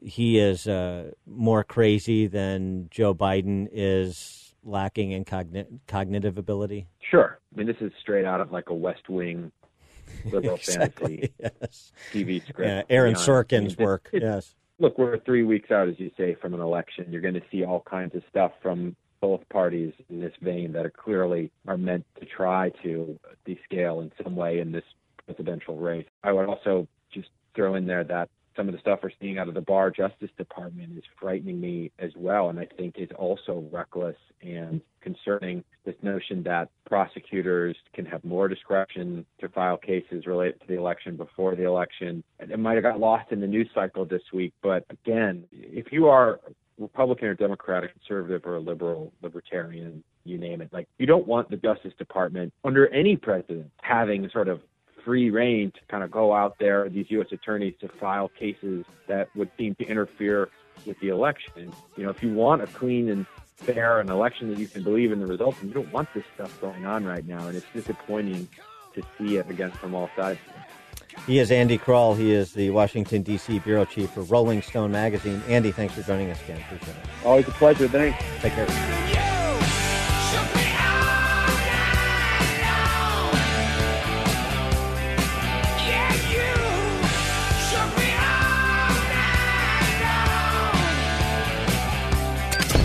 he 0.00 0.38
is 0.38 0.66
uh, 0.66 1.10
more 1.26 1.64
crazy 1.64 2.26
than 2.26 2.88
Joe 2.90 3.14
Biden 3.14 3.68
is 3.72 4.54
lacking 4.64 5.12
in 5.12 5.24
cogni- 5.24 5.66
cognitive 5.86 6.38
ability? 6.38 6.88
Sure. 7.10 7.38
I 7.52 7.58
mean, 7.58 7.66
this 7.66 7.76
is 7.80 7.92
straight 8.00 8.24
out 8.24 8.40
of 8.40 8.52
like 8.52 8.70
a 8.70 8.74
West 8.74 9.08
Wing 9.08 9.52
liberal 10.24 10.54
exactly, 10.56 11.32
fantasy 11.40 11.52
yes. 11.60 11.92
TV 12.12 12.48
script. 12.48 12.68
Yeah, 12.68 12.82
Aaron 12.88 13.14
honest. 13.14 13.28
I 13.28 13.32
mean, 13.32 13.44
Sorkin's 13.44 13.78
work. 13.78 14.10
yes. 14.12 14.54
Look, 14.78 14.98
we're 14.98 15.18
three 15.20 15.44
weeks 15.44 15.70
out, 15.70 15.88
as 15.88 15.94
you 15.98 16.10
say, 16.16 16.34
from 16.34 16.54
an 16.54 16.60
election. 16.60 17.06
You're 17.10 17.20
going 17.20 17.34
to 17.34 17.42
see 17.52 17.64
all 17.64 17.84
kinds 17.88 18.14
of 18.14 18.22
stuff 18.28 18.52
from 18.62 18.96
both 19.20 19.48
parties 19.48 19.92
in 20.10 20.20
this 20.20 20.32
vein 20.42 20.72
that 20.72 20.84
are 20.84 20.90
clearly 20.90 21.52
are 21.68 21.76
meant 21.76 22.04
to 22.18 22.26
try 22.26 22.70
to 22.82 23.18
descale 23.46 24.02
in 24.02 24.10
some 24.22 24.34
way 24.34 24.58
in 24.58 24.72
this 24.72 24.84
presidential 25.24 25.76
race. 25.76 26.06
I 26.24 26.32
would 26.32 26.48
also 26.48 26.88
just 27.12 27.28
throw 27.54 27.76
in 27.76 27.86
there 27.86 28.02
that 28.04 28.28
some 28.56 28.68
of 28.68 28.74
the 28.74 28.80
stuff 28.80 29.00
we're 29.02 29.10
seeing 29.20 29.38
out 29.38 29.48
of 29.48 29.54
the 29.54 29.60
Barr 29.60 29.90
Justice 29.90 30.30
Department 30.36 30.96
is 30.96 31.04
frightening 31.20 31.60
me 31.60 31.90
as 31.98 32.10
well, 32.16 32.48
and 32.50 32.58
I 32.58 32.66
think 32.76 32.96
is 32.98 33.08
also 33.16 33.64
reckless 33.72 34.16
and 34.42 34.80
concerning. 35.00 35.64
This 35.84 35.96
notion 36.02 36.42
that 36.44 36.68
prosecutors 36.86 37.76
can 37.92 38.06
have 38.06 38.24
more 38.24 38.46
discretion 38.48 39.26
to 39.40 39.48
file 39.48 39.76
cases 39.76 40.26
related 40.26 40.60
to 40.60 40.66
the 40.68 40.78
election 40.78 41.16
before 41.16 41.56
the 41.56 41.64
election. 41.64 42.22
It 42.38 42.58
might 42.58 42.74
have 42.74 42.84
got 42.84 43.00
lost 43.00 43.32
in 43.32 43.40
the 43.40 43.46
news 43.46 43.68
cycle 43.74 44.04
this 44.04 44.22
week, 44.32 44.52
but 44.62 44.84
again, 44.90 45.44
if 45.50 45.90
you 45.90 46.08
are 46.08 46.40
Republican 46.78 47.28
or 47.28 47.34
Democrat, 47.34 47.84
a 47.84 47.88
conservative 47.88 48.46
or 48.46 48.56
a 48.56 48.60
liberal, 48.60 49.12
libertarian, 49.22 50.02
you 50.24 50.38
name 50.38 50.60
it. 50.60 50.72
Like 50.72 50.88
you 50.98 51.06
don't 51.06 51.26
want 51.26 51.50
the 51.50 51.56
Justice 51.56 51.92
Department 51.98 52.52
under 52.64 52.88
any 52.88 53.16
president 53.16 53.70
having 53.80 54.28
sort 54.32 54.48
of 54.48 54.60
free 55.04 55.30
reign 55.30 55.70
to 55.72 55.80
kind 55.88 56.02
of 56.02 56.10
go 56.10 56.32
out 56.32 56.58
there, 56.58 56.88
these 56.88 57.06
U.S. 57.10 57.28
attorneys 57.32 57.74
to 57.80 57.88
file 57.88 58.28
cases 58.28 58.84
that 59.08 59.28
would 59.36 59.50
seem 59.58 59.74
to 59.76 59.84
interfere 59.84 60.50
with 60.86 60.98
the 61.00 61.08
election. 61.08 61.72
You 61.96 62.04
know, 62.04 62.10
if 62.10 62.22
you 62.22 62.32
want 62.32 62.62
a 62.62 62.66
clean 62.66 63.08
and 63.08 63.26
fair 63.56 64.00
an 64.00 64.10
election 64.10 64.48
that 64.50 64.58
you 64.58 64.66
can 64.66 64.82
believe 64.82 65.12
in 65.12 65.20
the 65.20 65.26
results, 65.26 65.58
and 65.60 65.68
you 65.68 65.74
don't 65.74 65.92
want 65.92 66.08
this 66.14 66.24
stuff 66.34 66.60
going 66.60 66.84
on 66.86 67.04
right 67.04 67.26
now, 67.26 67.46
and 67.46 67.56
it's 67.56 67.66
disappointing 67.72 68.48
to 68.94 69.02
see 69.18 69.36
it 69.36 69.48
again 69.48 69.70
from 69.70 69.94
all 69.94 70.10
sides. 70.16 70.40
He 71.26 71.38
is 71.38 71.50
Andy 71.50 71.78
Kroll. 71.78 72.14
He 72.14 72.32
is 72.32 72.52
the 72.52 72.70
Washington, 72.70 73.22
D.C. 73.22 73.58
bureau 73.60 73.84
chief 73.84 74.10
for 74.10 74.22
Rolling 74.22 74.62
Stone 74.62 74.92
magazine. 74.92 75.42
Andy, 75.46 75.70
thanks 75.70 75.94
for 75.94 76.02
joining 76.02 76.30
us 76.30 76.42
again. 76.42 76.60
Appreciate 76.62 76.96
it. 76.96 77.26
Always 77.26 77.48
a 77.48 77.52
pleasure. 77.52 77.88
Thanks. 77.88 78.18
Take 78.40 78.54
care. 78.54 79.28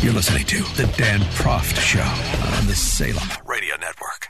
You're 0.07 0.15
listening 0.15 0.45
to 0.45 0.59
The 0.77 0.89
Dan 0.95 1.19
Proft 1.33 1.75
Show 1.81 1.99
on 1.99 2.65
the 2.65 2.75
Salem 2.75 3.27
Radio 3.45 3.75
Network. 3.75 4.29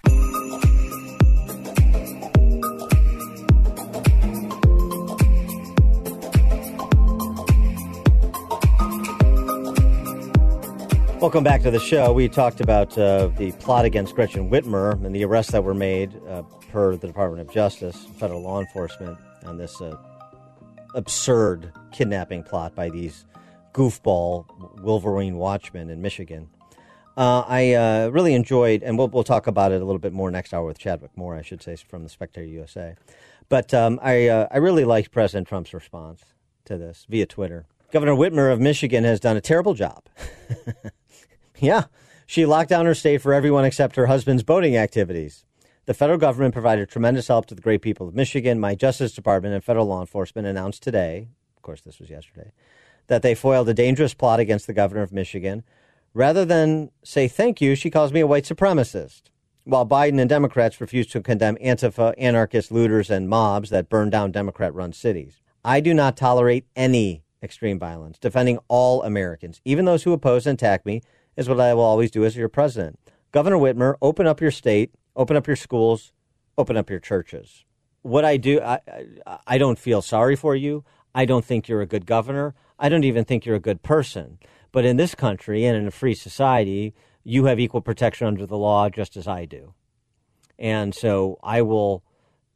Welcome 11.22 11.44
back 11.44 11.62
to 11.62 11.70
the 11.70 11.80
show. 11.80 12.12
We 12.12 12.28
talked 12.28 12.60
about 12.60 12.98
uh, 12.98 13.28
the 13.38 13.52
plot 13.60 13.86
against 13.86 14.16
Gretchen 14.16 14.50
Whitmer 14.50 14.94
and 15.06 15.16
the 15.16 15.24
arrests 15.26 15.52
that 15.52 15.64
were 15.64 15.76
made 15.76 16.20
uh, 16.28 16.42
per 16.72 16.96
the 16.96 17.06
Department 17.06 17.48
of 17.48 17.54
Justice, 17.54 18.08
federal 18.18 18.42
law 18.42 18.60
enforcement, 18.60 19.20
on 19.46 19.60
this 19.60 19.80
uh, 19.80 19.96
absurd 20.96 21.72
kidnapping 21.92 22.42
plot 22.42 22.74
by 22.74 22.90
these 22.90 23.26
goofball 23.74 24.82
Wolverine 24.82 25.38
Watchmen 25.38 25.90
in 25.90 26.02
Michigan. 26.02 26.50
Uh, 27.16 27.44
I 27.48 27.74
uh, 27.74 28.10
really 28.10 28.34
enjoyed, 28.34 28.84
and 28.84 28.98
we'll, 28.98 29.08
we'll 29.08 29.24
talk 29.24 29.48
about 29.48 29.72
it 29.72 29.82
a 29.82 29.86
little 29.86 30.00
bit 30.00 30.14
more 30.14 30.30
next 30.30 30.54
hour 30.54 30.66
with 30.66 30.78
Chadwick 30.78 31.18
Moore, 31.18 31.36
I 31.36 31.42
should 31.42 31.64
say, 31.64 31.76
from 31.76 32.04
the 32.04 32.10
Spectator 32.10 32.46
USA. 32.46 32.96
But 33.50 33.74
um, 33.74 34.00
I, 34.04 34.28
uh, 34.28 34.48
I 34.52 34.58
really 34.58 34.86
liked 34.86 35.12
President 35.12 35.48
Trump's 35.48 35.74
response 35.74 36.24
to 36.66 36.78
this 36.78 37.06
via 37.10 37.26
Twitter. 37.26 37.66
Governor 37.92 38.14
Whitmer 38.14 38.52
of 38.52 38.60
Michigan 38.60 39.04
has 39.04 39.20
done 39.20 39.38
a 39.38 39.42
terrible 39.42 39.74
job. 39.74 40.04
Yeah, 41.60 41.86
she 42.26 42.46
locked 42.46 42.70
down 42.70 42.86
her 42.86 42.94
state 42.94 43.22
for 43.22 43.34
everyone 43.34 43.66
except 43.66 43.96
her 43.96 44.06
husband's 44.06 44.44
boating 44.44 44.78
activities. 44.78 45.46
The 45.86 45.94
federal 45.94 46.20
government 46.20 46.54
provided 46.54 46.90
tremendous 46.90 47.30
help 47.30 47.46
to 47.48 47.56
the 47.56 47.62
great 47.62 47.82
people 47.82 48.08
of 48.08 48.14
Michigan. 48.14 48.60
My 48.60 48.76
Justice 48.76 49.14
Department 49.14 49.56
and 49.56 49.64
federal 49.64 49.88
law 49.88 50.02
enforcement 50.02 50.48
announced 50.48 50.84
today, 50.84 51.30
of 51.56 51.64
course, 51.64 51.82
this 51.82 52.00
was 52.00 52.10
yesterday, 52.10 52.52
that 53.08 53.22
they 53.22 53.36
foiled 53.36 53.70
a 53.70 53.74
dangerous 53.74 54.14
plot 54.14 54.40
against 54.40 54.68
the 54.68 54.74
governor 54.74 55.02
of 55.02 55.12
Michigan. 55.12 55.64
Rather 56.14 56.46
than 56.46 56.92
say 57.04 57.28
thank 57.28 57.62
you, 57.62 57.76
she 57.76 57.90
calls 57.90 58.14
me 58.14 58.20
a 58.20 58.28
white 58.28 58.46
supremacist. 58.46 59.24
While 59.64 59.86
Biden 59.86 60.20
and 60.20 60.30
Democrats 60.30 60.80
refuse 60.80 61.08
to 61.08 61.22
condemn 61.22 61.58
Antifa, 61.58 62.14
anarchist 62.18 62.72
looters, 62.72 63.10
and 63.10 63.28
mobs 63.28 63.70
that 63.70 63.90
burn 63.90 64.10
down 64.10 64.32
Democrat 64.32 64.74
run 64.74 64.94
cities, 64.94 65.42
I 65.66 65.82
do 65.82 65.94
not 65.94 66.16
tolerate 66.16 66.66
any 66.76 67.24
extreme 67.44 67.78
violence. 67.78 68.18
Defending 68.18 68.60
all 68.68 69.04
Americans, 69.04 69.62
even 69.66 69.86
those 69.86 70.04
who 70.04 70.14
oppose 70.14 70.48
and 70.48 70.58
attack 70.58 70.86
me, 70.86 71.02
is 71.36 71.50
what 71.50 71.60
I 71.60 71.74
will 71.74 71.84
always 71.84 72.12
do 72.12 72.26
as 72.26 72.36
your 72.36 72.50
president. 72.50 73.00
Governor 73.32 73.58
Whitmer, 73.58 73.96
open 74.02 74.26
up 74.26 74.42
your 74.42 74.52
state, 74.52 74.92
open 75.16 75.36
up 75.36 75.48
your 75.48 75.56
schools, 75.56 76.14
open 76.58 76.78
up 76.78 76.90
your 76.90 77.00
churches. 77.00 77.66
What 78.02 78.26
I 78.26 78.38
do, 78.38 78.62
I, 78.62 78.80
I, 79.46 79.58
don't 79.58 79.78
feel 79.78 80.02
sorry 80.02 80.36
for 80.36 80.56
you. 80.56 80.86
I 81.14 81.26
don't 81.26 81.44
think 81.44 81.68
you're 81.68 81.82
a 81.82 81.86
good 81.86 82.06
governor. 82.06 82.56
I 82.80 82.90
don't 82.90 83.04
even 83.04 83.26
think 83.26 83.46
you're 83.46 83.56
a 83.56 83.60
good 83.60 83.84
person. 83.84 84.40
But 84.72 84.86
in 84.86 84.98
this 84.98 85.16
country 85.16 85.66
and 85.66 85.78
in 85.78 85.88
a 85.88 85.92
free 85.92 86.14
society, 86.14 86.94
you 87.24 87.46
have 87.46 87.60
equal 87.60 87.82
protection 87.82 88.28
under 88.28 88.46
the 88.46 88.58
law 88.58 88.90
just 88.90 89.18
as 89.18 89.28
I 89.28 89.46
do. 89.46 89.74
And 90.60 90.94
so 90.94 91.40
I 91.44 91.62
will 91.62 92.04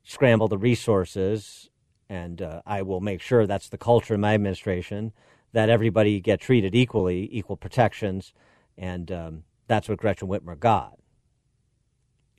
scramble 0.04 0.48
the 0.48 0.58
resources 0.58 1.70
and 2.10 2.42
uh, 2.42 2.62
I 2.66 2.82
will 2.82 3.00
make 3.00 3.22
sure 3.22 3.48
that's 3.48 3.70
the 3.70 3.78
culture 3.78 4.16
in 4.16 4.22
my 4.22 4.34
administration 4.34 5.14
that 5.54 5.70
everybody 5.70 6.20
get 6.20 6.42
treated 6.42 6.76
equally, 6.76 7.30
equal 7.32 7.56
protections, 7.56 8.34
and 8.78 9.12
um, 9.12 9.44
that's 9.68 9.88
what 9.88 9.98
Gretchen 9.98 10.28
Whitmer 10.28 10.60
got. 10.60 10.98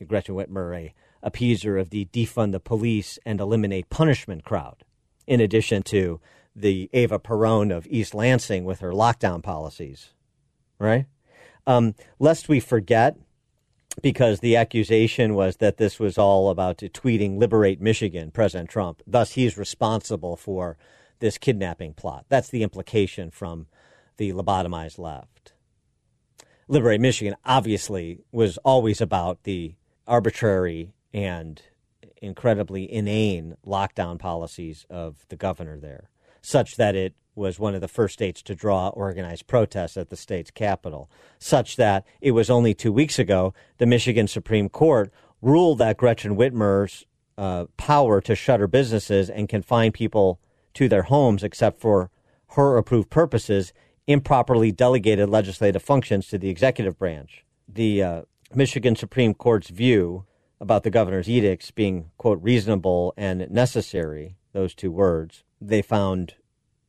Gretchen 0.06 0.34
Whitmer, 0.34 0.76
a 0.76 0.94
appeaser 1.24 1.80
of 1.80 1.90
the 1.90 2.06
defund 2.06 2.52
the 2.52 2.60
police 2.60 3.18
and 3.24 3.40
eliminate 3.40 3.88
punishment 3.88 4.44
crowd, 4.44 4.84
in 5.26 5.40
addition 5.40 5.82
to 5.84 6.20
the 6.54 6.90
Eva 6.92 7.18
Perón 7.18 7.74
of 7.74 7.86
East 7.88 8.14
Lansing 8.14 8.64
with 8.64 8.80
her 8.80 8.92
lockdown 8.92 9.42
policies, 9.42 10.12
right? 10.78 11.06
Um, 11.66 11.94
lest 12.18 12.48
we 12.48 12.60
forget, 12.60 13.16
because 14.02 14.40
the 14.40 14.56
accusation 14.56 15.34
was 15.34 15.56
that 15.56 15.76
this 15.76 15.98
was 15.98 16.18
all 16.18 16.50
about 16.50 16.78
tweeting 16.78 17.38
"Liberate 17.38 17.80
Michigan," 17.80 18.30
President 18.30 18.70
Trump. 18.70 19.02
Thus, 19.06 19.32
he's 19.32 19.58
responsible 19.58 20.36
for 20.36 20.76
this 21.20 21.38
kidnapping 21.38 21.94
plot. 21.94 22.26
That's 22.28 22.48
the 22.48 22.62
implication 22.62 23.30
from 23.30 23.66
the 24.16 24.32
lobotomized 24.32 24.98
left. 24.98 25.52
Liberate 26.68 27.00
Michigan 27.00 27.36
obviously 27.44 28.20
was 28.32 28.56
always 28.58 29.00
about 29.00 29.42
the 29.44 29.74
arbitrary 30.06 30.94
and 31.12 31.62
incredibly 32.20 32.90
inane 32.90 33.56
lockdown 33.66 34.18
policies 34.18 34.86
of 34.88 35.26
the 35.28 35.36
governor 35.36 35.78
there, 35.78 36.08
such 36.42 36.76
that 36.76 36.94
it 36.94 37.14
was 37.34 37.58
one 37.58 37.74
of 37.74 37.80
the 37.80 37.88
first 37.88 38.14
states 38.14 38.42
to 38.42 38.54
draw 38.54 38.88
organized 38.88 39.46
protests 39.46 39.96
at 39.96 40.10
the 40.10 40.16
state's 40.16 40.50
capital, 40.50 41.10
such 41.38 41.76
that 41.76 42.04
it 42.20 42.32
was 42.32 42.50
only 42.50 42.74
two 42.74 42.92
weeks 42.92 43.18
ago 43.18 43.54
the 43.78 43.86
Michigan 43.86 44.28
Supreme 44.28 44.68
Court 44.68 45.10
ruled 45.40 45.78
that 45.78 45.96
Gretchen 45.96 46.36
Whitmer's 46.36 47.06
uh, 47.38 47.66
power 47.76 48.20
to 48.20 48.34
shutter 48.34 48.66
businesses 48.66 49.30
and 49.30 49.48
confine 49.48 49.92
people 49.92 50.38
to 50.74 50.88
their 50.88 51.04
homes 51.04 51.42
except 51.42 51.80
for 51.80 52.10
her 52.48 52.76
approved 52.76 53.08
purposes 53.08 53.72
improperly 54.06 54.70
delegated 54.70 55.28
legislative 55.28 55.82
functions 55.82 56.26
to 56.28 56.38
the 56.38 56.50
executive 56.50 56.98
branch. 56.98 57.44
The 57.66 58.02
uh, 58.02 58.22
Michigan 58.54 58.96
Supreme 58.96 59.32
Court's 59.32 59.70
view 59.70 60.26
about 60.60 60.82
the 60.82 60.90
governor's 60.90 61.28
edicts 61.28 61.70
being, 61.70 62.10
quote, 62.18 62.40
reasonable 62.42 63.14
and 63.16 63.50
necessary, 63.50 64.36
those 64.52 64.74
two 64.74 64.92
words, 64.92 65.44
they 65.68 65.82
found 65.82 66.34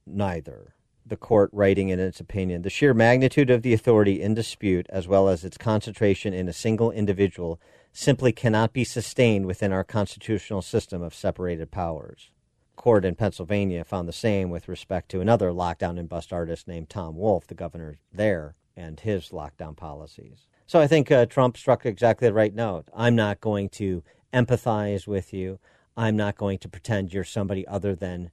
neither. 0.06 0.74
The 1.06 1.18
court 1.18 1.50
writing 1.54 1.90
in 1.90 2.00
its 2.00 2.20
opinion 2.20 2.62
the 2.62 2.70
sheer 2.70 2.94
magnitude 2.94 3.50
of 3.50 3.62
the 3.62 3.74
authority 3.74 4.22
in 4.22 4.34
dispute, 4.34 4.88
as 4.90 5.08
well 5.08 5.28
as 5.28 5.44
its 5.44 5.58
concentration 5.58 6.34
in 6.34 6.48
a 6.48 6.54
single 6.54 6.92
individual, 6.92 7.60
simply 7.92 8.32
cannot 8.32 8.74
be 8.74 8.84
sustained 8.84 9.46
within 9.46 9.72
our 9.72 9.84
constitutional 9.84 10.62
system 10.62 11.02
of 11.02 11.14
separated 11.14 11.72
powers. 11.72 12.32
Court 12.76 13.06
in 13.06 13.16
Pennsylvania 13.16 13.84
found 13.84 14.08
the 14.08 14.14
same 14.14 14.50
with 14.50 14.68
respect 14.68 15.10
to 15.10 15.22
another 15.22 15.52
lockdown 15.52 16.00
and 16.00 16.10
bust 16.10 16.34
artist 16.34 16.68
named 16.68 16.90
Tom 16.90 17.18
Wolf, 17.18 17.46
the 17.46 17.54
governor 17.54 18.00
there, 18.12 18.56
and 18.76 19.00
his 19.00 19.30
lockdown 19.30 19.78
policies. 19.78 20.48
So 20.66 20.80
I 20.80 20.88
think 20.88 21.12
uh, 21.12 21.28
Trump 21.28 21.58
struck 21.58 21.86
exactly 21.86 22.28
the 22.28 22.34
right 22.34 22.56
note. 22.56 22.90
I'm 22.96 23.16
not 23.16 23.42
going 23.42 23.70
to 23.70 24.04
empathize 24.34 25.06
with 25.06 25.34
you. 25.34 25.60
I'm 25.96 26.16
not 26.16 26.38
going 26.38 26.58
to 26.60 26.70
pretend 26.70 27.14
you're 27.14 27.24
somebody 27.24 27.68
other 27.68 27.96
than 27.96 28.32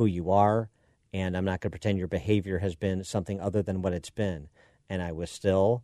who 0.00 0.06
you 0.06 0.30
are 0.30 0.70
and 1.12 1.36
I'm 1.36 1.44
not 1.44 1.60
going 1.60 1.68
to 1.68 1.70
pretend 1.70 1.98
your 1.98 2.08
behavior 2.08 2.60
has 2.60 2.74
been 2.74 3.04
something 3.04 3.38
other 3.38 3.60
than 3.60 3.82
what 3.82 3.92
it's 3.92 4.08
been. 4.08 4.48
And 4.88 5.02
I 5.02 5.12
will 5.12 5.26
still 5.26 5.82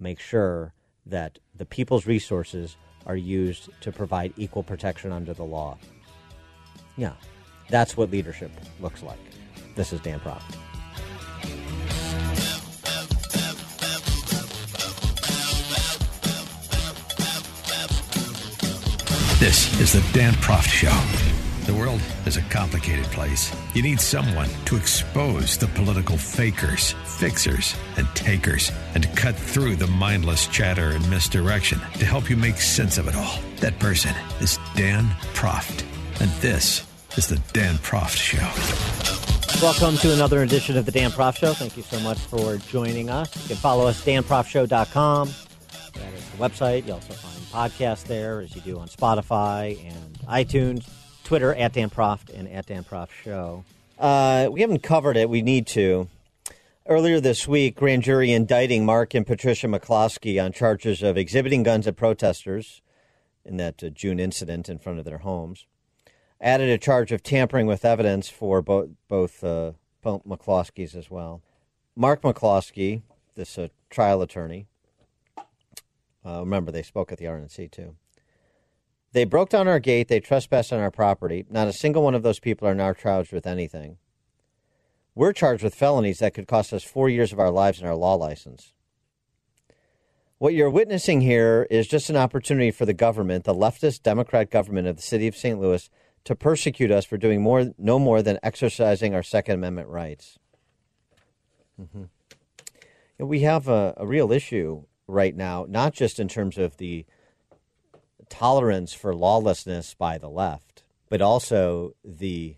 make 0.00 0.18
sure 0.18 0.72
that 1.04 1.38
the 1.54 1.66
people's 1.66 2.06
resources 2.06 2.78
are 3.04 3.14
used 3.14 3.68
to 3.82 3.92
provide 3.92 4.32
equal 4.38 4.62
protection 4.62 5.12
under 5.12 5.34
the 5.34 5.44
law. 5.44 5.76
Yeah, 6.96 7.12
that's 7.68 7.94
what 7.94 8.10
leadership 8.10 8.50
looks 8.80 9.02
like. 9.02 9.18
This 9.74 9.92
is 9.92 10.00
Dan 10.00 10.18
Proft. 10.20 10.56
This 19.38 19.78
is 19.78 19.92
the 19.92 20.02
Dan 20.14 20.32
Proft 20.34 20.68
Show. 20.68 21.21
The 21.64 21.74
world 21.74 22.00
is 22.26 22.36
a 22.36 22.42
complicated 22.42 23.04
place. 23.04 23.54
You 23.72 23.82
need 23.82 24.00
someone 24.00 24.48
to 24.64 24.74
expose 24.74 25.56
the 25.56 25.68
political 25.68 26.16
fakers, 26.16 26.90
fixers, 27.04 27.76
and 27.96 28.08
takers, 28.16 28.72
and 28.94 29.04
to 29.04 29.08
cut 29.10 29.36
through 29.36 29.76
the 29.76 29.86
mindless 29.86 30.48
chatter 30.48 30.90
and 30.90 31.08
misdirection 31.08 31.78
to 32.00 32.04
help 32.04 32.28
you 32.28 32.36
make 32.36 32.56
sense 32.56 32.98
of 32.98 33.06
it 33.06 33.14
all. 33.14 33.38
That 33.58 33.78
person 33.78 34.12
is 34.40 34.58
Dan 34.74 35.04
Proft. 35.34 35.84
And 36.20 36.32
this 36.40 36.84
is 37.16 37.28
the 37.28 37.40
Dan 37.52 37.76
Proft 37.76 38.16
Show. 38.16 38.42
Welcome 39.64 39.96
to 39.98 40.12
another 40.12 40.42
edition 40.42 40.76
of 40.76 40.84
the 40.84 40.90
Dan 40.90 41.12
Proft 41.12 41.36
Show. 41.36 41.52
Thank 41.52 41.76
you 41.76 41.84
so 41.84 42.00
much 42.00 42.18
for 42.18 42.56
joining 42.56 43.08
us. 43.08 43.40
You 43.40 43.50
can 43.50 43.56
follow 43.56 43.86
us, 43.86 44.04
danproftshow.com. 44.04 45.28
That 45.28 46.12
is 46.12 46.28
the 46.30 46.38
website. 46.38 46.88
You 46.88 46.94
also 46.94 47.12
find 47.12 47.70
podcasts 47.70 48.02
there, 48.02 48.40
as 48.40 48.52
you 48.56 48.62
do 48.62 48.80
on 48.80 48.88
Spotify 48.88 49.78
and 49.86 50.18
iTunes. 50.26 50.88
Twitter 51.32 51.54
at 51.54 51.72
Dan 51.72 51.88
Proft 51.88 52.28
and 52.28 52.46
at 52.46 52.66
Dan 52.66 52.84
Proft 52.84 53.08
Show. 53.24 53.64
Uh, 53.98 54.50
we 54.52 54.60
haven't 54.60 54.82
covered 54.82 55.16
it. 55.16 55.30
We 55.30 55.40
need 55.40 55.66
to. 55.68 56.10
Earlier 56.86 57.20
this 57.20 57.48
week, 57.48 57.76
grand 57.76 58.02
jury 58.02 58.32
indicting 58.32 58.84
Mark 58.84 59.14
and 59.14 59.26
Patricia 59.26 59.66
McCloskey 59.66 60.44
on 60.44 60.52
charges 60.52 61.02
of 61.02 61.16
exhibiting 61.16 61.62
guns 61.62 61.86
at 61.86 61.96
protesters 61.96 62.82
in 63.46 63.56
that 63.56 63.82
uh, 63.82 63.88
June 63.88 64.20
incident 64.20 64.68
in 64.68 64.78
front 64.78 64.98
of 64.98 65.06
their 65.06 65.16
homes. 65.16 65.64
Added 66.38 66.68
a 66.68 66.76
charge 66.76 67.12
of 67.12 67.22
tampering 67.22 67.66
with 67.66 67.82
evidence 67.82 68.28
for 68.28 68.60
bo- 68.60 68.90
both 69.08 69.42
uh, 69.42 69.72
McCloskeys 70.04 70.94
as 70.94 71.10
well. 71.10 71.40
Mark 71.96 72.20
McCloskey, 72.20 73.00
this 73.36 73.56
uh, 73.56 73.68
trial 73.88 74.20
attorney, 74.20 74.66
uh, 76.26 76.40
remember 76.40 76.70
they 76.70 76.82
spoke 76.82 77.10
at 77.10 77.16
the 77.16 77.24
RNC 77.24 77.70
too. 77.70 77.96
They 79.12 79.24
broke 79.24 79.50
down 79.50 79.68
our 79.68 79.78
gate. 79.78 80.08
They 80.08 80.20
trespassed 80.20 80.72
on 80.72 80.80
our 80.80 80.90
property. 80.90 81.44
Not 81.50 81.68
a 81.68 81.72
single 81.72 82.02
one 82.02 82.14
of 82.14 82.22
those 82.22 82.40
people 82.40 82.66
are 82.66 82.74
now 82.74 82.92
charged 82.92 83.32
with 83.32 83.46
anything. 83.46 83.98
We're 85.14 85.34
charged 85.34 85.62
with 85.62 85.74
felonies 85.74 86.20
that 86.20 86.32
could 86.32 86.48
cost 86.48 86.72
us 86.72 86.82
four 86.82 87.10
years 87.10 87.32
of 87.32 87.38
our 87.38 87.50
lives 87.50 87.78
and 87.78 87.88
our 87.88 87.94
law 87.94 88.14
license. 88.14 88.72
What 90.38 90.54
you're 90.54 90.70
witnessing 90.70 91.20
here 91.20 91.66
is 91.70 91.86
just 91.86 92.10
an 92.10 92.16
opportunity 92.16 92.70
for 92.70 92.86
the 92.86 92.94
government, 92.94 93.44
the 93.44 93.54
leftist 93.54 94.02
Democrat 94.02 94.50
government 94.50 94.88
of 94.88 94.96
the 94.96 95.02
city 95.02 95.28
of 95.28 95.36
St. 95.36 95.60
Louis, 95.60 95.88
to 96.24 96.34
persecute 96.34 96.90
us 96.90 97.04
for 97.04 97.16
doing 97.16 97.42
more, 97.42 97.72
no 97.78 97.98
more 97.98 98.22
than 98.22 98.38
exercising 98.42 99.14
our 99.14 99.22
Second 99.22 99.56
Amendment 99.56 99.88
rights. 99.88 100.38
Mm-hmm. 101.80 102.04
We 103.18 103.40
have 103.40 103.68
a, 103.68 103.94
a 103.98 104.06
real 104.06 104.32
issue 104.32 104.84
right 105.06 105.36
now, 105.36 105.66
not 105.68 105.92
just 105.92 106.18
in 106.18 106.26
terms 106.26 106.58
of 106.58 106.78
the 106.78 107.04
tolerance 108.32 108.94
for 108.94 109.14
lawlessness 109.14 109.92
by 109.92 110.16
the 110.16 110.30
left, 110.30 110.82
but 111.10 111.20
also 111.20 111.94
the 112.02 112.56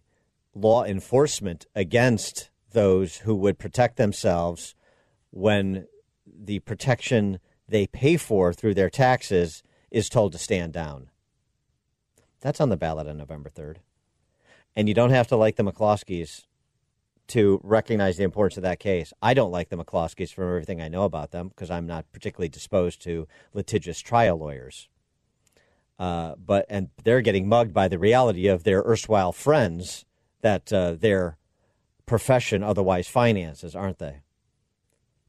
law 0.55 0.85
enforcement 0.85 1.67
against 1.75 2.49
those 2.71 3.19
who 3.19 3.35
would 3.35 3.59
protect 3.59 3.97
themselves 3.97 4.77
when 5.31 5.89
the 6.25 6.61
protection 6.61 7.41
they 7.69 7.89
pay 7.89 8.17
for 8.17 8.53
through 8.53 8.75
their 8.75 8.89
taxes 8.89 9.65
is 9.91 10.09
told 10.09 10.31
to 10.31 10.39
stand 10.39 10.73
down. 10.73 11.11
That's 12.41 12.61
on 12.61 12.69
the 12.69 12.77
ballot 12.77 13.09
on 13.09 13.17
November 13.17 13.51
3rd. 13.51 13.79
And 14.77 14.87
you 14.87 14.95
don't 14.95 15.11
have 15.11 15.27
to 15.29 15.37
like 15.37 15.57
the 15.57 15.65
McCloskeys 15.65 16.45
to 17.29 17.61
recognize 17.65 18.17
the 18.17 18.23
importance 18.23 18.59
of 18.59 18.63
that 18.63 18.79
case. 18.79 19.13
I 19.21 19.35
don't 19.35 19.51
like 19.51 19.71
the 19.71 19.77
McCloskeys 19.77 20.33
from 20.33 20.45
everything 20.45 20.81
I 20.81 20.89
know 20.89 21.03
about 21.03 21.33
them 21.33 21.49
because 21.49 21.71
I'm 21.71 21.87
not 21.87 22.13
particularly 22.13 22.49
disposed 22.49 23.03
to 23.03 23.27
litigious 23.53 24.01
trial 24.01 24.37
lawyers. 24.37 24.89
Uh, 25.99 26.35
but 26.37 26.66
and 26.69 26.89
they're 27.05 27.21
getting 27.21 27.49
mugged 27.49 27.73
by 27.73 27.89
the 27.89 27.99
reality 27.99 28.49
of 28.49 28.65
their 28.65 28.83
erstwhile 28.85 29.33
friends 29.33 30.05
that 30.41 30.73
uh, 30.73 30.95
their 30.95 31.39
profession 32.07 32.62
otherwise 32.62 33.07
finances, 33.07 33.77
aren't 33.77 33.99
they? 33.99 34.23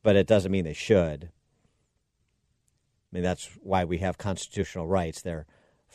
But 0.01 0.15
it 0.15 0.27
doesn't 0.27 0.51
mean 0.51 0.65
they 0.65 0.73
should. 0.73 1.25
I 1.25 3.09
mean, 3.11 3.23
that's 3.23 3.49
why 3.61 3.85
we 3.85 3.99
have 3.99 4.17
constitutional 4.17 4.87
rights. 4.87 5.21
They're 5.21 5.45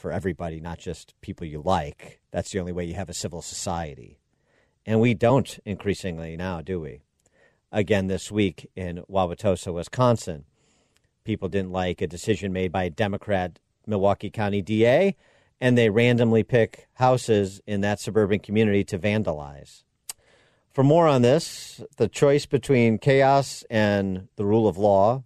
for 0.01 0.11
everybody, 0.11 0.61
not 0.61 0.79
just 0.79 1.15
people 1.21 1.47
you 1.47 1.61
like. 1.63 2.21
That's 2.31 2.51
the 2.51 2.59
only 2.59 2.73
way 2.73 2.85
you 2.85 2.95
have 2.95 3.11
a 3.11 3.15
civil 3.15 3.43
society. 3.43 4.19
And 4.87 5.01
we 5.01 5.15
don't 5.15 5.59
increasingly 5.67 6.37
now, 6.37 6.63
do 6.63 6.81
we? 6.81 7.03
Again, 7.71 8.07
this 8.07 8.33
week 8.33 8.69
in 8.75 9.05
Wauwatosa, 9.09 9.73
Wisconsin, 9.73 10.47
people 11.25 11.49
didn't 11.49 11.71
like 11.71 12.01
a 12.01 12.07
decision 12.07 12.53
made 12.53 12.73
by 12.73 12.85
a 12.85 12.91
Democrat 12.91 13.59
Milwaukee 13.87 14.31
County 14.31 14.63
DA, 14.63 15.17
and 15.61 15.77
they 15.77 15.91
randomly 15.91 16.43
pick 16.43 16.89
houses 16.95 17.61
in 17.67 17.81
that 17.83 18.01
suburban 18.01 18.39
community 18.39 18.85
to 18.85 18.99
vandalize. 18.99 19.83
For 20.73 20.85
more 20.85 21.09
on 21.09 21.23
this, 21.23 21.83
the 21.97 22.09
choice 22.09 22.47
between 22.47 22.99
chaos 22.99 23.65
and 23.69 24.29
the 24.37 24.45
rule 24.45 24.69
of 24.69 24.79
law, 24.79 25.25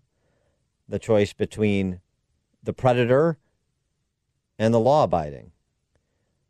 the 0.89 0.99
choice 0.99 1.33
between 1.33 2.01
the 2.63 2.73
predator 2.73 3.39
and 4.59 4.73
the 4.73 4.81
law 4.81 5.05
abiding. 5.05 5.53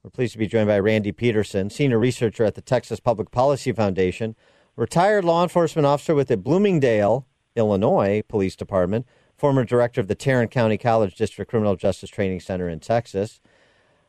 We're 0.03 0.11
pleased 0.11 0.33
to 0.33 0.39
be 0.39 0.47
joined 0.47 0.69
by 0.69 0.79
Randy 0.79 1.13
Peterson, 1.13 1.71
senior 1.71 1.99
researcher 1.99 2.45
at 2.45 2.55
the 2.55 2.61
Texas 2.61 3.01
Public 3.01 3.31
Policy 3.31 3.73
Foundation, 3.73 4.37
retired 4.77 5.25
law 5.25 5.43
enforcement 5.43 5.87
officer 5.87 6.15
with 6.15 6.29
the 6.29 6.37
Bloomingdale, 6.37 7.27
Illinois 7.57 8.23
Police 8.29 8.55
Department, 8.55 9.07
former 9.37 9.65
director 9.65 10.01
of 10.01 10.09
the 10.09 10.15
Tarrant 10.15 10.51
County 10.51 10.79
College 10.79 11.15
District 11.15 11.51
Criminal 11.51 11.77
Justice 11.77 12.11
Training 12.11 12.41
Center 12.41 12.69
in 12.69 12.81
Texas. 12.81 13.41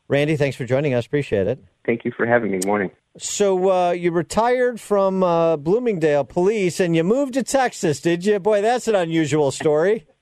Randy, 0.07 0.35
thanks 0.35 0.55
for 0.55 0.65
joining 0.65 0.93
us. 0.93 1.05
Appreciate 1.05 1.47
it. 1.47 1.63
Thank 1.85 2.05
you 2.05 2.11
for 2.11 2.25
having 2.25 2.51
me. 2.51 2.59
Morning. 2.65 2.91
So 3.17 3.71
uh, 3.71 3.91
you 3.91 4.11
retired 4.11 4.79
from 4.79 5.23
uh, 5.23 5.57
Bloomingdale 5.57 6.25
Police 6.25 6.79
and 6.79 6.95
you 6.95 7.03
moved 7.03 7.33
to 7.35 7.43
Texas, 7.43 8.01
did 8.01 8.25
you? 8.25 8.39
Boy, 8.39 8.61
that's 8.61 8.87
an 8.87 8.95
unusual 8.95 9.51
story. 9.51 10.05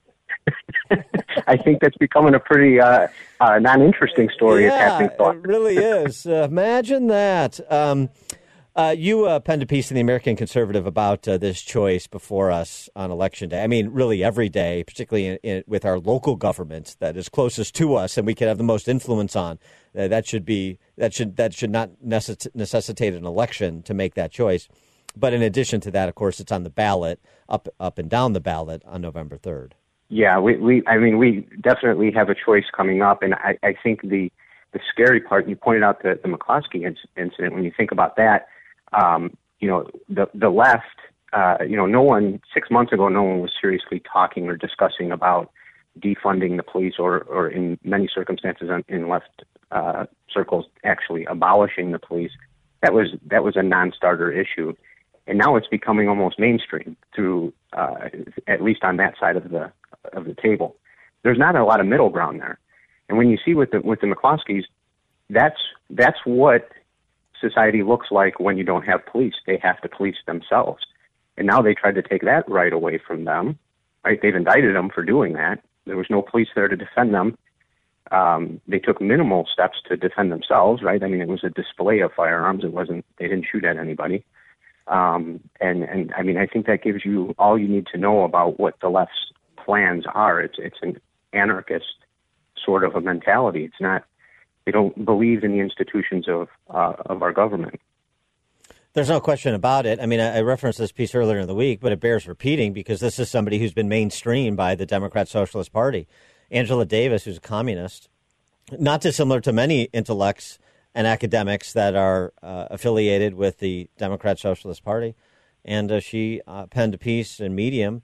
I 1.47 1.57
think 1.57 1.81
that's 1.81 1.97
becoming 1.97 2.35
a 2.35 2.39
pretty 2.39 2.79
uh, 2.79 3.07
uh 3.39 3.59
non-interesting 3.59 4.29
story. 4.35 4.65
Yeah, 4.65 5.01
it 5.01 5.17
really 5.19 5.77
is. 5.77 6.25
Uh, 6.25 6.47
imagine 6.49 7.07
that. 7.07 7.59
Um, 7.71 8.09
uh, 8.75 8.95
you 8.97 9.25
uh, 9.25 9.39
penned 9.39 9.61
a 9.61 9.67
piece 9.67 9.91
in 9.91 9.95
the 9.95 10.01
American 10.01 10.35
Conservative 10.35 10.87
about 10.87 11.27
uh, 11.27 11.37
this 11.37 11.61
choice 11.61 12.07
before 12.07 12.49
us 12.49 12.89
on 12.95 13.11
election 13.11 13.49
day. 13.49 13.63
I 13.63 13.67
mean, 13.67 13.89
really 13.89 14.23
every 14.23 14.49
day, 14.49 14.83
particularly 14.83 15.27
in, 15.27 15.37
in, 15.43 15.63
with 15.67 15.85
our 15.85 15.99
local 15.99 16.35
government 16.35 16.95
that 16.99 17.15
is 17.15 17.29
closest 17.29 17.75
to 17.75 17.95
us 17.95 18.17
and 18.17 18.25
we 18.25 18.33
can 18.33 18.47
have 18.47 18.57
the 18.57 18.63
most 18.63 18.87
influence 18.87 19.35
on. 19.35 19.59
Uh, 19.95 20.07
that 20.07 20.25
should 20.25 20.43
be 20.43 20.79
that 20.97 21.13
should 21.13 21.35
that 21.35 21.53
should 21.53 21.69
not 21.69 21.91
necess- 22.03 22.47
necessitate 22.55 23.13
an 23.13 23.25
election 23.25 23.83
to 23.83 23.93
make 23.93 24.15
that 24.15 24.31
choice. 24.31 24.67
But 25.15 25.33
in 25.33 25.43
addition 25.43 25.79
to 25.81 25.91
that, 25.91 26.09
of 26.09 26.15
course, 26.15 26.39
it's 26.39 26.51
on 26.51 26.63
the 26.63 26.71
ballot, 26.71 27.19
up 27.47 27.67
up 27.79 27.99
and 27.99 28.09
down 28.09 28.33
the 28.33 28.39
ballot 28.39 28.81
on 28.85 29.01
November 29.01 29.37
third. 29.37 29.75
Yeah, 30.09 30.39
we, 30.39 30.57
we 30.57 30.83
I 30.87 30.97
mean 30.97 31.19
we 31.19 31.47
definitely 31.61 32.11
have 32.11 32.29
a 32.29 32.35
choice 32.35 32.65
coming 32.75 33.03
up, 33.03 33.21
and 33.21 33.35
I, 33.35 33.57
I 33.61 33.75
think 33.83 34.01
the 34.01 34.31
the 34.71 34.79
scary 34.91 35.21
part 35.21 35.47
you 35.47 35.55
pointed 35.55 35.83
out 35.83 36.01
the 36.01 36.19
the 36.23 36.29
McCloskey 36.29 36.81
inc- 36.81 37.05
incident. 37.15 37.53
When 37.53 37.63
you 37.63 37.71
think 37.77 37.91
about 37.91 38.15
that, 38.15 38.47
um, 38.93 39.35
you 39.59 39.67
know 39.67 39.89
the 40.09 40.27
the 40.33 40.49
left, 40.49 40.99
uh, 41.33 41.57
you 41.67 41.75
know, 41.75 41.85
no 41.85 42.01
one 42.01 42.41
six 42.53 42.69
months 42.69 42.91
ago, 42.91 43.09
no 43.09 43.23
one 43.23 43.41
was 43.41 43.51
seriously 43.59 44.01
talking 44.11 44.47
or 44.47 44.55
discussing 44.55 45.11
about 45.11 45.51
defunding 45.99 46.57
the 46.57 46.63
police, 46.63 46.95
or 46.99 47.21
or 47.23 47.47
in 47.47 47.77
many 47.83 48.09
circumstances 48.13 48.69
in, 48.87 49.07
left 49.07 49.43
uh, 49.71 50.05
circles 50.31 50.65
actually 50.83 51.25
abolishing 51.25 51.91
the 51.91 51.99
police. 51.99 52.31
That 52.81 52.93
was 52.93 53.07
that 53.27 53.43
was 53.43 53.55
a 53.55 53.63
non-starter 53.63 54.31
issue 54.31 54.73
and 55.27 55.37
now 55.37 55.55
it's 55.55 55.67
becoming 55.67 56.09
almost 56.09 56.39
mainstream 56.39 56.97
through 57.15 57.53
uh, 57.73 58.09
at 58.47 58.61
least 58.61 58.83
on 58.83 58.97
that 58.97 59.15
side 59.19 59.35
of 59.35 59.49
the 59.49 59.71
of 60.11 60.25
the 60.25 60.35
table. 60.35 60.75
There's 61.23 61.37
not 61.37 61.55
a 61.55 61.63
lot 61.63 61.79
of 61.79 61.87
middle 61.87 62.09
ground 62.09 62.41
there, 62.41 62.59
and 63.07 63.17
when 63.17 63.29
you 63.29 63.37
see 63.43 63.53
with 63.53 63.71
the 63.71 63.81
with 63.81 64.01
the 64.01 64.07
McCloskeys, 64.07 64.63
that's 65.29 65.59
that's 65.89 66.19
what 66.25 66.69
society 67.43 67.83
looks 67.83 68.07
like 68.11 68.39
when 68.39 68.57
you 68.57 68.63
don't 68.63 68.85
have 68.85 69.05
police. 69.05 69.35
They 69.45 69.59
have 69.61 69.81
to 69.81 69.89
police 69.89 70.15
themselves, 70.25 70.83
and 71.37 71.45
now 71.45 71.61
they 71.61 71.73
tried 71.73 71.95
to 71.95 72.01
take 72.01 72.23
that 72.23 72.49
right 72.49 72.73
away 72.73 72.99
from 73.05 73.25
them. 73.25 73.59
Right? 74.05 74.19
They've 74.21 74.35
indicted 74.35 74.75
them 74.75 74.89
for 74.93 75.03
doing 75.03 75.33
that. 75.33 75.63
There 75.85 75.97
was 75.97 76.07
no 76.09 76.21
police 76.21 76.49
there 76.55 76.67
to 76.67 76.75
defend 76.75 77.13
them. 77.13 77.37
Um, 78.11 78.61
they 78.67 78.79
took 78.79 79.01
minimal 79.01 79.47
steps 79.51 79.77
to 79.87 79.97
defend 79.97 80.31
themselves. 80.31 80.81
Right? 80.81 81.03
I 81.03 81.07
mean, 81.07 81.21
it 81.21 81.27
was 81.27 81.43
a 81.43 81.49
display 81.49 81.99
of 81.99 82.11
firearms. 82.13 82.63
It 82.63 82.73
wasn't. 82.73 83.05
They 83.17 83.27
didn't 83.27 83.47
shoot 83.51 83.65
at 83.65 83.77
anybody. 83.77 84.23
Um, 84.87 85.39
and 85.61 85.83
and 85.83 86.13
I 86.17 86.23
mean, 86.23 86.37
I 86.37 86.45
think 86.45 86.65
that 86.67 86.83
gives 86.83 87.05
you 87.05 87.33
all 87.37 87.57
you 87.57 87.67
need 87.67 87.87
to 87.87 87.97
know 87.97 88.23
about 88.23 88.59
what 88.59 88.75
the 88.81 88.89
left's 88.89 89.31
plans 89.63 90.05
are. 90.13 90.41
It's 90.41 90.55
it's 90.57 90.79
an 90.81 90.99
anarchist 91.31 91.95
sort 92.63 92.83
of 92.83 92.95
a 92.95 93.01
mentality. 93.01 93.65
It's 93.65 93.81
not. 93.81 94.03
They 94.65 94.71
don't 94.71 95.05
believe 95.05 95.43
in 95.43 95.51
the 95.51 95.59
institutions 95.59 96.27
of 96.27 96.47
uh, 96.69 96.93
of 97.05 97.21
our 97.21 97.33
government. 97.33 97.79
There's 98.93 99.09
no 99.09 99.19
question 99.19 99.55
about 99.55 99.87
it. 99.87 99.99
I 99.99 100.05
mean, 100.05 100.19
I, 100.19 100.41
referenced 100.41 100.77
this 100.77 100.91
piece 100.91 101.15
earlier 101.15 101.39
in 101.39 101.47
the 101.47 101.55
week, 101.55 101.79
but 101.79 101.91
it 101.91 101.99
bears 101.99 102.27
repeating 102.27 102.73
because 102.73 102.99
this 102.99 103.17
is 103.17 103.27
somebody 103.27 103.57
who's 103.57 103.73
been 103.73 103.89
mainstreamed 103.89 104.55
by 104.55 104.75
the 104.75 104.85
Democrat 104.85 105.27
Socialist 105.27 105.73
Party. 105.73 106.07
Angela 106.51 106.85
Davis, 106.85 107.23
who's 107.23 107.37
a 107.37 107.41
communist, 107.41 108.07
not 108.71 109.01
dissimilar 109.01 109.41
to 109.41 109.51
many 109.51 109.83
intellects 109.93 110.59
and 110.93 111.07
academics 111.07 111.73
that 111.73 111.95
are 111.95 112.33
uh, 112.43 112.67
affiliated 112.69 113.33
with 113.33 113.57
the 113.57 113.89
Democrat 113.97 114.37
Socialist 114.37 114.83
Party. 114.83 115.15
And 115.65 115.91
uh, 115.91 115.99
she 115.99 116.41
uh, 116.45 116.67
penned 116.67 116.93
a 116.93 116.99
piece 116.99 117.39
in 117.39 117.55
Medium 117.55 118.03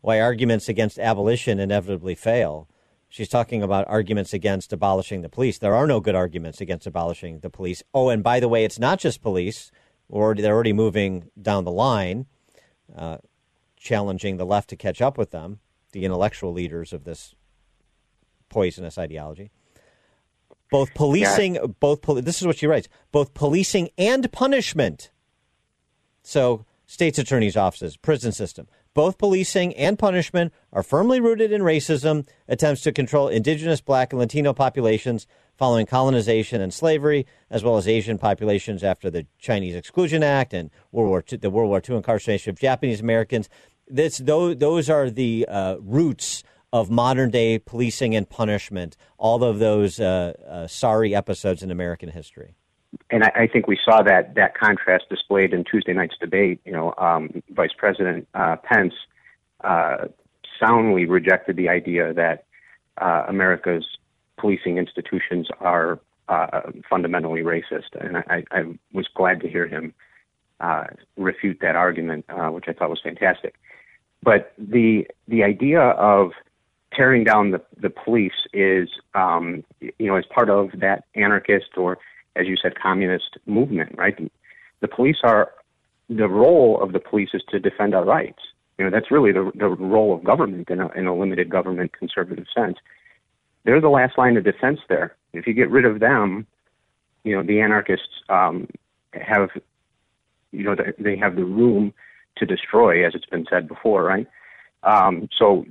why 0.00 0.20
arguments 0.20 0.68
against 0.68 0.98
abolition 0.98 1.58
inevitably 1.58 2.14
fail. 2.14 2.68
She's 3.08 3.28
talking 3.28 3.62
about 3.62 3.88
arguments 3.88 4.34
against 4.34 4.72
abolishing 4.72 5.22
the 5.22 5.28
police. 5.28 5.58
There 5.58 5.74
are 5.74 5.86
no 5.86 6.00
good 6.00 6.14
arguments 6.14 6.60
against 6.60 6.86
abolishing 6.86 7.40
the 7.40 7.50
police. 7.50 7.82
Oh, 7.94 8.10
and 8.10 8.22
by 8.22 8.38
the 8.38 8.48
way, 8.48 8.64
it's 8.64 8.78
not 8.78 8.98
just 8.98 9.22
police, 9.22 9.70
or 10.08 10.34
they're 10.34 10.54
already 10.54 10.74
moving 10.74 11.30
down 11.40 11.64
the 11.64 11.70
line, 11.70 12.26
uh, 12.94 13.18
challenging 13.76 14.36
the 14.36 14.46
left 14.46 14.68
to 14.70 14.76
catch 14.76 15.00
up 15.00 15.16
with 15.16 15.30
them, 15.30 15.60
the 15.92 16.04
intellectual 16.04 16.52
leaders 16.52 16.92
of 16.92 17.04
this 17.04 17.34
poisonous 18.50 18.98
ideology 18.98 19.50
both 20.70 20.94
policing, 20.94 21.54
yeah. 21.56 21.66
both 21.80 22.02
poli- 22.02 22.22
this 22.22 22.40
is 22.40 22.46
what 22.46 22.58
she 22.58 22.66
writes: 22.66 22.88
both 23.12 23.34
policing 23.34 23.90
and 23.96 24.30
punishment. 24.32 25.10
So, 26.22 26.64
states' 26.86 27.18
attorneys' 27.18 27.56
offices, 27.56 27.96
prison 27.96 28.32
system, 28.32 28.68
both 28.98 29.16
policing 29.16 29.72
and 29.76 29.96
punishment 29.96 30.52
are 30.72 30.82
firmly 30.82 31.20
rooted 31.20 31.52
in 31.52 31.62
racism. 31.62 32.26
Attempts 32.48 32.80
to 32.80 32.90
control 32.90 33.28
indigenous, 33.28 33.80
black, 33.80 34.12
and 34.12 34.18
Latino 34.18 34.52
populations 34.52 35.24
following 35.56 35.86
colonization 35.86 36.60
and 36.60 36.74
slavery, 36.74 37.24
as 37.48 37.62
well 37.62 37.76
as 37.76 37.86
Asian 37.86 38.18
populations 38.18 38.82
after 38.82 39.08
the 39.08 39.24
Chinese 39.38 39.76
Exclusion 39.76 40.24
Act 40.24 40.52
and 40.52 40.68
World 40.90 41.10
War 41.10 41.24
II, 41.30 41.38
the 41.38 41.48
World 41.48 41.68
War 41.68 41.80
II 41.88 41.94
incarceration 41.94 42.50
of 42.50 42.58
Japanese 42.58 43.00
Americans. 43.00 43.48
This, 43.86 44.18
those, 44.18 44.56
those 44.56 44.90
are 44.90 45.08
the 45.08 45.46
uh, 45.48 45.76
roots 45.78 46.42
of 46.72 46.90
modern 46.90 47.30
day 47.30 47.60
policing 47.60 48.16
and 48.16 48.28
punishment, 48.28 48.96
all 49.16 49.44
of 49.44 49.60
those 49.60 50.00
uh, 50.00 50.32
uh, 50.44 50.66
sorry 50.66 51.14
episodes 51.14 51.62
in 51.62 51.70
American 51.70 52.08
history. 52.08 52.56
And 53.10 53.24
I, 53.24 53.32
I, 53.34 53.46
think 53.46 53.66
we 53.66 53.78
saw 53.84 54.02
that 54.02 54.34
that 54.34 54.56
contrast 54.56 55.04
displayed 55.10 55.52
in 55.52 55.64
Tuesday 55.64 55.92
night's 55.92 56.16
debate. 56.18 56.60
You 56.64 56.72
know, 56.72 56.94
um, 56.98 57.42
Vice 57.50 57.72
President 57.76 58.26
uh, 58.34 58.56
Pence 58.56 58.94
uh, 59.62 60.06
soundly 60.58 61.04
rejected 61.04 61.56
the 61.56 61.68
idea 61.68 62.14
that 62.14 62.44
uh, 62.98 63.24
America's 63.28 63.86
policing 64.38 64.78
institutions 64.78 65.48
are 65.60 66.00
uh, 66.28 66.62
fundamentally 66.88 67.42
racist, 67.42 67.94
and 67.98 68.18
I, 68.18 68.44
I, 68.50 68.64
was 68.92 69.06
glad 69.14 69.40
to 69.40 69.48
hear 69.48 69.66
him 69.66 69.94
refute 71.16 71.58
that 71.60 71.76
argument, 71.76 72.26
which 72.50 72.64
I 72.68 72.72
thought 72.72 72.90
was 72.90 73.00
fantastic. 73.02 73.54
But 74.22 74.52
the 74.58 75.06
the 75.28 75.44
idea 75.44 75.80
of 75.80 76.32
tearing 76.92 77.24
down 77.24 77.50
the, 77.50 77.60
the 77.80 77.90
police 77.90 78.46
is, 78.52 78.88
um, 79.14 79.64
you 79.80 80.06
know, 80.06 80.16
as 80.16 80.24
part 80.26 80.50
of 80.50 80.70
that 80.80 81.04
anarchist 81.14 81.76
or, 81.76 81.98
as 82.36 82.46
you 82.46 82.56
said, 82.56 82.78
communist 82.78 83.38
movement, 83.46 83.94
right? 83.96 84.16
The 84.80 84.88
police 84.88 85.18
are, 85.22 85.52
the 86.08 86.28
role 86.28 86.80
of 86.82 86.92
the 86.92 87.00
police 87.00 87.30
is 87.34 87.42
to 87.50 87.58
defend 87.58 87.94
our 87.94 88.04
rights. 88.04 88.40
You 88.78 88.84
know, 88.84 88.90
that's 88.90 89.10
really 89.10 89.32
the, 89.32 89.50
the 89.54 89.68
role 89.68 90.14
of 90.14 90.24
government 90.24 90.70
in 90.70 90.80
a, 90.80 90.88
in 90.90 91.06
a 91.06 91.14
limited 91.14 91.50
government 91.50 91.92
conservative 91.92 92.46
sense. 92.54 92.78
They're 93.64 93.80
the 93.80 93.88
last 93.88 94.16
line 94.16 94.36
of 94.36 94.44
defense 94.44 94.80
there. 94.88 95.16
If 95.32 95.46
you 95.46 95.52
get 95.52 95.70
rid 95.70 95.84
of 95.84 96.00
them, 96.00 96.46
you 97.24 97.34
know, 97.34 97.42
the 97.42 97.60
anarchists 97.60 98.22
um, 98.28 98.68
have, 99.12 99.50
you 100.52 100.64
know, 100.64 100.76
they 100.98 101.16
have 101.16 101.36
the 101.36 101.44
room 101.44 101.92
to 102.36 102.46
destroy, 102.46 103.04
as 103.04 103.14
it's 103.14 103.26
been 103.26 103.46
said 103.50 103.68
before, 103.68 104.04
right? 104.04 104.26
Um, 104.84 105.28
so 105.36 105.66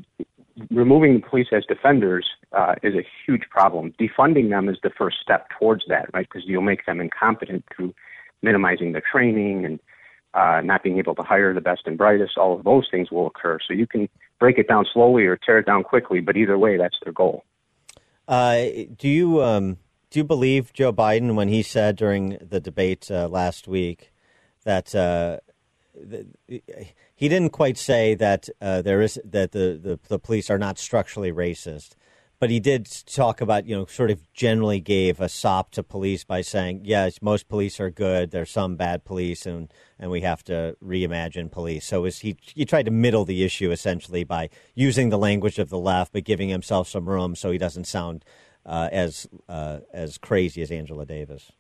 removing 0.72 1.14
the 1.14 1.28
police 1.28 1.48
as 1.52 1.66
defenders 1.66 2.28
uh, 2.52 2.76
is 2.84 2.94
a 2.96 3.06
huge 3.26 3.44
problem. 3.50 3.94
Defunding 4.00 4.50
them 4.50 4.70
is 4.70 4.78
the 4.84 4.90
first 4.90 5.18
step 5.22 5.48
towards 5.60 5.84
that, 5.88 6.10
right? 6.14 6.28
Because 6.32 6.48
you'll 6.48 6.62
make 6.62 6.86
them 6.86 7.00
incompetent 7.00 7.66
through 7.76 7.94
minimizing 8.42 8.92
their 8.92 9.04
training 9.12 9.66
and 9.66 9.80
uh, 10.34 10.62
not 10.62 10.84
being 10.84 10.98
able 10.98 11.16
to 11.16 11.24
hire 11.24 11.54
the 11.54 11.62
best 11.62 11.82
and 11.86 11.98
brightest. 11.98 12.38
All 12.38 12.58
of 12.58 12.64
those 12.64 12.88
things 12.90 13.12
will 13.12 13.28
occur. 13.28 13.60
So 13.68 13.74
you 13.74 13.88
can 13.88 14.10
break 14.40 14.58
it 14.58 14.68
down 14.68 14.86
slowly 14.92 15.26
or 15.26 15.38
tear 15.38 15.60
it 15.60 15.66
down 15.66 15.84
quickly, 15.84 16.20
but 16.20 16.38
either 16.38 16.58
way, 16.58 16.78
that's 16.78 16.98
their 17.04 17.14
goal. 17.14 17.44
Uh, 18.28 18.66
do 18.98 19.08
you 19.08 19.42
um, 19.42 19.78
do 20.10 20.20
you 20.20 20.24
believe 20.24 20.74
Joe 20.74 20.92
Biden 20.92 21.36
when 21.36 21.48
he 21.48 21.64
said 21.64 21.96
during 21.96 22.38
the 22.42 22.60
debate 22.60 23.10
uh, 23.10 23.28
last 23.28 23.68
week 23.68 24.12
that? 24.64 24.96
The, 26.00 26.28
he 27.16 27.30
didn't 27.30 27.50
quite 27.50 27.78
say 27.78 28.16
that 28.16 28.50
uh, 28.62 28.82
there 28.82 29.02
is 29.02 29.20
that 29.26 29.52
the, 29.52 29.80
the, 29.82 30.00
the 30.08 30.20
police 30.20 30.50
are 30.50 30.58
not 30.58 30.78
structurally 30.78 31.32
racist, 31.32 31.96
but 32.40 32.50
he 32.50 32.60
did 32.60 32.88
talk 33.08 33.42
about 33.42 33.66
you 33.66 33.76
know 33.76 33.86
sort 33.86 34.12
of 34.12 34.32
generally 34.34 34.80
gave 34.80 35.20
a 35.20 35.28
sop 35.28 35.72
to 35.72 35.84
police 35.84 36.24
by 36.24 36.42
saying 36.42 36.82
yes, 36.84 37.20
most 37.22 37.48
police 37.48 37.80
are 37.80 37.90
good. 37.90 38.32
There's 38.32 38.52
some 38.52 38.76
bad 38.76 39.06
police, 39.06 39.46
and 39.46 39.74
and 39.98 40.12
we 40.12 40.22
have 40.22 40.44
to 40.46 40.78
reimagine 40.84 41.52
police. 41.52 41.86
So 41.86 42.06
is 42.06 42.20
he 42.20 42.38
he 42.42 42.66
tried 42.66 42.86
to 42.86 42.92
middle 42.92 43.26
the 43.26 43.44
issue 43.44 43.72
essentially 43.72 44.24
by 44.24 44.50
using 44.76 45.10
the 45.10 45.18
language 45.18 45.58
of 45.58 45.70
the 45.70 45.80
left, 45.80 46.14
but 46.14 46.24
giving 46.24 46.50
himself 46.50 46.88
some 46.88 47.10
room 47.10 47.36
so 47.36 47.52
he 47.52 47.58
doesn't 47.58 47.86
sound 47.86 48.24
uh, 48.66 48.90
as 48.92 49.28
uh, 49.50 49.80
as 49.94 50.18
crazy 50.18 50.62
as 50.62 50.70
Angela 50.70 51.06
Davis. 51.06 51.52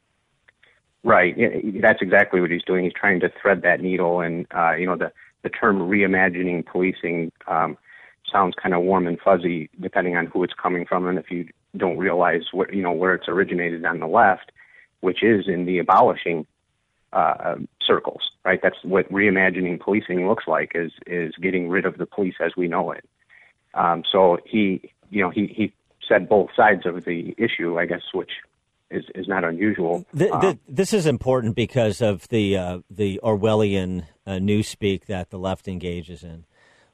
Right. 1.03 1.36
That's 1.82 2.02
exactly 2.02 2.41
what 2.41 2.52
he's 2.52 2.64
doing. 2.64 2.84
He's 2.84 2.94
trying 2.94 3.19
to 3.22 3.32
thread 3.41 3.61
that 3.61 3.82
needle, 3.82 4.19
and 4.22 4.45
uh, 4.53 4.74
you 4.74 4.86
know 4.86 4.98
the 4.98 5.11
the 5.44 5.49
term 5.49 5.80
reimagining 5.80 6.65
policing 6.65 7.32
um, 7.48 7.78
sounds 8.32 8.56
kind 8.61 8.76
of 8.76 8.82
warm 8.82 9.07
and 9.07 9.19
fuzzy 9.19 9.69
depending 9.80 10.18
on 10.18 10.26
who 10.26 10.44
it's 10.44 10.53
coming 10.53 10.86
from 10.86 11.07
and 11.07 11.18
if 11.18 11.32
you 11.32 11.48
don't 11.78 11.98
realize 11.98 12.41
what 12.52 12.74
you 12.74 12.82
know 12.82 12.91
where 12.91 13.14
it's 13.14 13.28
originated 13.28 13.86
on 13.86 13.99
the 13.99 14.07
left, 14.07 14.52
which 15.02 15.24
is 15.24 15.48
in 15.48 15.65
the 15.65 15.80
abolishing 15.80 16.45
uh, 17.14 17.56
circles, 17.82 18.32
right? 18.44 18.60
That's 18.61 18.78
what 18.84 19.11
reimagining 19.11 19.80
policing 19.80 20.28
looks 20.28 20.45
like 20.48 20.72
is 20.76 20.91
is 21.06 21.34
getting 21.41 21.69
rid 21.69 21.86
of 21.86 21.98
the 21.98 22.06
police 22.06 22.36
as 22.40 22.56
we 22.57 22.68
know 22.68 22.91
it. 22.91 23.06
Um, 23.74 24.03
so 24.11 24.40
he, 24.45 24.91
you 25.10 25.22
know, 25.22 25.30
he 25.30 25.48
he 25.48 25.74
said 26.07 26.28
both 26.28 26.49
sides 26.56 26.86
of 26.86 27.06
the 27.06 27.36
issue, 27.38 27.78
I 27.80 27.86
guess, 27.86 28.02
which 28.14 28.32
is, 28.89 29.03
is 29.15 29.27
not 29.27 29.43
unusual. 29.43 30.05
The, 30.14 30.27
the, 30.27 30.47
um, 30.47 30.59
this 30.68 30.93
is 30.93 31.05
important 31.05 31.55
because 31.55 32.01
of 32.01 32.27
the 32.30 32.57
uh, 32.57 32.80
the 32.89 33.19
Orwellian 33.23 34.05
uh, 34.26 34.31
newspeak 34.34 35.05
that 35.05 35.30
the 35.30 35.39
left 35.39 35.68
engages 35.68 36.23
in. 36.23 36.45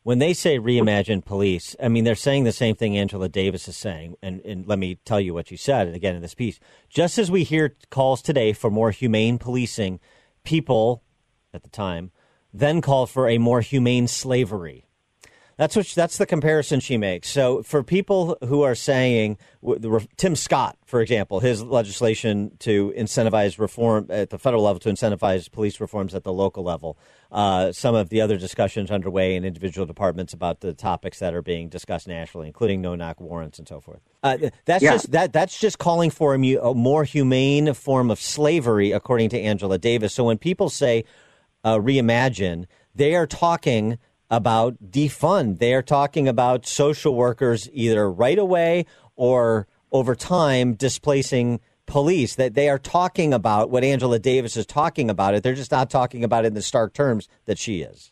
When 0.03 0.19
they 0.19 0.33
say 0.33 0.59
reimagine 0.59 1.23
police, 1.23 1.75
I 1.81 1.87
mean 1.87 2.03
they're 2.03 2.15
saying 2.15 2.43
the 2.43 2.51
same 2.51 2.75
thing 2.75 2.97
Angela 2.97 3.29
Davis 3.29 3.67
is 3.67 3.77
saying. 3.77 4.17
And, 4.21 4.41
and 4.41 4.67
let 4.67 4.77
me 4.77 4.99
tell 5.05 5.21
you 5.21 5.33
what 5.33 5.47
she 5.47 5.55
said 5.55 5.87
again 5.93 6.15
in 6.15 6.21
this 6.21 6.35
piece. 6.35 6.59
Just 6.89 7.17
as 7.17 7.31
we 7.31 7.43
hear 7.43 7.75
calls 7.89 8.21
today 8.21 8.51
for 8.51 8.69
more 8.69 8.91
humane 8.91 9.37
policing, 9.37 9.99
people 10.43 11.03
at 11.53 11.63
the 11.63 11.69
time, 11.69 12.11
then 12.53 12.81
called 12.81 13.09
for 13.09 13.29
a 13.29 13.37
more 13.37 13.61
humane 13.61 14.07
slavery. 14.07 14.87
That's 15.57 15.75
what 15.75 15.87
that's 15.87 16.17
the 16.17 16.25
comparison 16.25 16.79
she 16.79 16.97
makes. 16.97 17.29
So 17.29 17.61
for 17.63 17.83
people 17.83 18.37
who 18.47 18.63
are 18.63 18.75
saying 18.75 19.37
Tim 20.17 20.35
Scott, 20.35 20.77
for 20.85 21.01
example, 21.01 21.39
his 21.39 21.61
legislation 21.61 22.51
to 22.59 22.93
incentivize 22.97 23.59
reform 23.59 24.07
at 24.09 24.29
the 24.29 24.39
federal 24.39 24.63
level 24.63 24.79
to 24.81 24.89
incentivize 24.89 25.51
police 25.51 25.79
reforms 25.79 26.15
at 26.15 26.23
the 26.23 26.33
local 26.33 26.63
level, 26.63 26.97
uh, 27.31 27.71
some 27.71 27.95
of 27.95 28.09
the 28.09 28.21
other 28.21 28.37
discussions 28.37 28.91
underway 28.91 29.35
in 29.35 29.45
individual 29.45 29.85
departments 29.85 30.33
about 30.33 30.61
the 30.61 30.73
topics 30.73 31.19
that 31.19 31.33
are 31.33 31.41
being 31.41 31.69
discussed 31.69 32.07
nationally, 32.07 32.47
including 32.47 32.81
no-knock 32.81 33.19
warrants 33.21 33.59
and 33.59 33.67
so 33.67 33.79
forth. 33.79 34.01
Uh, 34.23 34.37
that's 34.65 34.83
yeah. 34.83 34.93
just 34.93 35.11
that 35.11 35.33
that's 35.33 35.59
just 35.59 35.77
calling 35.77 36.09
for 36.09 36.33
a, 36.35 36.55
a, 36.55 36.73
more 36.73 37.03
humane 37.03 37.73
form 37.73 38.09
of 38.09 38.19
slavery, 38.19 38.91
according 38.91 39.29
to 39.29 39.39
Angela 39.39 39.77
Davis. 39.77 40.13
So 40.13 40.23
when 40.23 40.37
people 40.37 40.69
say 40.69 41.05
uh, 41.63 41.77
reimagine, 41.77 42.65
they 42.95 43.15
are 43.15 43.27
talking 43.27 43.97
about 44.35 44.91
defund. 44.91 45.59
They 45.59 45.73
are 45.73 45.81
talking 45.81 46.27
about 46.27 46.65
social 46.65 47.15
workers 47.15 47.69
either 47.71 48.09
right 48.09 48.37
away 48.37 48.85
or 49.15 49.67
over 49.91 50.15
time 50.15 50.73
displacing 50.73 51.59
police. 51.85 52.35
That 52.35 52.53
they 52.53 52.69
are 52.69 52.79
talking 52.79 53.33
about 53.33 53.69
what 53.69 53.83
Angela 53.83 54.19
Davis 54.19 54.57
is 54.57 54.65
talking 54.65 55.09
about 55.09 55.35
it. 55.35 55.43
They're 55.43 55.53
just 55.53 55.71
not 55.71 55.89
talking 55.89 56.23
about 56.23 56.45
it 56.45 56.47
in 56.47 56.53
the 56.53 56.61
stark 56.61 56.93
terms 56.93 57.29
that 57.45 57.57
she 57.57 57.81
is. 57.81 58.11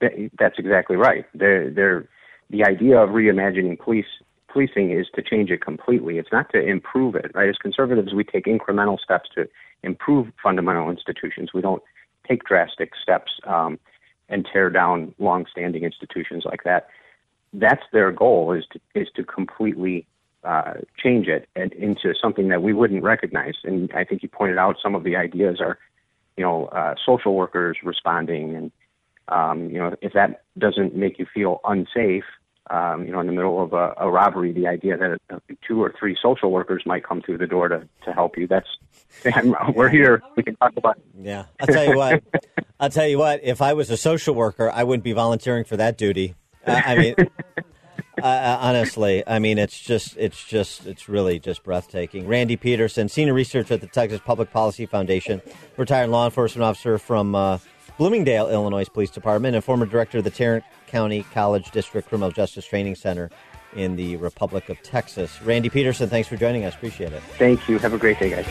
That's 0.00 0.58
exactly 0.58 0.96
right. 0.96 1.24
They're, 1.34 1.70
they're, 1.70 2.08
the 2.50 2.64
idea 2.64 2.98
of 2.98 3.10
reimagining 3.10 3.78
police 3.78 4.06
policing 4.48 4.90
is 4.90 5.06
to 5.14 5.22
change 5.22 5.50
it 5.50 5.60
completely. 5.60 6.18
It's 6.18 6.32
not 6.32 6.50
to 6.52 6.60
improve 6.60 7.14
it. 7.14 7.30
Right? 7.34 7.48
As 7.48 7.56
conservatives, 7.56 8.14
we 8.14 8.24
take 8.24 8.46
incremental 8.46 8.98
steps 8.98 9.28
to 9.34 9.48
improve 9.82 10.28
fundamental 10.42 10.90
institutions. 10.90 11.50
We 11.52 11.60
don't 11.60 11.82
take 12.28 12.44
drastic 12.44 12.92
steps. 13.00 13.32
Um, 13.46 13.78
and 14.28 14.46
tear 14.52 14.70
down 14.70 15.14
long-standing 15.18 15.84
institutions 15.84 16.44
like 16.44 16.64
that. 16.64 16.88
That's 17.52 17.82
their 17.92 18.12
goal 18.12 18.52
is 18.52 18.64
to 18.72 18.80
is 18.94 19.08
to 19.16 19.24
completely 19.24 20.06
uh, 20.44 20.74
change 21.02 21.28
it 21.28 21.48
and 21.56 21.72
into 21.72 22.14
something 22.20 22.48
that 22.48 22.62
we 22.62 22.72
wouldn't 22.72 23.02
recognize. 23.02 23.54
And 23.64 23.90
I 23.94 24.04
think 24.04 24.22
you 24.22 24.28
pointed 24.28 24.58
out 24.58 24.76
some 24.82 24.94
of 24.94 25.02
the 25.02 25.16
ideas 25.16 25.60
are, 25.60 25.78
you 26.36 26.44
know, 26.44 26.66
uh, 26.66 26.94
social 27.04 27.34
workers 27.34 27.78
responding, 27.82 28.54
and 28.54 28.72
um, 29.28 29.70
you 29.70 29.78
know, 29.78 29.94
if 30.00 30.12
that 30.12 30.42
doesn't 30.58 30.94
make 30.94 31.18
you 31.18 31.26
feel 31.32 31.60
unsafe, 31.64 32.24
um, 32.70 33.04
you 33.06 33.12
know, 33.12 33.20
in 33.20 33.26
the 33.26 33.32
middle 33.32 33.62
of 33.62 33.72
a, 33.72 33.94
a 33.98 34.10
robbery, 34.10 34.52
the 34.52 34.66
idea 34.66 34.96
that 34.96 35.18
uh, 35.30 35.38
two 35.66 35.82
or 35.82 35.94
three 35.98 36.16
social 36.20 36.50
workers 36.50 36.82
might 36.86 37.04
come 37.04 37.22
through 37.22 37.38
the 37.38 37.46
door 37.46 37.68
to, 37.68 37.88
to 38.04 38.12
help 38.12 38.36
you, 38.36 38.46
that's, 38.46 38.68
we're 39.74 39.88
here. 39.88 40.22
We 40.36 40.42
can 40.42 40.56
talk 40.56 40.72
about 40.76 40.98
it. 40.98 41.04
Yeah. 41.20 41.46
I'll 41.60 41.66
tell 41.66 41.84
you 41.84 41.96
what, 41.96 42.22
I'll 42.80 42.90
tell 42.90 43.06
you 43.06 43.18
what, 43.18 43.40
if 43.42 43.62
I 43.62 43.72
was 43.72 43.90
a 43.90 43.96
social 43.96 44.34
worker, 44.34 44.70
I 44.70 44.84
wouldn't 44.84 45.04
be 45.04 45.12
volunteering 45.12 45.64
for 45.64 45.76
that 45.76 45.96
duty. 45.96 46.34
Uh, 46.66 46.80
I 46.84 46.96
mean, 46.96 47.14
uh, 48.22 48.58
honestly, 48.60 49.22
I 49.26 49.38
mean, 49.38 49.58
it's 49.58 49.78
just, 49.78 50.16
it's 50.16 50.44
just, 50.44 50.86
it's 50.86 51.08
really 51.08 51.38
just 51.38 51.62
breathtaking. 51.62 52.26
Randy 52.26 52.56
Peterson, 52.56 53.08
senior 53.08 53.34
researcher 53.34 53.74
at 53.74 53.80
the 53.80 53.86
Texas 53.86 54.20
Public 54.24 54.52
Policy 54.52 54.86
Foundation, 54.86 55.40
retired 55.76 56.10
law 56.10 56.26
enforcement 56.26 56.64
officer 56.64 56.98
from, 56.98 57.34
uh, 57.34 57.58
Bloomingdale, 57.98 58.48
Illinois 58.48 58.88
Police 58.88 59.10
Department, 59.10 59.56
and 59.56 59.64
former 59.64 59.84
director 59.84 60.18
of 60.18 60.24
the 60.24 60.30
Tarrant 60.30 60.64
County 60.88 61.24
College 61.34 61.70
District 61.70 62.08
Criminal 62.08 62.30
Justice 62.30 62.66
Training 62.66 62.96
Center 62.96 63.30
in 63.76 63.96
the 63.96 64.16
Republic 64.16 64.68
of 64.68 64.82
Texas. 64.82 65.40
Randy 65.42 65.68
Peterson, 65.68 66.08
thanks 66.08 66.28
for 66.28 66.36
joining 66.36 66.64
us. 66.64 66.74
Appreciate 66.74 67.12
it. 67.12 67.22
Thank 67.38 67.68
you. 67.68 67.78
Have 67.78 67.92
a 67.92 67.98
great 67.98 68.18
day, 68.18 68.30
guys. 68.30 68.46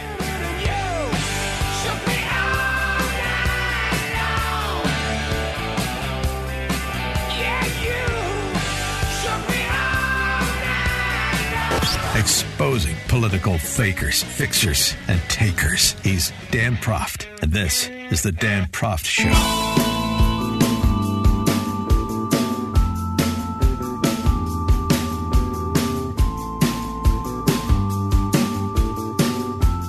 Exposing 12.15 12.95
political 13.07 13.57
fakers, 13.57 14.23
fixers, 14.23 14.95
and 15.07 15.21
takers. 15.29 15.91
He's 16.03 16.33
Dan 16.51 16.75
Proft, 16.75 17.27
and 17.41 17.53
this 17.53 17.87
is 17.87 18.23
The 18.23 18.31
Dan 18.31 18.67
Proft 18.67 19.05
Show. 19.05 19.76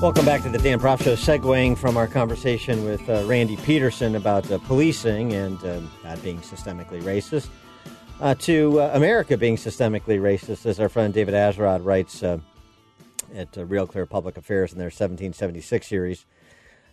Welcome 0.00 0.24
back 0.24 0.44
to 0.44 0.48
the 0.48 0.58
Dan 0.58 0.78
Proft 0.78 1.02
Show, 1.02 1.16
segueing 1.16 1.76
from 1.76 1.96
our 1.96 2.06
conversation 2.06 2.84
with 2.84 3.10
uh, 3.10 3.24
Randy 3.26 3.56
Peterson 3.56 4.14
about 4.14 4.48
uh, 4.48 4.58
policing 4.58 5.32
and 5.32 5.62
uh, 5.64 5.80
not 6.04 6.22
being 6.22 6.38
systemically 6.38 7.02
racist 7.02 7.48
uh, 8.20 8.36
to 8.36 8.80
uh, 8.80 8.92
America 8.94 9.36
being 9.36 9.56
systemically 9.56 10.20
racist, 10.20 10.66
as 10.66 10.78
our 10.78 10.88
friend 10.88 11.12
David 11.12 11.34
Azerrad 11.34 11.84
writes 11.84 12.22
uh, 12.22 12.38
at 13.34 13.48
Real 13.56 13.88
Clear 13.88 14.06
Public 14.06 14.36
Affairs 14.36 14.70
in 14.70 14.78
their 14.78 14.86
1776 14.86 15.84
series 15.84 16.26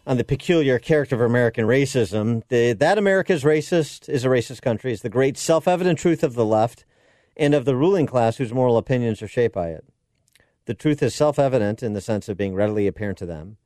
on 0.07 0.17
the 0.17 0.23
peculiar 0.23 0.79
character 0.79 1.13
of 1.13 1.21
American 1.21 1.67
racism. 1.67 2.41
The, 2.49 2.73
that 2.73 2.97
America 2.97 3.33
is 3.33 3.43
racist, 3.43 4.09
is 4.09 4.25
a 4.25 4.29
racist 4.29 4.63
country, 4.63 4.91
is 4.91 5.03
the 5.03 5.09
great 5.09 5.37
self 5.37 5.67
evident 5.67 5.99
truth 5.99 6.23
of 6.23 6.33
the 6.33 6.45
left 6.45 6.85
and 7.37 7.53
of 7.53 7.65
the 7.65 7.75
ruling 7.75 8.07
class 8.07 8.37
whose 8.37 8.51
moral 8.51 8.77
opinions 8.77 9.21
are 9.21 9.27
shaped 9.27 9.53
by 9.53 9.69
it. 9.69 9.85
The 10.65 10.73
truth 10.73 11.01
is 11.03 11.13
self 11.13 11.37
evident 11.39 11.83
in 11.83 11.93
the 11.93 12.01
sense 12.01 12.27
of 12.27 12.37
being 12.37 12.55
readily 12.55 12.87
apparent 12.87 13.17
to 13.19 13.25
them, 13.25 13.57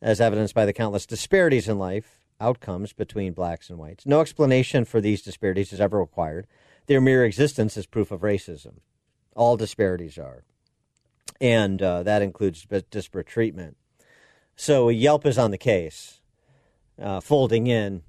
as 0.00 0.20
evidenced 0.20 0.54
by 0.54 0.64
the 0.64 0.72
countless 0.72 1.06
disparities 1.06 1.68
in 1.68 1.78
life 1.78 2.20
outcomes 2.40 2.92
between 2.92 3.32
blacks 3.32 3.70
and 3.70 3.78
whites. 3.78 4.06
No 4.06 4.20
explanation 4.20 4.84
for 4.84 5.00
these 5.00 5.22
disparities 5.22 5.72
is 5.72 5.80
ever 5.80 5.98
required 5.98 6.46
their 6.86 7.00
mere 7.00 7.24
existence 7.24 7.76
is 7.76 7.86
proof 7.86 8.10
of 8.10 8.20
racism. 8.20 8.74
All 9.34 9.56
disparities 9.56 10.18
are. 10.18 10.44
And 11.40 11.80
uh, 11.82 12.02
that 12.02 12.22
includes 12.22 12.66
disparate 12.90 13.26
treatment. 13.26 13.76
So 14.56 14.88
Yelp 14.88 15.26
is 15.26 15.38
on 15.38 15.50
the 15.50 15.58
case, 15.58 16.20
uh, 17.00 17.20
folding 17.20 17.66
in 17.66 18.02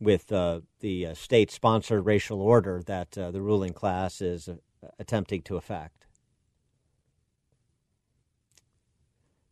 with 0.00 0.32
uh, 0.32 0.60
the 0.80 1.08
uh, 1.08 1.14
state 1.14 1.50
sponsored 1.50 2.06
racial 2.06 2.40
order 2.40 2.82
that 2.86 3.18
uh, 3.18 3.30
the 3.30 3.42
ruling 3.42 3.72
class 3.72 4.20
is 4.20 4.48
uh, 4.48 4.56
attempting 4.98 5.42
to 5.42 5.56
effect. 5.56 6.03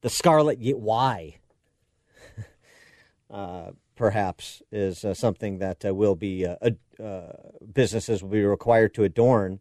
The 0.02 0.10
Scarlet 0.10 0.58
Why? 0.58 1.36
perhaps, 3.94 4.62
is 4.72 5.04
uh, 5.04 5.14
something 5.14 5.58
that 5.58 5.84
uh, 5.84 5.94
will 5.94 6.16
be 6.16 6.44
uh, 6.44 6.56
uh, 7.02 7.32
businesses 7.72 8.20
will 8.20 8.30
be 8.30 8.44
required 8.44 8.92
to 8.94 9.04
adorn 9.04 9.60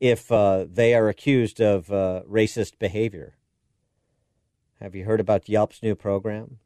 if 0.00 0.32
uh, 0.32 0.66
they 0.68 0.94
are 0.94 1.08
accused 1.08 1.60
of 1.60 1.86
racist 2.28 2.78
behavior. 2.80 3.36
Have 4.80 4.96
you 4.96 5.04
heard 5.04 5.20
about 5.20 5.48
Yelp's 5.48 5.82
new 5.82 5.94
program? 5.94 6.58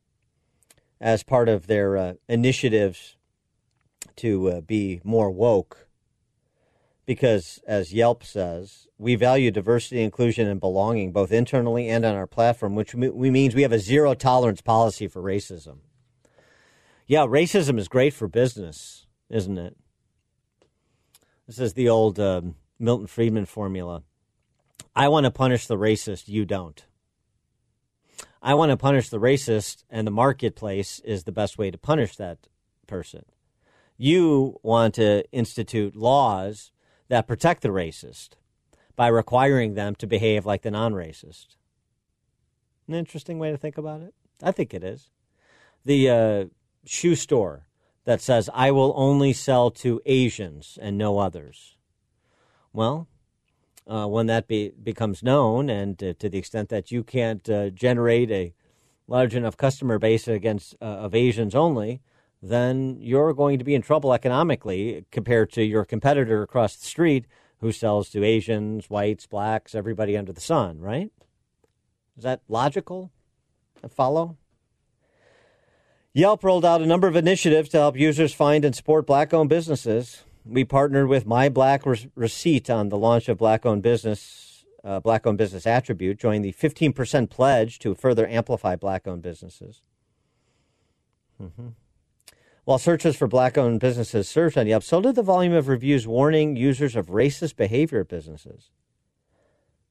As 1.01 1.23
part 1.23 1.49
of 1.49 1.67
their 1.67 2.17
initiatives 2.29 3.17
to 4.17 4.63
be 4.63 5.01
more 5.05 5.31
woke, 5.31 5.89
because 7.07 7.61
as 7.67 7.93
Yelp 7.93 8.25
says, 8.25 8.87
we 8.99 9.15
value 9.15 9.51
diversity, 9.51 10.03
inclusion, 10.03 10.47
and 10.47 10.61
belonging 10.61 11.13
both 11.13 11.33
internally 11.33 11.89
and 11.89 12.05
on 12.05 12.15
our 12.15 12.27
platform, 12.27 12.75
which 12.75 12.95
we 12.95 13.31
means 13.31 13.55
we 13.55 13.63
have 13.63 13.73
a 13.73 13.79
zero 13.79 14.15
tolerance 14.15 14.61
policy 14.61 15.09
for 15.09 15.21
racism. 15.23 15.79
Yeah, 17.07 17.27
racism 17.27 17.79
is 17.79 17.89
great 17.89 18.15
for 18.15 18.29
business, 18.29 19.07
isn't 19.29 19.59
it? 19.59 19.77
This 21.47 21.59
is 21.59 21.75
the 21.75 21.89
old 21.89 22.21
um, 22.21 22.55
Milton 22.79 23.09
Friedman 23.09 23.47
formula. 23.47 24.03
I 24.95 25.09
want 25.09 25.25
to 25.25 25.31
punish 25.31 25.67
the 25.67 25.77
racist, 25.77 26.29
you 26.29 26.45
don't. 26.45 26.85
I 28.41 28.55
want 28.55 28.71
to 28.71 28.77
punish 28.77 29.09
the 29.09 29.21
racist, 29.21 29.85
and 29.91 30.07
the 30.07 30.13
marketplace 30.13 31.01
is 31.01 31.25
the 31.25 31.33
best 31.33 31.59
way 31.59 31.71
to 31.71 31.79
punish 31.79 32.17
that 32.17 32.39
person. 32.87 33.25
You 33.97 34.59
want 34.63 34.95
to 34.95 35.25
institute 35.33 35.97
laws 35.97 36.73
that 37.13 37.27
protect 37.27 37.61
the 37.61 37.69
racist 37.69 38.31
by 38.97 39.07
requiring 39.07 39.75
them 39.75 39.95
to 39.95 40.07
behave 40.07 40.47
like 40.47 40.63
the 40.63 40.71
non 40.71 40.95
racist. 40.95 41.57
An 42.89 42.95
interesting 42.95 43.39
way 43.39 43.51
to 43.51 43.59
think 43.59 43.77
about 43.77 44.01
it. 44.01 44.15
I 44.43 44.51
think 44.51 44.73
it 44.73 44.83
is. 44.83 45.11
The 45.85 46.09
uh, 46.09 46.45
shoe 46.87 47.15
store 47.15 47.67
that 48.07 48.23
says, 48.23 48.49
I 48.55 48.71
will 48.71 48.95
only 48.97 49.35
sell 49.35 49.71
to 49.73 50.01
Asians 50.07 50.79
and 50.81 50.97
no 50.97 51.19
others. 51.19 51.77
Well, 52.73 53.09
uh, 53.87 54.07
when 54.07 54.25
that 54.29 54.49
be, 54.49 54.71
becomes 54.71 55.23
known, 55.23 55.69
and 55.69 56.03
uh, 56.03 56.15
to 56.19 56.31
the 56.31 56.39
extent 56.39 56.71
that 56.71 56.91
you 56.91 57.05
can't 57.05 57.47
uh, 57.47 57.69
generate 57.69 58.31
a 58.31 58.55
large 59.07 59.35
enough 59.35 59.59
customer 59.59 59.99
base 59.99 60.27
against 60.29 60.77
uh, 60.81 60.87
of 60.87 61.15
Asians 61.15 61.55
only, 61.55 62.01
then 62.43 62.97
you're 63.01 63.33
going 63.33 63.59
to 63.59 63.65
be 63.65 63.75
in 63.75 63.83
trouble 63.83 64.13
economically 64.13 65.05
compared 65.13 65.53
to 65.53 65.63
your 65.63 65.85
competitor 65.85 66.43
across 66.43 66.75
the 66.75 66.87
street 66.87 67.27
who 67.61 67.71
sells 67.71 68.11
to 68.11 68.25
Asians, 68.25 68.91
whites, 68.91 69.27
blacks, 69.27 69.75
everybody 69.75 70.17
under 70.17 70.33
the 70.33 70.41
sun, 70.41 70.81
right? 70.81 71.13
Is 72.17 72.25
that 72.25 72.43
logical? 72.49 73.13
To 73.81 73.89
follow? 73.89 74.37
Yelp 76.13 76.45
rolled 76.45 76.65
out 76.65 76.83
a 76.83 76.87
number 76.87 77.07
of 77.09 77.17
initiatives 77.17 77.69
to 77.71 77.79
help 77.79 77.97
users 77.97 78.35
find 78.35 78.65
and 78.65 78.75
support 78.75 79.07
black 79.07 79.33
owned 79.33 79.49
businesses. 79.49 80.25
We 80.45 80.65
partnered 80.65 81.09
with 81.09 81.25
My 81.25 81.49
Black 81.49 81.87
Re- 81.87 82.11
Receipt 82.17 82.69
on 82.69 82.89
the 82.89 82.99
launch 82.99 83.29
of 83.29 83.39
Black 83.39 83.65
Owned 83.65 83.83
Business, 83.83 84.65
uh, 84.83 84.99
Black 84.99 85.27
Owned 85.27 85.39
Business 85.39 85.67
Attribute, 85.67 86.19
joined 86.19 86.45
the 86.45 86.53
15% 86.53 87.31
pledge 87.31 87.79
to 87.79 87.95
further 87.95 88.27
amplify 88.27 88.75
black 88.75 89.07
owned 89.07 89.23
businesses. 89.23 89.83
Mm-hmm. 91.41 91.69
While 92.65 92.79
searches 92.79 93.17
for 93.17 93.27
black 93.27 93.59
owned 93.59 93.81
businesses 93.81 94.29
surged 94.29 94.57
on 94.57 94.69
Yelp, 94.69 94.85
so 94.85 95.01
did 95.01 95.17
the 95.17 95.23
volume 95.23 95.53
of 95.53 95.67
reviews 95.67 96.07
warning 96.07 96.55
users 96.55 96.95
of 96.95 97.09
racist 97.09 97.57
behavior 97.57 98.01
at 98.01 98.09
businesses. 98.09 98.71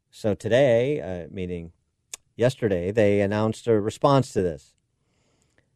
So 0.09 0.35
today, 0.35 1.01
uh, 1.01 1.27
meaning 1.29 1.73
yesterday, 2.37 2.91
they 2.91 3.19
announced 3.19 3.67
a 3.67 3.79
response 3.79 4.31
to 4.33 4.41
this. 4.41 4.73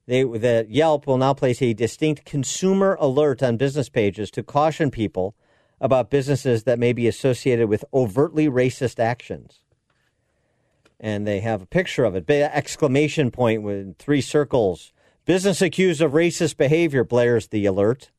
They, 0.08 0.24
that 0.24 0.70
Yelp 0.70 1.06
will 1.06 1.18
now 1.18 1.34
place 1.34 1.62
a 1.62 1.74
distinct 1.74 2.26
consumer 2.26 2.96
alert 3.00 3.44
on 3.44 3.58
business 3.58 3.90
pages 3.90 4.32
to 4.32 4.44
caution 4.44 4.92
people 4.92 5.36
about 5.82 6.10
businesses 6.10 6.64
that 6.64 6.80
may 6.80 6.94
be 6.94 7.08
associated 7.08 7.68
with 7.68 7.84
overtly 7.94 8.48
racist 8.48 9.00
actions. 9.00 9.62
And 11.00 11.28
they 11.28 11.42
have 11.42 11.62
a 11.62 11.66
picture 11.66 12.06
of 12.06 12.16
it, 12.16 12.30
exclamation 12.30 13.32
point 13.32 13.64
with 13.64 13.98
three 13.98 14.22
circles. 14.22 14.94
Business 15.26 15.62
accused 15.62 16.02
of 16.02 16.12
racist 16.12 16.56
behavior 16.56 17.04
blares 17.04 17.48
the 17.48 17.66
alert. 17.66 18.12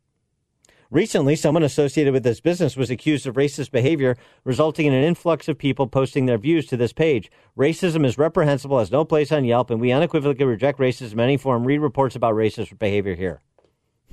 Recently, 0.91 1.37
someone 1.37 1.63
associated 1.63 2.13
with 2.13 2.23
this 2.23 2.41
business 2.41 2.77
was 2.77 2.91
accused 2.91 3.27
of 3.27 3.35
racist 3.35 3.71
behavior, 3.71 4.17
resulting 4.45 4.87
in 4.87 4.93
an 4.93 5.05
influx 5.05 5.49
of 5.49 5.59
people 5.59 5.87
posting 5.87 6.27
their 6.27 6.39
views 6.39 6.67
to 6.67 6.77
this 6.77 6.93
page. 6.93 7.31
Racism 7.57 8.05
is 8.07 8.19
reprehensible, 8.19 8.79
has 8.79 8.91
no 8.91 9.05
place 9.05 9.33
on 9.33 9.45
Yelp, 9.45 9.71
and 9.71 9.81
we 9.81 9.91
unequivocally 9.93 10.45
reject 10.45 10.79
racism 10.79 11.15
in 11.15 11.21
any 11.21 11.37
form. 11.37 11.65
Read 11.65 11.79
reports 11.79 12.15
about 12.15 12.35
racist 12.35 12.79
behavior 12.79 13.15
here. 13.17 13.41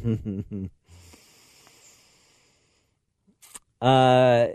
uh, 3.82 4.48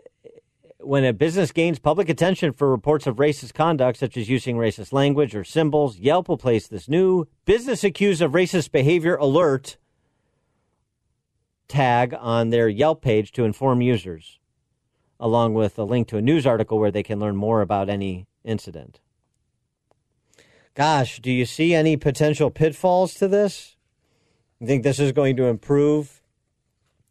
when 0.88 1.04
a 1.04 1.12
business 1.12 1.52
gains 1.52 1.78
public 1.78 2.08
attention 2.08 2.50
for 2.50 2.70
reports 2.70 3.06
of 3.06 3.16
racist 3.16 3.52
conduct, 3.52 3.98
such 3.98 4.16
as 4.16 4.30
using 4.30 4.56
racist 4.56 4.90
language 4.90 5.36
or 5.36 5.44
symbols, 5.44 5.98
Yelp 5.98 6.30
will 6.30 6.38
place 6.38 6.66
this 6.66 6.88
new 6.88 7.26
business 7.44 7.84
accused 7.84 8.22
of 8.22 8.32
racist 8.32 8.72
behavior 8.72 9.14
alert 9.16 9.76
tag 11.68 12.14
on 12.18 12.48
their 12.48 12.70
Yelp 12.70 13.02
page 13.02 13.32
to 13.32 13.44
inform 13.44 13.82
users, 13.82 14.38
along 15.20 15.52
with 15.52 15.78
a 15.78 15.84
link 15.84 16.08
to 16.08 16.16
a 16.16 16.22
news 16.22 16.46
article 16.46 16.78
where 16.78 16.90
they 16.90 17.02
can 17.02 17.20
learn 17.20 17.36
more 17.36 17.60
about 17.60 17.90
any 17.90 18.26
incident. 18.42 18.98
Gosh, 20.74 21.20
do 21.20 21.30
you 21.30 21.44
see 21.44 21.74
any 21.74 21.98
potential 21.98 22.50
pitfalls 22.50 23.12
to 23.16 23.28
this? 23.28 23.76
You 24.58 24.66
think 24.66 24.84
this 24.84 24.98
is 24.98 25.12
going 25.12 25.36
to 25.36 25.48
improve 25.48 26.22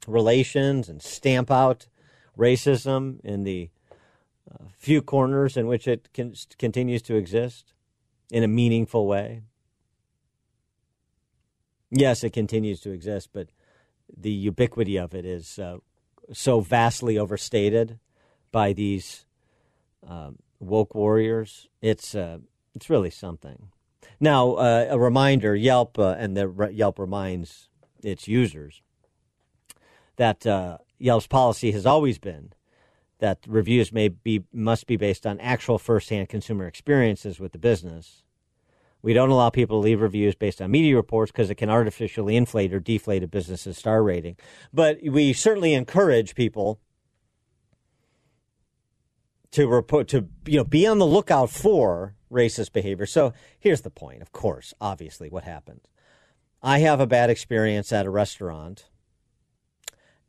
relations 0.07 0.89
and 0.89 0.99
stamp 0.99 1.51
out 1.51 1.85
racism 2.37 3.19
in 3.23 3.43
the 3.43 3.69
uh, 4.51 4.65
few 4.77 5.01
corners 5.01 5.57
in 5.57 5.67
which 5.67 5.87
it 5.87 6.09
continues 6.57 7.01
to 7.03 7.15
exist 7.15 7.73
in 8.31 8.43
a 8.43 8.47
meaningful 8.47 9.07
way? 9.07 9.41
Yes, 11.89 12.23
it 12.23 12.31
continues 12.31 12.81
to 12.81 12.91
exist, 12.91 13.29
but 13.33 13.49
the 14.15 14.31
ubiquity 14.31 14.97
of 14.97 15.13
it 15.13 15.25
is 15.25 15.59
uh, 15.59 15.77
so 16.33 16.59
vastly 16.59 17.17
overstated 17.17 17.99
by 18.51 18.73
these 18.73 19.25
um, 20.07 20.37
woke 20.59 20.95
warriors. 20.95 21.67
It's 21.81 22.15
uh, 22.15 22.39
it's 22.75 22.89
really 22.89 23.09
something. 23.09 23.69
Now, 24.19 24.53
uh, 24.53 24.87
a 24.89 24.99
reminder: 24.99 25.55
Yelp 25.55 25.97
uh, 25.97 26.15
and 26.17 26.35
the 26.35 26.69
Yelp 26.73 26.99
reminds 26.99 27.69
its 28.03 28.27
users 28.27 28.81
that 30.17 30.45
uh, 30.45 30.77
Yelp's 30.97 31.27
policy 31.27 31.71
has 31.71 31.85
always 31.85 32.17
been 32.17 32.53
that 33.19 33.39
reviews 33.47 33.91
may 33.91 34.09
be 34.09 34.43
must 34.53 34.87
be 34.87 34.97
based 34.97 35.25
on 35.25 35.39
actual 35.39 35.79
firsthand 35.79 36.29
consumer 36.29 36.67
experiences 36.67 37.39
with 37.39 37.51
the 37.51 37.57
business 37.57 38.23
we 39.01 39.13
don't 39.13 39.29
allow 39.29 39.49
people 39.49 39.79
to 39.79 39.85
leave 39.85 40.01
reviews 40.01 40.35
based 40.35 40.61
on 40.61 40.71
media 40.71 40.95
reports 40.95 41.31
because 41.31 41.49
it 41.49 41.55
can 41.55 41.69
artificially 41.69 42.35
inflate 42.35 42.73
or 42.73 42.79
deflate 42.79 43.23
a 43.23 43.27
business's 43.27 43.77
star 43.77 44.03
rating. 44.03 44.35
But 44.73 44.99
we 45.03 45.33
certainly 45.33 45.73
encourage 45.73 46.35
people 46.35 46.79
to 49.51 49.67
report 49.67 50.07
to 50.09 50.27
you 50.45 50.57
know 50.57 50.63
be 50.63 50.85
on 50.85 50.97
the 50.99 51.05
lookout 51.05 51.49
for 51.49 52.15
racist 52.31 52.73
behavior. 52.73 53.05
So 53.05 53.33
here's 53.59 53.81
the 53.81 53.89
point. 53.89 54.21
Of 54.21 54.31
course, 54.31 54.73
obviously, 54.81 55.29
what 55.29 55.43
happened. 55.43 55.87
I 56.61 56.79
have 56.79 56.99
a 56.99 57.07
bad 57.07 57.29
experience 57.29 57.93
at 57.93 58.05
a 58.05 58.09
restaurant, 58.09 58.89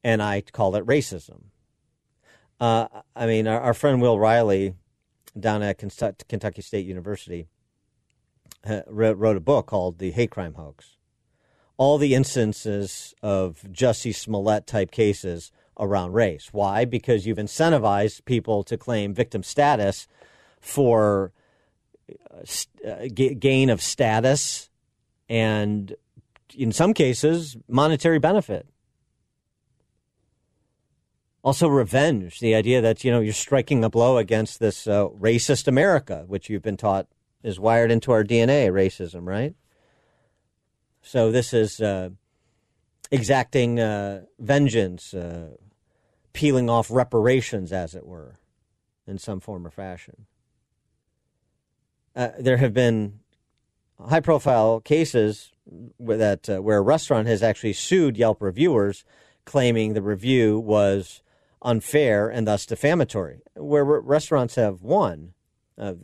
and 0.09 0.23
I 0.23 0.41
call 0.41 0.75
it 0.75 0.87
racism. 0.87 1.43
Uh, 2.59 2.89
I 3.15 3.27
mean, 3.27 3.47
our, 3.47 3.61
our 3.61 3.75
friend 3.75 4.01
Will 4.01 4.19
Reilly 4.19 4.73
down 5.39 5.63
at 5.63 5.77
Kentucky 5.77 6.63
State 6.63 6.87
University 6.87 7.47
wrote 8.87 9.37
a 9.37 9.41
book 9.41 9.67
called 9.67 9.99
The 9.99 10.11
Hate 10.11 10.31
Crime 10.31 10.55
Hoax. 10.55 10.97
All 11.77 11.99
the 11.99 12.15
instances 12.15 13.15
of 13.23 13.63
Jussie 13.71 14.15
Smollett 14.15 14.67
type 14.67 14.91
cases 14.91 15.53
around 15.79 16.15
race. 16.15 16.49
Why? 16.53 16.87
Because 16.87 17.27
you've 17.27 17.37
incentivized 17.37 18.25
people 18.25 18.63
to 18.65 18.79
claim 18.79 19.13
victim 19.13 19.43
status 19.43 20.09
for 20.59 21.33
uh, 22.35 22.89
uh 22.89 23.09
gain 23.15 23.69
of 23.69 23.83
status 23.83 24.71
and, 25.29 25.95
in 26.57 26.73
some 26.73 26.95
cases, 26.95 27.59
monetary 27.69 28.19
benefit. 28.19 28.67
Also, 31.45 31.69
revenge. 31.69 32.41
The 32.41 32.55
idea 32.55 32.81
that 32.81 33.05
you 33.05 33.11
know 33.11 33.21
you're 33.21 33.33
striking 33.33 33.85
a 33.85 33.91
blow 33.91 34.17
against 34.19 34.59
this 34.59 34.87
uh, 34.87 35.09
racist 35.09 35.69
America, 35.69 36.25
which 36.27 36.51
you've 36.51 36.63
been 36.63 36.77
taught 36.77 37.07
is 37.43 37.61
wired 37.61 37.91
into 37.91 38.11
our 38.13 38.25
DNA, 38.25 38.71
racism, 38.71 39.27
right? 39.27 39.55
So 41.01 41.31
this 41.31 41.55
is 41.55 41.81
uh, 41.81 42.11
exacting 43.11 43.79
uh, 43.79 44.23
vengeance, 44.39 45.15
uh, 45.15 45.51
peeling 46.33 46.69
off 46.69 46.91
reparations, 46.91 47.73
as 47.73 47.95
it 47.95 48.05
were, 48.05 48.39
in 49.07 49.19
some 49.19 49.41
form 49.41 49.67
or 49.67 49.71
fashion. 49.71 50.27
Uh, 52.15 52.31
there 52.39 52.57
have 52.57 52.75
been 52.75 53.21
high-profile 54.01 54.81
cases 54.81 55.53
that 55.99 56.49
uh, 56.49 56.61
where 56.61 56.79
a 56.79 56.83
restaurant 56.83 57.29
has 57.29 57.43
actually 57.43 57.73
sued 57.73 58.17
Yelp 58.17 58.43
reviewers, 58.43 59.05
claiming 59.45 59.95
the 59.95 60.03
review 60.03 60.59
was 60.59 61.23
unfair 61.63 62.29
and 62.29 62.47
thus 62.47 62.67
defamatory. 62.67 63.41
Where 63.55 63.85
restaurants 63.85 64.55
have 64.55 64.83
won, 64.83 65.35
uh, 65.77 65.95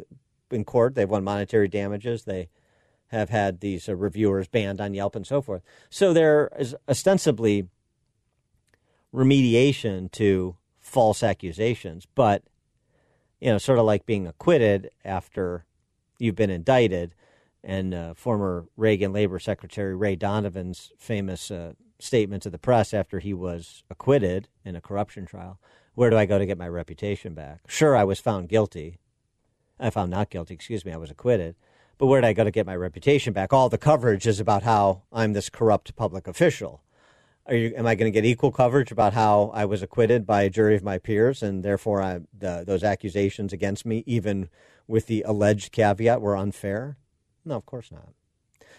in 0.50 0.64
court. 0.64 0.94
They've 0.94 1.08
won 1.08 1.24
monetary 1.24 1.68
damages. 1.68 2.24
They 2.24 2.48
have 3.08 3.30
had 3.30 3.60
these 3.60 3.88
uh, 3.88 3.96
reviewers 3.96 4.48
banned 4.48 4.80
on 4.80 4.94
Yelp 4.94 5.14
and 5.16 5.26
so 5.26 5.42
forth. 5.42 5.62
So 5.90 6.12
there 6.12 6.50
is 6.58 6.74
ostensibly 6.88 7.68
remediation 9.14 10.10
to 10.12 10.56
false 10.80 11.22
accusations, 11.22 12.06
but 12.14 12.42
you 13.40 13.50
know, 13.50 13.58
sort 13.58 13.78
of 13.78 13.84
like 13.84 14.06
being 14.06 14.26
acquitted 14.26 14.90
after 15.04 15.66
you've 16.18 16.36
been 16.36 16.50
indicted. 16.50 17.14
And 17.62 17.94
uh, 17.94 18.12
former 18.12 18.66
Reagan 18.76 19.14
Labor 19.14 19.38
Secretary 19.38 19.94
Ray 19.94 20.16
Donovan's 20.16 20.92
famous 20.98 21.50
uh, 21.50 21.72
statement 22.04 22.42
to 22.42 22.50
the 22.50 22.58
press 22.58 22.94
after 22.94 23.18
he 23.18 23.34
was 23.34 23.82
acquitted 23.90 24.48
in 24.64 24.76
a 24.76 24.80
corruption 24.80 25.26
trial 25.26 25.58
where 25.94 26.10
do 26.10 26.16
I 26.16 26.26
go 26.26 26.38
to 26.38 26.46
get 26.46 26.58
my 26.58 26.68
reputation 26.68 27.34
back? 27.34 27.60
Sure, 27.68 27.96
I 27.96 28.04
was 28.04 28.20
found 28.20 28.48
guilty, 28.48 28.98
I 29.78 29.90
found 29.90 30.10
not 30.10 30.30
guilty, 30.30 30.54
excuse 30.54 30.84
me, 30.84 30.92
I 30.92 30.96
was 30.96 31.10
acquitted. 31.10 31.56
But 31.96 32.06
where 32.06 32.20
did 32.20 32.26
I 32.26 32.32
go 32.32 32.42
to 32.42 32.50
get 32.50 32.66
my 32.66 32.74
reputation 32.74 33.32
back? 33.32 33.52
All 33.52 33.68
the 33.68 33.78
coverage 33.78 34.26
is 34.26 34.40
about 34.40 34.64
how 34.64 35.02
I'm 35.12 35.32
this 35.32 35.48
corrupt 35.48 35.94
public 35.94 36.26
official. 36.26 36.82
Are 37.46 37.54
you, 37.54 37.72
am 37.76 37.86
I 37.86 37.94
going 37.94 38.10
to 38.10 38.14
get 38.14 38.24
equal 38.24 38.50
coverage 38.50 38.90
about 38.90 39.12
how 39.12 39.52
I 39.54 39.64
was 39.64 39.82
acquitted 39.82 40.26
by 40.26 40.42
a 40.42 40.50
jury 40.50 40.74
of 40.74 40.82
my 40.82 40.98
peers, 40.98 41.42
and 41.42 41.62
therefore 41.62 42.02
I, 42.02 42.20
the, 42.36 42.64
those 42.66 42.82
accusations 42.82 43.52
against 43.52 43.86
me, 43.86 44.02
even 44.06 44.48
with 44.88 45.06
the 45.06 45.22
alleged 45.22 45.70
caveat, 45.70 46.20
were 46.20 46.36
unfair? 46.36 46.96
No, 47.44 47.54
of 47.54 47.66
course 47.66 47.92
not. 47.92 48.08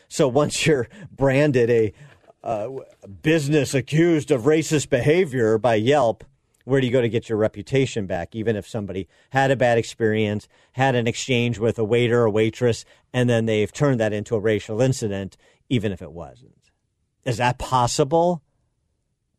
So 0.10 0.28
once 0.28 0.66
you're 0.66 0.88
branded 1.12 1.70
a 1.70 1.94
uh, 2.46 2.70
business 3.24 3.74
accused 3.74 4.30
of 4.30 4.44
racist 4.44 4.90
behavior 4.90 5.58
by 5.58 5.76
Yelp, 5.76 6.24
where 6.64 6.80
do 6.80 6.88
you 6.88 6.94
go 6.94 7.02
to 7.02 7.10
get 7.10 7.28
your 7.28 7.40
reputation 7.40 8.06
back? 8.06 8.36
Even 8.36 8.56
if 8.56 8.68
somebody 8.68 9.08
had 9.32 9.52
a 9.52 9.56
bad 9.56 9.78
experience, 9.78 10.48
had 10.74 10.96
an 10.96 11.08
exchange 11.08 11.58
with 11.58 11.80
a 11.80 11.84
waiter 11.84 12.22
or 12.22 12.30
waitress, 12.30 12.86
and 13.12 13.30
then 13.30 13.46
they've 13.46 13.74
turned 13.74 14.00
that 14.00 14.14
into 14.14 14.36
a 14.36 14.40
racial 14.40 14.80
incident, 14.80 15.38
even 15.70 15.92
if 15.92 16.02
it 16.02 16.12
wasn't. 16.12 16.70
Is 17.24 17.38
that 17.38 17.58
possible? 17.58 18.44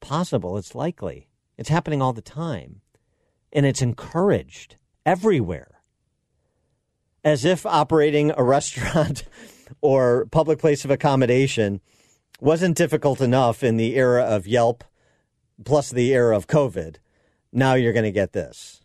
Possible. 0.01 0.59
It's 0.59 0.75
likely. 0.75 1.29
It's 1.57 1.69
happening 1.69 2.03
all 2.03 2.13
the 2.13 2.21
time. 2.21 2.81
And 3.53 3.65
it's 3.65 3.83
encouraged 3.83 4.77
everywhere. 5.05 5.81
As 7.25 7.45
if 7.45 7.65
operating 7.65 8.33
a 8.37 8.43
restaurant 8.43 9.25
or 9.81 10.27
public 10.27 10.59
place 10.59 10.85
of 10.85 10.91
accommodation 10.91 11.81
wasn't 12.41 12.77
difficult 12.77 13.21
enough 13.21 13.63
in 13.63 13.77
the 13.77 13.97
era 13.97 14.23
of 14.23 14.47
Yelp 14.47 14.85
plus 15.65 15.91
the 15.91 16.13
era 16.13 16.37
of 16.37 16.47
COVID. 16.47 16.97
Now 17.53 17.75
you're 17.75 17.93
going 17.93 18.05
to 18.05 18.13
get 18.13 18.33
this. 18.33 18.83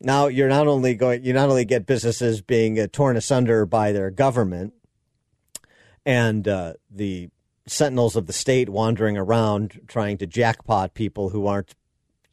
Now 0.00 0.26
you're 0.26 0.48
not 0.48 0.66
only 0.66 0.94
going 0.94 1.24
you 1.24 1.32
not 1.32 1.48
only 1.48 1.64
get 1.64 1.86
businesses 1.86 2.40
being 2.40 2.78
uh, 2.78 2.86
torn 2.92 3.16
asunder 3.16 3.66
by 3.66 3.90
their 3.90 4.10
government 4.10 4.74
and 6.06 6.46
uh, 6.46 6.74
the 6.88 7.30
sentinels 7.66 8.14
of 8.14 8.26
the 8.26 8.32
state 8.32 8.68
wandering 8.68 9.18
around 9.18 9.80
trying 9.88 10.16
to 10.18 10.26
jackpot 10.26 10.94
people 10.94 11.30
who 11.30 11.46
aren't 11.46 11.74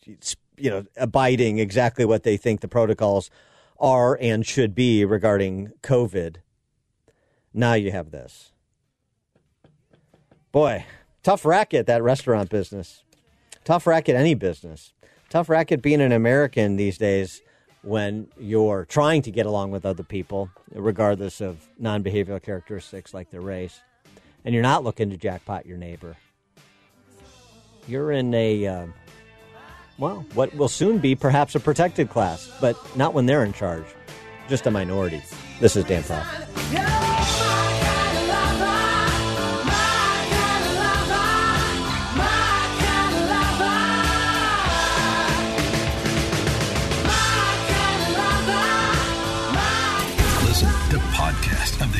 you 0.05 0.69
know 0.69 0.85
abiding 0.95 1.57
exactly 1.57 2.05
what 2.05 2.21
they 2.21 2.37
think 2.37 2.61
the 2.61 2.67
protocols 2.67 3.31
are 3.79 4.17
and 4.21 4.45
should 4.45 4.75
be 4.75 5.03
regarding 5.03 5.71
COVID. 5.81 6.37
Now 7.53 7.73
you 7.73 7.91
have 7.91 8.11
this. 8.11 8.51
Boy, 10.55 10.85
tough 11.21 11.43
racket 11.43 11.85
that 11.87 12.01
restaurant 12.01 12.49
business. 12.49 13.03
Tough 13.65 13.85
racket 13.85 14.15
any 14.15 14.35
business. 14.35 14.93
Tough 15.29 15.49
racket 15.49 15.81
being 15.81 15.99
an 15.99 16.13
American 16.13 16.77
these 16.77 16.97
days 16.97 17.41
when 17.81 18.29
you're 18.39 18.85
trying 18.85 19.21
to 19.23 19.31
get 19.31 19.45
along 19.45 19.71
with 19.71 19.85
other 19.85 20.03
people, 20.03 20.49
regardless 20.71 21.41
of 21.41 21.67
non 21.77 22.05
behavioral 22.05 22.41
characteristics 22.41 23.13
like 23.13 23.31
their 23.31 23.41
race, 23.41 23.81
and 24.45 24.53
you're 24.53 24.63
not 24.63 24.85
looking 24.85 25.09
to 25.09 25.17
jackpot 25.17 25.65
your 25.65 25.77
neighbor. 25.77 26.15
You're 27.85 28.13
in 28.13 28.33
a, 28.33 28.65
uh, 28.65 28.87
well, 29.97 30.25
what 30.35 30.55
will 30.55 30.69
soon 30.69 30.99
be 30.99 31.15
perhaps 31.15 31.55
a 31.55 31.59
protected 31.59 32.09
class, 32.09 32.49
but 32.61 32.77
not 32.95 33.13
when 33.13 33.25
they're 33.25 33.43
in 33.43 33.51
charge, 33.51 33.87
just 34.47 34.65
a 34.67 34.71
minority. 34.71 35.21
This 35.59 35.75
is 35.75 35.83
Dan 35.83 36.03
Proft. 36.03 37.24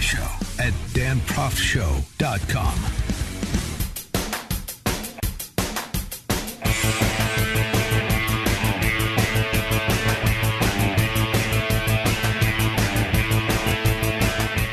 Show 0.06 0.22
at 0.60 0.72
danproftshow.com. 0.94 2.76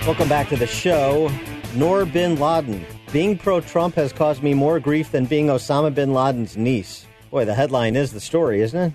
Welcome 0.06 0.28
back 0.28 0.50
to 0.50 0.56
the 0.56 0.66
show. 0.66 1.30
Noor 1.76 2.04
bin 2.04 2.38
Laden. 2.38 2.84
Being 3.10 3.38
pro 3.38 3.62
Trump 3.62 3.94
has 3.94 4.12
caused 4.12 4.42
me 4.42 4.52
more 4.52 4.78
grief 4.78 5.12
than 5.12 5.24
being 5.24 5.46
Osama 5.46 5.94
bin 5.94 6.12
Laden's 6.12 6.58
niece. 6.58 7.06
Boy, 7.30 7.46
the 7.46 7.54
headline 7.54 7.96
is 7.96 8.12
the 8.12 8.20
story, 8.20 8.60
isn't 8.60 8.78
it? 8.78 8.92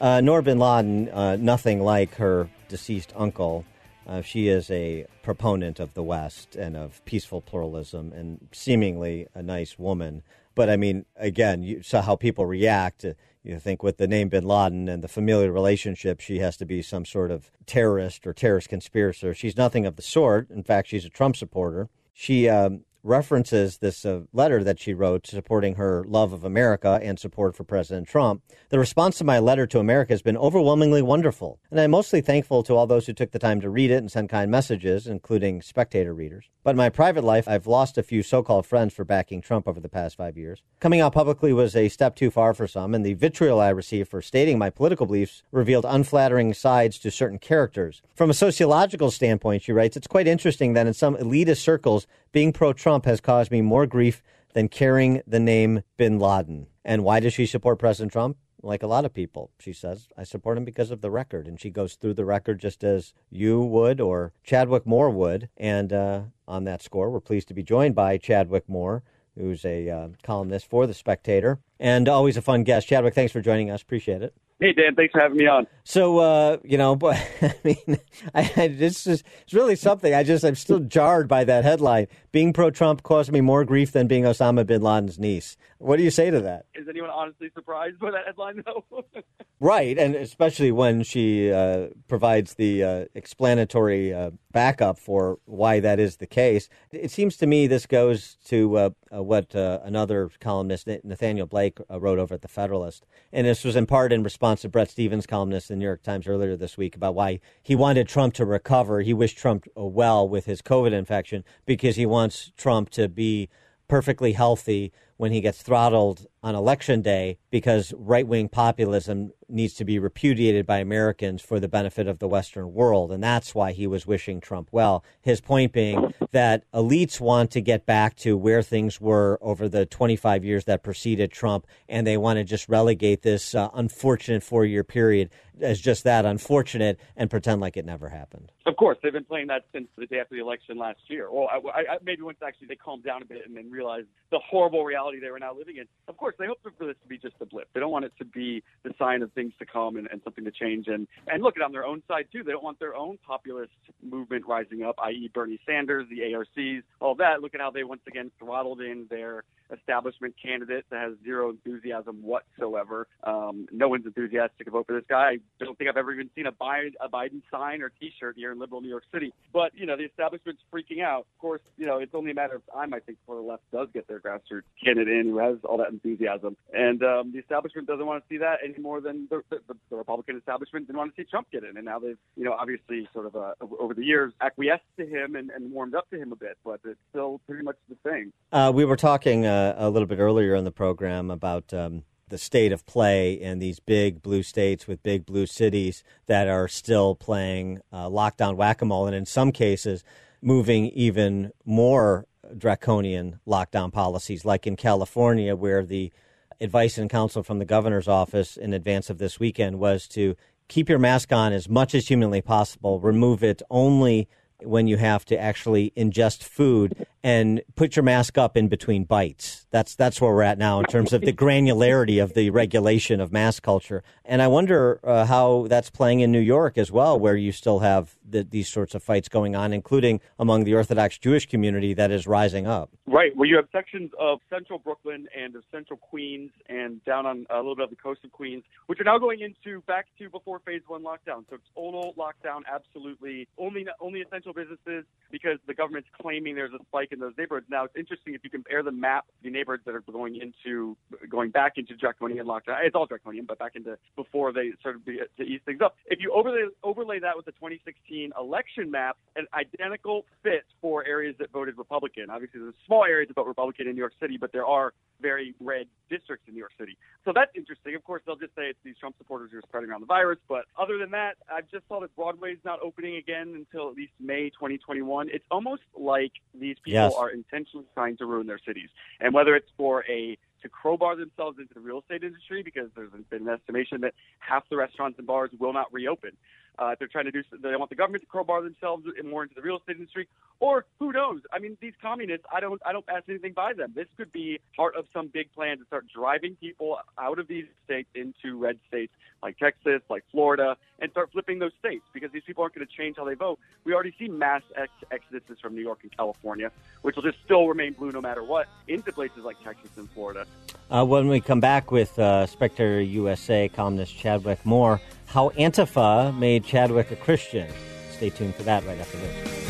Uh, 0.00 0.22
Noor 0.22 0.40
bin 0.40 0.58
Laden, 0.58 1.10
uh, 1.10 1.36
nothing 1.36 1.82
like 1.82 2.14
her 2.14 2.48
deceased 2.70 3.12
uncle. 3.14 3.66
Uh, 4.08 4.22
she 4.22 4.48
is 4.48 4.70
a 4.70 5.06
proponent 5.22 5.78
of 5.78 5.92
the 5.92 6.02
West 6.02 6.56
and 6.56 6.76
of 6.76 7.04
peaceful 7.04 7.42
pluralism 7.42 8.10
and 8.12 8.48
seemingly 8.52 9.26
a 9.34 9.42
nice 9.42 9.78
woman. 9.78 10.22
But 10.54 10.70
I 10.70 10.76
mean, 10.76 11.04
again, 11.16 11.62
you 11.62 11.82
saw 11.82 12.00
how 12.00 12.16
people 12.16 12.46
react. 12.46 13.04
You 13.44 13.58
think 13.58 13.82
with 13.82 13.98
the 13.98 14.08
name 14.08 14.30
bin 14.30 14.44
Laden 14.44 14.88
and 14.88 15.04
the 15.04 15.08
familial 15.08 15.50
relationship, 15.50 16.20
she 16.20 16.38
has 16.38 16.56
to 16.56 16.64
be 16.64 16.80
some 16.80 17.04
sort 17.04 17.30
of 17.30 17.50
terrorist 17.66 18.26
or 18.26 18.32
terrorist 18.32 18.70
conspirator. 18.70 19.34
She's 19.34 19.56
nothing 19.58 19.84
of 19.84 19.96
the 19.96 20.02
sort. 20.02 20.50
In 20.50 20.62
fact, 20.62 20.88
she's 20.88 21.04
a 21.04 21.10
Trump 21.10 21.36
supporter. 21.36 21.90
She 22.14 22.48
um, 22.48 22.84
references 23.02 23.78
this 23.78 24.04
uh, 24.04 24.22
letter 24.32 24.62
that 24.64 24.78
she 24.78 24.94
wrote 24.94 25.26
supporting 25.26 25.76
her 25.76 26.04
love 26.06 26.32
of 26.32 26.44
America 26.44 26.98
and 27.02 27.18
support 27.18 27.56
for 27.56 27.64
President 27.64 28.08
Trump. 28.08 28.42
The 28.70 28.78
response 28.78 29.18
to 29.18 29.24
my 29.24 29.38
letter 29.38 29.66
to 29.66 29.78
America 29.78 30.12
has 30.12 30.22
been 30.22 30.36
overwhelmingly 30.36 31.02
wonderful, 31.02 31.60
and 31.70 31.80
I'm 31.80 31.90
mostly 31.90 32.20
thankful 32.20 32.62
to 32.64 32.74
all 32.74 32.86
those 32.86 33.06
who 33.06 33.12
took 33.12 33.30
the 33.30 33.38
time 33.38 33.60
to 33.60 33.70
read 33.70 33.90
it 33.90 33.96
and 33.96 34.10
send 34.10 34.28
kind 34.28 34.50
messages, 34.50 35.06
including 35.06 35.62
spectator 35.62 36.12
readers. 36.12 36.50
But 36.64 36.72
in 36.72 36.76
my 36.76 36.90
private 36.90 37.24
life, 37.24 37.48
I've 37.48 37.66
lost 37.66 37.96
a 37.96 38.02
few 38.02 38.22
so 38.22 38.42
called 38.42 38.66
friends 38.66 38.92
for 38.92 39.04
backing 39.04 39.40
Trump 39.40 39.66
over 39.66 39.80
the 39.80 39.88
past 39.88 40.16
five 40.16 40.36
years. 40.36 40.62
Coming 40.80 41.00
out 41.00 41.14
publicly 41.14 41.52
was 41.52 41.74
a 41.74 41.88
step 41.88 42.14
too 42.14 42.30
far 42.30 42.52
for 42.52 42.66
some, 42.66 42.94
and 42.94 43.06
the 43.06 43.14
vitriol 43.14 43.60
I 43.60 43.70
received 43.70 44.10
for 44.10 44.20
stating 44.20 44.58
my 44.58 44.68
political 44.68 45.06
beliefs 45.06 45.42
revealed 45.50 45.86
unflattering 45.88 46.52
sides 46.52 46.98
to 46.98 47.10
certain 47.10 47.38
characters. 47.38 48.02
From 48.14 48.28
a 48.28 48.34
sociological 48.34 49.10
standpoint, 49.10 49.62
she 49.62 49.72
writes, 49.72 49.96
it's 49.96 50.06
quite 50.06 50.28
interesting 50.28 50.74
that 50.74 50.86
in 50.86 50.92
some 50.92 51.16
elitist 51.16 51.60
circles, 51.62 52.06
being 52.32 52.52
pro 52.52 52.72
Trump 52.72 53.04
has 53.04 53.20
caused 53.20 53.50
me 53.50 53.60
more 53.60 53.86
grief 53.86 54.22
than 54.54 54.68
carrying 54.68 55.22
the 55.26 55.40
name 55.40 55.82
bin 55.96 56.18
Laden. 56.18 56.66
And 56.84 57.04
why 57.04 57.20
does 57.20 57.34
she 57.34 57.46
support 57.46 57.78
President 57.78 58.12
Trump? 58.12 58.36
Like 58.60 58.82
a 58.82 58.88
lot 58.88 59.04
of 59.04 59.14
people, 59.14 59.52
she 59.60 59.72
says, 59.72 60.08
I 60.16 60.24
support 60.24 60.58
him 60.58 60.64
because 60.64 60.90
of 60.90 61.00
the 61.00 61.10
record. 61.10 61.46
And 61.46 61.60
she 61.60 61.70
goes 61.70 61.94
through 61.94 62.14
the 62.14 62.24
record 62.24 62.58
just 62.58 62.82
as 62.82 63.14
you 63.30 63.60
would 63.60 64.00
or 64.00 64.32
Chadwick 64.42 64.84
Moore 64.84 65.10
would. 65.10 65.48
And 65.56 65.92
uh, 65.92 66.22
on 66.48 66.64
that 66.64 66.82
score, 66.82 67.08
we're 67.10 67.20
pleased 67.20 67.48
to 67.48 67.54
be 67.54 67.62
joined 67.62 67.94
by 67.94 68.16
Chadwick 68.18 68.68
Moore, 68.68 69.04
who's 69.36 69.64
a 69.64 69.88
uh, 69.88 70.08
columnist 70.24 70.68
for 70.68 70.88
The 70.88 70.94
Spectator 70.94 71.60
and 71.78 72.08
always 72.08 72.36
a 72.36 72.42
fun 72.42 72.64
guest. 72.64 72.88
Chadwick, 72.88 73.14
thanks 73.14 73.32
for 73.32 73.40
joining 73.40 73.70
us. 73.70 73.82
Appreciate 73.82 74.22
it. 74.22 74.34
Hey 74.60 74.72
Dan, 74.72 74.96
thanks 74.96 75.12
for 75.12 75.20
having 75.20 75.36
me 75.38 75.46
on. 75.46 75.68
So 75.84 76.18
uh, 76.18 76.56
you 76.64 76.78
know, 76.78 76.96
but 76.96 77.16
I 77.40 77.54
mean, 77.62 77.98
I, 78.34 78.50
I 78.56 78.68
this 78.68 79.06
is 79.06 79.22
it's 79.42 79.54
really 79.54 79.76
something. 79.76 80.12
I 80.12 80.24
just 80.24 80.44
I'm 80.44 80.56
still 80.56 80.80
jarred 80.80 81.28
by 81.28 81.44
that 81.44 81.64
headline. 81.64 82.08
Being 82.32 82.52
pro-Trump 82.52 83.02
caused 83.04 83.30
me 83.30 83.40
more 83.40 83.64
grief 83.64 83.92
than 83.92 84.08
being 84.08 84.24
Osama 84.24 84.66
bin 84.66 84.82
Laden's 84.82 85.18
niece. 85.18 85.56
What 85.78 85.96
do 85.96 86.02
you 86.02 86.10
say 86.10 86.30
to 86.30 86.40
that? 86.40 86.66
Is 86.74 86.88
anyone 86.88 87.10
honestly 87.10 87.50
surprised 87.54 87.98
by 88.00 88.10
that 88.10 88.26
headline 88.26 88.62
though? 88.64 88.84
Right, 89.60 89.98
and 89.98 90.14
especially 90.14 90.70
when 90.70 91.02
she 91.02 91.50
uh, 91.50 91.88
provides 92.06 92.54
the 92.54 92.84
uh, 92.84 93.04
explanatory 93.16 94.14
uh, 94.14 94.30
backup 94.52 95.00
for 95.00 95.40
why 95.46 95.80
that 95.80 95.98
is 95.98 96.18
the 96.18 96.28
case. 96.28 96.68
It 96.92 97.10
seems 97.10 97.36
to 97.38 97.46
me 97.48 97.66
this 97.66 97.84
goes 97.84 98.36
to 98.44 98.76
uh, 98.78 98.90
uh, 99.12 99.20
what 99.24 99.56
uh, 99.56 99.80
another 99.82 100.30
columnist, 100.38 100.86
Nathaniel 101.02 101.48
Blake, 101.48 101.78
wrote 101.90 102.20
over 102.20 102.34
at 102.34 102.42
the 102.42 102.46
Federalist, 102.46 103.04
and 103.32 103.48
this 103.48 103.64
was 103.64 103.74
in 103.74 103.86
part 103.86 104.12
in 104.12 104.22
response 104.22 104.60
to 104.60 104.68
Bret 104.68 104.90
Stephens' 104.90 105.26
columnist 105.26 105.72
in 105.72 105.78
the 105.78 105.80
New 105.80 105.86
York 105.86 106.04
Times 106.04 106.28
earlier 106.28 106.56
this 106.56 106.78
week 106.78 106.94
about 106.94 107.16
why 107.16 107.40
he 107.60 107.74
wanted 107.74 108.06
Trump 108.06 108.34
to 108.34 108.46
recover. 108.46 109.00
He 109.00 109.12
wished 109.12 109.38
Trump 109.38 109.66
well 109.74 110.28
with 110.28 110.46
his 110.46 110.62
COVID 110.62 110.92
infection 110.92 111.42
because 111.66 111.96
he 111.96 112.06
wants 112.06 112.52
Trump 112.56 112.90
to 112.90 113.08
be 113.08 113.48
perfectly 113.88 114.34
healthy 114.34 114.92
when 115.18 115.32
he 115.32 115.40
gets 115.42 115.60
throttled 115.60 116.26
on 116.42 116.54
election 116.54 117.02
day 117.02 117.38
because 117.50 117.92
right 117.96 118.26
wing 118.26 118.48
populism 118.48 119.32
needs 119.48 119.74
to 119.74 119.84
be 119.84 119.98
repudiated 119.98 120.66
by 120.66 120.78
Americans 120.78 121.42
for 121.42 121.58
the 121.58 121.68
benefit 121.68 122.06
of 122.06 122.18
the 122.18 122.28
Western 122.28 122.72
world. 122.72 123.10
And 123.10 123.22
that's 123.22 123.54
why 123.54 123.72
he 123.72 123.86
was 123.86 124.06
wishing 124.06 124.40
Trump 124.40 124.68
well. 124.72 125.02
His 125.22 125.40
point 125.40 125.72
being 125.72 126.12
that 126.32 126.70
elites 126.72 127.20
want 127.20 127.50
to 127.52 127.60
get 127.60 127.86
back 127.86 128.16
to 128.16 128.36
where 128.36 128.62
things 128.62 129.00
were 129.00 129.38
over 129.40 129.68
the 129.68 129.86
25 129.86 130.44
years 130.44 130.64
that 130.66 130.82
preceded 130.82 131.32
Trump, 131.32 131.66
and 131.88 132.06
they 132.06 132.16
want 132.16 132.36
to 132.38 132.44
just 132.44 132.68
relegate 132.68 133.22
this 133.22 133.54
uh, 133.54 133.68
unfortunate 133.74 134.42
four 134.42 134.64
year 134.64 134.84
period 134.84 135.30
as 135.60 135.80
just 135.80 136.04
that 136.04 136.24
unfortunate 136.24 137.00
and 137.16 137.30
pretend 137.30 137.60
like 137.60 137.76
it 137.76 137.84
never 137.84 138.08
happened. 138.08 138.52
Of 138.66 138.76
course, 138.76 138.98
they've 139.02 139.12
been 139.12 139.24
playing 139.24 139.48
that 139.48 139.64
since 139.72 139.88
the 139.96 140.06
day 140.06 140.20
after 140.20 140.34
the 140.34 140.40
election 140.40 140.78
last 140.78 141.00
year. 141.08 141.30
Well, 141.30 141.48
I, 141.50 141.80
I, 141.80 141.98
maybe 142.02 142.22
once 142.22 142.38
actually 142.46 142.68
they 142.68 142.76
calmed 142.76 143.04
down 143.04 143.22
a 143.22 143.24
bit 143.24 143.42
and 143.46 143.56
then 143.56 143.70
realized 143.70 144.06
the 144.30 144.38
horrible 144.38 144.84
reality 144.84 145.20
they 145.20 145.30
were 145.30 145.38
now 145.38 145.54
living 145.54 145.76
in. 145.78 145.86
Of 146.06 146.16
course, 146.16 146.27
they 146.38 146.46
hope 146.46 146.58
for 146.62 146.86
this 146.86 146.96
to 147.02 147.08
be 147.08 147.18
just 147.18 147.34
a 147.40 147.46
blip. 147.46 147.68
They 147.72 147.80
don't 147.80 147.90
want 147.90 148.04
it 148.04 148.12
to 148.18 148.24
be 148.24 148.62
the 148.82 148.92
sign 148.98 149.22
of 149.22 149.32
things 149.32 149.52
to 149.58 149.66
come 149.66 149.96
and, 149.96 150.08
and 150.10 150.20
something 150.24 150.44
to 150.44 150.50
change. 150.50 150.88
And 150.88 151.06
and 151.26 151.42
look 151.42 151.56
at 151.56 151.62
on 151.62 151.72
their 151.72 151.84
own 151.84 152.02
side 152.08 152.26
too. 152.32 152.42
They 152.42 152.52
don't 152.52 152.64
want 152.64 152.78
their 152.78 152.94
own 152.94 153.18
populist 153.26 153.72
movement 154.02 154.46
rising 154.46 154.82
up, 154.82 154.96
i.e., 155.04 155.30
Bernie 155.32 155.60
Sanders, 155.66 156.06
the 156.10 156.20
AOCs, 156.20 156.82
all 157.00 157.14
that. 157.16 157.40
Look 157.40 157.54
at 157.54 157.60
how 157.60 157.70
they 157.70 157.84
once 157.84 158.02
again 158.06 158.30
throttled 158.38 158.80
in 158.80 159.06
their 159.10 159.44
establishment 159.72 160.34
candidate 160.42 160.84
that 160.90 161.00
has 161.00 161.14
zero 161.24 161.50
enthusiasm 161.50 162.22
whatsoever. 162.22 163.06
Um, 163.22 163.66
no 163.72 163.88
one's 163.88 164.06
enthusiastic 164.06 164.66
to 164.66 164.70
vote 164.70 164.86
for 164.86 164.94
this 164.94 165.04
guy. 165.08 165.38
I 165.60 165.64
don't 165.64 165.76
think 165.76 165.90
I've 165.90 165.96
ever 165.96 166.12
even 166.12 166.30
seen 166.34 166.46
a 166.46 166.52
Biden, 166.52 166.92
a 167.00 167.08
Biden 167.08 167.42
sign 167.50 167.82
or 167.82 167.90
T-shirt 168.00 168.36
here 168.36 168.52
in 168.52 168.58
liberal 168.58 168.80
New 168.80 168.88
York 168.88 169.04
City. 169.12 169.32
But 169.52 169.72
you 169.74 169.86
know, 169.86 169.96
the 169.96 170.04
establishment's 170.04 170.62
freaking 170.72 171.02
out. 171.02 171.26
Of 171.34 171.38
course, 171.40 171.60
you 171.76 171.86
know, 171.86 171.98
it's 171.98 172.14
only 172.14 172.30
a 172.30 172.34
matter 172.34 172.56
of 172.56 172.62
time, 172.72 172.94
I 172.94 173.00
think, 173.00 173.18
before 173.20 173.36
the 173.36 173.46
left 173.46 173.62
does 173.72 173.88
get 173.92 174.06
their 174.08 174.20
grassroots 174.20 174.62
candidate 174.82 175.08
in 175.08 175.26
who 175.30 175.38
has 175.38 175.58
all 175.64 175.78
that 175.78 175.90
enthusiasm. 175.90 176.56
And 176.72 177.02
um, 177.02 177.32
the 177.32 177.38
establishment 177.38 177.86
doesn't 177.86 178.06
want 178.06 178.22
to 178.22 178.28
see 178.28 178.38
that 178.38 178.58
any 178.64 178.78
more 178.78 179.00
than 179.00 179.26
the, 179.30 179.42
the, 179.50 179.60
the 179.90 179.96
Republican 179.96 180.36
establishment 180.36 180.86
didn't 180.86 180.98
want 180.98 181.14
to 181.14 181.22
see 181.22 181.28
Trump 181.28 181.50
get 181.50 181.64
in. 181.64 181.76
And 181.76 181.84
now 181.84 181.98
they've, 181.98 182.18
you 182.36 182.44
know, 182.44 182.52
obviously 182.52 183.08
sort 183.12 183.26
of 183.26 183.36
uh, 183.36 183.52
over 183.78 183.94
the 183.94 184.04
years 184.04 184.32
acquiesced 184.40 184.82
to 184.98 185.06
him 185.06 185.36
and, 185.36 185.50
and 185.50 185.70
warmed 185.70 185.94
up 185.94 186.08
to 186.10 186.16
him 186.20 186.32
a 186.32 186.36
bit, 186.36 186.56
but 186.64 186.80
it's 186.84 186.98
still 187.10 187.40
pretty 187.46 187.62
much 187.62 187.76
the 187.88 187.96
same. 188.08 188.32
Uh, 188.52 188.72
we 188.74 188.84
were 188.84 188.96
talking 188.96 189.46
uh, 189.46 189.57
a 189.76 189.90
little 189.90 190.08
bit 190.08 190.18
earlier 190.18 190.54
in 190.54 190.64
the 190.64 190.72
program 190.72 191.30
about. 191.30 191.72
Um, 191.72 192.04
the 192.30 192.36
state 192.36 192.72
of 192.72 192.84
play 192.84 193.32
in 193.32 193.58
these 193.58 193.80
big 193.80 194.20
blue 194.20 194.42
states 194.42 194.86
with 194.86 195.02
big 195.02 195.24
blue 195.24 195.46
cities 195.46 196.04
that 196.26 196.46
are 196.46 196.68
still 196.68 197.14
playing 197.14 197.80
uh, 197.92 198.06
lockdown 198.06 198.54
whack 198.54 198.82
a 198.82 198.84
mole. 198.84 199.06
And 199.06 199.16
in 199.16 199.26
some 199.26 199.50
cases, 199.50 200.04
moving 200.42 200.86
even 200.88 201.52
more 201.64 202.26
draconian 202.56 203.40
lockdown 203.46 203.92
policies, 203.92 204.44
like 204.44 204.66
in 204.66 204.76
California, 204.76 205.56
where 205.56 205.84
the 205.84 206.12
advice 206.60 206.98
and 206.98 207.10
counsel 207.10 207.42
from 207.42 207.58
the 207.58 207.64
governor's 207.64 208.08
office 208.08 208.56
in 208.56 208.72
advance 208.72 209.10
of 209.10 209.18
this 209.18 209.38
weekend 209.38 209.78
was 209.78 210.08
to 210.08 210.36
keep 210.68 210.88
your 210.88 210.98
mask 210.98 211.32
on 211.32 211.52
as 211.52 211.68
much 211.68 211.94
as 211.94 212.08
humanly 212.08 212.42
possible, 212.42 213.00
remove 213.00 213.42
it 213.42 213.62
only 213.70 214.28
when 214.62 214.86
you 214.86 214.96
have 214.96 215.24
to 215.24 215.38
actually 215.38 215.92
ingest 215.96 216.42
food 216.42 217.06
and 217.22 217.62
put 217.74 217.96
your 217.96 218.02
mask 218.02 218.38
up 218.38 218.56
in 218.56 218.68
between 218.68 219.04
bites. 219.04 219.66
That's 219.70 219.94
that's 219.94 220.20
where 220.20 220.32
we're 220.32 220.42
at 220.42 220.58
now 220.58 220.78
in 220.78 220.86
terms 220.86 221.12
of 221.12 221.20
the 221.20 221.32
granularity 221.32 222.22
of 222.22 222.34
the 222.34 222.50
regulation 222.50 223.20
of 223.20 223.32
mask 223.32 223.62
culture. 223.62 224.02
And 224.24 224.40
I 224.40 224.46
wonder 224.48 225.00
uh, 225.02 225.26
how 225.26 225.66
that's 225.68 225.90
playing 225.90 226.20
in 226.20 226.32
New 226.32 226.38
York 226.40 226.78
as 226.78 226.92
well, 226.92 227.18
where 227.18 227.36
you 227.36 227.52
still 227.52 227.80
have 227.80 228.16
the, 228.28 228.44
these 228.44 228.68
sorts 228.68 228.94
of 228.94 229.02
fights 229.02 229.28
going 229.28 229.56
on, 229.56 229.72
including 229.72 230.20
among 230.38 230.64
the 230.64 230.74
Orthodox 230.74 231.18
Jewish 231.18 231.46
community 231.46 231.94
that 231.94 232.10
is 232.10 232.26
rising 232.26 232.66
up. 232.66 232.90
Right, 233.06 233.34
where 233.36 233.48
you 233.48 233.56
have 233.56 233.66
sections 233.72 234.10
of 234.18 234.40
central 234.50 234.78
Brooklyn 234.78 235.26
and 235.36 235.56
of 235.56 235.64
central 235.72 235.98
Queens 235.98 236.50
and 236.68 237.04
down 237.04 237.26
on 237.26 237.46
a 237.50 237.56
little 237.56 237.76
bit 237.76 237.84
of 237.84 237.90
the 237.90 237.96
coast 237.96 238.24
of 238.24 238.32
Queens, 238.32 238.64
which 238.86 239.00
are 239.00 239.04
now 239.04 239.18
going 239.18 239.40
into 239.40 239.80
back 239.82 240.06
to 240.18 240.30
before 240.30 240.60
phase 240.60 240.82
one 240.86 241.02
lockdown. 241.02 241.44
So 241.48 241.56
it's 241.56 241.64
total 241.74 242.14
lockdown, 242.16 242.60
absolutely 242.72 243.48
only 243.58 243.86
only 244.00 244.20
essential 244.20 244.52
businesses 244.52 245.04
because 245.30 245.58
the 245.66 245.74
government's 245.74 246.08
claiming 246.20 246.54
there's 246.54 246.72
a 246.72 246.82
spike 246.86 247.07
in 247.12 247.20
those 247.20 247.32
neighborhoods. 247.38 247.66
Now 247.70 247.84
it's 247.84 247.96
interesting 247.96 248.34
if 248.34 248.42
you 248.44 248.50
compare 248.50 248.82
the 248.82 248.92
map, 248.92 249.26
the 249.42 249.50
neighborhoods 249.50 249.84
that 249.86 249.94
are 249.94 250.00
going 250.00 250.36
into 250.36 250.96
going 251.28 251.50
back 251.50 251.74
into 251.76 251.96
draconian 251.96 252.46
lockdown. 252.46 252.76
It's 252.82 252.94
all 252.94 253.06
draconian, 253.06 253.46
but 253.46 253.58
back 253.58 253.72
into 253.76 253.96
before 254.16 254.52
they 254.52 254.70
started 254.80 255.04
to 255.06 255.42
ease 255.42 255.60
things 255.64 255.80
up. 255.82 255.96
If 256.06 256.20
you 256.20 256.32
overlay 256.32 256.66
overlay 256.82 257.18
that 257.20 257.36
with 257.36 257.46
the 257.46 257.52
2016 257.52 258.32
election 258.38 258.90
map, 258.90 259.16
an 259.36 259.46
identical 259.54 260.24
fit 260.42 260.64
for 260.80 261.04
areas 261.06 261.34
that 261.38 261.50
voted 261.50 261.78
Republican. 261.78 262.30
Obviously, 262.30 262.60
there's 262.60 262.74
small 262.86 263.04
areas 263.04 263.28
that 263.28 263.34
vote 263.34 263.46
Republican 263.46 263.88
in 263.88 263.94
New 263.94 264.00
York 264.00 264.14
City, 264.20 264.36
but 264.38 264.52
there 264.52 264.66
are 264.66 264.92
very 265.20 265.54
red 265.60 265.86
districts 266.08 266.46
in 266.48 266.54
New 266.54 266.60
York 266.60 266.72
City. 266.78 266.96
So 267.24 267.32
that's 267.34 267.50
interesting. 267.54 267.94
Of 267.94 268.04
course, 268.04 268.22
they'll 268.26 268.36
just 268.36 268.54
say 268.54 268.62
it's 268.64 268.78
these 268.84 268.96
Trump 268.98 269.16
supporters 269.18 269.50
who 269.52 269.58
are 269.58 269.62
spreading 269.62 269.90
around 269.90 270.00
the 270.00 270.06
virus. 270.06 270.38
But 270.48 270.64
other 270.78 270.98
than 270.98 271.10
that, 271.12 271.36
I 271.48 271.60
just 271.62 271.86
saw 271.88 272.00
that 272.00 272.14
Broadway's 272.16 272.58
not 272.64 272.80
opening 272.82 273.16
again 273.16 273.54
until 273.54 273.88
at 273.90 273.96
least 273.96 274.12
May 274.20 274.50
2021. 274.50 275.28
It's 275.32 275.44
almost 275.50 275.82
like 275.96 276.32
these 276.54 276.76
people 276.84 276.92
Yes. 277.00 277.14
are 277.14 277.30
intentionally 277.30 277.86
trying 277.94 278.16
to 278.18 278.26
ruin 278.26 278.46
their 278.46 278.58
cities. 278.58 278.88
And 279.20 279.32
whether 279.34 279.54
it's 279.54 279.70
for 279.76 280.04
a 280.08 280.38
to 280.62 280.68
crowbar 280.68 281.14
themselves 281.14 281.58
into 281.60 281.72
the 281.74 281.80
real 281.80 282.00
estate 282.00 282.24
industry 282.24 282.62
because 282.64 282.88
there's 282.96 283.10
been 283.30 283.46
an 283.46 283.54
estimation 283.54 284.00
that 284.00 284.14
half 284.40 284.68
the 284.68 284.76
restaurants 284.76 285.16
and 285.18 285.26
bars 285.26 285.50
will 285.58 285.72
not 285.72 285.92
reopen. 285.92 286.32
Uh, 286.78 286.94
they're 286.98 287.08
trying 287.08 287.24
to 287.24 287.30
do. 287.32 287.42
They 287.60 287.74
want 287.76 287.90
the 287.90 287.96
government 287.96 288.22
to 288.22 288.26
crowbar 288.28 288.62
themselves 288.62 289.04
more 289.24 289.42
into 289.42 289.54
the 289.54 289.62
real 289.62 289.78
estate 289.78 289.96
industry, 289.96 290.28
or 290.60 290.84
who 290.98 291.12
knows? 291.12 291.40
I 291.52 291.58
mean, 291.58 291.76
these 291.80 291.94
communists. 292.00 292.46
I 292.52 292.60
don't. 292.60 292.80
I 292.86 292.92
don't 292.92 293.06
pass 293.06 293.22
anything 293.28 293.52
by 293.52 293.72
them. 293.72 293.92
This 293.94 294.06
could 294.16 294.30
be 294.30 294.60
part 294.76 294.94
of 294.96 295.06
some 295.12 295.26
big 295.26 295.52
plan 295.52 295.78
to 295.78 295.84
start 295.84 296.06
driving 296.14 296.54
people 296.56 296.98
out 297.18 297.38
of 297.38 297.48
these 297.48 297.66
states 297.84 298.08
into 298.14 298.56
red 298.56 298.78
states 298.86 299.12
like 299.42 299.58
Texas, 299.58 300.02
like 300.08 300.24
Florida, 300.30 300.76
and 300.98 301.10
start 301.10 301.30
flipping 301.32 301.58
those 301.58 301.72
states 301.78 302.04
because 302.12 302.30
these 302.32 302.42
people 302.44 302.62
aren't 302.62 302.74
going 302.74 302.86
to 302.86 302.92
change 302.92 303.16
how 303.16 303.24
they 303.24 303.34
vote. 303.34 303.58
We 303.84 303.94
already 303.94 304.14
see 304.18 304.28
mass 304.28 304.62
ex- 304.76 304.92
exoduses 305.12 305.60
from 305.60 305.74
New 305.74 305.82
York 305.82 306.00
and 306.02 306.16
California, 306.16 306.70
which 307.02 307.16
will 307.16 307.22
just 307.22 307.38
still 307.44 307.68
remain 307.68 307.92
blue 307.92 308.10
no 308.10 308.20
matter 308.20 308.42
what, 308.42 308.68
into 308.88 309.12
places 309.12 309.44
like 309.44 309.62
Texas 309.62 309.90
and 309.96 310.10
Florida. 310.10 310.46
Uh, 310.90 311.04
when 311.04 311.28
we 311.28 311.40
come 311.40 311.60
back 311.60 311.90
with 311.90 312.18
uh, 312.18 312.46
Spectator 312.46 313.00
USA 313.00 313.68
columnist 313.68 314.16
Chadwick 314.16 314.64
Moore, 314.64 315.00
how 315.28 315.50
Antifa 315.50 316.36
made 316.38 316.64
Chadwick 316.64 317.10
a 317.10 317.16
Christian. 317.16 317.70
Stay 318.10 318.30
tuned 318.30 318.54
for 318.54 318.62
that 318.64 318.84
right 318.86 318.98
after 318.98 319.18
this. 319.18 319.64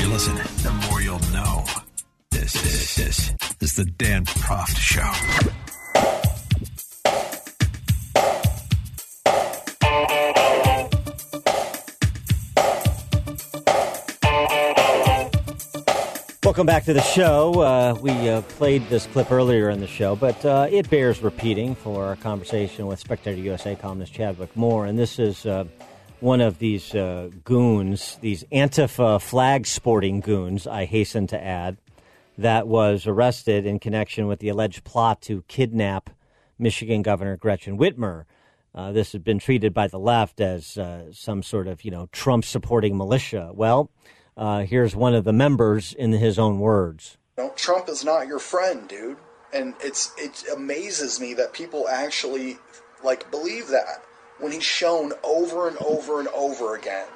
You 0.00 0.08
listen, 0.08 0.36
the 0.62 0.72
more 0.88 1.02
you'll 1.02 1.18
know. 1.32 1.66
This, 2.30 2.52
this, 2.96 3.34
this 3.58 3.70
is 3.70 3.76
the 3.76 3.84
Dan 3.84 4.24
Proft 4.24 4.76
Show. 4.78 6.29
Welcome 16.50 16.66
back 16.66 16.82
to 16.86 16.92
the 16.92 17.00
show. 17.00 17.60
Uh, 17.60 17.96
we 18.02 18.10
uh, 18.28 18.42
played 18.42 18.84
this 18.88 19.06
clip 19.06 19.30
earlier 19.30 19.70
in 19.70 19.78
the 19.78 19.86
show, 19.86 20.16
but 20.16 20.44
uh, 20.44 20.66
it 20.68 20.90
bears 20.90 21.22
repeating 21.22 21.76
for 21.76 22.06
our 22.06 22.16
conversation 22.16 22.88
with 22.88 22.98
Spectator 22.98 23.40
USA 23.40 23.76
columnist 23.76 24.12
Chadwick 24.12 24.56
Moore. 24.56 24.86
And 24.86 24.98
this 24.98 25.20
is 25.20 25.46
uh, 25.46 25.66
one 26.18 26.40
of 26.40 26.58
these 26.58 26.92
uh, 26.92 27.30
goons, 27.44 28.18
these 28.20 28.42
Antifa 28.50 29.22
flag 29.22 29.64
sporting 29.64 30.18
goons, 30.18 30.66
I 30.66 30.86
hasten 30.86 31.28
to 31.28 31.40
add, 31.40 31.76
that 32.36 32.66
was 32.66 33.06
arrested 33.06 33.64
in 33.64 33.78
connection 33.78 34.26
with 34.26 34.40
the 34.40 34.48
alleged 34.48 34.82
plot 34.82 35.22
to 35.22 35.44
kidnap 35.46 36.10
Michigan 36.58 37.02
Governor 37.02 37.36
Gretchen 37.36 37.78
Whitmer. 37.78 38.24
Uh, 38.74 38.90
this 38.90 39.12
has 39.12 39.22
been 39.22 39.38
treated 39.38 39.72
by 39.72 39.86
the 39.86 40.00
left 40.00 40.40
as 40.40 40.76
some 41.12 41.44
sort 41.44 41.68
of, 41.68 41.84
you 41.84 41.92
know, 41.92 42.08
Trump 42.10 42.44
supporting 42.44 42.96
militia. 42.96 43.52
Well, 43.54 43.88
uh, 44.36 44.64
here's 44.64 44.96
one 44.96 45.14
of 45.14 45.24
the 45.24 45.32
members 45.32 45.92
in 45.92 46.12
his 46.12 46.38
own 46.38 46.60
words. 46.60 47.18
You 47.36 47.44
know, 47.44 47.52
Trump 47.56 47.88
is 47.88 48.04
not 48.04 48.26
your 48.26 48.38
friend, 48.38 48.88
dude. 48.88 49.18
And 49.52 49.74
it's 49.80 50.12
it 50.16 50.44
amazes 50.52 51.20
me 51.20 51.34
that 51.34 51.52
people 51.52 51.88
actually 51.88 52.58
like 53.02 53.30
believe 53.30 53.68
that 53.68 54.04
when 54.38 54.52
he's 54.52 54.64
shown 54.64 55.12
over 55.24 55.68
and 55.68 55.76
over 55.78 56.20
and 56.20 56.28
over 56.28 56.76
again 56.76 57.08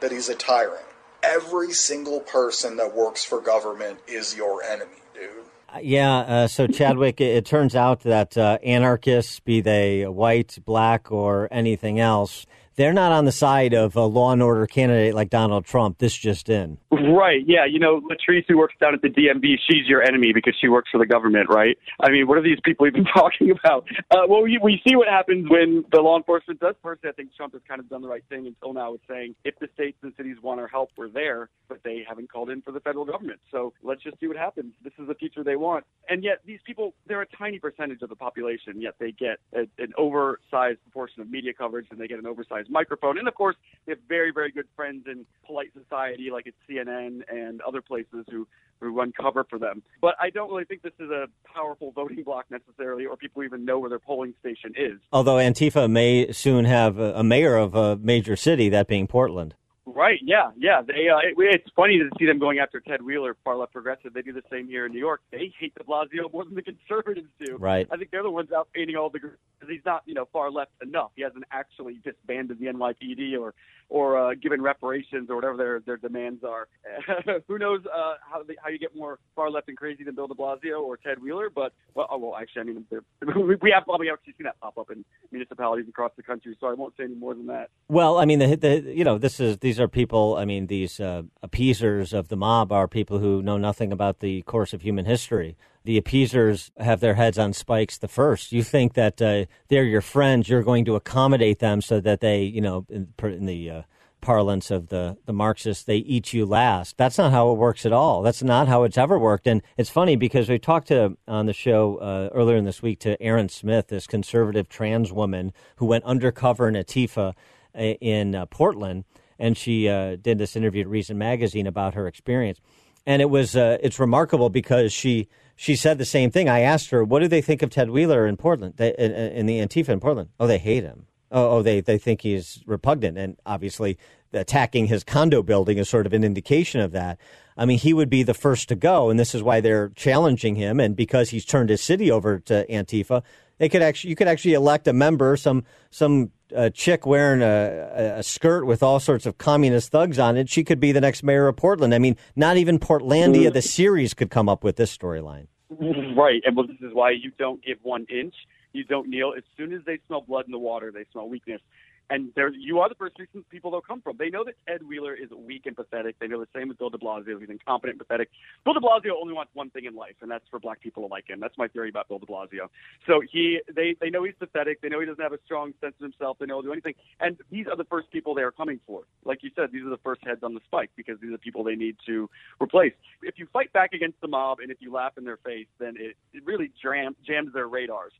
that 0.00 0.12
he's 0.12 0.28
a 0.28 0.34
tyrant. 0.34 0.84
Every 1.22 1.72
single 1.72 2.20
person 2.20 2.76
that 2.76 2.94
works 2.94 3.24
for 3.24 3.40
government 3.40 4.00
is 4.06 4.36
your 4.36 4.62
enemy, 4.62 5.00
dude. 5.14 5.44
Uh, 5.74 5.78
Yeah, 5.82 6.18
uh, 6.18 6.48
so 6.48 6.66
Chadwick, 6.66 7.20
it, 7.20 7.36
it 7.36 7.46
turns 7.46 7.74
out 7.74 8.00
that 8.00 8.36
uh, 8.36 8.58
anarchists, 8.62 9.40
be 9.40 9.60
they 9.60 10.06
white, 10.06 10.58
black, 10.64 11.10
or 11.10 11.48
anything 11.50 11.98
else, 11.98 12.46
they're 12.76 12.92
not 12.92 13.12
on 13.12 13.24
the 13.24 13.32
side 13.32 13.74
of 13.74 13.96
a 13.96 14.04
law 14.04 14.32
and 14.32 14.42
order 14.42 14.66
candidate 14.66 15.14
like 15.14 15.30
Donald 15.30 15.64
Trump. 15.64 15.98
This 15.98 16.14
just 16.14 16.48
in. 16.48 16.78
Right. 16.90 17.42
Yeah. 17.46 17.64
You 17.64 17.78
know, 17.78 18.00
Latrice, 18.00 18.44
who 18.48 18.58
works 18.58 18.74
down 18.80 18.94
at 18.94 19.02
the 19.02 19.08
DMV, 19.08 19.56
she's 19.68 19.86
your 19.86 20.02
enemy 20.02 20.32
because 20.34 20.54
she 20.60 20.68
works 20.68 20.90
for 20.90 20.98
the 20.98 21.06
government, 21.06 21.48
right? 21.48 21.78
I 22.00 22.10
mean, 22.10 22.26
what 22.26 22.38
are 22.38 22.42
these 22.42 22.58
people 22.64 22.86
even 22.86 23.04
talking 23.14 23.50
about? 23.50 23.86
Uh, 24.10 24.26
well, 24.28 24.42
we, 24.42 24.58
we 24.62 24.80
see 24.86 24.96
what 24.96 25.08
happens 25.08 25.48
when 25.48 25.84
the 25.92 26.00
law 26.00 26.16
enforcement 26.16 26.60
does. 26.60 26.74
Personally, 26.82 27.10
I 27.10 27.16
think 27.16 27.34
Trump 27.34 27.54
has 27.54 27.62
kind 27.66 27.80
of 27.80 27.88
done 27.88 28.02
the 28.02 28.08
right 28.08 28.24
thing 28.28 28.46
until 28.46 28.72
now 28.72 28.92
with 28.92 29.00
saying 29.08 29.34
if 29.44 29.58
the 29.58 29.68
states 29.74 29.98
and 30.02 30.12
cities 30.16 30.36
want 30.42 30.60
our 30.60 30.68
help, 30.68 30.90
we're 30.96 31.08
there, 31.08 31.48
but 31.68 31.82
they 31.82 32.04
haven't 32.06 32.30
called 32.30 32.50
in 32.50 32.60
for 32.62 32.72
the 32.72 32.80
federal 32.80 33.04
government. 33.04 33.40
So 33.50 33.72
let's 33.82 34.02
just 34.02 34.20
see 34.20 34.26
what 34.26 34.36
happens. 34.36 34.72
This 34.84 34.92
is 34.98 35.08
the 35.08 35.14
future 35.14 35.42
they 35.42 35.56
want. 35.56 35.84
And 36.08 36.22
yet, 36.22 36.40
these 36.44 36.60
people, 36.66 36.94
they're 37.06 37.22
a 37.22 37.36
tiny 37.38 37.58
percentage 37.58 38.02
of 38.02 38.08
the 38.08 38.16
population, 38.16 38.80
yet 38.80 38.94
they 38.98 39.12
get 39.12 39.38
a, 39.54 39.66
an 39.82 39.92
oversized 39.96 40.82
proportion 40.82 41.22
of 41.22 41.30
media 41.30 41.52
coverage 41.52 41.86
and 41.90 42.00
they 42.00 42.06
get 42.06 42.18
an 42.18 42.26
oversized 42.26 42.65
microphone. 42.68 43.18
And 43.18 43.28
of 43.28 43.34
course, 43.34 43.56
they 43.86 43.92
have 43.92 44.00
very, 44.08 44.32
very 44.32 44.50
good 44.50 44.66
friends 44.74 45.04
in 45.06 45.26
polite 45.44 45.70
society, 45.80 46.30
like 46.32 46.46
at 46.46 46.54
CNN 46.68 47.22
and 47.28 47.60
other 47.62 47.80
places 47.80 48.24
who 48.30 48.46
who 48.80 48.90
run 48.90 49.12
cover 49.12 49.44
for 49.48 49.58
them. 49.58 49.82
But 50.00 50.16
I 50.20 50.30
don't 50.30 50.50
really 50.50 50.64
think 50.64 50.82
this 50.82 50.92
is 50.98 51.10
a 51.10 51.28
powerful 51.44 51.92
voting 51.92 52.22
bloc 52.22 52.46
necessarily, 52.50 53.06
or 53.06 53.16
people 53.16 53.42
even 53.42 53.64
know 53.64 53.78
where 53.78 53.88
their 53.88 53.98
polling 53.98 54.34
station 54.40 54.74
is. 54.76 54.98
Although 55.12 55.36
Antifa 55.36 55.90
may 55.90 56.30
soon 56.32 56.64
have 56.66 56.98
a 56.98 57.24
mayor 57.24 57.56
of 57.56 57.74
a 57.74 57.96
major 57.96 58.36
city, 58.36 58.68
that 58.68 58.86
being 58.86 59.06
Portland. 59.06 59.54
Right? 59.86 60.18
Yeah, 60.22 60.50
yeah. 60.56 60.82
They. 60.82 61.08
Uh, 61.08 61.18
it, 61.18 61.34
it's 61.38 61.70
funny 61.76 61.98
to 61.98 62.10
see 62.18 62.26
them 62.26 62.40
going 62.40 62.58
after 62.58 62.80
Ted 62.80 63.02
Wheeler, 63.02 63.36
far 63.44 63.56
left 63.56 63.72
progressive. 63.72 64.12
They 64.12 64.22
do 64.22 64.32
the 64.32 64.42
same 64.50 64.66
here 64.66 64.86
in 64.86 64.92
New 64.92 64.98
York. 64.98 65.20
They 65.30 65.52
hate 65.58 65.74
De 65.76 65.84
Blasio 65.84 66.32
more 66.32 66.44
than 66.44 66.56
the 66.56 66.62
conservatives 66.62 67.28
do. 67.44 67.56
Right. 67.56 67.86
I 67.90 67.96
think 67.96 68.10
they're 68.10 68.24
the 68.24 68.30
ones 68.30 68.50
out 68.50 68.68
painting 68.74 68.96
all 68.96 69.10
the 69.10 69.20
because 69.20 69.38
he's 69.68 69.84
not, 69.84 70.02
you 70.04 70.14
know, 70.14 70.26
far 70.32 70.50
left 70.50 70.72
enough. 70.82 71.12
He 71.14 71.22
hasn't 71.22 71.44
actually 71.52 72.00
disbanded 72.04 72.58
the 72.58 72.66
NYPD 72.66 73.38
or 73.40 73.54
or 73.88 74.18
uh, 74.18 74.34
given 74.34 74.60
reparations 74.60 75.30
or 75.30 75.36
whatever 75.36 75.56
their 75.56 75.80
their 75.80 75.96
demands 75.96 76.42
are. 76.42 76.68
Who 77.48 77.58
knows 77.58 77.80
uh, 77.86 78.14
how 78.20 78.42
they, 78.42 78.56
how 78.62 78.68
you 78.68 78.78
get 78.78 78.96
more 78.96 79.18
far 79.34 79.50
left 79.50 79.68
and 79.68 79.76
crazy 79.76 80.02
than 80.04 80.14
Bill 80.14 80.26
De 80.26 80.34
Blasio 80.34 80.80
or 80.80 80.96
Ted 80.96 81.22
Wheeler? 81.22 81.50
But 81.50 81.72
well, 81.94 82.08
oh, 82.10 82.18
well, 82.18 82.36
actually, 82.36 82.62
I 82.62 82.64
mean, 82.64 82.84
we 83.48 83.54
we 83.56 83.70
have 83.70 83.84
probably 83.84 84.10
actually 84.10 84.34
seen 84.36 84.44
that 84.44 84.58
pop 84.60 84.76
up 84.78 84.90
in 84.90 85.04
municipalities 85.30 85.88
across 85.88 86.12
the 86.16 86.22
country. 86.22 86.56
So 86.60 86.66
I 86.66 86.74
won't 86.74 86.94
say 86.96 87.04
any 87.04 87.14
more 87.14 87.34
than 87.34 87.46
that. 87.46 87.70
Well, 87.88 88.18
I 88.18 88.24
mean, 88.24 88.40
the, 88.40 88.56
the 88.56 88.92
you 88.92 89.04
know, 89.04 89.18
this 89.18 89.38
is 89.38 89.58
these 89.58 89.75
are 89.80 89.88
people. 89.88 90.36
I 90.36 90.44
mean, 90.44 90.66
these 90.66 91.00
uh, 91.00 91.22
appeasers 91.42 92.12
of 92.12 92.28
the 92.28 92.36
mob 92.36 92.72
are 92.72 92.88
people 92.88 93.18
who 93.18 93.42
know 93.42 93.58
nothing 93.58 93.92
about 93.92 94.20
the 94.20 94.42
course 94.42 94.72
of 94.72 94.82
human 94.82 95.04
history. 95.04 95.56
The 95.84 95.98
appeasers 95.98 96.70
have 96.78 97.00
their 97.00 97.14
heads 97.14 97.38
on 97.38 97.52
spikes. 97.52 97.98
The 97.98 98.08
first, 98.08 98.52
you 98.52 98.62
think 98.62 98.94
that 98.94 99.22
uh, 99.22 99.46
they're 99.68 99.84
your 99.84 100.00
friends, 100.00 100.48
you're 100.48 100.62
going 100.62 100.84
to 100.86 100.96
accommodate 100.96 101.60
them 101.60 101.80
so 101.80 102.00
that 102.00 102.20
they, 102.20 102.42
you 102.42 102.60
know, 102.60 102.86
in, 102.90 103.12
in 103.22 103.46
the 103.46 103.70
uh, 103.70 103.82
parlance 104.20 104.72
of 104.72 104.88
the, 104.88 105.16
the 105.26 105.32
Marxists, 105.32 105.84
they 105.84 105.98
eat 105.98 106.32
you 106.32 106.44
last. 106.44 106.96
That's 106.96 107.18
not 107.18 107.30
how 107.30 107.52
it 107.52 107.58
works 107.58 107.86
at 107.86 107.92
all. 107.92 108.22
That's 108.22 108.42
not 108.42 108.66
how 108.66 108.82
it's 108.82 108.98
ever 108.98 109.18
worked. 109.18 109.46
And 109.46 109.62
it's 109.76 109.88
funny 109.88 110.16
because 110.16 110.48
we 110.48 110.58
talked 110.58 110.88
to 110.88 111.16
on 111.28 111.46
the 111.46 111.52
show 111.52 111.98
uh, 111.98 112.30
earlier 112.34 112.56
in 112.56 112.64
this 112.64 112.82
week 112.82 112.98
to 113.00 113.20
Erin 113.22 113.48
Smith, 113.48 113.86
this 113.86 114.08
conservative 114.08 114.68
trans 114.68 115.12
woman 115.12 115.52
who 115.76 115.86
went 115.86 116.02
undercover 116.04 116.66
in 116.66 116.74
Antifa 116.74 117.34
uh, 117.78 117.80
in 117.80 118.34
uh, 118.34 118.46
Portland, 118.46 119.04
and 119.38 119.56
she 119.56 119.88
uh, 119.88 120.16
did 120.16 120.38
this 120.38 120.56
interview 120.56 120.82
at 120.82 120.88
Reason 120.88 121.16
Magazine 121.16 121.66
about 121.66 121.94
her 121.94 122.06
experience. 122.06 122.60
And 123.04 123.22
it 123.22 123.30
was 123.30 123.56
uh, 123.56 123.78
it's 123.82 123.98
remarkable 123.98 124.50
because 124.50 124.92
she 124.92 125.28
she 125.54 125.76
said 125.76 125.98
the 125.98 126.04
same 126.04 126.30
thing. 126.30 126.48
I 126.48 126.60
asked 126.60 126.90
her, 126.90 127.04
"What 127.04 127.20
do 127.20 127.28
they 127.28 127.40
think 127.40 127.62
of 127.62 127.70
Ted 127.70 127.90
Wheeler 127.90 128.26
in 128.26 128.36
Portland, 128.36 128.74
they, 128.76 128.94
in, 128.98 129.12
in 129.12 129.46
the 129.46 129.60
Antifa 129.60 129.90
in 129.90 130.00
Portland?" 130.00 130.30
Oh, 130.40 130.46
they 130.46 130.58
hate 130.58 130.82
him 130.82 131.06
oh, 131.30 131.58
oh, 131.58 131.62
they, 131.62 131.80
they 131.80 131.98
think 131.98 132.22
he's 132.22 132.62
repugnant. 132.66 133.18
And 133.18 133.36
obviously, 133.44 133.98
attacking 134.32 134.86
his 134.86 135.04
condo 135.04 135.42
building 135.42 135.78
is 135.78 135.88
sort 135.88 136.06
of 136.06 136.12
an 136.12 136.24
indication 136.24 136.80
of 136.80 136.92
that. 136.92 137.18
I 137.56 137.64
mean, 137.64 137.78
he 137.78 137.94
would 137.94 138.10
be 138.10 138.22
the 138.22 138.34
first 138.34 138.68
to 138.68 138.74
go, 138.74 139.08
and 139.08 139.18
this 139.18 139.34
is 139.34 139.42
why 139.42 139.60
they're 139.60 139.90
challenging 139.90 140.56
him. 140.56 140.78
And 140.78 140.94
because 140.94 141.30
he's 141.30 141.44
turned 141.44 141.70
his 141.70 141.82
city 141.82 142.10
over 142.10 142.38
to 142.40 142.66
Antifa, 142.68 143.22
they 143.58 143.68
could 143.68 143.82
actually 143.82 144.10
you 144.10 144.16
could 144.16 144.28
actually 144.28 144.54
elect 144.54 144.88
a 144.88 144.92
member, 144.92 145.36
some 145.36 145.64
some 145.90 146.30
uh, 146.54 146.70
chick 146.70 147.06
wearing 147.06 147.42
a, 147.42 148.18
a 148.18 148.22
skirt 148.22 148.64
with 148.64 148.82
all 148.82 149.00
sorts 149.00 149.26
of 149.26 149.38
communist 149.38 149.90
thugs 149.90 150.18
on 150.18 150.36
it. 150.36 150.48
She 150.48 150.64
could 150.64 150.80
be 150.80 150.92
the 150.92 151.00
next 151.00 151.22
mayor 151.22 151.48
of 151.48 151.56
Portland. 151.56 151.94
I 151.94 151.98
mean, 151.98 152.16
not 152.36 152.56
even 152.56 152.78
Portlandia, 152.78 153.52
the 153.52 153.62
series, 153.62 154.14
could 154.14 154.30
come 154.30 154.48
up 154.48 154.62
with 154.62 154.76
this 154.76 154.96
storyline. 154.96 155.48
Right, 155.68 156.42
and 156.44 156.56
well, 156.56 156.66
this 156.66 156.76
is 156.80 156.94
why 156.94 157.10
you 157.10 157.32
don't 157.36 157.62
give 157.64 157.78
one 157.82 158.06
inch 158.08 158.34
you 158.76 158.84
don't 158.84 159.08
kneel. 159.08 159.32
As 159.36 159.42
soon 159.56 159.72
as 159.72 159.80
they 159.86 159.98
smell 160.06 160.20
blood 160.20 160.44
in 160.46 160.52
the 160.52 160.58
water, 160.58 160.92
they 160.92 161.06
smell 161.10 161.28
weakness. 161.28 161.60
And 162.08 162.30
there, 162.36 162.52
you 162.52 162.78
are 162.78 162.88
the 162.88 162.94
first 162.94 163.16
people 163.50 163.70
they'll 163.70 163.80
come 163.80 164.00
from. 164.00 164.16
They 164.16 164.30
know 164.30 164.44
that 164.44 164.54
Ted 164.68 164.86
Wheeler 164.86 165.14
is 165.14 165.28
weak 165.30 165.66
and 165.66 165.74
pathetic. 165.74 166.16
They 166.20 166.28
know 166.28 166.38
the 166.38 166.46
same 166.54 166.68
with 166.68 166.78
Bill 166.78 166.90
de 166.90 166.98
Blasio. 166.98 167.40
He's 167.40 167.50
incompetent 167.50 167.98
and 167.98 168.06
pathetic. 168.06 168.30
Bill 168.64 168.74
de 168.74 168.80
Blasio 168.80 169.10
only 169.20 169.34
wants 169.34 169.50
one 169.54 169.70
thing 169.70 169.86
in 169.86 169.96
life, 169.96 170.14
and 170.22 170.30
that's 170.30 170.44
for 170.48 170.60
black 170.60 170.80
people 170.80 171.02
to 171.02 171.08
like 171.12 171.28
him. 171.28 171.40
That's 171.40 171.58
my 171.58 171.66
theory 171.66 171.88
about 171.88 172.08
Bill 172.08 172.20
de 172.20 172.26
Blasio. 172.26 172.68
So 173.06 173.20
he, 173.30 173.60
they, 173.74 173.96
they 174.00 174.10
know 174.10 174.22
he's 174.22 174.34
pathetic. 174.38 174.80
They 174.82 174.88
know 174.88 175.00
he 175.00 175.06
doesn't 175.06 175.22
have 175.22 175.32
a 175.32 175.40
strong 175.44 175.72
sense 175.80 175.94
of 175.98 176.04
himself. 176.04 176.38
They 176.38 176.46
know 176.46 176.56
he'll 176.56 176.70
do 176.70 176.72
anything. 176.72 176.94
And 177.18 177.38
these 177.50 177.66
are 177.66 177.76
the 177.76 177.84
first 177.84 178.10
people 178.12 178.34
they 178.34 178.42
are 178.42 178.52
coming 178.52 178.78
for. 178.86 179.02
Like 179.24 179.42
you 179.42 179.50
said, 179.56 179.70
these 179.72 179.84
are 179.84 179.90
the 179.90 179.98
first 180.04 180.22
heads 180.24 180.44
on 180.44 180.54
the 180.54 180.60
spike 180.64 180.90
because 180.96 181.18
these 181.20 181.30
are 181.30 181.32
the 181.32 181.38
people 181.38 181.64
they 181.64 181.74
need 181.74 181.96
to 182.06 182.30
replace. 182.62 182.92
If 183.22 183.38
you 183.38 183.48
fight 183.52 183.72
back 183.72 183.92
against 183.94 184.20
the 184.20 184.28
mob 184.28 184.58
and 184.60 184.70
if 184.70 184.78
you 184.80 184.92
laugh 184.92 185.18
in 185.18 185.24
their 185.24 185.38
face, 185.38 185.66
then 185.80 185.94
it, 185.98 186.16
it 186.32 186.44
really 186.44 186.70
jam, 186.80 187.16
jams 187.26 187.52
their 187.52 187.66
radars 187.66 188.12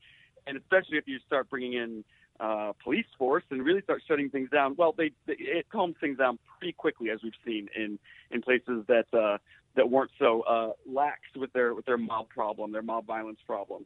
and 0.46 0.56
especially 0.56 0.96
if 0.96 1.06
you 1.06 1.18
start 1.26 1.50
bringing 1.50 1.74
in 1.74 2.04
uh, 2.40 2.72
police 2.82 3.06
force 3.18 3.44
and 3.50 3.64
really 3.64 3.82
start 3.82 4.02
shutting 4.06 4.30
things 4.30 4.50
down, 4.50 4.74
well, 4.76 4.94
they, 4.96 5.10
they 5.26 5.34
it 5.38 5.66
calms 5.70 5.96
things 6.00 6.18
down 6.18 6.38
pretty 6.58 6.72
quickly, 6.72 7.10
as 7.10 7.20
we've 7.22 7.32
seen 7.44 7.68
in 7.76 7.98
in 8.30 8.42
places 8.42 8.84
that 8.88 9.06
uh, 9.12 9.38
that 9.76 9.90
weren't 9.90 10.10
so 10.18 10.42
uh, 10.42 10.72
lax 10.86 11.20
with 11.36 11.52
their 11.52 11.74
with 11.74 11.84
their 11.86 11.98
mob 11.98 12.28
problem, 12.28 12.72
their 12.72 12.82
mob 12.82 13.06
violence 13.06 13.38
problem. 13.46 13.84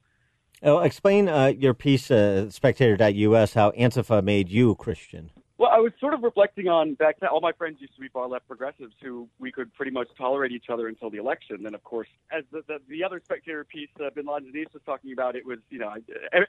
Oh, 0.62 0.80
explain 0.80 1.28
uh, 1.28 1.46
your 1.46 1.72
piece, 1.72 2.10
uh, 2.10 2.50
Spectator.us, 2.50 3.54
how 3.54 3.70
Antifa 3.70 4.22
made 4.22 4.50
you 4.50 4.74
Christian. 4.74 5.30
Well, 5.60 5.68
I 5.70 5.76
was 5.78 5.92
sort 6.00 6.14
of 6.14 6.22
reflecting 6.22 6.68
on 6.68 6.94
back 6.94 7.20
then. 7.20 7.28
All 7.28 7.42
my 7.42 7.52
friends 7.52 7.82
used 7.82 7.94
to 7.94 8.00
be 8.00 8.08
far 8.08 8.26
left 8.26 8.48
progressives 8.48 8.94
who 9.02 9.28
we 9.38 9.52
could 9.52 9.74
pretty 9.74 9.90
much 9.90 10.08
tolerate 10.16 10.52
each 10.52 10.70
other 10.70 10.88
until 10.88 11.10
the 11.10 11.18
election. 11.18 11.64
Then, 11.64 11.74
of 11.74 11.84
course, 11.84 12.08
as 12.32 12.44
the, 12.50 12.62
the, 12.66 12.78
the 12.88 13.04
other 13.04 13.20
spectator 13.22 13.62
piece, 13.64 13.90
uh, 14.02 14.08
Bin 14.14 14.24
Laden 14.24 14.50
Denise 14.50 14.72
was 14.72 14.82
talking 14.86 15.12
about, 15.12 15.36
it 15.36 15.44
was, 15.44 15.58
you 15.68 15.78
know, 15.78 15.88
I, 15.88 15.98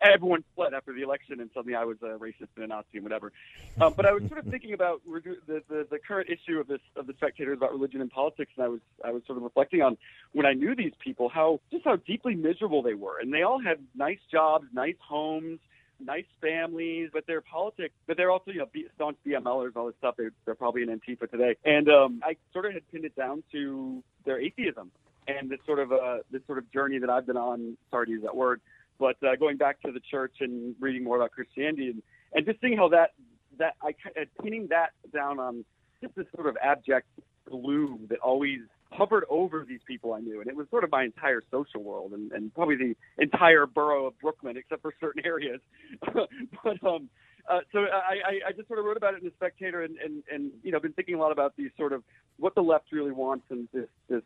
everyone 0.02 0.46
fled 0.56 0.74
after 0.74 0.94
the 0.94 1.02
election 1.02 1.42
and 1.42 1.50
suddenly 1.54 1.76
I 1.76 1.84
was 1.84 1.98
a 2.02 2.18
racist 2.18 2.56
and 2.56 2.64
a 2.64 2.68
Nazi 2.68 2.88
and 2.94 3.04
whatever. 3.04 3.34
Um, 3.82 3.96
but 3.98 4.06
I 4.06 4.14
was 4.14 4.24
sort 4.30 4.40
of 4.40 4.46
thinking 4.46 4.72
about 4.72 5.02
the, 5.06 5.62
the, 5.68 5.88
the 5.92 6.00
current 6.00 6.30
issue 6.30 6.58
of 6.62 6.70
this, 6.70 6.80
of 6.96 7.06
the 7.06 7.14
spectators 7.18 7.58
about 7.58 7.74
religion 7.74 8.00
and 8.00 8.10
politics. 8.10 8.54
And 8.56 8.64
I 8.64 8.70
was, 8.70 8.80
I 9.04 9.12
was 9.12 9.24
sort 9.28 9.38
of 9.38 9.44
reflecting 9.44 9.82
on 9.82 9.98
when 10.32 10.46
I 10.46 10.54
knew 10.54 10.74
these 10.74 10.94
people, 11.04 11.28
how, 11.28 11.60
just 11.70 11.84
how 11.84 11.98
deeply 11.98 12.36
miserable 12.36 12.82
they 12.82 12.94
were. 12.94 13.20
And 13.20 13.34
they 13.34 13.42
all 13.42 13.60
had 13.60 13.80
nice 13.94 14.20
jobs, 14.32 14.68
nice 14.72 14.96
homes 15.06 15.60
nice 16.06 16.26
families, 16.40 17.10
but 17.14 17.26
their 17.28 17.42
politics, 17.42 17.94
but 18.08 18.18
they're 18.18 18.32
also, 18.32 18.52
you 18.52 18.60
know, 18.60 18.68
staunch 18.96 19.18
BLMers, 19.26 19.76
all 19.76 19.88
this 19.88 19.96
stuff. 20.00 20.16
They're, 20.18 20.32
they're 20.46 20.56
probably 20.56 20.84
in 20.84 20.90
Antifa 20.90 21.30
today. 21.30 21.56
And 21.66 21.90
um, 21.90 22.22
I 22.24 22.36
sort 22.54 22.66
of 22.66 22.74
had 22.74 22.90
pinned 22.92 23.06
it 23.06 23.16
down 23.16 23.44
to 23.52 24.04
their 24.26 24.40
atheism 24.40 24.92
and 25.28 25.50
this 25.50 25.60
sort 25.66 25.80
of 25.80 25.92
uh, 25.92 26.18
this 26.32 26.42
sort 26.48 26.58
of 26.58 26.72
journey 26.72 27.00
that 27.00 27.10
I've 27.10 27.26
been 27.26 27.38
on. 27.38 27.78
Sorry 27.90 28.08
to 28.08 28.12
use 28.12 28.24
that 28.24 28.36
word, 28.36 28.62
but 29.00 29.18
uh, 29.24 29.36
going 29.36 29.58
back 29.58 29.82
to 29.82 29.92
the 29.92 30.00
church 30.00 30.36
and 30.40 30.76
reading 30.80 31.04
more 31.04 31.18
about 31.18 31.32
Christianity 31.32 31.90
and, 31.90 32.04
and 32.34 32.46
just 32.46 32.60
seeing 32.62 32.78
how 32.78 32.90
that 32.90 33.12
that 33.60 33.76
I 33.82 33.94
pinning 34.42 34.68
that 34.70 34.92
down 35.14 35.40
on 35.40 35.66
just 36.02 36.16
this 36.16 36.26
sort 36.36 36.48
of 36.48 36.58
abject 36.62 37.08
gloom 37.50 38.08
that 38.10 38.20
always 38.20 38.60
hovered 38.92 39.24
over 39.30 39.66
these 39.68 39.80
people 39.88 40.14
I 40.14 40.20
knew, 40.20 40.42
and 40.42 40.50
it 40.50 40.56
was 40.56 40.68
sort 40.70 40.84
of 40.84 40.92
my 40.92 41.04
entire 41.04 41.42
social 41.50 41.82
world, 41.84 42.12
and, 42.14 42.32
and 42.32 42.54
probably 42.54 42.76
the 42.76 42.96
entire 43.18 43.66
borough 43.66 44.06
of 44.08 44.20
Brooklyn, 44.20 44.58
except 44.58 44.82
for 44.82 44.94
certain 45.00 45.26
areas. 45.26 45.60
but 46.14 46.84
um, 46.86 47.10
uh, 47.50 47.60
so 47.72 47.80
I, 47.80 48.50
I 48.50 48.52
just 48.56 48.68
sort 48.68 48.80
of 48.80 48.86
wrote 48.86 48.98
about 48.98 49.14
it 49.14 49.22
in 49.22 49.26
the 49.26 49.34
Spectator, 49.36 49.84
and, 49.84 49.98
and 49.98 50.24
and 50.32 50.52
you 50.64 50.72
know, 50.72 50.80
been 50.80 50.94
thinking 50.94 51.16
a 51.16 51.20
lot 51.20 51.32
about 51.32 51.56
these 51.58 51.72
sort 51.78 51.94
of 51.94 52.04
what 52.38 52.56
the 52.56 52.62
left 52.62 52.86
really 52.92 53.12
wants, 53.12 53.46
and 53.50 53.68
this 53.74 53.88
this 54.10 54.22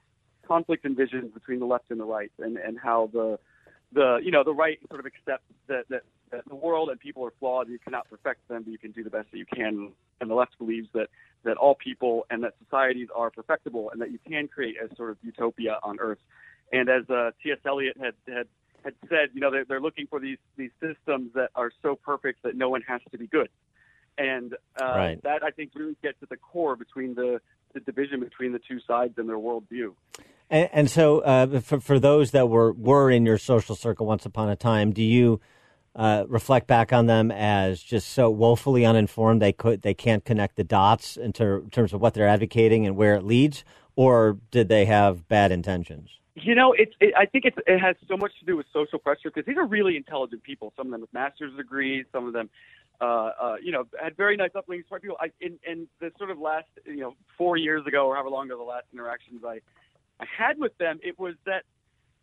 conflict 0.47 0.85
and 0.85 0.97
visions 0.97 1.31
between 1.33 1.59
the 1.59 1.65
left 1.65 1.85
and 1.91 1.99
the 1.99 2.05
right, 2.05 2.31
and 2.39 2.57
and 2.57 2.77
how 2.79 3.09
the 3.13 3.39
the 3.95 4.19
you 4.21 4.29
know 4.29 4.43
the 4.43 4.53
right 4.53 4.79
sort 4.89 4.99
of 4.99 5.07
accepts 5.07 5.51
that 5.67 5.85
that 5.89 6.03
that 6.31 6.47
the 6.47 6.55
world 6.55 6.89
and 6.89 6.99
people 6.99 7.25
are 7.25 7.33
flawed. 7.39 7.67
You 7.69 7.79
cannot 7.79 8.07
perfect 8.09 8.47
them, 8.47 8.63
but 8.63 8.71
you 8.71 8.77
can 8.77 8.91
do 8.91 9.03
the 9.03 9.09
best 9.09 9.31
that 9.31 9.37
you 9.37 9.45
can. 9.45 9.91
And 10.21 10.29
the 10.29 10.35
left 10.35 10.57
believes 10.59 10.87
that 10.93 11.07
that 11.43 11.57
all 11.57 11.75
people 11.75 12.25
and 12.29 12.43
that 12.43 12.53
societies 12.63 13.07
are 13.15 13.31
perfectible, 13.31 13.89
and 13.91 14.01
that 14.01 14.11
you 14.11 14.19
can 14.27 14.47
create 14.47 14.75
a 14.79 14.93
sort 14.95 15.09
of 15.09 15.17
utopia 15.23 15.79
on 15.81 15.97
Earth. 15.99 16.19
And 16.71 16.89
as 16.89 17.09
uh, 17.09 17.31
T.S. 17.41 17.59
Eliot 17.65 17.97
had 17.97 18.13
had 18.27 18.47
had 18.83 18.93
said, 19.09 19.29
you 19.33 19.41
know, 19.41 19.49
they're, 19.49 19.65
they're 19.65 19.81
looking 19.81 20.07
for 20.07 20.19
these 20.19 20.37
these 20.57 20.71
systems 20.79 21.31
that 21.33 21.49
are 21.55 21.71
so 21.81 21.95
perfect 21.95 22.43
that 22.43 22.55
no 22.55 22.69
one 22.69 22.81
has 22.83 23.01
to 23.11 23.17
be 23.17 23.27
good. 23.27 23.49
And 24.17 24.53
uh, 24.79 24.85
right. 24.85 25.23
that 25.23 25.43
I 25.43 25.51
think 25.51 25.71
really 25.73 25.97
gets 26.03 26.17
at 26.21 26.29
the 26.29 26.37
core 26.37 26.75
between 26.75 27.15
the 27.15 27.41
the 27.73 27.79
division 27.81 28.19
between 28.19 28.51
the 28.51 28.59
two 28.59 28.79
sides 28.87 29.17
and 29.17 29.27
their 29.27 29.37
worldview. 29.37 29.93
And, 30.49 30.69
and 30.71 30.89
so, 30.89 31.19
uh, 31.19 31.59
for 31.59 31.79
for 31.79 31.99
those 31.99 32.31
that 32.31 32.49
were 32.49 32.73
were 32.73 33.09
in 33.09 33.25
your 33.25 33.37
social 33.37 33.75
circle 33.75 34.05
once 34.05 34.25
upon 34.25 34.49
a 34.49 34.55
time, 34.55 34.91
do 34.91 35.03
you 35.03 35.39
uh, 35.95 36.25
reflect 36.27 36.67
back 36.67 36.91
on 36.91 37.07
them 37.07 37.31
as 37.31 37.81
just 37.81 38.09
so 38.09 38.29
woefully 38.29 38.85
uninformed 38.85 39.41
they 39.41 39.53
could 39.53 39.81
they 39.81 39.93
can't 39.93 40.25
connect 40.25 40.55
the 40.57 40.63
dots 40.63 41.17
in, 41.17 41.31
ter- 41.31 41.61
terms 41.71 41.93
of 41.93 42.01
what 42.01 42.13
they're 42.13 42.27
advocating 42.27 42.85
and 42.85 42.95
where 42.95 43.15
it 43.15 43.23
leads, 43.23 43.63
or 43.95 44.37
did 44.51 44.67
they 44.67 44.85
have 44.85 45.27
bad 45.27 45.51
intentions? 45.51 46.09
You 46.35 46.53
know, 46.53 46.73
it's. 46.73 46.91
It, 46.99 47.13
I 47.17 47.25
think 47.25 47.45
it's, 47.45 47.57
it 47.65 47.79
has 47.79 47.95
so 48.09 48.17
much 48.17 48.33
to 48.39 48.45
do 48.45 48.57
with 48.57 48.65
social 48.73 48.99
pressure 48.99 49.31
because 49.33 49.45
these 49.45 49.57
are 49.57 49.65
really 49.65 49.95
intelligent 49.95 50.43
people. 50.43 50.73
Some 50.75 50.87
of 50.87 50.91
them 50.91 51.01
with 51.01 51.13
master's 51.13 51.55
degrees, 51.55 52.05
some 52.11 52.27
of 52.27 52.33
them, 52.33 52.49
uh, 52.99 53.05
uh, 53.41 53.55
you 53.63 53.71
know, 53.71 53.85
had 54.01 54.17
very 54.17 54.35
nice 54.35 54.51
upbringings. 54.51 54.87
Smart 54.89 55.01
people. 55.01 55.15
I, 55.17 55.31
in, 55.39 55.57
in 55.65 55.87
the 56.01 56.11
sort 56.17 56.31
of 56.31 56.37
last, 56.37 56.67
you 56.85 56.99
know, 56.99 57.15
four 57.37 57.55
years 57.55 57.87
ago 57.87 58.07
or 58.07 58.15
however 58.15 58.29
long 58.29 58.47
ago 58.47 58.57
the 58.57 58.63
last 58.63 58.83
interactions 58.91 59.43
I, 59.47 59.61
I 60.19 60.25
had 60.25 60.57
with 60.57 60.77
them, 60.77 60.99
it 61.03 61.19
was 61.19 61.35
that 61.45 61.63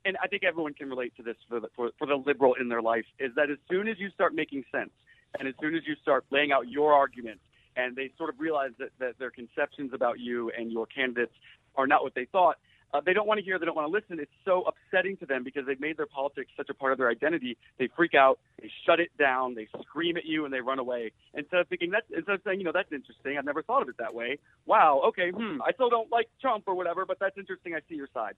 and 0.05 0.17
I 0.23 0.27
think 0.27 0.43
everyone 0.43 0.75
can 0.75 0.89
relate 0.89 1.17
to 1.17 1.23
this 1.23 1.37
for 1.49 1.61
the, 1.61 1.69
for, 1.77 1.91
for 1.97 2.07
the 2.07 2.17
liberal 2.17 2.55
in 2.61 2.69
their 2.69 2.83
life, 2.83 3.05
is 3.21 3.33
that 3.37 3.51
as 3.51 3.59
soon 3.71 3.87
as 3.87 4.01
you 4.01 4.11
start 4.11 4.35
making 4.35 4.65
sense 4.73 4.91
and 5.39 5.47
as 5.47 5.55
soon 5.61 5.77
as 5.77 5.83
you 5.87 5.95
start 6.03 6.25
laying 6.31 6.51
out 6.51 6.69
your 6.69 6.93
arguments 6.93 7.43
and 7.77 7.95
they 7.95 8.11
sort 8.19 8.29
of 8.29 8.41
realize 8.41 8.73
that, 8.79 8.91
that 8.99 9.19
their 9.19 9.31
conceptions 9.31 9.93
about 9.95 10.19
you 10.19 10.51
and 10.59 10.73
your 10.73 10.87
candidates 10.87 11.33
are 11.77 11.87
not 11.87 12.03
what 12.03 12.15
they 12.15 12.27
thought, 12.27 12.57
uh, 12.93 13.01
they 13.05 13.13
don't 13.13 13.27
want 13.27 13.39
to 13.39 13.45
hear, 13.45 13.59
they 13.59 13.67
don't 13.67 13.77
want 13.77 13.91
to 13.91 13.93
listen. 13.93 14.21
It's 14.21 14.31
so 14.45 14.65
upsetting 14.65 15.17
to 15.19 15.27
them 15.27 15.45
because 15.45 15.67
they've 15.67 15.81
made 15.81 15.97
their 15.97 16.07
politics 16.07 16.51
such 16.57 16.69
a 16.69 16.75
part 16.75 16.93
of 16.93 16.99
their 16.99 17.09
identity. 17.09 17.57
They 17.79 17.89
freak 17.97 18.15
out, 18.15 18.39
they 18.61 18.71
shut 18.85 19.01
it 19.01 19.11
down, 19.19 19.55
they 19.55 19.69
scream 19.83 20.17
at 20.17 20.25
you, 20.25 20.45
and 20.45 20.53
they 20.53 20.61
run 20.61 20.79
away. 20.79 21.13
Instead 21.35 21.61
of 21.61 21.69
thinking 21.69 21.91
that, 21.91 22.05
instead 22.15 22.35
of 22.35 22.41
saying, 22.45 22.59
you 22.59 22.65
know, 22.65 22.73
that's 22.73 22.93
interesting. 22.93 23.39
I've 23.39 23.45
never 23.45 23.63
thought 23.63 23.83
of 23.83 23.89
it 23.89 23.97
that 23.99 24.15
way. 24.15 24.39
Wow, 24.67 25.03
okay, 25.07 25.31
hmm, 25.31 25.63
I 25.63 25.73
still 25.73 25.91
don't 25.91 26.11
like 26.11 26.29
Trump 26.41 26.65
or 26.67 26.75
whatever, 26.75 27.07
but 27.07 27.19
that's 27.19 27.39
interesting. 27.39 27.75
I 27.75 27.81
see 27.89 27.97
your 27.97 28.09
side. 28.13 28.35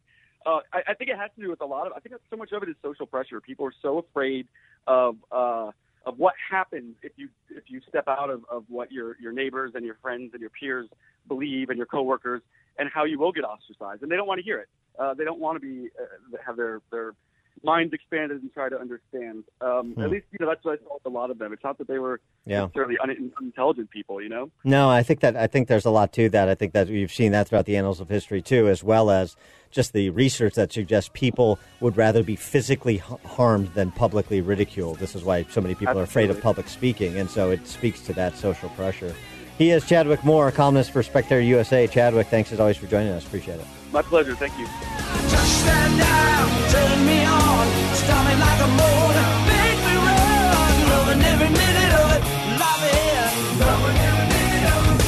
Uh, 0.47 0.61
I, 0.73 0.83
I 0.89 0.95
think 0.95 1.11
it 1.11 1.17
has 1.17 1.31
to 1.37 1.43
do 1.43 1.51
with 1.51 1.63
a 1.63 1.67
lot 1.67 1.87
of. 1.87 1.93
I 1.97 2.01
think 2.01 2.15
so 2.31 2.37
much 2.37 2.53
of 2.53 2.63
it 2.63 2.69
is 2.69 2.77
social 2.83 3.07
pressure. 3.07 3.41
People 3.41 3.67
are 3.67 3.75
so 3.83 3.99
afraid 3.99 4.47
of 4.87 5.17
uh, 5.33 5.71
of 6.07 6.19
what 6.19 6.35
happens 6.51 6.97
if 7.03 7.13
you 7.17 7.29
if 7.51 7.65
you 7.69 7.81
step 7.89 8.09
out 8.09 8.31
of, 8.31 8.45
of 8.51 8.65
what 8.69 8.93
your 8.93 9.17
your 9.21 9.33
neighbors 9.33 9.73
and 9.75 9.85
your 9.85 9.97
friends 10.03 10.31
and 10.33 10.41
your 10.41 10.51
peers 10.51 10.89
believe 11.29 11.71
and 11.71 11.79
your 11.79 11.87
coworkers 11.87 12.43
and 12.79 12.89
how 12.93 13.05
you 13.05 13.19
will 13.19 13.33
get 13.33 13.45
ostracized, 13.45 14.03
and 14.03 14.11
they 14.11 14.17
don't 14.17 14.27
want 14.27 14.39
to 14.39 14.45
hear 14.45 14.59
it. 14.59 14.69
Uh, 14.99 15.15
they 15.15 15.25
don't 15.25 15.41
want 15.41 15.61
to 15.61 15.61
be 15.61 15.91
uh, 16.01 16.37
have 16.45 16.57
their 16.57 16.81
their 16.91 17.15
minds 17.63 17.93
expanded 17.95 18.43
and 18.43 18.53
try 18.53 18.69
to 18.69 18.79
understand. 18.79 19.45
Um, 19.61 19.93
hmm. 19.95 20.03
At 20.03 20.11
least 20.11 20.27
you 20.33 20.39
know 20.41 20.47
that's 20.47 20.65
what 20.65 20.79
I 20.79 20.85
saw 20.85 20.95
with 20.95 21.07
a 21.07 21.09
lot 21.09 21.31
of 21.31 21.39
them. 21.39 21.53
It's 21.53 21.65
not 21.65 21.79
that 21.79 21.89
they 21.89 21.99
were 21.99 22.21
yeah. 22.47 22.63
necessarily 22.63 22.97
un- 22.99 23.33
unintelligent 23.39 23.91
people, 23.91 24.23
you 24.23 24.29
know. 24.29 24.51
No, 24.65 24.89
I 24.89 25.03
think 25.03 25.21
that 25.21 25.37
I 25.37 25.47
think 25.47 25.69
there's 25.69 25.85
a 25.85 25.91
lot 25.91 26.13
to 26.15 26.29
that. 26.31 26.49
I 26.49 26.55
think 26.55 26.73
that 26.73 26.89
we've 26.89 27.13
seen 27.13 27.33
that 27.33 27.49
throughout 27.49 27.67
the 27.67 27.77
annals 27.77 28.01
of 28.01 28.09
history 28.09 28.43
too, 28.43 28.69
as 28.69 28.85
well 28.85 29.11
as 29.11 29.37
just 29.71 29.93
the 29.93 30.11
research 30.11 30.55
that 30.55 30.73
suggests 30.73 31.11
people 31.13 31.59
would 31.81 31.97
rather 31.97 32.23
be 32.23 32.37
physically 32.37 32.99
harmed 32.99 33.69
than 33.75 33.91
publicly 33.91 34.41
ridiculed. 34.41 34.99
This 34.99 35.17
is 35.17 35.25
why 35.25 35.45
so 35.51 35.61
many 35.61 35.75
people 35.75 35.89
Absolutely. 35.89 36.01
are 36.01 36.05
afraid 36.05 36.31
of 36.31 36.41
public 36.41 36.69
speaking, 36.69 37.17
and 37.17 37.29
so 37.29 37.51
it 37.51 37.67
speaks 37.67 38.01
to 38.03 38.13
that 38.13 38.37
social 38.37 38.69
pressure. 38.71 39.15
He 39.59 39.71
is 39.71 39.87
Chadwick 39.87 40.25
Moore, 40.25 40.51
columnist 40.51 40.91
for 40.91 41.03
Spectator 41.03 41.41
USA. 41.41 41.87
Chadwick, 41.87 42.27
thanks 42.27 42.51
as 42.53 42.59
always 42.59 42.77
for 42.77 42.87
joining 42.87 43.13
us. 43.13 43.25
Appreciate 43.25 43.61
it. 43.61 43.67
My 43.93 44.03
pleasure. 44.03 44.35
Thank 44.35 44.59
you. 44.59 44.67
Stand 44.67 45.99
down, 45.99 46.49
turn 46.71 47.07
me 47.07 47.25
on, 47.25 47.67
stop 47.95 48.27
me 48.27 48.35
like 48.35 48.61
a 48.61 48.71
motor, 48.75 49.27
make 49.47 49.79
me 49.87 49.95
run, 49.95 50.75
loving 50.91 51.23
every 51.23 51.51
minute 51.55 51.93
of 52.03 52.09
it, 52.17 52.23
loving, 52.59 53.61
loving 53.63 53.99
every 54.03 54.27
minute 54.35 54.67
of 54.75 54.83
it. 54.91 55.01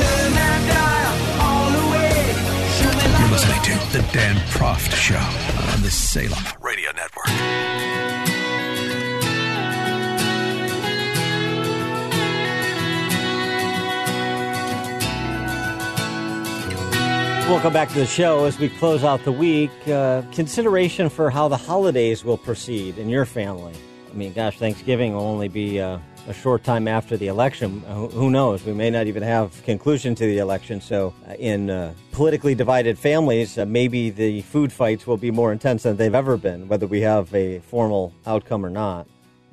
Turn 0.00 0.32
that 0.32 0.60
dial 0.72 1.14
all 1.44 1.68
the 1.76 1.84
way, 1.92 2.32
show 2.80 2.88
me 2.96 3.04
You're 3.20 3.32
listening 3.36 3.62
to 3.68 3.98
The 3.98 4.02
Dan 4.12 4.36
Proft 4.48 4.92
Show 4.94 5.20
on 5.74 5.82
the 5.82 5.90
Salem 5.90 6.42
Radio 6.62 6.90
Network. 6.92 7.28
Welcome 17.50 17.72
back 17.72 17.88
to 17.88 17.98
the 17.98 18.06
show. 18.06 18.44
As 18.44 18.60
we 18.60 18.68
close 18.68 19.02
out 19.02 19.24
the 19.24 19.32
week, 19.32 19.72
uh, 19.88 20.22
consideration 20.30 21.08
for 21.08 21.30
how 21.30 21.48
the 21.48 21.56
holidays 21.56 22.24
will 22.24 22.38
proceed 22.38 22.96
in 22.96 23.08
your 23.08 23.24
family. 23.24 23.74
I 24.08 24.14
mean, 24.14 24.32
gosh, 24.32 24.56
Thanksgiving 24.56 25.14
will 25.14 25.26
only 25.26 25.48
be 25.48 25.80
uh, 25.80 25.98
a 26.28 26.32
short 26.32 26.62
time 26.62 26.86
after 26.86 27.16
the 27.16 27.26
election. 27.26 27.82
Uh, 27.88 28.06
Who 28.06 28.30
knows? 28.30 28.64
We 28.64 28.72
may 28.72 28.88
not 28.88 29.08
even 29.08 29.24
have 29.24 29.60
conclusion 29.64 30.14
to 30.14 30.24
the 30.24 30.38
election. 30.38 30.80
So, 30.80 31.12
uh, 31.28 31.34
in 31.40 31.70
uh, 31.70 31.92
politically 32.12 32.54
divided 32.54 32.96
families, 32.96 33.56
maybe 33.56 34.10
the 34.10 34.42
food 34.42 34.72
fights 34.72 35.04
will 35.04 35.16
be 35.16 35.32
more 35.32 35.50
intense 35.50 35.82
than 35.82 35.96
they've 35.96 36.14
ever 36.14 36.36
been, 36.36 36.68
whether 36.68 36.86
we 36.86 37.00
have 37.00 37.34
a 37.34 37.58
formal 37.58 38.14
outcome 38.26 38.64
or 38.64 38.70
not. 38.70 39.08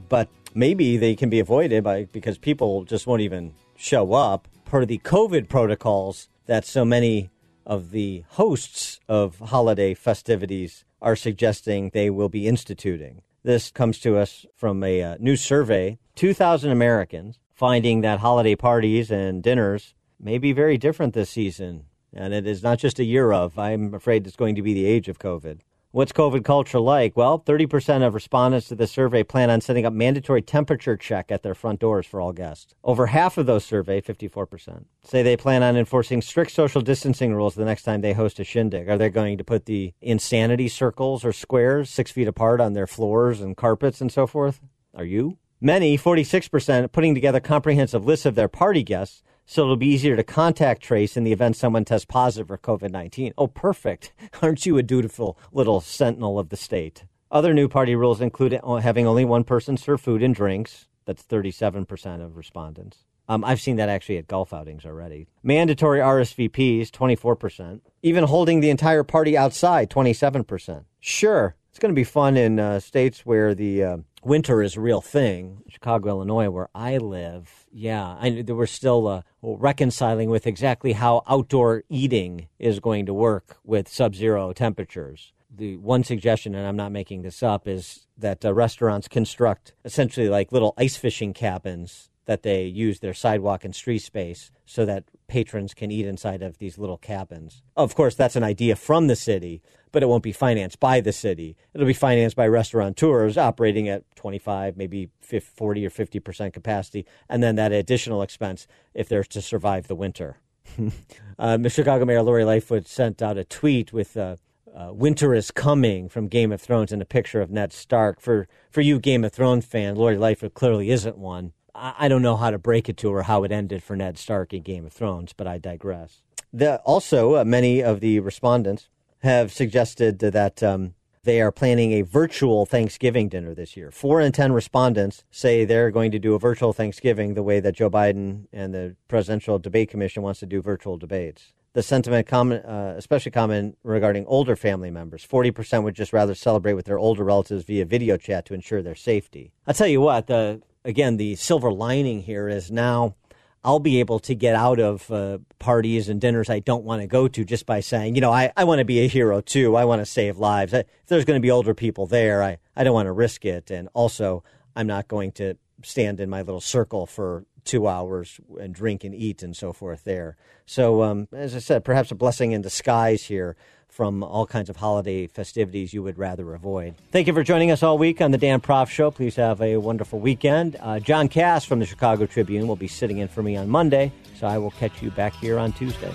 But 0.07 0.29
maybe 0.53 0.97
they 0.97 1.15
can 1.15 1.31
be 1.31 1.39
avoided 1.39 1.83
by 1.83 2.03
because 2.05 2.37
people 2.37 2.83
just 2.83 3.07
won't 3.07 3.23
even 3.23 3.55
show 3.75 4.13
up 4.13 4.47
per 4.65 4.85
the 4.85 4.99
COVID 4.99 5.49
protocols 5.49 6.29
that 6.45 6.63
so 6.63 6.85
many 6.85 7.31
of 7.67 7.91
the 7.91 8.23
hosts 8.29 8.99
of 9.07 9.37
holiday 9.39 9.93
festivities 9.93 10.85
are 11.01 11.15
suggesting 11.15 11.91
they 11.93 12.09
will 12.09 12.29
be 12.29 12.47
instituting. 12.47 13.21
This 13.43 13.69
comes 13.69 13.99
to 13.99 14.17
us 14.17 14.45
from 14.55 14.83
a 14.83 15.03
uh, 15.03 15.17
new 15.19 15.35
survey 15.35 15.99
2,000 16.15 16.71
Americans 16.71 17.37
finding 17.53 18.01
that 18.01 18.19
holiday 18.19 18.55
parties 18.55 19.11
and 19.11 19.43
dinners 19.43 19.93
may 20.19 20.37
be 20.37 20.53
very 20.53 20.77
different 20.77 21.13
this 21.13 21.29
season. 21.29 21.85
And 22.13 22.33
it 22.33 22.47
is 22.47 22.63
not 22.63 22.79
just 22.79 22.99
a 22.99 23.03
year 23.03 23.31
of, 23.31 23.59
I'm 23.59 23.93
afraid 23.93 24.25
it's 24.25 24.35
going 24.35 24.55
to 24.55 24.61
be 24.61 24.73
the 24.73 24.85
age 24.85 25.07
of 25.07 25.19
COVID. 25.19 25.59
What's 25.91 26.11
COVID 26.11 26.43
culture 26.43 26.81
like? 26.81 27.15
Well, 27.15 27.39
30% 27.39 28.05
of 28.05 28.13
respondents 28.13 28.67
to 28.67 28.75
the 28.75 28.87
survey 28.87 29.23
plan 29.23 29.49
on 29.49 29.61
setting 29.61 29.85
up 29.85 29.93
mandatory 29.93 30.41
temperature 30.41 30.97
check 30.97 31.31
at 31.31 31.43
their 31.43 31.55
front 31.55 31.79
doors 31.79 32.05
for 32.05 32.19
all 32.19 32.33
guests. 32.33 32.75
Over 32.83 33.07
half 33.07 33.37
of 33.37 33.45
those 33.45 33.63
surveyed, 33.63 34.03
54%, 34.03 34.83
say 35.01 35.23
they 35.23 35.37
plan 35.37 35.63
on 35.63 35.77
enforcing 35.77 36.21
strict 36.21 36.51
social 36.51 36.81
distancing 36.81 37.33
rules 37.33 37.55
the 37.55 37.63
next 37.63 37.83
time 37.83 38.01
they 38.01 38.11
host 38.11 38.37
a 38.41 38.43
shindig. 38.43 38.89
Are 38.89 38.97
they 38.97 39.09
going 39.09 39.37
to 39.37 39.45
put 39.45 39.63
the 39.63 39.93
insanity 40.01 40.67
circles 40.67 41.23
or 41.23 41.31
squares 41.31 41.89
six 41.89 42.11
feet 42.11 42.27
apart 42.27 42.59
on 42.59 42.73
their 42.73 42.85
floors 42.85 43.39
and 43.39 43.55
carpets 43.55 44.01
and 44.01 44.11
so 44.11 44.27
forth? 44.27 44.59
Are 44.93 45.05
you? 45.05 45.37
Many, 45.61 45.97
46%, 45.97 46.91
putting 46.91 47.15
together 47.15 47.39
comprehensive 47.39 48.05
lists 48.05 48.25
of 48.25 48.35
their 48.35 48.49
party 48.49 48.83
guests 48.83 49.23
so 49.49 49.63
it'll 49.63 49.77
be 49.77 49.87
easier 49.87 50.17
to 50.17 50.23
contact 50.23 50.83
trace 50.83 51.15
in 51.15 51.23
the 51.23 51.31
event 51.31 51.55
someone 51.55 51.85
tests 51.85 52.05
positive 52.05 52.49
for 52.49 52.57
COVID 52.57 52.91
19. 52.91 53.33
Oh, 53.37 53.47
perfect. 53.47 54.11
Aren't 54.41 54.65
you 54.65 54.77
a 54.77 54.83
dutiful 54.83 55.39
little 55.53 55.79
sentinel 55.79 56.37
of 56.37 56.49
the 56.49 56.57
state? 56.57 57.05
Other 57.31 57.53
new 57.53 57.69
party 57.69 57.95
rules 57.95 58.19
include 58.19 58.59
having 58.81 59.07
only 59.07 59.23
one 59.23 59.45
person 59.45 59.77
serve 59.77 60.01
food 60.01 60.21
and 60.21 60.35
drinks. 60.35 60.87
That's 61.05 61.23
37% 61.23 62.21
of 62.23 62.35
respondents. 62.35 63.05
Um, 63.29 63.43
I've 63.43 63.61
seen 63.61 63.77
that 63.77 63.89
actually 63.89 64.17
at 64.17 64.27
golf 64.27 64.53
outings 64.53 64.85
already. 64.85 65.27
Mandatory 65.43 65.99
RSVPs, 65.99 66.89
24%. 66.91 67.81
Even 68.03 68.25
holding 68.25 68.59
the 68.59 68.69
entire 68.69 69.03
party 69.03 69.37
outside, 69.37 69.89
27%. 69.89 70.83
Sure, 70.99 71.55
it's 71.69 71.79
going 71.79 71.93
to 71.93 71.99
be 71.99 72.03
fun 72.03 72.35
in 72.37 72.59
uh, 72.59 72.79
states 72.79 73.25
where 73.25 73.53
the 73.53 73.83
uh, 73.83 73.97
winter 74.27 74.61
is 74.61 74.75
a 74.75 74.81
real 74.81 75.01
thing. 75.01 75.63
Chicago, 75.69 76.09
Illinois, 76.09 76.49
where 76.49 76.69
I 76.75 76.97
live, 76.97 77.65
yeah, 77.71 78.17
I, 78.19 78.43
we're 78.47 78.65
still 78.65 79.07
uh, 79.07 79.21
reconciling 79.41 80.29
with 80.29 80.45
exactly 80.45 80.93
how 80.93 81.23
outdoor 81.27 81.83
eating 81.89 82.47
is 82.59 82.79
going 82.79 83.05
to 83.05 83.13
work 83.13 83.57
with 83.63 83.87
sub 83.87 84.15
zero 84.15 84.53
temperatures. 84.53 85.33
The 85.49 85.77
one 85.77 86.03
suggestion, 86.03 86.53
and 86.53 86.67
I'm 86.67 86.75
not 86.75 86.91
making 86.91 87.21
this 87.21 87.41
up, 87.41 87.67
is 87.67 88.05
that 88.17 88.43
uh, 88.45 88.53
restaurants 88.53 89.07
construct 89.07 89.73
essentially 89.85 90.29
like 90.29 90.51
little 90.51 90.73
ice 90.77 90.97
fishing 90.97 91.33
cabins 91.33 92.09
that 92.27 92.43
they 92.43 92.65
use 92.65 92.99
their 92.99 93.13
sidewalk 93.13 93.65
and 93.65 93.73
street 93.73 93.99
space 93.99 94.51
so 94.65 94.85
that 94.85 95.05
patrons 95.27 95.73
can 95.73 95.91
eat 95.91 96.05
inside 96.05 96.43
of 96.43 96.57
these 96.59 96.77
little 96.77 96.97
cabins. 96.97 97.63
Of 97.75 97.95
course, 97.95 98.15
that's 98.15 98.35
an 98.35 98.43
idea 98.43 98.75
from 98.75 99.07
the 99.07 99.15
city, 99.15 99.61
but 99.91 100.03
it 100.03 100.07
won't 100.07 100.23
be 100.23 100.33
financed 100.33 100.79
by 100.79 100.99
the 100.99 101.13
city. 101.13 101.55
It'll 101.73 101.87
be 101.87 101.93
financed 101.93 102.35
by 102.35 102.47
restaurateurs 102.47 103.37
operating 103.37 103.87
at 103.87 104.03
25, 104.15 104.75
maybe 104.77 105.09
50, 105.21 105.51
40 105.55 105.85
or 105.85 105.89
50% 105.89 106.53
capacity, 106.53 107.05
and 107.29 107.41
then 107.41 107.55
that 107.55 107.71
additional 107.71 108.21
expense 108.21 108.67
if 108.93 109.07
they're 109.07 109.23
to 109.23 109.41
survive 109.41 109.87
the 109.87 109.95
winter. 109.95 110.37
uh, 111.39 111.57
Chicago 111.69 112.03
Mayor 112.03 112.21
Lori 112.21 112.43
Lightfoot 112.43 112.87
sent 112.87 113.21
out 113.21 113.37
a 113.37 113.45
tweet 113.45 113.93
with 113.93 114.17
uh, 114.17 114.35
uh, 114.75 114.91
"Winter 114.91 115.33
is 115.33 115.49
coming" 115.49 116.09
from 116.09 116.27
Game 116.27 116.51
of 116.51 116.59
Thrones 116.61 116.91
and 116.91 117.01
a 117.01 117.05
picture 117.05 117.39
of 117.39 117.49
Ned 117.49 117.71
Stark. 117.71 118.19
For 118.19 118.49
for 118.69 118.81
you 118.81 118.99
Game 118.99 119.23
of 119.23 119.31
Thrones 119.31 119.65
fan, 119.65 119.95
Lori 119.95 120.17
Lightfoot 120.17 120.53
clearly 120.53 120.91
isn't 120.91 121.17
one. 121.17 121.53
I, 121.77 122.07
don't 122.07 122.21
know 122.21 122.35
how 122.35 122.49
to 122.49 122.57
break 122.57 122.89
it 122.89 122.97
to 122.97 123.11
her 123.11 123.23
how 123.23 123.43
it 123.43 123.51
ended 123.51 123.83
for 123.83 123.95
Ned 123.95 124.17
Stark 124.17 124.53
in 124.53 124.63
Game 124.63 124.85
of 124.85 124.93
Thrones, 124.93 125.33
but 125.33 125.47
I 125.47 125.57
digress. 125.57 126.21
The, 126.51 126.77
also, 126.79 127.35
uh, 127.35 127.45
many 127.45 127.83
of 127.83 127.99
the 127.99 128.19
respondents 128.19 128.89
have 129.19 129.51
suggested 129.51 130.19
that 130.19 130.63
um, 130.63 130.95
they 131.23 131.41
are 131.41 131.51
planning 131.51 131.91
a 131.91 132.01
virtual 132.01 132.65
Thanksgiving 132.65 133.29
dinner 133.29 133.53
this 133.53 133.75
year. 133.75 133.91
Four 133.91 134.21
in 134.21 134.31
10 134.31 134.53
respondents 134.53 135.23
say 135.29 135.65
they're 135.65 135.91
going 135.91 136.11
to 136.11 136.19
do 136.19 136.33
a 136.33 136.39
virtual 136.39 136.73
Thanksgiving 136.73 137.33
the 137.33 137.43
way 137.43 137.59
that 137.59 137.75
Joe 137.75 137.89
Biden 137.89 138.45
and 138.53 138.73
the 138.73 138.95
Presidential 139.07 139.59
Debate 139.59 139.89
Commission 139.89 140.23
wants 140.23 140.39
to 140.39 140.45
do 140.45 140.61
virtual 140.61 140.97
debates. 140.97 141.53
The 141.73 141.83
sentiment, 141.83 142.25
common, 142.25 142.63
uh, 142.63 142.95
especially 142.97 143.31
common 143.31 143.75
regarding 143.83 144.25
older 144.25 144.55
family 144.55 144.89
members. 144.89 145.27
40% 145.27 145.83
would 145.83 145.93
just 145.93 146.11
rather 146.11 146.33
celebrate 146.33 146.73
with 146.73 146.85
their 146.85 146.97
older 146.97 147.23
relatives 147.23 147.65
via 147.65 147.85
video 147.85 148.17
chat 148.17 148.45
to 148.45 148.55
ensure 148.55 148.81
their 148.81 148.95
safety. 148.95 149.51
I'll 149.67 149.75
tell 149.75 149.85
you 149.85 150.01
what, 150.01 150.25
the, 150.27 150.61
again, 150.87 151.17
the 151.17 151.35
silver 151.35 151.71
lining 151.71 152.21
here 152.21 152.47
is 152.47 152.71
now 152.71 153.15
I'll 153.63 153.79
be 153.79 153.99
able 153.99 154.19
to 154.19 154.33
get 154.33 154.55
out 154.55 154.79
of 154.79 155.11
uh, 155.11 155.39
parties 155.59 156.07
and 156.07 156.21
dinners 156.21 156.49
I 156.49 156.59
don't 156.59 156.85
want 156.85 157.01
to 157.01 157.07
go 157.07 157.27
to 157.27 157.43
just 157.43 157.65
by 157.65 157.81
saying, 157.81 158.15
you 158.15 158.21
know, 158.21 158.31
I, 158.31 158.53
I 158.55 158.63
want 158.63 158.79
to 158.79 158.85
be 158.85 159.01
a 159.01 159.07
hero 159.07 159.41
too. 159.41 159.75
I 159.75 159.83
want 159.83 160.01
to 160.01 160.05
save 160.05 160.37
lives. 160.37 160.73
I, 160.73 160.79
if 160.79 161.07
there's 161.07 161.25
going 161.25 161.37
to 161.37 161.45
be 161.45 161.51
older 161.51 161.73
people 161.73 162.07
there, 162.07 162.41
I, 162.41 162.59
I 162.75 162.85
don't 162.85 162.93
want 162.93 163.07
to 163.07 163.11
risk 163.11 163.43
it. 163.43 163.69
And 163.69 163.89
also, 163.93 164.43
I'm 164.75 164.87
not 164.87 165.09
going 165.09 165.33
to 165.33 165.55
stand 165.83 166.21
in 166.21 166.29
my 166.29 166.41
little 166.41 166.61
circle 166.61 167.05
for 167.05 167.45
two 167.65 167.87
hours 167.87 168.39
and 168.57 168.73
drink 168.73 169.03
and 169.03 169.13
eat 169.13 169.43
and 169.43 169.55
so 169.55 169.73
forth 169.73 170.05
there. 170.05 170.37
So, 170.65 171.03
um, 171.03 171.27
as 171.33 171.53
I 171.53 171.59
said, 171.59 171.83
perhaps 171.83 172.11
a 172.11 172.15
blessing 172.15 172.53
in 172.53 172.61
disguise 172.61 173.23
here 173.23 173.57
from 173.97 174.21
all 174.21 174.45
kinds 174.45 174.69
of 174.69 174.75
holiday 174.75 175.25
festivities 175.25 175.91
you 175.91 176.03
would 176.03 176.19
rather 176.19 176.53
avoid. 176.53 176.93
Thank 177.11 177.25
you 177.25 177.33
for 177.33 177.41
joining 177.41 177.71
us 177.71 177.81
all 177.81 177.97
week 177.97 178.21
on 178.21 178.29
the 178.29 178.37
Dan 178.37 178.61
Proft 178.61 178.89
Show. 178.89 179.09
Please 179.09 179.35
have 179.37 179.59
a 179.59 179.77
wonderful 179.77 180.19
weekend. 180.19 180.77
Uh, 180.79 180.99
John 180.99 181.27
Kass 181.27 181.65
from 181.65 181.79
the 181.79 181.85
Chicago 181.87 182.27
Tribune 182.27 182.67
will 182.67 182.75
be 182.75 182.87
sitting 182.87 183.17
in 183.17 183.27
for 183.27 183.41
me 183.41 183.57
on 183.57 183.67
Monday, 183.67 184.11
so 184.39 184.45
I 184.45 184.59
will 184.59 184.69
catch 184.69 185.01
you 185.01 185.09
back 185.09 185.33
here 185.33 185.57
on 185.57 185.73
Tuesday. 185.73 186.13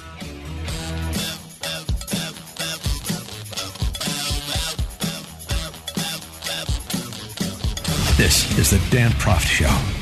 This 8.16 8.56
is 8.56 8.70
the 8.70 8.80
Dan 8.92 9.10
Proft 9.10 9.40
Show. 9.40 10.01